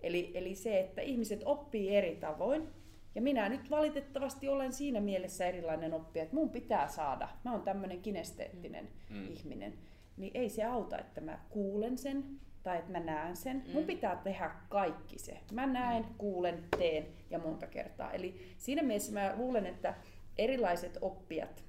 Eli, 0.00 0.30
eli 0.34 0.54
se, 0.54 0.80
että 0.80 1.00
ihmiset 1.00 1.42
oppii 1.44 1.96
eri 1.96 2.16
tavoin. 2.16 2.68
Ja 3.14 3.22
minä 3.22 3.48
nyt 3.48 3.70
valitettavasti 3.70 4.48
olen 4.48 4.72
siinä 4.72 5.00
mielessä 5.00 5.46
erilainen 5.46 5.94
oppija, 5.94 6.22
että 6.22 6.34
mun 6.34 6.50
pitää 6.50 6.88
saada. 6.88 7.28
Mä 7.44 7.52
oon 7.52 7.62
tämmöinen 7.62 8.02
kinesteettinen 8.02 8.88
Mm. 9.10 9.16
mm. 9.16 9.28
ihminen. 9.28 9.74
Niin 10.16 10.30
ei 10.34 10.48
se 10.48 10.64
auta, 10.64 10.98
että 10.98 11.20
mä 11.20 11.38
kuulen 11.50 11.98
sen 11.98 12.24
tai 12.62 12.78
että 12.78 12.92
mä 12.92 13.00
näen 13.00 13.36
sen. 13.36 13.62
Mm. 13.66 13.72
Mun 13.72 13.84
pitää 13.84 14.16
tehdä 14.16 14.50
kaikki 14.68 15.18
se. 15.18 15.38
Mä 15.52 15.66
näen, 15.66 16.04
kuulen, 16.18 16.64
teen 16.78 17.06
ja 17.30 17.38
monta 17.38 17.66
kertaa. 17.66 18.12
Eli 18.12 18.40
siinä 18.58 18.82
mielessä 18.82 19.12
mä 19.12 19.34
luulen, 19.36 19.66
että 19.66 19.94
erilaiset 20.38 20.98
oppijat 21.00 21.64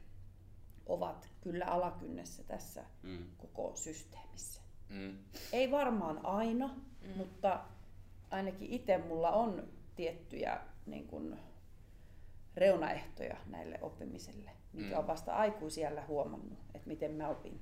ovat 0.85 1.29
kyllä 1.41 1.65
alakynnessä 1.65 2.43
tässä 2.43 2.83
Mm. 3.03 3.25
koko 3.37 3.71
systeemissä. 3.75 4.61
Mm. 4.89 5.17
Ei 5.53 5.71
varmaan 5.71 6.25
aina, 6.25 6.67
mm. 6.67 7.17
mutta 7.17 7.59
ainakin 8.29 8.67
itse 8.67 8.97
mulla 8.97 9.31
on 9.31 9.67
tiettyjä 9.95 10.61
niin 10.85 11.07
kun, 11.07 11.37
reunaehtoja 12.55 13.37
näille 13.45 13.79
oppimiselle, 13.81 14.51
mikä 14.73 14.89
Mm. 14.95 14.97
on 14.99 15.07
vasta 15.07 15.33
aikuisiellä 15.33 16.03
huomannut, 16.07 16.59
että 16.75 16.87
miten 16.87 17.11
mä 17.11 17.27
opin. 17.27 17.61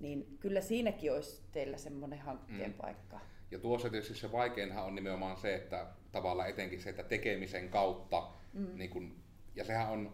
Niin 0.00 0.36
kyllä 0.40 0.60
siinäkin 0.60 1.12
olisi 1.12 1.42
teillä 1.52 1.76
semmoinen 1.76 2.18
hankkeen 2.18 2.70
mm. 2.70 2.76
paikka. 2.76 3.20
Ja 3.50 3.58
tuossa 3.58 3.90
tietysti 3.90 4.14
se 4.14 4.32
vaikeinhan 4.32 4.84
on 4.84 4.94
nimenomaan 4.94 5.36
se, 5.36 5.54
että 5.54 5.86
tavallaan 6.12 6.48
etenkin 6.50 6.82
se, 6.82 6.90
että 6.90 7.02
tekemisen 7.02 7.68
kautta, 7.68 8.30
mm. 8.52 8.68
niin 8.74 8.90
kun, 8.90 9.23
ja 9.54 9.64
sehän 9.64 9.90
on 9.90 10.12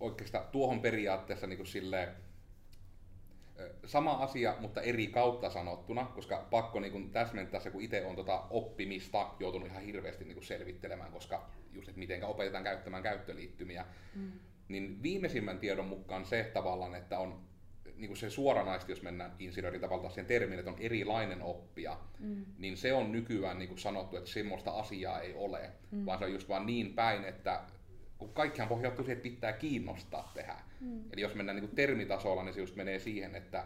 oikeastaan 0.00 0.48
tuohon 0.52 0.80
periaatteessa 0.80 1.46
niin 1.46 1.56
kuin 1.56 1.66
silleen, 1.66 2.08
sama 3.86 4.12
asia, 4.12 4.56
mutta 4.60 4.80
eri 4.80 5.06
kautta 5.06 5.50
sanottuna, 5.50 6.04
koska 6.04 6.46
pakko 6.50 6.80
niin 6.80 6.92
kuin 6.92 7.10
täsmentää 7.10 7.60
se, 7.60 7.70
kun 7.70 7.82
itse 7.82 8.06
on 8.06 8.16
tota 8.16 8.42
oppimista 8.50 9.30
joutunut 9.40 9.68
ihan 9.68 9.82
hirveästi 9.82 10.24
niin 10.24 10.34
kuin 10.34 10.44
selvittelemään, 10.44 11.12
koska 11.12 11.50
just, 11.72 11.88
että 11.88 11.98
miten 11.98 12.24
opetetaan 12.24 12.64
käyttämään 12.64 13.02
käyttöliittymiä, 13.02 13.84
mm. 14.14 14.32
niin 14.68 15.02
viimeisimmän 15.02 15.58
tiedon 15.58 15.86
mukaan 15.86 16.24
se 16.24 16.50
tavallaan, 16.54 16.94
että 16.94 17.18
on 17.18 17.40
niin 17.96 18.08
kuin 18.08 18.16
se 18.16 18.30
suoranaisesti, 18.30 18.92
jos 18.92 19.02
mennään 19.02 19.34
insinöörin 19.38 19.80
tavalla 19.80 20.10
sen 20.10 20.26
termin, 20.26 20.58
että 20.58 20.70
on 20.70 20.78
erilainen 20.80 21.42
oppia, 21.42 21.96
mm. 22.18 22.44
niin 22.58 22.76
se 22.76 22.92
on 22.92 23.12
nykyään 23.12 23.58
niin 23.58 23.68
kuin 23.68 23.78
sanottu, 23.78 24.16
että 24.16 24.30
semmoista 24.30 24.70
asiaa 24.70 25.20
ei 25.20 25.34
ole, 25.34 25.70
mm. 25.90 26.06
vaan 26.06 26.18
se 26.18 26.24
on 26.24 26.32
just 26.32 26.48
vaan 26.48 26.66
niin 26.66 26.94
päin, 26.94 27.24
että 27.24 27.60
kun 28.22 28.34
kaikkihan 28.34 28.68
pohjautuu 28.68 29.04
siihen, 29.04 29.16
että 29.16 29.28
pitää 29.28 29.52
kiinnostaa 29.52 30.32
tehdä. 30.34 30.56
Mm. 30.80 31.00
Eli 31.12 31.20
jos 31.20 31.34
mennään 31.34 31.56
niin 31.56 31.68
kuin 31.68 31.76
termitasolla, 31.76 32.42
niin 32.42 32.54
se 32.54 32.60
just 32.60 32.76
menee 32.76 32.98
siihen, 32.98 33.34
että 33.34 33.64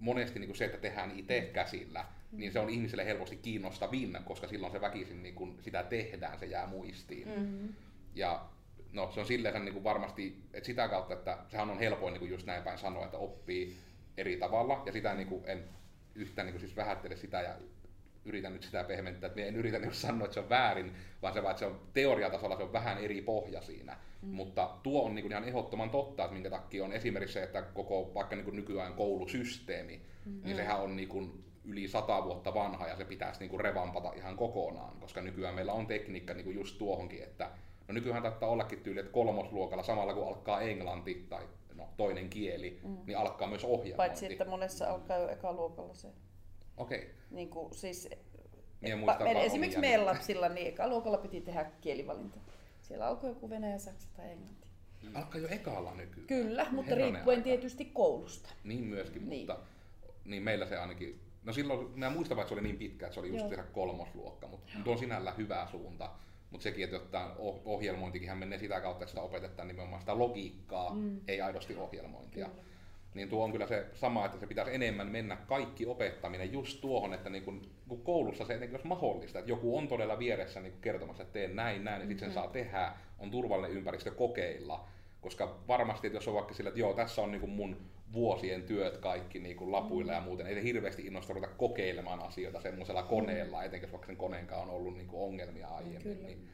monesti 0.00 0.38
niin 0.38 0.48
kuin 0.48 0.56
se, 0.56 0.64
että 0.64 0.78
tehdään 0.78 1.18
itse 1.18 1.40
mm. 1.40 1.52
käsillä, 1.52 2.04
mm. 2.32 2.38
niin 2.38 2.52
se 2.52 2.58
on 2.58 2.70
ihmiselle 2.70 3.04
helposti 3.04 3.36
kiinnostavin, 3.36 4.18
koska 4.24 4.48
silloin 4.48 4.72
se 4.72 4.80
väkisin 4.80 5.22
niin 5.22 5.34
kuin 5.34 5.58
sitä 5.62 5.82
tehdään, 5.82 6.38
se 6.38 6.46
jää 6.46 6.66
muistiin. 6.66 7.28
Mm. 7.28 7.74
Ja 8.14 8.48
no, 8.92 9.10
se 9.14 9.20
on 9.20 9.26
silleen 9.26 9.64
niin 9.64 9.72
kuin 9.72 9.84
varmasti, 9.84 10.42
että 10.54 10.66
sitä 10.66 10.88
kautta, 10.88 11.14
että 11.14 11.38
sehän 11.48 11.70
on 11.70 11.78
helpoin 11.78 12.12
niin 12.12 12.20
kuin 12.20 12.30
just 12.30 12.46
näin 12.46 12.62
päin 12.62 12.78
sanoa, 12.78 13.04
että 13.04 13.18
oppii 13.18 13.76
eri 14.16 14.36
tavalla, 14.36 14.82
ja 14.86 14.92
sitä 14.92 15.14
niin 15.14 15.28
kuin 15.28 15.42
en 15.46 15.64
yhtään 16.14 16.46
niin 16.46 16.52
kuin 16.52 16.60
siis 16.60 16.76
vähättele 16.76 17.16
sitä 17.16 17.42
ja 17.42 17.54
yritän 18.24 18.52
nyt 18.52 18.62
sitä 18.62 18.84
pehmentää, 18.84 19.28
että 19.28 19.40
en 19.40 19.56
yritä 19.56 19.78
niin 19.78 19.94
sanoa, 20.06 20.24
että 20.24 20.34
se 20.34 20.40
on 20.40 20.48
väärin, 20.48 20.92
vaan 21.22 21.34
se 21.34 21.42
vaan, 21.42 21.50
että 21.50 21.58
se 21.58 21.66
on 21.66 21.80
teoriatasolla 21.92 22.56
se 22.56 22.62
on 22.62 22.72
vähän 22.72 22.98
eri 22.98 23.22
pohja 23.22 23.62
siinä. 23.62 23.96
Mm. 24.22 24.28
Mutta 24.28 24.70
tuo 24.82 25.04
on 25.04 25.14
niin 25.14 25.22
kuin 25.22 25.32
ihan 25.32 25.44
ehdottoman 25.44 25.90
totta, 25.90 26.24
että 26.24 26.34
minkä 26.34 26.50
takia 26.50 26.84
on 26.84 26.92
esimerkiksi 26.92 27.32
se, 27.32 27.42
että 27.42 27.62
koko 27.62 28.10
vaikka 28.14 28.36
niin 28.36 28.44
kuin 28.44 28.56
nykyään 28.56 28.94
koulusysteemi, 28.94 30.02
mm. 30.24 30.40
niin 30.44 30.56
sehän 30.56 30.80
on 30.80 30.96
niin 30.96 31.08
kuin 31.08 31.44
yli 31.64 31.88
sata 31.88 32.24
vuotta 32.24 32.54
vanha 32.54 32.88
ja 32.88 32.96
se 32.96 33.04
pitäisi 33.04 33.40
niin 33.40 33.50
kuin 33.50 33.60
revampata 33.60 34.12
ihan 34.12 34.36
kokonaan, 34.36 34.96
koska 35.00 35.20
nykyään 35.20 35.54
meillä 35.54 35.72
on 35.72 35.86
tekniikka 35.86 36.34
niin 36.34 36.44
kuin 36.44 36.56
just 36.56 36.78
tuohonkin, 36.78 37.22
että 37.22 37.50
no 37.88 37.94
nykyään 37.94 38.22
taitaa 38.22 38.48
ollakin 38.48 38.80
tyyli, 38.80 39.00
että 39.00 39.12
kolmosluokalla 39.12 39.82
samalla 39.82 40.14
kun 40.14 40.28
alkaa 40.28 40.60
englanti 40.60 41.26
tai 41.28 41.48
no, 41.74 41.88
toinen 41.96 42.30
kieli, 42.30 42.80
mm. 42.82 42.96
niin 43.06 43.18
alkaa 43.18 43.48
myös 43.48 43.64
ohjelmointi. 43.64 43.96
Paitsi 43.96 44.32
että 44.32 44.44
monessa 44.44 44.90
alkaa 44.90 45.16
jo 45.16 45.28
ekaluokalla 45.28 45.94
se. 45.94 46.08
Okei. 46.78 46.98
Okay. 46.98 47.10
Niin 47.30 47.50
kuin, 47.50 47.74
siis, 47.74 48.08
pa, 49.06 49.24
meidän, 49.24 49.42
esimerkiksi 49.42 49.80
meidän 49.80 50.06
lapsilla 50.06 50.48
niin 50.48 50.66
ekaluokalla 50.66 51.18
piti 51.18 51.40
tehdä 51.40 51.70
kielivalinta. 51.80 52.38
Siellä 52.80 53.06
alkoi 53.06 53.30
joku 53.30 53.50
venäjä, 53.50 53.78
saksa 53.78 54.08
tai 54.16 54.30
englanti. 54.30 54.68
Mm. 55.02 55.16
Alkaa 55.16 55.40
jo 55.40 55.48
ekalla 55.50 55.94
nykyään. 55.94 56.26
Kyllä, 56.26 56.66
mutta 56.70 56.90
Herranen 56.90 57.14
riippuen 57.14 57.38
aika. 57.38 57.44
tietysti 57.44 57.84
koulusta. 57.84 58.48
Niin 58.64 58.84
myöskin, 58.84 59.28
niin. 59.28 59.40
mutta 59.40 59.58
niin 60.24 60.42
meillä 60.42 60.66
se 60.66 60.78
ainakin, 60.78 61.20
no 61.44 61.52
silloin, 61.52 61.98
mä 61.98 62.10
muistan, 62.10 62.38
että 62.38 62.48
se 62.48 62.54
oli 62.54 62.62
niin 62.62 62.78
pitkä, 62.78 63.06
että 63.06 63.14
se 63.14 63.20
oli 63.20 63.28
just 63.28 63.46
kolmosluokka, 63.72 64.48
mutta 64.48 64.72
tuo 64.84 64.92
on 64.92 64.98
sinällä 64.98 65.32
hyvä 65.32 65.68
suunta. 65.70 66.10
Mutta 66.50 66.62
sekin, 66.62 66.84
että 66.84 66.96
jotta 66.96 67.34
ohjelmointikin 67.64 68.38
menee 68.38 68.58
sitä 68.58 68.80
kautta, 68.80 69.04
että 69.04 69.10
sitä 69.10 69.22
opetetaan 69.22 69.68
nimenomaan 69.68 70.00
sitä 70.02 70.18
logiikkaa, 70.18 70.94
mm. 70.94 71.20
ei 71.28 71.40
aidosti 71.40 71.76
ohjelmointia. 71.76 72.46
Kyllä 72.46 72.67
niin 73.18 73.28
tuo 73.28 73.44
on 73.44 73.52
kyllä 73.52 73.66
se 73.66 73.86
sama, 73.94 74.26
että 74.26 74.38
se 74.38 74.46
pitäisi 74.46 74.74
enemmän 74.74 75.08
mennä 75.08 75.36
kaikki 75.36 75.86
opettaminen 75.86 76.52
just 76.52 76.80
tuohon, 76.80 77.14
että 77.14 77.30
niin 77.30 77.44
kun, 77.44 77.62
kun 77.88 78.02
koulussa 78.02 78.44
se 78.44 78.54
etenkin 78.54 78.74
olisi 78.74 78.88
mahdollista, 78.88 79.38
että 79.38 79.50
joku 79.50 79.78
on 79.78 79.88
todella 79.88 80.18
vieressä 80.18 80.60
niin 80.60 80.72
kertomassa, 80.80 81.22
että 81.22 81.32
teen 81.32 81.56
näin, 81.56 81.84
näin, 81.84 81.98
niin 81.98 82.08
sitten 82.08 82.18
sen 82.18 82.28
mm-hmm. 82.28 82.42
saa 82.42 82.52
tehdä, 82.52 82.92
on 83.18 83.30
turvallinen 83.30 83.76
ympäristö 83.76 84.10
kokeilla. 84.10 84.88
Koska 85.20 85.58
varmasti, 85.68 86.06
että 86.06 86.16
jos 86.16 86.28
on 86.28 86.34
vaikka 86.34 86.54
sillä, 86.54 86.68
että 86.68 86.80
joo, 86.80 86.94
tässä 86.94 87.22
on 87.22 87.30
niin 87.30 87.40
kuin 87.40 87.52
mun 87.52 87.76
vuosien 88.12 88.62
työt 88.62 88.96
kaikki 88.96 89.38
niin 89.38 89.56
kuin 89.56 89.72
lapuilla 89.72 90.12
ja 90.12 90.20
mm. 90.20 90.24
muuten, 90.24 90.46
ei 90.46 90.54
se 90.54 90.62
hirveästi 90.62 91.06
innosta 91.06 91.32
ruveta 91.32 91.52
kokeilemaan 91.52 92.20
asioita 92.22 92.60
semmoisella 92.60 93.02
koneella, 93.02 93.64
etenkin 93.64 93.86
jos 93.86 93.92
vaikka 93.92 94.06
sen 94.06 94.16
koneen 94.16 94.46
on 94.52 94.70
ollut 94.70 94.96
niin 94.96 95.06
kuin 95.06 95.22
ongelmia 95.22 95.68
aiemmin. 95.68 96.02
Kyllä. 96.02 96.26
Niin, 96.26 96.48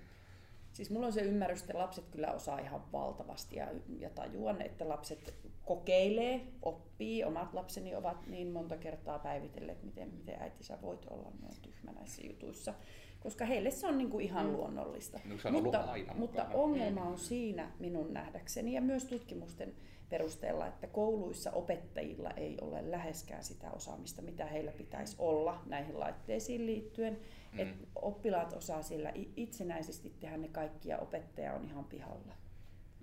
Siis 0.74 0.90
mulla 0.90 1.06
on 1.06 1.12
se 1.12 1.20
ymmärrys, 1.20 1.60
että 1.60 1.78
lapset 1.78 2.04
kyllä 2.10 2.32
osaa 2.32 2.58
ihan 2.58 2.82
valtavasti 2.92 3.56
ja, 3.56 3.68
ja 3.98 4.10
tajuan, 4.10 4.62
että 4.62 4.88
lapset 4.88 5.34
kokeilee, 5.64 6.40
oppii. 6.62 7.24
Omat 7.24 7.54
lapseni 7.54 7.94
ovat 7.94 8.26
niin 8.26 8.48
monta 8.48 8.76
kertaa 8.76 9.18
päivitelleet, 9.18 9.82
miten, 9.82 10.14
miten 10.14 10.42
äiti 10.42 10.64
sä 10.64 10.78
voit 10.82 11.06
olla 11.10 11.32
noin 11.42 11.56
tyhmä 11.62 11.92
näissä 11.92 12.26
jutuissa. 12.26 12.74
Koska 13.20 13.44
heille 13.44 13.70
se 13.70 13.86
on 13.86 13.98
niin 13.98 14.10
kuin 14.10 14.24
ihan 14.24 14.46
mm. 14.46 14.52
luonnollista. 14.52 15.20
No, 15.24 15.38
se 15.38 15.48
on 15.48 15.54
mutta, 15.54 15.80
aina 15.80 16.14
mutta 16.14 16.46
ongelma 16.54 17.02
on 17.02 17.18
siinä 17.18 17.70
minun 17.78 18.14
nähdäkseni 18.14 18.72
ja 18.72 18.80
myös 18.80 19.04
tutkimusten 19.04 19.74
perusteella, 20.08 20.66
että 20.66 20.86
kouluissa 20.86 21.50
opettajilla 21.50 22.30
ei 22.30 22.58
ole 22.60 22.90
läheskään 22.90 23.44
sitä 23.44 23.70
osaamista, 23.70 24.22
mitä 24.22 24.46
heillä 24.46 24.72
pitäisi 24.72 25.16
olla 25.18 25.62
näihin 25.66 26.00
laitteisiin 26.00 26.66
liittyen. 26.66 27.18
Mm. 27.54 27.60
Et 27.60 27.88
oppilaat 27.94 28.52
osaa 28.52 28.82
sillä 28.82 29.12
itsenäisesti 29.36 30.14
tehdä 30.20 30.36
ne 30.36 30.48
kaikki 30.48 30.88
ja 30.88 30.98
opettaja 30.98 31.54
on 31.54 31.64
ihan 31.64 31.84
pihalla. 31.84 32.34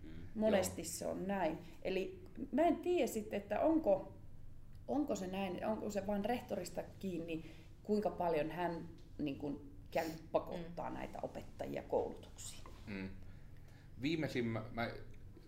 Mm. 0.04 0.10
Monesti 0.36 0.82
Joo. 0.82 0.90
se 0.90 1.08
on 1.08 1.28
näin. 1.28 1.58
Eli 1.82 2.22
mä 2.52 2.62
en 2.62 2.78
tiedä 2.78 3.08
sitten, 3.08 3.42
että 3.42 3.60
onko, 3.60 4.14
onko 4.88 5.16
se 5.16 5.28
näin, 5.28 5.66
onko 5.66 5.90
se 5.90 6.08
vain 6.08 6.26
rehtorista 6.26 6.84
kiinni, 7.00 7.46
kuinka 7.84 8.10
paljon 8.10 8.52
hän 8.52 8.90
niin 9.18 9.38
kuin, 9.38 9.72
käy 9.92 10.10
pakottaa 10.32 10.90
mm. 10.90 10.96
näitä 10.96 11.20
opettajia 11.22 11.84
koulutuksiin. 11.84 12.64
Mm. 12.88 13.10
Viimeisimmä, 14.02 14.64
mä 14.74 14.92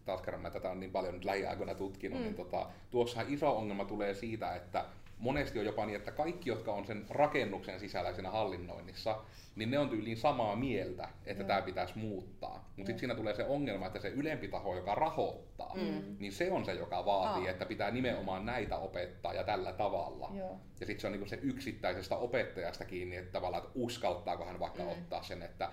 taas 0.05 0.21
kerran 0.21 0.41
mä 0.41 0.49
tätä 0.49 0.69
on 0.69 0.79
niin 0.79 0.91
paljon 0.91 1.13
nyt 1.13 1.25
lähiaikoina 1.25 1.75
tutkinut, 1.75 2.19
niin 2.19 2.31
mm. 2.31 2.37
niin 2.37 2.45
tota, 2.45 2.69
tuossahan 2.91 3.33
iso 3.33 3.57
ongelma 3.57 3.85
tulee 3.85 4.13
siitä, 4.13 4.55
että 4.55 4.85
monesti 5.18 5.59
on 5.59 5.66
jopa 5.66 5.86
niin, 5.86 5.95
että 5.95 6.11
kaikki, 6.11 6.49
jotka 6.49 6.74
on 6.74 6.86
sen 6.86 7.05
rakennuksen 7.09 7.80
sisällä 7.80 8.14
siinä 8.14 8.32
hallinnoinnissa, 8.32 9.20
niin 9.55 9.72
ne 9.72 9.80
on 9.80 9.89
tyyliin 9.89 10.18
samaa 10.18 10.55
mieltä, 10.55 11.09
että 11.26 11.43
mm. 11.43 11.47
tämä 11.47 11.61
pitäisi 11.61 11.97
muuttaa. 11.97 12.53
Mutta 12.53 12.76
sitten 12.76 12.99
siinä 12.99 13.16
tulee 13.16 13.36
se 13.36 13.45
ongelma, 13.45 13.88
että 13.88 13.99
se 13.99 14.09
ylempi 14.09 14.47
taho, 14.47 14.76
joka 14.76 14.95
rahoittaa, 14.95 15.76
mm. 15.76 16.16
niin 16.20 16.32
se 16.32 16.51
on 16.51 16.66
se, 16.66 16.74
joka 16.74 17.05
vaatii, 17.05 17.43
Aa. 17.43 17.51
että 17.51 17.66
pitää 17.66 17.91
nimenomaan 17.91 18.45
näitä 18.45 18.78
opettaa 18.78 19.34
ja 19.34 19.43
tällä 19.43 19.74
tavalla. 19.74 20.32
Joo. 20.38 20.59
Ja 20.80 20.86
sitten 20.86 20.99
se 21.01 21.07
on 21.07 21.14
niinku 21.14 21.30
se 21.30 21.39
yksittäisestä 21.41 22.16
opettajasta 22.16 22.86
kiinni, 22.86 23.16
että 23.16 23.32
tavallaan, 23.32 23.64
että 23.64 23.80
uskaltaako 23.80 24.45
hän 24.45 24.59
vaikka 24.59 24.84
mm. 24.84 24.89
ottaa 24.89 25.24
sen, 25.24 25.41
että 25.41 25.70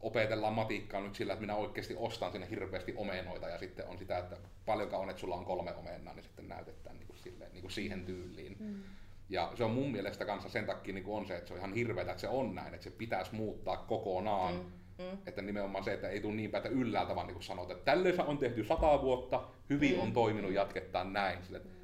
opetellaan 0.00 0.54
matikkaa 0.54 1.00
nyt 1.00 1.14
sillä, 1.14 1.32
että 1.32 1.40
minä 1.40 1.54
oikeasti 1.54 1.94
ostan 1.96 2.32
sinne 2.32 2.50
hirveästi 2.50 2.94
omenoita 2.96 3.48
ja 3.48 3.58
sitten 3.58 3.88
on 3.88 3.98
sitä, 3.98 4.18
että 4.18 4.36
paljon 4.66 4.94
on, 4.94 5.10
että 5.10 5.20
sulla 5.20 5.34
on 5.34 5.44
kolme 5.44 5.74
omenaa, 5.74 6.14
niin 6.14 6.24
sitten 6.24 6.48
näytetään 6.48 6.96
niin 6.98 7.06
kuin 7.06 7.18
silleen, 7.18 7.52
niin 7.52 7.62
kuin 7.62 7.70
siihen 7.70 8.04
tyyliin. 8.04 8.56
Mm. 8.60 8.82
Ja 9.28 9.52
se 9.54 9.64
on 9.64 9.70
mun 9.70 9.92
mielestä 9.92 10.24
kanssa 10.24 10.48
sen 10.48 10.66
takia 10.66 10.94
niin 10.94 11.04
kuin 11.04 11.16
on 11.16 11.26
se, 11.26 11.36
että 11.36 11.48
se 11.48 11.54
on 11.54 11.58
ihan 11.58 11.74
hirveätä, 11.74 12.10
että 12.10 12.20
se 12.20 12.28
on 12.28 12.54
näin, 12.54 12.74
että 12.74 12.84
se 12.84 12.90
pitäisi 12.90 13.34
muuttaa 13.34 13.76
kokonaan. 13.76 14.54
Mm. 14.54 14.60
Mm. 14.98 15.18
Että 15.26 15.42
nimenomaan 15.42 15.84
se, 15.84 15.92
että 15.92 16.08
ei 16.08 16.20
tule 16.20 16.34
niin 16.34 16.50
päätä 16.50 16.68
yllältä, 16.68 17.14
vaan 17.14 17.26
niin 17.26 17.34
kuin 17.34 17.44
sanot, 17.44 17.70
että 17.70 17.84
tälleen 17.84 18.20
on 18.20 18.38
tehty 18.38 18.64
sata 18.64 19.02
vuotta, 19.02 19.48
hyvin 19.70 19.94
mm. 19.94 20.02
on 20.02 20.12
toiminut, 20.12 20.52
jatketaan 20.52 21.12
näin. 21.12 21.44
Sille, 21.44 21.58
mm 21.58 21.77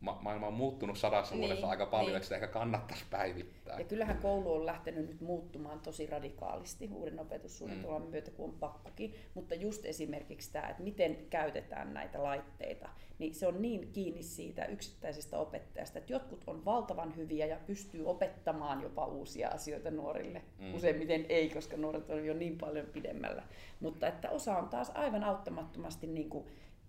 ma- 0.00 0.18
maailma 0.22 0.46
on 0.46 0.54
muuttunut 0.54 0.98
sadassa 0.98 1.34
niin, 1.34 1.40
vuodessa 1.40 1.68
aika 1.68 1.86
paljon, 1.86 2.06
niin. 2.06 2.16
että 2.16 2.24
sitä 2.24 2.34
ehkä 2.34 2.46
kannattaisi 2.46 3.04
päivittää. 3.10 3.78
Ja 3.78 3.84
kyllähän 3.84 4.18
koulu 4.18 4.54
on 4.54 4.66
lähtenyt 4.66 5.08
nyt 5.08 5.20
muuttumaan 5.20 5.80
tosi 5.80 6.06
radikaalisti 6.06 6.90
uuden 6.92 7.20
opetussuunnitelman 7.20 8.02
mm. 8.02 8.08
myötä, 8.08 8.30
kun 8.30 8.44
on 8.44 8.54
pakkokin. 8.60 9.14
Mutta 9.34 9.54
just 9.54 9.84
esimerkiksi 9.84 10.52
tämä, 10.52 10.68
että 10.68 10.82
miten 10.82 11.16
käytetään 11.30 11.94
näitä 11.94 12.22
laitteita, 12.22 12.88
niin 13.18 13.34
se 13.34 13.46
on 13.46 13.62
niin 13.62 13.92
kiinni 13.92 14.22
siitä 14.22 14.64
yksittäisestä 14.64 15.38
opettajasta, 15.38 15.98
että 15.98 16.12
jotkut 16.12 16.44
on 16.46 16.64
valtavan 16.64 17.16
hyviä 17.16 17.46
ja 17.46 17.56
pystyy 17.66 18.06
opettamaan 18.06 18.82
jopa 18.82 19.06
uusia 19.06 19.48
asioita 19.48 19.90
nuorille. 19.90 20.42
Mm. 20.58 20.74
Useimmiten 20.74 21.26
ei, 21.28 21.50
koska 21.50 21.76
nuoret 21.76 22.10
on 22.10 22.26
jo 22.26 22.34
niin 22.34 22.58
paljon 22.58 22.86
pidemmällä. 22.86 23.42
Mutta 23.80 24.08
että 24.08 24.30
osa 24.30 24.58
on 24.58 24.68
taas 24.68 24.92
aivan 24.94 25.24
auttamattomasti 25.24 26.06
niin 26.06 26.30
kuin 26.30 26.46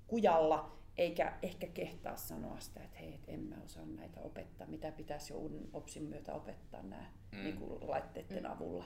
kujalla 0.07 0.80
eikä 0.97 1.33
ehkä 1.41 1.67
kehtaa 1.67 2.15
sanoa 2.15 2.59
sitä, 2.59 2.83
että 2.83 2.97
hei, 2.99 3.13
et 3.13 3.23
en 3.27 3.39
mä 3.39 3.55
osaa 3.65 3.85
näitä 3.85 4.21
opettaa, 4.21 4.67
mitä 4.67 4.91
pitäisi 4.91 5.33
jo 5.33 5.39
uuden 5.39 5.69
OPSin 5.73 6.03
myötä 6.03 6.33
opettaa 6.33 6.81
nämä 6.81 7.11
mm. 7.31 7.43
niin 7.43 7.57
kuin 7.57 7.89
laitteiden 7.89 8.43
mm. 8.43 8.51
avulla. 8.51 8.85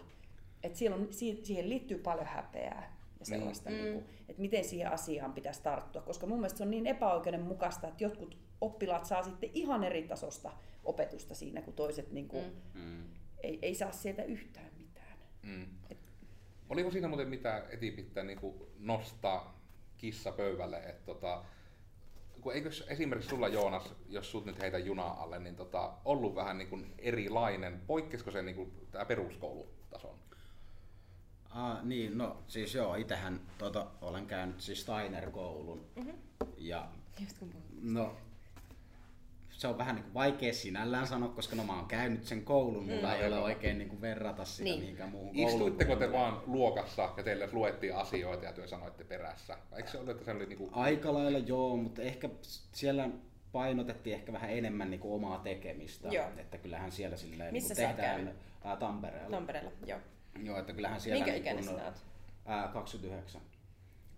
Et 0.64 0.76
siellä 0.76 0.98
on, 0.98 1.08
siihen 1.44 1.70
liittyy 1.70 1.98
paljon 1.98 2.26
häpeää 2.26 2.82
ja 2.86 3.18
niin. 3.20 3.26
sellaista, 3.26 3.70
mm. 3.70 3.76
niin 3.76 3.94
kuin, 3.94 4.06
että 4.30 4.42
miten 4.42 4.64
siihen 4.64 4.92
asiaan 4.92 5.34
pitäisi 5.34 5.62
tarttua, 5.62 6.02
koska 6.02 6.28
mun 6.28 6.38
mielestä 6.38 6.58
se 6.58 6.64
on 6.64 6.72
niin 6.72 6.88
epäoikeudenmukaista, 6.88 7.88
että 7.88 8.04
jotkut 8.04 8.38
oppilaat 8.62 9.06
saa 9.06 9.24
sitten 9.24 9.50
ihan 9.54 9.84
eri 9.84 10.04
tasosta 10.04 10.52
opetusta 10.84 11.36
siinä, 11.36 11.62
kun 11.62 11.74
toiset 11.74 12.12
niin 12.12 12.28
kuin, 12.28 12.46
mm. 12.74 12.82
mm. 12.82 13.04
ei, 13.44 13.60
ei 13.62 13.76
saa 13.76 13.92
sieltä 13.92 14.24
yhtään 14.24 14.70
mitään. 14.78 15.18
Mm. 15.44 15.68
Et, 15.90 15.98
Oliko 16.70 16.92
siinä 16.92 17.08
muuten 17.08 17.28
mitä 17.28 17.66
eti 17.70 17.92
pitää 17.92 18.24
niin 18.24 18.40
nostaa 18.80 19.60
kissa 19.98 20.32
pöydälle, 20.32 20.78
että 20.78 21.06
tota, 21.06 21.46
kun 22.46 22.54
eikö 22.54 22.70
esimerkiksi 22.88 23.30
sulla 23.30 23.48
Joonas, 23.48 23.94
jos 24.10 24.32
sut 24.32 24.46
nyt 24.46 24.60
heitä 24.60 24.78
junaa 24.78 25.24
alle, 25.24 25.40
niin 25.40 25.56
tota, 25.56 25.94
ollut 26.06 26.36
vähän 26.36 26.58
niin 26.58 26.68
kuin 26.68 26.94
erilainen, 26.98 27.82
poikkesiko 27.88 28.32
se 28.32 28.42
niin 28.42 28.56
kuin, 28.56 28.72
tämä 28.92 29.06
peruskoulutason? 29.06 30.16
Ah, 31.50 31.84
niin, 31.84 32.18
no 32.18 32.44
siis 32.48 32.76
joo, 32.76 32.96
itähän 32.96 33.42
tota, 33.58 33.88
olen 34.02 34.28
käynyt 34.28 34.62
siis 34.62 34.82
Steiner-koulun. 34.82 35.86
Mm-hmm. 35.96 36.14
Ja, 36.58 36.88
no, 37.82 38.18
se 39.58 39.68
on 39.68 39.78
vähän 39.78 39.96
niin 39.96 40.04
kuin 40.04 40.14
vaikea 40.14 40.54
sinällään 40.54 41.08
sanoa, 41.08 41.30
koska 41.30 41.56
no 41.56 41.64
mä 41.64 41.76
oon 41.76 41.86
käynyt 41.86 42.26
sen 42.26 42.46
koulun, 42.46 42.86
mulla 42.86 43.08
mm. 43.08 43.14
ei 43.14 43.28
ole 43.28 43.40
oikein 43.40 43.78
niin 43.78 43.90
kuin 43.90 44.02
verrata 44.02 44.46
sitä 44.46 44.64
niin. 44.64 44.80
mihinkään 44.80 45.10
muuhun 45.10 45.36
kouluun. 45.36 45.52
Istuitteko 45.52 45.96
te 45.96 46.12
vaan 46.12 46.42
luokassa 46.48 47.14
ja 47.18 47.24
teille 47.24 47.50
luettiin 47.52 47.96
asioita 47.96 48.46
ja 48.46 48.54
työ 48.54 48.68
sanoitte 48.68 49.04
perässä? 49.04 49.58
Eikö 49.78 49.90
se 49.90 49.98
ollut, 49.98 50.10
että 50.10 50.26
se 50.26 50.32
oli 50.32 50.46
niin 50.46 50.58
kuin... 50.58 50.74
Aika 50.74 51.14
lailla 51.14 51.40
joo, 51.40 51.78
mutta 51.78 52.02
ehkä 52.02 52.30
siellä 52.72 53.10
painotettiin 53.52 54.16
ehkä 54.16 54.34
vähän 54.34 54.50
enemmän 54.50 54.90
niin 54.90 55.00
kuin 55.00 55.14
omaa 55.14 55.38
tekemistä. 55.38 56.08
Joo. 56.08 56.26
Että 56.38 56.58
kyllähän 56.58 56.92
siellä 56.92 57.18
silleen 57.18 57.54
Missä 57.54 57.74
niin 57.74 57.86
kuin 57.86 57.96
tehdään 57.96 58.16
käynyt? 58.16 58.36
ää, 58.64 58.76
Tampereella. 58.76 59.30
Tampereella, 59.30 59.72
joo. 59.86 60.00
Joo, 60.44 60.60
että 60.60 60.74
kyllähän 60.74 61.02
siellä 61.02 61.18
Minkä 61.18 61.32
niin 61.32 61.42
ikäinen 61.42 61.64
sinä 61.64 61.86
oot? 61.86 62.06
Ää, 62.46 62.68
29. 62.68 63.42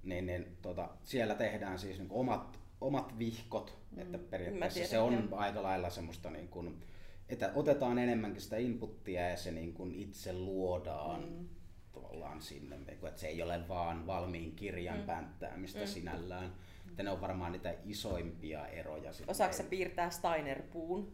Niin, 0.04 0.26
niin 0.26 0.58
tota, 0.62 0.90
siellä 1.04 1.36
tehdään 1.36 1.80
siis 1.80 1.98
niin 1.98 2.12
omat, 2.12 2.60
omat 2.82 3.20
vihkot, 3.20 3.78
mm. 3.92 4.02
että 4.02 4.18
periaatteessa 4.18 4.74
tiedän, 4.74 4.90
se 4.90 5.00
on 5.00 5.14
joo. 5.14 5.40
aika 5.40 5.64
lailla 5.64 5.90
semmoista 5.90 6.30
niin 6.30 6.48
kuin, 6.48 6.84
että 7.30 7.52
otetaan 7.56 8.00
enemmänkin 8.00 8.42
sitä 8.42 8.58
inputtia 8.58 9.30
ja 9.30 9.38
se 9.38 9.52
niin 9.52 9.74
kuin 9.74 9.96
itse 9.96 10.34
luodaan 10.34 11.30
mm. 11.30 11.48
tavallaan 11.94 12.42
sinne, 12.42 12.80
että 12.88 13.12
se 13.16 13.28
ei 13.28 13.42
ole 13.42 13.68
vaan 13.68 14.08
valmiin 14.08 14.56
kirjan 14.56 15.00
mm. 15.00 15.06
pänttäämistä 15.06 15.80
mm. 15.80 15.88
sinällään. 15.88 16.54
Että 16.90 17.04
ne 17.04 17.10
on 17.12 17.22
varmaan 17.22 17.52
niitä 17.52 17.74
isoimpia 17.86 18.68
eroja. 18.68 19.12
Osaatko 19.28 19.64
piirtää 19.70 20.10
Steiner-puun? 20.10 21.14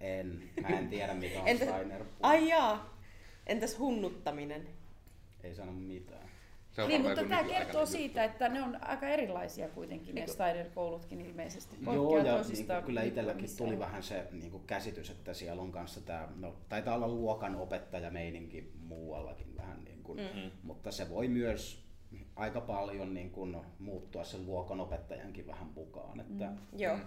En, 0.00 0.50
mä 0.60 0.68
en 0.68 0.88
tiedä 0.88 1.14
mikä 1.14 1.40
on 1.40 1.48
Entä- 1.48 1.64
Steiner. 1.64 2.04
Ai 2.20 2.48
jaa. 2.48 2.98
Entäs 3.46 3.78
hunnuttaminen? 3.78 4.68
Ei 5.42 5.54
sano 5.54 5.72
mitään. 5.72 6.29
Se 6.72 6.82
on 6.82 6.88
Niin, 6.88 7.02
mutta 7.02 7.20
tämä 7.20 7.44
kertoo 7.44 7.56
nykyaikainen 7.56 7.86
siitä, 7.86 8.24
että 8.24 8.48
ne 8.48 8.62
on 8.62 8.84
aika 8.84 9.08
erilaisia 9.08 9.68
kuitenkin, 9.68 10.14
ne 10.14 10.26
Steiner-koulutkin 10.26 11.20
ilmeisesti. 11.20 11.76
Joo, 11.92 12.18
ja 12.18 12.42
niin 12.42 12.84
kyllä 12.86 13.02
itselläkin 13.02 13.48
tuli 13.56 13.78
vähän 13.78 14.02
se 14.02 14.28
niin 14.32 14.50
kuin 14.50 14.62
käsitys, 14.66 15.10
että 15.10 15.34
siellä 15.34 15.62
on 15.62 15.72
kanssa 15.72 16.00
tämä, 16.00 16.28
no 16.36 16.56
taitaa 16.68 16.94
olla 16.94 17.08
luokan 17.08 17.56
opettajameininki 17.56 18.72
muuallakin 18.86 19.56
vähän, 19.56 19.84
niin 19.84 20.02
kuin, 20.02 20.18
mm. 20.18 20.50
mutta 20.62 20.90
se 20.90 21.10
voi 21.10 21.28
myös 21.28 21.90
aika 22.36 22.60
paljon 22.60 23.14
niin 23.14 23.30
kuin, 23.30 23.56
muuttua 23.78 24.24
sen 24.24 24.46
luokan 24.46 24.80
opettajankin 24.80 25.46
vähän 25.46 25.66
mukaan. 25.74 26.20
Että, 26.20 26.46
mm. 26.46 26.58
Joo. 26.78 26.98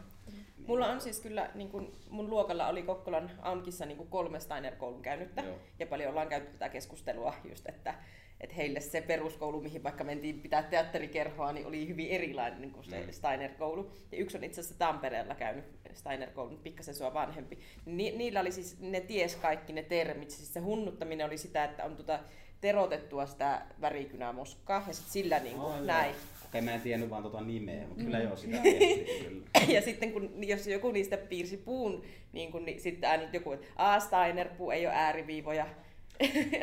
Mulla 0.67 0.87
on 0.87 1.01
siis 1.01 1.19
kyllä, 1.19 1.49
niin 1.55 1.69
kun 1.69 1.95
mun 2.09 2.29
luokalla 2.29 2.67
oli 2.67 2.83
Kokkolan 2.83 3.31
AMKissa 3.41 3.85
niin 3.85 4.07
kolme 4.07 4.39
Steiner-koulun 4.39 5.01
käynyttä. 5.01 5.41
Joo. 5.41 5.55
Ja 5.79 5.87
paljon 5.87 6.09
ollaan 6.09 6.27
käyty 6.27 6.47
tätä 6.47 6.69
keskustelua 6.69 7.33
just, 7.49 7.69
että, 7.69 7.95
että 8.41 8.55
heille 8.55 8.79
se 8.79 9.01
peruskoulu, 9.01 9.61
mihin 9.61 9.83
vaikka 9.83 10.03
mentiin 10.03 10.41
pitää 10.41 10.63
teatterikerhoa, 10.63 11.53
niin 11.53 11.67
oli 11.67 11.87
hyvin 11.87 12.09
erilainen 12.09 12.61
niin 12.61 12.71
kuin 12.71 12.83
se 12.85 12.99
Mm. 12.99 13.11
Steiner-koulu. 13.11 13.91
Ja 14.11 14.17
yksi 14.17 14.37
on 14.37 14.43
itse 14.43 14.61
asiassa 14.61 14.79
Tampereella 14.79 15.35
käynyt 15.35 15.65
Steiner-koulun, 15.93 16.59
pikkasen 16.63 16.95
sua 16.95 17.13
vanhempi. 17.13 17.59
Ni, 17.85 18.11
niillä 18.11 18.39
oli 18.39 18.51
siis, 18.51 18.79
ne 18.79 19.01
ties 19.01 19.35
kaikki 19.35 19.73
ne 19.73 19.83
termit. 19.83 20.29
Siis 20.31 20.53
se 20.53 20.59
hunnuttaminen 20.59 21.25
oli 21.25 21.37
sitä, 21.37 21.63
että 21.63 21.83
on 21.83 21.95
tuota 21.95 22.19
terotettua 22.61 23.25
sitä 23.25 23.61
värikynämoskaa 23.81 24.83
ja 24.87 24.93
sit 24.93 25.07
sillä 25.07 25.39
niin 25.39 25.55
kuin, 25.57 25.73
Ai, 25.73 25.85
näin. 25.85 26.15
Okei, 26.45 26.61
mä 26.61 26.73
en 26.73 26.81
tiennyt 26.81 27.09
vaan 27.09 27.23
tota 27.23 27.41
nimeä, 27.41 27.87
mutta 27.87 28.03
kyllä 28.03 28.19
joo, 28.19 28.35
sitä 28.35 28.57
tehtiin 28.57 29.05
kyllä. 29.23 29.73
Ja 29.73 29.81
sitten 29.81 30.11
kun, 30.13 30.33
jos 30.47 30.67
joku 30.67 30.91
niistä 30.91 31.17
piirsi 31.17 31.57
puun, 31.57 32.03
niin, 32.33 32.51
kun, 32.51 32.65
niin 32.65 32.81
sitten 32.81 33.09
aina 33.09 33.23
joku, 33.33 33.51
että 33.51 33.67
A, 33.75 33.99
Steiner, 33.99 34.49
puu 34.49 34.71
ei 34.71 34.87
ole 34.87 34.95
ääriviivoja. 34.95 35.67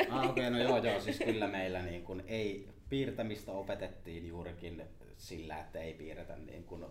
Ah, 0.09 0.29
okei, 0.29 0.49
no 0.49 0.61
joo, 0.61 0.77
joo, 0.77 0.99
siis 0.99 1.19
kyllä 1.19 1.47
meillä 1.47 1.81
niin 1.81 2.03
kuin 2.03 2.23
ei, 2.27 2.67
piirtämistä 2.89 3.51
opetettiin 3.51 4.27
juurikin 4.27 4.81
sillä, 5.17 5.59
että 5.59 5.79
ei 5.79 5.93
piirretä 5.93 6.35
niin 6.35 6.63
kuin 6.63 6.85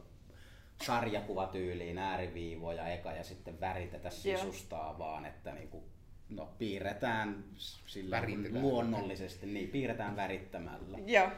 sarjakuvatyyliin 0.82 1.98
ääriviivoja 1.98 2.88
eka 2.88 3.12
ja 3.12 3.24
sitten 3.24 3.60
väritetä 3.60 4.10
Joo. 4.24 4.38
sisustaa, 4.38 4.98
vaan 4.98 5.24
että 5.24 5.52
niin 5.52 5.68
kuin, 5.68 5.84
no, 6.28 6.48
piirretään 6.58 7.44
sillä 7.86 8.20
niin 8.20 8.62
luonnollisesti, 8.62 9.46
niin 9.46 9.68
piirretään 9.68 10.16
värittämällä. 10.16 10.98
Joo. 11.06 11.28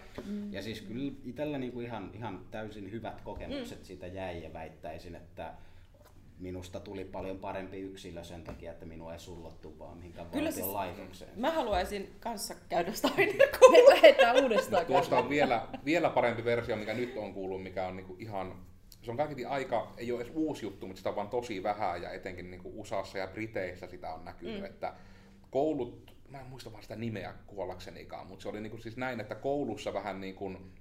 Ja 0.51 0.63
siis 0.63 0.81
kyllä 0.81 1.13
itsellä 1.25 1.59
niin 1.59 1.73
kuin 1.73 1.87
ihan, 1.87 2.11
ihan 2.15 2.47
täysin 2.51 2.91
hyvät 2.91 3.21
kokemukset 3.21 3.79
mm. 3.79 3.85
siitä 3.85 4.07
jäi 4.07 4.43
ja 4.43 4.53
väittäisin, 4.53 5.15
että 5.15 5.55
minusta 6.43 6.81
tuli 6.81 7.05
paljon 7.05 7.39
parempi 7.39 7.81
yksilö 7.81 8.25
sen 8.25 8.45
takia, 8.45 8.73
että 8.73 8.87
minua 8.87 9.13
ei 9.13 9.19
sullottu 9.19 9.79
vaan 9.79 9.97
mihinkään 9.99 10.27
Kyllä 10.31 10.51
siis- 10.51 10.67
laitokseen. 10.67 11.31
Mä 11.37 11.51
haluaisin 11.51 12.17
kanssa 12.21 12.55
käydä 12.69 12.91
Me 12.91 12.97
Steiner-kouluun. 12.97 13.89
lähdetään 13.95 14.43
uudestaan 14.45 14.87
Tuosta 14.93 15.19
on 15.19 15.29
vielä, 15.29 15.69
vielä 15.85 16.11
parempi 16.11 16.45
versio, 16.45 16.77
mikä 16.77 16.95
nyt 16.95 17.17
on 17.17 17.35
kuullut, 17.35 17.63
mikä 17.63 17.87
on 17.87 17.97
niinku 17.97 18.17
ihan... 18.19 18.67
Se 19.03 19.11
on 19.11 19.17
kaiketi 19.17 19.45
aika, 19.45 19.93
ei 19.97 20.13
ole 20.13 20.21
edes 20.21 20.33
uusi 20.35 20.67
juttu, 20.67 20.87
mutta 20.87 20.99
sitä 20.99 21.11
on 21.11 21.17
vaan 21.17 21.29
tosi 21.29 21.63
vähän 21.63 22.03
ja 22.03 22.11
etenkin 22.13 22.51
niinku 22.51 22.81
USAssa 22.81 23.19
ja 23.19 23.27
Briteissä 23.27 23.87
sitä 23.87 24.15
on 24.15 24.25
näkynyt, 24.25 24.59
mm. 24.59 24.65
että 24.65 24.95
koulut, 25.51 26.15
mä 26.29 26.41
en 26.41 26.47
muista 26.47 26.73
vaan 26.73 26.83
sitä 26.83 26.97
nimeä 26.97 27.35
kuollaksenikaan, 27.47 28.27
mutta 28.27 28.43
se 28.43 28.49
oli 28.49 28.61
niinku 28.61 28.79
siis 28.79 28.97
näin, 28.97 29.21
että 29.21 29.35
koulussa 29.35 29.95
vähän 29.95 30.21
niin 30.21 30.35
kuin 30.35 30.73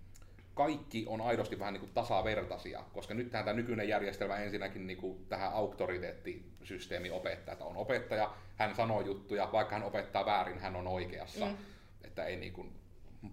kaikki 0.53 1.05
on 1.07 1.21
aidosti 1.21 1.59
vähän 1.59 1.73
niin 1.73 1.81
kuin 1.81 1.93
tasavertaisia, 1.93 2.83
koska 2.93 3.13
nyt 3.13 3.31
tämä 3.31 3.53
nykyinen 3.53 3.87
järjestelmä 3.87 4.37
ensinnäkin 4.37 4.87
niin 4.87 4.97
kuin 4.97 5.25
tähän 5.29 5.53
auktoriteettisysteemi 5.53 7.09
opettaa, 7.09 7.53
että 7.53 7.65
on 7.65 7.77
opettaja, 7.77 8.33
hän 8.55 8.75
sanoo 8.75 9.01
juttuja, 9.01 9.49
vaikka 9.51 9.75
hän 9.75 9.83
opettaa 9.83 10.25
väärin, 10.25 10.59
hän 10.59 10.75
on 10.75 10.87
oikeassa. 10.87 11.45
Mm. 11.45 11.57
Että 12.03 12.25
ei 12.25 12.35
niin 12.35 12.53
kuin, 12.53 12.71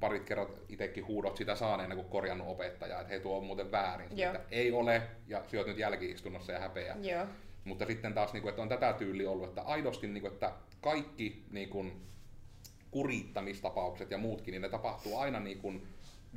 parit 0.01 0.25
kerrat 0.25 0.49
itsekin 0.69 1.07
huudot 1.07 1.37
sitä 1.37 1.55
saaneena, 1.55 1.97
kun 1.97 2.05
korjannut 2.05 2.49
opettajaa, 2.49 3.01
että 3.01 3.11
hei 3.11 3.21
tuo 3.21 3.39
on 3.39 3.45
muuten 3.45 3.73
väärin. 3.73 4.21
Että 4.21 4.41
ei 4.51 4.73
ole, 4.73 5.03
ja 5.27 5.39
oot 5.39 5.67
nyt 5.67 5.79
jälkiistunnossa 5.79 6.53
ja 6.53 6.59
häpeä. 6.59 6.97
Joo. 7.01 7.27
Mutta 7.65 7.87
sitten 7.87 8.15
taas, 8.15 8.33
niin 8.33 8.43
kuin, 8.43 8.51
että 8.51 8.63
on 8.63 8.69
tätä 8.69 8.93
tyyliä 8.93 9.31
ollut, 9.31 9.49
että 9.49 9.63
aidosti, 9.63 10.07
niin 10.07 10.21
kuin, 10.21 10.33
että 10.33 10.53
kaikki 10.81 11.45
niin 11.51 11.69
kuin, 11.69 12.09
kurittamistapaukset 12.91 14.11
ja 14.11 14.19
muutkin, 14.19 14.53
niin 14.53 14.63
ne 14.63 14.69
tapahtuu 14.69 15.19
aina 15.19 15.41
niin 15.41 15.59
kuin, 15.59 15.89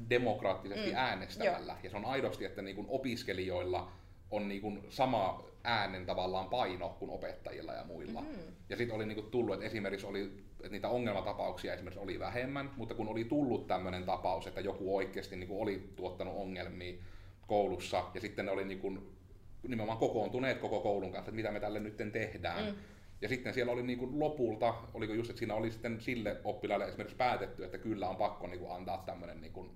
demokraattisesti 0.09 0.89
mm. 0.89 0.95
äänestämällä. 0.95 1.77
Ja 1.83 1.89
se 1.89 1.97
on 1.97 2.05
aidosti, 2.05 2.45
että 2.45 2.61
niin 2.61 2.75
kuin, 2.75 2.87
opiskelijoilla 2.89 3.91
on 4.31 4.47
niin 4.47 4.61
kuin, 4.61 4.83
sama 4.89 5.43
äänen 5.63 6.05
tavallaan 6.05 6.49
paino 6.49 6.89
kuin 6.89 7.11
opettajilla 7.11 7.73
ja 7.73 7.83
muilla. 7.83 8.21
Mm-hmm. 8.21 8.53
Ja 8.69 8.77
sitten 8.77 8.95
oli 8.95 9.05
niin 9.05 9.15
kuin, 9.15 9.31
tullut, 9.31 9.53
että 9.53 9.65
esimerkiksi 9.65 10.05
oli, 10.05 10.43
että 10.59 10.69
niitä 10.69 10.89
ongelmatapauksia 10.89 11.73
esimerkiksi 11.73 12.03
oli 12.03 12.19
vähemmän, 12.19 12.71
mutta 12.77 12.95
kun 12.95 13.07
oli 13.07 13.25
tullut 13.25 13.67
tämmöinen 13.67 14.03
tapaus, 14.03 14.47
että 14.47 14.61
joku 14.61 14.97
oikeasti 14.97 15.35
niin 15.35 15.47
kuin, 15.47 15.61
oli 15.61 15.93
tuottanut 15.95 16.37
ongelmia 16.37 16.93
koulussa, 17.47 18.03
ja 18.13 18.21
sitten 18.21 18.45
ne 18.45 18.51
oli 18.51 18.65
niin 18.65 18.79
kuin, 18.79 19.15
nimenomaan 19.63 19.97
kokoontuneet 19.97 20.57
koko 20.57 20.79
koulun 20.79 21.11
kanssa, 21.11 21.29
että 21.29 21.35
mitä 21.35 21.51
me 21.51 21.59
tälle 21.59 21.79
nyt 21.79 21.97
tehdään. 22.11 22.65
Mm. 22.65 22.75
Ja 23.21 23.29
sitten 23.29 23.53
siellä 23.53 23.71
oli 23.71 23.83
niin 23.83 23.99
kuin 23.99 24.19
lopulta, 24.19 24.73
oliko 24.93 25.13
just, 25.13 25.29
että 25.29 25.39
siinä 25.39 25.53
oli 25.53 25.71
sitten 25.71 26.01
sille 26.01 26.37
oppilaalle 26.43 26.87
esimerkiksi 26.87 27.17
päätetty, 27.17 27.65
että 27.65 27.77
kyllä 27.77 28.09
on 28.09 28.15
pakko 28.15 28.47
niin 28.47 28.59
kuin 28.59 28.71
antaa 28.71 29.03
tämmöinen, 29.05 29.41
niin 29.41 29.53
kuin, 29.53 29.69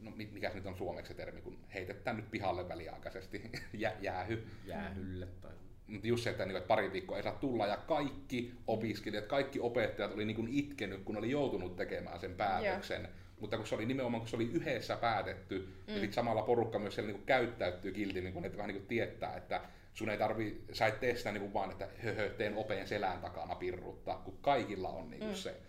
no 0.00 0.10
mi- 0.10 0.30
mikä 0.32 0.50
se 0.50 0.54
nyt 0.54 0.66
on 0.66 0.76
suomeksi 0.76 1.12
se 1.12 1.16
termi, 1.16 1.40
kun 1.40 1.58
heitetään 1.74 2.16
nyt 2.16 2.30
pihalle 2.30 2.68
väliaikaisesti, 2.68 3.50
Jä, 3.72 3.92
jäähy. 4.00 4.46
Jäähylle 4.64 5.26
tai... 5.40 5.52
Mutta 5.86 6.06
just 6.06 6.24
se, 6.24 6.30
että, 6.30 6.46
niin, 6.46 6.56
että 6.56 6.68
pari 6.68 6.92
viikkoa 6.92 7.16
ei 7.16 7.22
saa 7.22 7.32
tulla 7.32 7.66
ja 7.66 7.76
kaikki 7.76 8.54
opiskelijat, 8.66 9.26
kaikki 9.26 9.60
opettajat 9.60 10.12
oli 10.12 10.24
niin 10.24 10.36
kuin 10.36 10.48
itkenyt, 10.52 11.02
kun 11.02 11.16
oli 11.16 11.30
joutunut 11.30 11.76
tekemään 11.76 12.20
sen 12.20 12.34
päätöksen. 12.34 13.08
Mutta 13.40 13.56
kun 13.56 13.66
se 13.66 13.74
oli 13.74 13.86
nimenomaan, 13.86 14.20
kun 14.20 14.28
se 14.28 14.36
oli 14.36 14.50
yhdessä 14.52 14.96
päätetty, 14.96 15.58
mm. 15.58 15.94
ja 15.94 16.00
sitten 16.00 16.12
samalla 16.12 16.42
porukka 16.42 16.78
myös 16.78 16.94
siellä 16.94 17.06
niin 17.06 17.16
kuin 17.16 17.26
käyttäytyy 17.26 17.92
kiltimmin, 17.92 18.32
kun 18.32 18.42
ne 18.42 18.56
vähän 18.56 18.68
niin 18.68 18.80
kuin 18.80 18.88
tietää, 18.88 19.36
että 19.36 19.60
sun 19.94 20.10
ei 20.10 20.18
tarvi, 20.18 20.64
sä 20.72 20.86
et 20.86 21.00
tee 21.00 21.16
sitä 21.16 21.32
niin 21.32 21.40
kuin 21.40 21.54
vaan, 21.54 21.70
että 21.70 21.88
höhö, 22.02 22.30
teen 22.30 22.56
opeen 22.56 22.88
selän 22.88 23.20
takana 23.20 23.54
pirruttaa, 23.54 24.22
kun 24.24 24.38
kaikilla 24.40 24.88
on 24.88 25.10
niin 25.10 25.20
kuin 25.20 25.30
mm. 25.30 25.36
se 25.36 25.60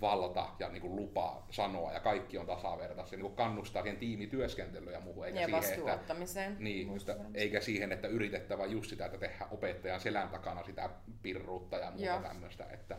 valta 0.00 0.48
ja 0.58 0.68
niin 0.68 0.82
kuin 0.82 0.96
lupa 0.96 1.46
sanoa 1.50 1.92
ja 1.92 2.00
kaikki 2.00 2.38
on 2.38 2.46
tasavertaisia, 2.46 3.16
niin 3.16 3.26
kuin 3.26 3.36
kannustaa 3.36 3.82
siihen 3.82 3.98
tiimityöskentelyyn 3.98 4.92
ja 4.92 5.00
muuhun, 5.00 5.26
eikä 5.26 5.40
Ja 5.40 5.48
siihen, 5.62 5.94
että, 5.94 6.14
niin, 6.58 6.96
että, 6.96 7.16
eikä 7.34 7.60
siihen, 7.60 7.92
että 7.92 8.08
yritettävä 8.08 8.66
just 8.66 8.90
sitä, 8.90 9.06
että 9.06 9.18
tehdään 9.18 9.50
opettajan 9.50 10.00
selän 10.00 10.28
takana 10.28 10.64
sitä 10.64 10.90
pirruutta 11.22 11.76
ja 11.76 11.90
muuta 11.90 12.06
Joo. 12.06 12.22
tämmöistä, 12.22 12.64
että 12.72 12.98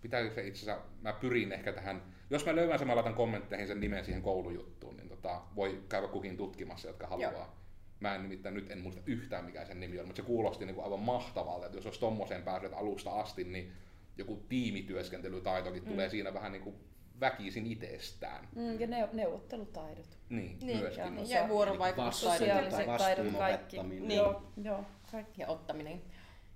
pitäisi 0.00 0.34
se 0.34 0.46
itse 0.46 0.62
asiassa, 0.62 0.84
mä 1.02 1.12
pyrin 1.12 1.52
ehkä 1.52 1.72
tähän, 1.72 2.02
jos 2.30 2.46
mä 2.46 2.56
löydän 2.56 2.78
samalla 2.78 3.02
laitan 3.02 3.14
kommentteihin 3.14 3.66
sen 3.66 3.80
nimen 3.80 4.04
siihen 4.04 4.22
koulujuttuun, 4.22 4.96
niin 4.96 5.08
tota, 5.08 5.42
voi 5.56 5.84
käydä 5.88 6.08
kukin 6.08 6.36
tutkimassa, 6.36 6.88
jotka 6.88 7.06
haluaa. 7.06 7.32
Joo. 7.32 7.63
Mä 8.04 8.14
en 8.14 8.22
nimittäin 8.22 8.54
nyt 8.54 8.70
en 8.70 8.78
muista 8.78 9.00
yhtään 9.06 9.44
mikä 9.44 9.64
sen 9.64 9.80
nimi 9.80 9.98
on, 10.00 10.06
mutta 10.06 10.22
se 10.22 10.26
kuulosti 10.26 10.66
niin 10.66 10.74
kuin 10.74 10.84
aivan 10.84 11.00
mahtavalta, 11.00 11.66
että 11.66 11.78
jos 11.78 11.86
olisi 11.86 12.00
tommoseen 12.00 12.42
päässyt 12.42 12.72
alusta 12.72 13.10
asti, 13.10 13.44
niin 13.44 13.72
joku 14.18 14.36
tiimityöskentelytaitokin 14.48 15.82
mm. 15.82 15.88
tulee 15.88 16.08
siinä 16.08 16.34
vähän 16.34 16.52
niin 16.52 16.62
kuin 16.62 16.76
väkisin 17.20 17.66
itsestään. 17.66 18.48
Mm, 18.56 18.80
ja 18.80 18.86
neu- 18.86 19.08
neuvottelutaidot. 19.16 20.18
Niin, 20.28 20.58
Niin, 20.62 20.78
myöskin. 20.78 21.18
ja- 21.28 21.40
Ja 21.40 21.48
vuorovaikutustaidot. 21.48 22.96
Taidot, 22.98 23.32
kaikki. 23.38 23.82
Niin. 23.82 24.10
Joo, 24.10 24.42
joo, 24.62 24.84
kaikki. 25.12 25.42
Ja 25.42 25.48
ottaminen. 25.48 26.02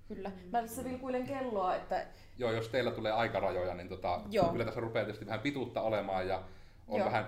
Kyllä. 0.07 0.31
Mä 0.51 0.61
tässä 0.61 0.83
vilkuilen 0.83 1.25
kelloa, 1.27 1.75
että 1.75 2.05
Joo, 2.37 2.51
jos 2.51 2.69
teillä 2.69 2.91
tulee 2.91 3.11
aikarajoja, 3.11 3.73
niin 3.73 3.89
tota, 3.89 4.21
Joo. 4.31 4.49
kyllä 4.51 4.65
tässä 4.65 4.79
rupeaa 4.79 5.05
tietysti 5.05 5.25
vähän 5.25 5.39
pituutta 5.39 5.81
olemaan 5.81 6.27
ja 6.27 6.43
on 6.87 6.99
Joo. 6.99 7.05
vähän, 7.05 7.25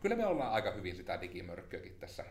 kyllä 0.00 0.16
me 0.16 0.26
ollaan 0.26 0.52
aika 0.52 0.70
hyvin 0.70 0.96
sitä 0.96 1.20
digimörkköäkin 1.20 1.96
tässä 2.00 2.24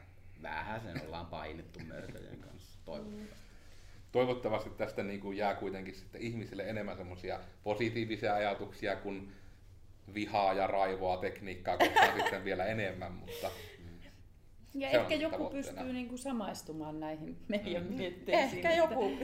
vähän 0.44 0.82
sen 0.82 1.02
ollaan 1.06 1.26
painittu 1.26 1.80
mörköjen 1.80 2.40
kanssa, 2.40 2.80
toivottavasti. 2.86 3.44
Toivottavasti 4.12 4.70
tästä 4.70 5.04
niin 5.04 5.20
kuin 5.20 5.38
jää 5.38 5.56
kuitenkin 5.56 5.96
sitten 5.96 6.22
ihmisille 6.22 6.64
enemmän 6.64 6.98
semmoisia 6.98 7.40
positiivisia 7.64 8.36
ajatuksia 8.36 8.96
kuin 8.96 9.32
vihaa 10.14 10.54
ja 10.54 10.68
raivoa 10.68 11.18
tekniikkaa 11.18 11.78
kohtaan 11.78 12.14
sitten 12.20 12.46
vielä 12.46 12.66
enemmän, 12.66 13.12
mutta 13.12 13.50
Ja 14.74 14.92
Se 14.92 14.98
ehkä 14.98 15.16
joku 15.16 15.38
tavoitteena. 15.38 15.68
pystyy 15.68 15.94
niinku 15.94 16.18
samaistumaan 16.18 17.00
näihin 17.00 17.38
meidän 17.48 17.84
mm. 17.84 17.94
mietteisiin. 17.94 18.66
Ehkä 18.66 18.76
joku. 18.76 19.12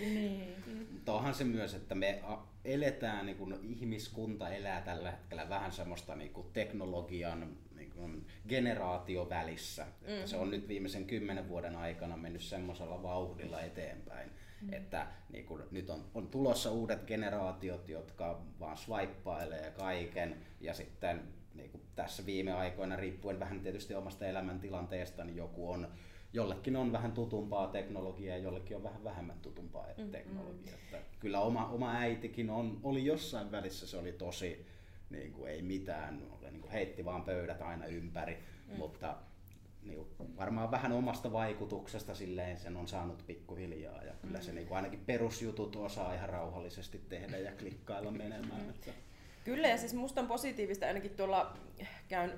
Niin. 0.00 0.54
Mutta 0.92 1.12
onhan 1.12 1.34
se 1.34 1.44
myös, 1.44 1.74
että 1.74 1.94
me 1.94 2.22
eletään, 2.64 3.26
niin 3.26 3.38
kun 3.38 3.60
ihmiskunta 3.62 4.48
elää 4.48 4.80
tällä 4.80 5.10
hetkellä 5.10 5.48
vähän 5.48 5.72
semmoista 5.72 6.16
niin 6.16 6.32
kuin 6.32 6.46
teknologian 6.52 7.56
kuin 7.98 8.26
generaatio 8.48 9.28
välissä. 9.28 9.84
Mm. 9.84 10.14
Että 10.14 10.26
se 10.26 10.36
on 10.36 10.50
nyt 10.50 10.68
viimeisen 10.68 11.04
kymmenen 11.04 11.48
vuoden 11.48 11.76
aikana 11.76 12.16
mennyt 12.16 12.42
semmoisella 12.42 13.02
vauhdilla 13.02 13.60
eteenpäin, 13.60 14.30
mm. 14.60 14.72
että 14.72 15.06
niin 15.32 15.46
kun, 15.46 15.62
nyt 15.70 15.90
on, 15.90 16.04
on 16.14 16.28
tulossa 16.28 16.70
uudet 16.70 17.04
generaatiot, 17.06 17.88
jotka 17.88 18.42
vaan 18.60 18.76
swippailee 18.76 19.70
kaiken 19.78 20.36
ja 20.60 20.74
sitten 20.74 21.22
niin 21.54 21.70
kuin 21.70 21.82
tässä 21.96 22.26
viime 22.26 22.52
aikoina, 22.52 22.96
riippuen 22.96 23.40
vähän 23.40 23.60
tietysti 23.60 23.94
omasta 23.94 24.26
elämäntilanteesta, 24.26 25.24
niin 25.24 25.36
joku 25.36 25.70
on 25.70 25.88
jollekin 26.32 26.76
on 26.76 26.92
vähän 26.92 27.12
tutumpaa 27.12 27.66
teknologiaa 27.66 28.36
ja 28.36 28.42
jollekin 28.42 28.76
on 28.76 28.82
vähän 28.82 29.04
vähemmän 29.04 29.38
tutumpaa 29.40 29.86
mm, 29.96 30.10
teknologiaa. 30.10 30.76
Että 30.92 30.98
kyllä 31.20 31.40
oma, 31.40 31.68
oma 31.68 31.92
äitikin 31.92 32.50
on, 32.50 32.80
oli 32.82 33.04
jossain 33.04 33.50
välissä, 33.50 33.86
se 33.86 33.96
oli 33.96 34.12
tosi, 34.12 34.66
niin 35.10 35.32
kuin 35.32 35.50
ei 35.50 35.62
mitään, 35.62 36.22
niin 36.50 36.60
kuin 36.60 36.72
heitti 36.72 37.04
vaan 37.04 37.22
pöydät 37.22 37.62
aina 37.62 37.86
ympäri, 37.86 38.38
mm. 38.66 38.76
mutta 38.76 39.16
niin 39.82 40.06
kuin 40.16 40.36
varmaan 40.36 40.70
vähän 40.70 40.92
omasta 40.92 41.32
vaikutuksesta 41.32 42.14
silleen 42.14 42.58
sen 42.58 42.76
on 42.76 42.88
saanut 42.88 43.26
pikkuhiljaa 43.26 44.02
ja 44.02 44.12
kyllä 44.22 44.40
se 44.40 44.52
niin 44.52 44.66
kuin 44.66 44.76
ainakin 44.76 45.04
perusjutut 45.06 45.76
osaa 45.76 46.14
ihan 46.14 46.28
rauhallisesti 46.28 47.00
tehdä 47.08 47.38
ja 47.38 47.52
klikkailla 47.52 48.10
menemään. 48.10 48.70
Että 48.70 48.90
Kyllä, 49.44 49.68
ja 49.68 49.76
siis 49.76 49.94
musta 49.94 50.20
on 50.20 50.26
positiivista 50.26 50.86
ainakin 50.86 51.10
tuolla 51.10 51.56
käyn 52.08 52.32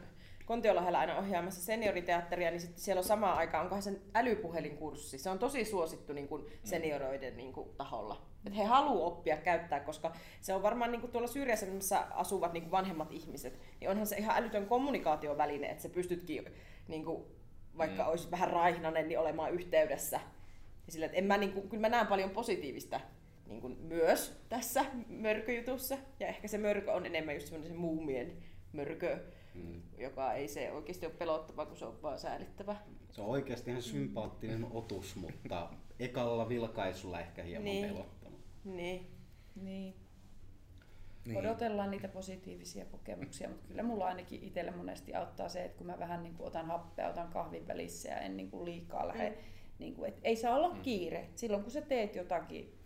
Kontiolahdella 0.51 0.99
aina 0.99 1.19
ohjaamassa 1.19 1.61
senioriteatteria, 1.61 2.51
niin 2.51 2.61
sitten 2.61 2.81
siellä 2.81 3.01
on 3.01 3.05
samaan 3.05 3.39
aikaan, 3.39 3.63
onkohan 3.63 3.83
sen 3.83 4.01
älypuhelinkurssi. 4.15 5.19
Se 5.19 5.31
on 5.31 5.39
tosi 5.39 5.65
suosittu 5.65 6.13
niin 6.13 6.29
kuin 6.29 6.47
senioroiden 6.65 7.37
niin 7.37 7.53
kuin, 7.53 7.69
taholla. 7.77 8.27
Et 8.47 8.57
he 8.57 8.65
haluavat 8.65 9.13
oppia 9.13 9.37
käyttää, 9.37 9.81
koska 9.81 10.13
se 10.41 10.55
on 10.55 10.63
varmaan 10.63 10.93
niin 10.93 11.01
kuin 11.01 11.13
tuolla 11.13 11.29
syrjässä, 11.29 11.67
missä 11.67 12.01
asuvat 12.01 12.53
niin 12.53 12.63
kuin 12.63 12.71
vanhemmat 12.71 13.13
ihmiset, 13.13 13.61
niin 13.81 13.91
onhan 13.91 14.07
se 14.07 14.17
ihan 14.17 14.37
älytön 14.37 14.67
kommunikaatioväline, 14.67 15.71
että 15.71 15.83
sä 15.83 15.89
pystytkin, 15.89 16.45
niin 16.89 17.05
kuin, 17.05 17.25
vaikka 17.79 18.03
mm. 18.03 18.09
olisit 18.09 18.31
vähän 18.31 18.51
raihnanen, 18.51 19.09
niin 19.09 19.19
olemaan 19.19 19.53
yhteydessä. 19.53 20.21
Ja 20.87 20.93
sillä, 20.93 21.07
että 21.07 21.19
en 21.19 21.25
mä, 21.25 21.37
niin 21.37 21.53
kuin, 21.53 21.69
kyllä 21.69 21.81
mä 21.81 21.89
näen 21.89 22.07
paljon 22.07 22.31
positiivista 22.31 23.01
niin 23.47 23.61
kuin 23.61 23.77
myös 23.81 24.43
tässä 24.49 24.85
mörköjutussa. 25.09 25.99
Ja 26.21 26.27
ehkä 26.27 26.49
se 26.49 26.59
mörkö 26.59 26.93
on 26.93 27.07
enemmän 27.07 27.35
just 27.35 27.47
semmoinen 27.47 27.73
se 27.73 27.79
muumien 27.79 28.37
mörkö, 28.73 29.21
mm. 29.55 29.83
joka 29.99 30.33
ei 30.33 30.49
se 30.49 30.73
oikeasti 30.73 31.07
ole 31.07 31.15
pelottava, 31.15 31.67
kun 31.67 31.77
se 31.77 31.85
on 31.85 32.03
vaan 32.03 32.19
säälittävä. 32.19 32.77
se 33.11 33.21
on 33.23 33.29
oikeasti 33.29 33.71
ihan 33.71 33.83
sympaattinen 33.83 34.67
otus, 34.71 35.17
mutta 35.17 35.71
ekalla 35.99 36.49
vilkaisulla 36.49 37.21
ehkä 37.21 37.43
hieman 37.43 37.65
Niin. 37.65 37.89
pelottava. 37.89 38.37
Niin. 38.65 39.07
Niin. 39.63 39.95
Niin. 41.27 41.39
Odotellaan 41.39 41.91
niitä 41.91 42.09
positiivisia 42.09 42.85
kokemuksia, 42.85 43.49
mutta 43.49 43.67
kyllä 43.69 43.83
mulla 43.83 44.07
ainakin 44.07 44.43
itselle 44.43 44.71
monesti 44.71 45.15
auttaa 45.15 45.49
se, 45.49 45.65
että 45.65 45.79
kun 45.79 45.87
mä 45.87 45.99
vähän 45.99 46.23
niin 46.23 46.35
kuin 46.35 46.47
otan 46.47 46.67
happea, 46.67 47.09
otan 47.09 47.29
kahvin 47.29 47.69
välissä 47.69 48.09
ja 48.09 48.21
en 48.21 48.37
niin 48.37 48.51
kuin 48.51 48.65
liikaa 48.65 49.09
lähde, 49.09 49.31
mm. 49.31 49.37
niin 49.79 49.95
kuin, 49.95 50.09
että 50.09 50.21
ei 50.25 50.37
saa 50.37 50.57
olla 50.57 50.75
mm. 50.75 50.81
kiire. 50.83 51.29
Silloin 51.35 51.63
kun 51.63 51.73
sä 51.73 51.81
teet 51.81 52.17
jotakin, 52.17 52.79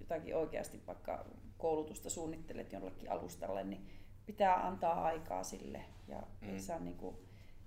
jotakin 0.00 0.36
oikeasti, 0.36 0.82
vaikka 0.86 1.24
koulutusta 1.58 2.10
suunnittelet 2.10 2.72
jollekin 2.72 3.10
alustalle, 3.10 3.64
niin 3.64 3.86
pitää 4.28 4.66
antaa 4.66 5.04
aikaa 5.04 5.44
sille 5.44 5.84
ja 6.08 6.22
mm. 6.40 6.48
ei 6.48 6.60
saa 6.60 6.78
niin 6.78 6.96
kuin 6.96 7.16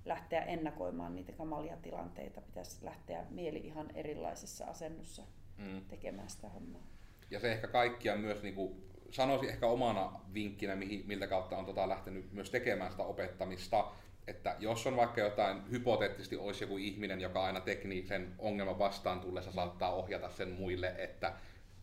lähteä 0.05 0.41
ennakoimaan 0.41 1.15
niitä 1.15 1.31
kamalia 1.31 1.77
tilanteita. 1.77 2.41
Pitäisi 2.41 2.85
lähteä 2.85 3.25
mieli 3.29 3.57
ihan 3.57 3.91
erilaisessa 3.95 4.65
asennossa 4.65 5.23
Mm. 5.57 5.81
tekemään 5.88 6.29
sitä 6.29 6.49
hommaa. 6.49 6.88
Ja 7.31 7.39
se 7.39 7.51
ehkä 7.51 7.67
kaikkia 7.67 8.15
myös, 8.15 8.43
niin 8.43 8.55
kuin, 8.55 8.83
sanoisin 9.09 9.49
ehkä 9.49 9.67
omana 9.67 10.19
vinkkinä, 10.33 10.75
mihin, 10.75 11.03
miltä 11.07 11.27
kautta 11.27 11.57
on 11.57 11.65
tota, 11.65 11.89
lähtenyt 11.89 12.33
myös 12.33 12.49
tekemään 12.49 12.91
sitä 12.91 13.03
opettamista, 13.03 13.91
että 14.27 14.55
jos 14.59 14.88
on 14.88 14.95
vaikka 14.95 15.21
jotain, 15.21 15.71
hypoteettisesti 15.71 16.38
olisi 16.38 16.63
joku 16.63 16.77
ihminen, 16.77 17.21
joka 17.21 17.43
aina 17.43 17.61
teknisen 17.61 18.33
ongelman 18.39 18.79
vastaan 18.79 19.19
tullessa 19.19 19.51
saattaa 19.51 19.93
ohjata 19.93 20.29
sen 20.29 20.51
muille, 20.51 20.95
että 20.97 21.33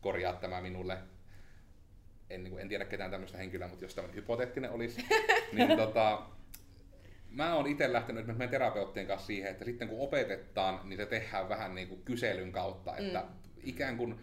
korjaa 0.00 0.32
tämä 0.32 0.60
minulle, 0.60 0.98
en, 2.30 2.44
niin 2.44 2.50
kuin, 2.50 2.62
en 2.62 2.68
tiedä 2.68 2.84
ketään 2.84 3.10
tämmöistä 3.10 3.38
henkilöä, 3.38 3.68
mutta 3.68 3.84
jos 3.84 3.94
tämmöinen 3.94 4.16
hypoteettinen 4.16 4.70
olisi, 4.70 5.04
niin 5.52 5.76
tota, 5.76 6.22
mä 7.30 7.54
oon 7.54 7.66
itse 7.66 7.92
lähtenyt 7.92 8.26
meidän 8.26 8.48
terapeuttien 8.48 9.06
kanssa 9.06 9.26
siihen, 9.26 9.50
että 9.50 9.64
sitten 9.64 9.88
kun 9.88 10.00
opetetaan, 10.00 10.80
niin 10.84 10.96
se 10.96 11.06
tehdään 11.06 11.48
vähän 11.48 11.74
niin 11.74 11.88
kuin 11.88 12.02
kyselyn 12.04 12.52
kautta, 12.52 12.96
että 12.96 13.20
mm. 13.20 13.28
ikään 13.62 13.96
kuin 13.96 14.20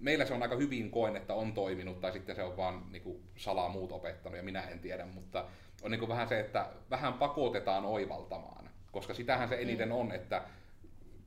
meillä 0.00 0.24
se 0.24 0.34
on 0.34 0.42
aika 0.42 0.56
hyvin 0.56 0.90
koen, 0.90 1.16
että 1.16 1.34
on 1.34 1.52
toiminut, 1.52 2.00
tai 2.00 2.12
sitten 2.12 2.36
se 2.36 2.42
on 2.42 2.56
vaan 2.56 2.82
niin 2.92 3.02
kuin 3.02 3.22
salaa 3.36 3.68
muut 3.68 3.92
opettanut, 3.92 4.36
ja 4.36 4.42
minä 4.42 4.62
en 4.62 4.78
tiedä, 4.78 5.06
mutta 5.06 5.44
on 5.82 5.90
niin 5.90 5.98
kuin 5.98 6.08
vähän 6.08 6.28
se, 6.28 6.40
että 6.40 6.66
vähän 6.90 7.12
pakotetaan 7.12 7.84
oivaltamaan, 7.84 8.70
koska 8.92 9.14
sitähän 9.14 9.48
se 9.48 9.56
eniten 9.60 9.92
on, 9.92 10.12
että 10.12 10.42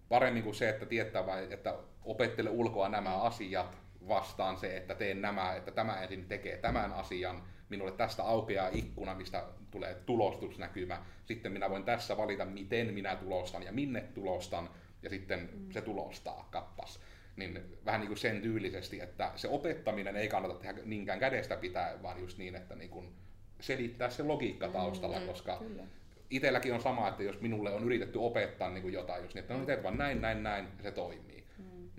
paremmin 0.09 0.43
kuin 0.43 0.55
se, 0.55 0.69
että 0.69 0.85
tietää 0.85 1.25
vain, 1.25 1.51
että 1.51 1.75
opettele 2.05 2.49
ulkoa 2.49 2.89
nämä 2.89 3.21
asiat 3.21 3.77
vastaan 4.07 4.57
se, 4.57 4.77
että 4.77 4.95
teen 4.95 5.21
nämä, 5.21 5.55
että 5.55 5.71
tämä 5.71 6.01
ensin 6.01 6.25
tekee 6.25 6.57
tämän 6.57 6.93
asian, 6.93 7.43
minulle 7.69 7.91
tästä 7.91 8.23
aukeaa 8.23 8.69
ikkuna, 8.71 9.15
mistä 9.15 9.43
tulee 9.71 9.95
tulostusnäkymä, 10.05 11.05
sitten 11.25 11.51
minä 11.51 11.69
voin 11.69 11.83
tässä 11.83 12.17
valita, 12.17 12.45
miten 12.45 12.93
minä 12.93 13.15
tulostan 13.15 13.63
ja 13.63 13.71
minne 13.71 14.01
tulostan, 14.01 14.69
ja 15.03 15.09
sitten 15.09 15.49
mm. 15.53 15.71
se 15.71 15.81
tulostaa 15.81 16.47
kappas. 16.51 16.99
Niin 17.35 17.77
vähän 17.85 17.99
niin 17.99 18.07
kuin 18.07 18.17
sen 18.17 18.41
tyylisesti, 18.41 18.99
että 18.99 19.31
se 19.35 19.47
opettaminen 19.47 20.15
ei 20.15 20.27
kannata 20.27 20.53
tehdä 20.53 20.81
niinkään 20.85 21.19
kädestä 21.19 21.57
pitää, 21.57 22.03
vaan 22.03 22.21
just 22.21 22.37
niin, 22.37 22.55
että 22.55 22.75
niin 22.75 22.89
kuin 22.89 23.13
selittää 23.59 24.09
se 24.09 24.23
logiikka 24.23 24.67
taustalla, 24.67 25.19
mm, 25.19 25.25
koska 25.25 25.57
kyllä. 25.57 25.83
itselläkin 26.29 26.73
on 26.73 26.81
sama, 26.81 27.07
että 27.07 27.23
jos 27.23 27.41
minulle 27.41 27.73
on 27.73 27.83
yritetty 27.83 28.19
opettaa 28.19 28.69
niin 28.69 28.81
kuin 28.81 28.93
jotain, 28.93 29.23
jos 29.23 29.33
niin, 29.35 29.41
että 29.41 29.53
no 29.53 29.65
teet 29.65 29.83
vaan 29.83 29.97
näin, 29.97 30.21
näin, 30.21 30.43
näin, 30.43 30.67
se 30.83 30.91
toimii. 30.91 31.38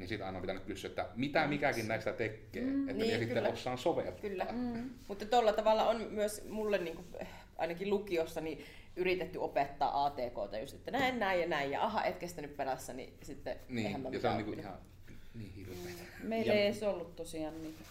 Mm. 0.01 0.03
Niin 0.03 0.09
siitä 0.09 0.27
aina 0.27 0.39
on 0.39 0.43
pitänyt 0.43 0.65
kysyä, 0.65 0.89
että 0.89 1.07
mitä 1.17 1.47
mikäkin 1.47 1.89
näistä 1.89 2.13
tekee, 2.13 2.63
mm, 2.63 2.89
että 2.89 2.93
niin, 2.93 3.09
niin, 3.09 3.19
sitten 3.19 3.37
kyllä. 3.37 3.49
osaan 3.49 3.79
soveltaa. 3.79 4.21
Kyllä. 4.21 4.47
Mm. 4.53 4.91
Mutta 5.09 5.25
tuolla 5.25 5.53
tavalla 5.53 5.89
on 5.89 6.07
myös 6.11 6.45
mulle 6.49 6.79
niin 6.79 6.97
kuin, 6.97 7.07
ainakin 7.59 7.91
lukiossa 7.91 8.41
niin 8.41 8.65
yritetty 8.97 9.39
opettaa 9.39 10.05
ATKta 10.07 10.59
just, 10.59 10.75
että 10.75 10.91
näin, 10.91 11.19
näin 11.19 11.41
ja 11.41 11.47
näin, 11.49 11.71
ja 11.71 11.85
aha, 11.85 12.05
et 12.05 12.17
kestänyt 12.19 12.57
perässä, 12.57 12.93
niin 12.93 13.15
sitten 13.23 13.57
eihän 13.77 14.01
mä 14.01 14.11
Niin, 14.11 14.15
ja 14.15 14.21
se 14.21 14.29
on 14.29 14.37
niin 14.45 14.59
ihan 14.59 14.79
niin 15.35 15.53
hirveä. 15.55 15.77
Meillä 16.23 16.53
Ja- 16.53 16.61
ei 16.61 16.67
edes 16.67 16.83
ollut 16.83 17.17
tosiaan 17.17 17.63
niitä. 17.63 17.85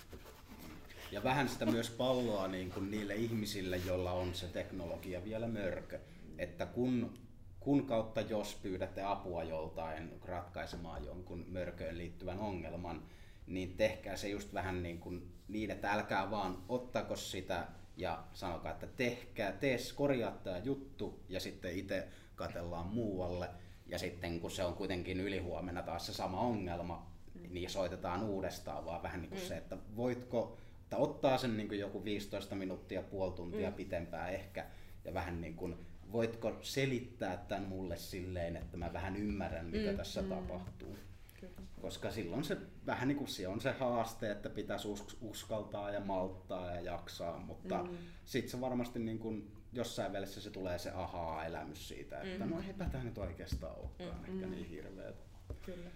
Ja 1.11 1.23
vähän 1.23 1.49
sitä 1.49 1.65
myös 1.65 1.90
palloa 1.90 2.48
niin 2.48 2.72
kuin 2.72 2.91
niille 2.91 3.15
ihmisille, 3.15 3.77
joilla 3.77 4.11
on 4.11 4.36
se 4.36 4.48
teknologia 4.48 5.23
vielä 5.23 5.48
mörkö. 5.48 5.99
Että 6.38 6.65
kun, 6.65 7.18
kun 7.60 7.86
kautta 7.86 8.22
jos 8.22 8.60
pyydätte 8.64 9.02
apua 9.03 9.44
joltain 9.44 10.19
ratkaisemaan 10.26 11.06
jonkun 11.06 11.45
mörköön 11.48 11.98
liittyvän 11.98 12.40
ongelman, 12.40 13.03
niin 13.48 13.77
tehkää 13.77 14.15
se 14.15 14.30
just 14.30 14.53
vähän 14.53 14.84
niin, 14.84 14.99
kuin 14.99 15.34
niin 15.48 15.72
että 15.72 15.91
älkää 15.91 16.31
vaan 16.31 16.57
ottako 16.69 17.15
sitä 17.15 17.68
ja 17.98 18.23
sanokaa, 18.34 18.72
että 18.72 18.88
tehkää, 18.88 19.52
tee, 19.52 19.77
korjaa 19.95 20.31
tämä 20.31 20.57
juttu 20.57 21.19
ja 21.30 21.40
sitten 21.40 21.73
itse 21.73 22.07
katellaan 22.36 22.88
muualle. 22.88 23.49
Ja 23.88 23.99
sitten 23.99 24.40
kun 24.40 24.52
se 24.52 24.64
on 24.64 24.73
kuitenkin 24.73 25.19
ylihuomenna 25.19 25.81
taas 25.81 26.06
se 26.06 26.14
sama 26.14 26.40
ongelma, 26.40 27.11
niin 27.49 27.69
soitetaan 27.69 28.23
uudestaan, 28.23 28.86
vaan 28.86 29.03
vähän 29.03 29.22
niin 29.22 29.30
kuin 29.30 29.41
mm. 29.41 29.48
se, 29.48 29.57
että 29.57 29.77
voitko, 29.95 30.57
että 30.84 30.98
ottaa 30.98 31.38
sen 31.38 31.57
niin 31.57 31.68
kuin 31.68 31.80
joku 31.80 32.03
15 32.03 32.56
minuuttia, 32.56 33.02
puoli 33.02 33.34
tuntia 33.34 33.69
mm. 33.69 33.76
pitempään 33.76 34.34
ehkä, 34.34 34.65
ja 35.06 35.14
vähän 35.14 35.41
niin 35.41 35.56
kuin, 35.56 35.77
voitko 36.11 36.57
selittää 36.61 37.38
tämän 37.38 37.64
mulle 37.69 37.98
silleen, 37.98 38.56
että 38.56 38.77
mä 38.77 38.94
vähän 38.94 39.15
ymmärrän, 39.15 39.65
mitä 39.65 39.91
mm. 39.91 39.98
tässä 39.98 40.22
mm. 40.22 40.30
tapahtuu. 40.30 40.98
Kyllä. 41.40 41.53
Koska 41.81 42.11
silloin 42.11 42.44
se 42.44 42.57
vähän 42.86 43.07
niin 43.07 43.18
kuin 43.18 43.27
se 43.27 43.48
on 43.48 43.61
se 43.61 43.72
haaste, 43.72 44.31
että 44.31 44.49
pitäisi 44.49 44.88
us- 44.88 45.18
uskaltaa 45.22 45.91
ja 45.91 45.99
malttaa 45.99 46.72
ja 46.72 46.81
jaksaa, 46.81 47.38
mutta 47.38 47.84
mm. 47.84 47.98
sitten 48.26 48.52
se 48.52 48.61
varmasti 48.61 48.99
niin 48.99 49.19
kuin 49.19 49.52
jossain 49.73 50.14
välissä 50.14 50.41
se 50.41 50.52
tulee 50.52 50.80
se 50.80 50.91
ahaa-elämys 50.91 51.88
siitä, 51.88 52.22
että 52.22 52.45
mm. 52.45 52.52
no 52.52 52.61
eipä 52.68 52.86
tämä 52.86 53.03
nyt 53.03 53.18
oikeastaan 53.18 53.76
olekaan 53.76 54.19
mm. 54.19 54.34
ehkä 54.34 54.48
niin 54.48 54.69
hirveetä. 54.69 55.23
Kyllä. 55.61 55.90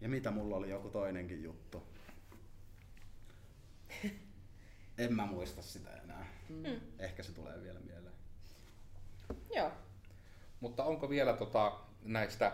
Ja 0.00 0.08
mitä 0.08 0.30
mulla 0.30 0.56
oli 0.56 0.70
joku 0.70 0.88
toinenkin 0.88 1.42
juttu? 1.42 1.82
en 4.98 5.14
mä 5.14 5.26
muista 5.26 5.62
sitä 5.62 5.90
enää. 5.90 6.26
Ehkä 6.98 7.22
se 7.22 7.32
tulee 7.32 7.62
vielä 7.62 7.80
mieleen. 7.80 8.05
Joo. 9.54 9.70
Mutta 10.60 10.84
onko 10.84 11.10
vielä 11.10 11.32
tota, 11.32 11.72
näistä 12.02 12.52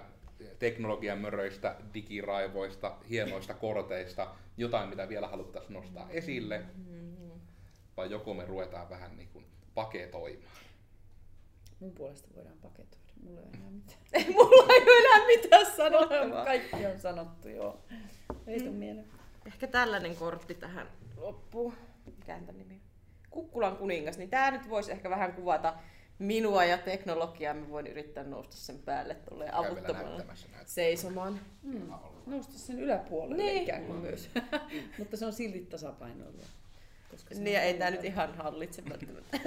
teknologian 0.59 1.19
möröistä, 1.19 1.77
digiraivoista, 1.95 2.97
hienoista 3.11 3.55
korteista 3.55 4.35
jotain, 4.57 4.89
mitä 4.89 5.09
vielä 5.09 5.29
haluttaisiin 5.29 5.75
nostaa 5.75 6.11
esille? 6.11 6.63
Vai 7.97 8.11
joko 8.11 8.35
me 8.35 8.45
ruvetaan 8.45 8.91
vähän 8.91 9.17
niin 9.17 9.29
kuin 9.33 9.45
paketoimaan? 9.75 10.53
Mun 11.81 11.93
puolesta 11.93 12.29
voidaan 12.37 12.59
paketoida. 12.63 13.03
Mulla 13.23 13.41
ei 13.41 13.47
ole 13.47 13.57
enää 13.57 13.71
mitään. 13.71 13.99
Ei 14.13 14.35
mulla 14.35 14.73
ei 14.75 14.83
ole 14.83 14.99
enää 14.99 15.27
mitään 15.27 15.77
sanottavaa. 15.77 16.45
Kaikki 16.45 16.87
on 16.87 17.01
sanottu, 17.01 17.49
joo. 17.49 17.85
Ei 18.47 18.61
tuu 18.61 18.73
mieleen. 18.73 19.07
Ehkä 19.47 19.67
tällainen 19.67 20.17
kortti 20.17 20.55
tähän 20.55 20.89
loppuun. 21.17 21.75
Mikä 22.07 22.39
nimi? 22.53 22.81
Kukkulan 23.31 23.77
kuningas. 23.77 24.19
Niin 24.19 24.31
tää 24.31 24.51
nyt 24.51 24.69
voisi 24.69 24.93
ehkä 24.93 25.11
vähän 25.11 25.33
kuvata 25.33 25.75
minua 26.23 26.65
ja 26.65 26.79
teknologiaa. 26.79 27.55
Mä 27.55 27.71
voin 27.71 27.87
yrittää 27.87 28.25
nousta 28.25 28.57
sen 28.57 28.79
päälle 28.79 29.15
tulee 29.15 29.51
näitä. 30.53 30.71
seisomaan. 30.71 31.41
Mm. 31.63 31.91
Nousta 32.27 32.53
sen 32.59 32.81
yläpuolelle 32.81 33.43
Niin. 33.43 33.63
ikään 33.63 33.85
kuin 33.85 33.99
myös. 33.99 34.31
Mutta 34.99 35.17
se 35.17 35.27
on 35.27 35.33
silti 35.33 35.61
tasapainoilua. 35.61 36.45
Koska 37.11 37.35
se 37.35 37.41
Niin, 37.41 37.55
ja 37.55 37.63
ei 37.63 37.75
ollut- 37.75 37.91
nyt 37.91 38.05
ihan 38.05 38.35
hallitse 38.35 38.83
välttämättä. 38.91 39.39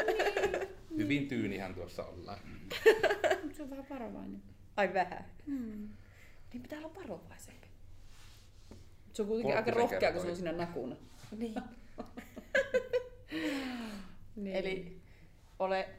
Hyvin 0.98 1.28
tyynihän 1.28 1.74
tuossa 1.76 2.06
ollaan. 2.06 2.40
Se 3.54 3.64
on 3.64 3.70
vähän 3.70 3.86
varovainen. 3.90 4.42
Ai 4.78 4.94
vähän. 4.94 5.26
Mm. 5.46 5.90
Niin 6.54 6.62
pitää 6.62 6.80
olla 6.80 6.96
varovaisempi. 6.96 7.68
Se 9.14 9.22
on 9.22 9.28
kuitenkin 9.28 9.58
aika 9.58 9.72
rohkea, 9.72 10.12
kun 10.12 10.22
se 10.22 10.28
on 10.28 10.36
siinä 10.36 10.52
nakuna. 10.52 10.96
Niin. 11.38 11.54
Niin. 14.36 14.56
Eli 14.56 15.02
ole 15.60 15.90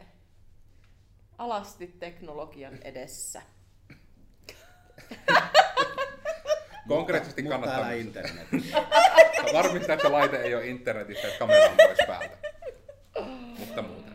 alasti 1.38 1.86
teknologian 1.86 2.78
edessä. 2.82 3.42
Konkreettisesti 6.88 7.42
Mutta 7.42 7.54
kannattaa 7.54 7.78
täällä 7.80 7.96
myös- 7.96 8.06
internetissä. 8.06 8.82
varmistaa, 9.52 9.94
että 9.94 10.12
laite 10.12 10.36
ei 10.36 10.54
ole 10.54 10.66
internetissä, 10.66 11.26
että 11.28 11.38
kamera 11.38 11.70
on 11.70 11.76
pois 11.76 11.98
päältä. 12.06 12.36
Mutta 13.58 13.82
muuten. 13.82 14.12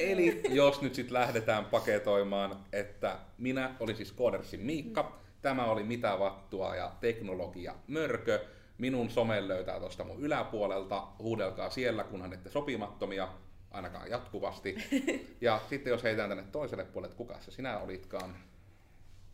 Eli 0.00 0.42
jos 0.48 0.82
nyt 0.82 0.94
sitten 0.94 1.14
lähdetään 1.14 1.64
paketoimaan, 1.64 2.56
että 2.72 3.18
minä 3.38 3.74
olin 3.80 3.96
siis 3.96 4.12
Koodersin 4.12 4.60
Miikka, 4.60 5.20
tämä 5.42 5.64
oli 5.64 5.82
Mitä 5.82 6.18
vattua 6.18 6.76
ja 6.76 6.92
teknologia 7.00 7.74
mörkö. 7.86 8.44
Minun 8.78 9.10
somen 9.10 9.48
löytää 9.48 9.80
tuosta 9.80 10.04
mun 10.04 10.20
yläpuolelta, 10.20 11.06
huudelkaa 11.18 11.70
siellä, 11.70 12.04
kunhan 12.04 12.32
ette 12.32 12.50
sopimattomia, 12.50 13.28
ainakaan 13.70 14.10
jatkuvasti. 14.10 14.76
Ja 15.40 15.60
sitten 15.70 15.90
jos 15.90 16.02
heitään 16.02 16.28
tänne 16.28 16.44
toiselle 16.52 16.84
puolelle, 16.84 17.06
että 17.06 17.16
kuka 17.18 17.40
se 17.40 17.50
sinä 17.50 17.78
olitkaan, 17.78 18.34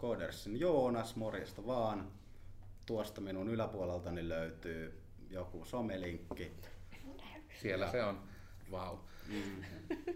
Codersin 0.01 0.61
Joonas, 0.61 1.17
morjesta 1.17 1.67
vaan. 1.67 2.13
Tuosta 2.87 3.21
minun 3.21 3.49
yläpuoleltani 3.49 4.29
löytyy 4.29 5.03
joku 5.31 5.65
somelinkki. 5.65 6.53
siellä 7.61 7.91
se 7.91 8.05
on. 8.05 8.21
Vau. 8.71 8.97
Mm, 9.29 9.65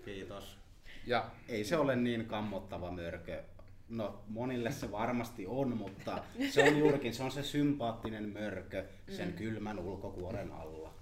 kiitos. 0.05 0.59
Ja 1.07 1.31
Ei 1.49 1.65
se 1.65 1.77
ole 1.77 1.97
niin 1.97 2.27
kammottava 2.27 2.91
mörkö. 2.91 3.43
No 3.89 4.23
monille 4.29 4.73
se 4.73 4.93
varmasti 4.93 5.47
on, 5.47 5.77
mutta 5.77 6.23
se 6.51 6.63
on 6.63 6.79
juurikin 6.79 7.15
se 7.15 7.23
on 7.23 7.31
se 7.31 7.43
sympaattinen 7.43 8.29
mörkö 8.29 8.85
sen 9.09 9.33
kylmän 9.33 9.79
ulkokuoren 9.79 10.53
alla, 10.53 10.95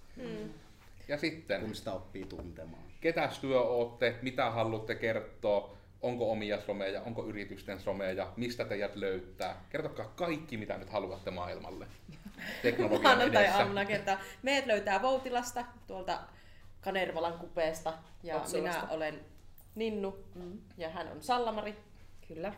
ja 1.08 1.18
sitten 1.18 1.60
kun 1.60 1.74
sitä 1.74 1.92
oppii 1.92 2.24
tuntemaan. 2.24 2.87
Ketäs 3.00 3.38
työ 3.38 3.60
ootte, 3.60 4.18
mitä 4.22 4.50
haluatte 4.50 4.94
kertoa, 4.94 5.76
onko 6.02 6.32
omia 6.32 6.60
someja, 6.60 7.02
onko 7.02 7.26
yritysten 7.26 7.80
someja, 7.80 8.32
mistä 8.36 8.64
teidät 8.64 8.96
löytää. 8.96 9.64
Kertokaa 9.70 10.12
kaikki, 10.16 10.56
mitä 10.56 10.78
nyt 10.78 10.90
haluatte 10.90 11.30
maailmalle 11.30 11.86
teknologian 12.62 13.02
Maanantai 13.02 13.42
edessä. 13.44 13.58
aamuna 13.58 13.84
kertaa. 13.84 14.18
Meidät 14.42 14.66
löytää 14.66 15.02
Voutilasta, 15.02 15.64
tuolta 15.86 16.20
Kanervalan 16.80 17.38
kupeesta. 17.38 17.94
Ja 18.22 18.36
Otsolasta. 18.36 18.80
minä 18.80 18.90
olen 18.92 19.20
Ninnu 19.74 20.24
Mm. 20.34 20.58
ja 20.76 20.88
hän 20.90 21.08
on 21.12 21.22
Sallamari. 21.22 21.76
Kyllä. 22.28 22.52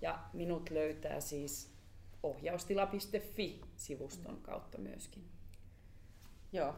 Ja 0.00 0.18
minut 0.32 0.70
löytää 0.70 1.20
siis 1.20 1.72
ohjaustila.fi-sivuston 2.22 4.38
kautta 4.42 4.78
myöskin. 4.78 5.24
Joo. 6.52 6.74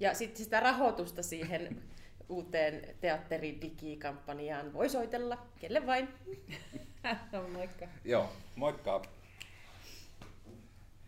Ja 0.00 0.14
sitten 0.14 0.44
sitä 0.44 0.60
rahoitusta 0.60 1.22
siihen 1.22 1.82
uuteen 2.28 2.96
teatteridigikampanjaan 3.00 4.72
voi 4.72 4.88
soitella, 4.88 5.38
kelle 5.60 5.86
vain. 5.86 6.08
no, 7.32 7.48
moikka. 7.48 7.86
Joo, 8.04 8.32
moikka. 8.56 9.02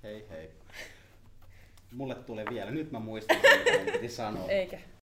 Hei 0.03 0.27
hei. 0.31 0.51
Mulle 1.93 2.15
tulee 2.15 2.45
vielä, 2.51 2.71
nyt 2.71 2.91
mä 2.91 2.99
muistan, 2.99 3.37
mitä 3.37 3.93
piti 3.93 4.09
sanoa. 4.09 4.49
Eikä. 4.49 4.79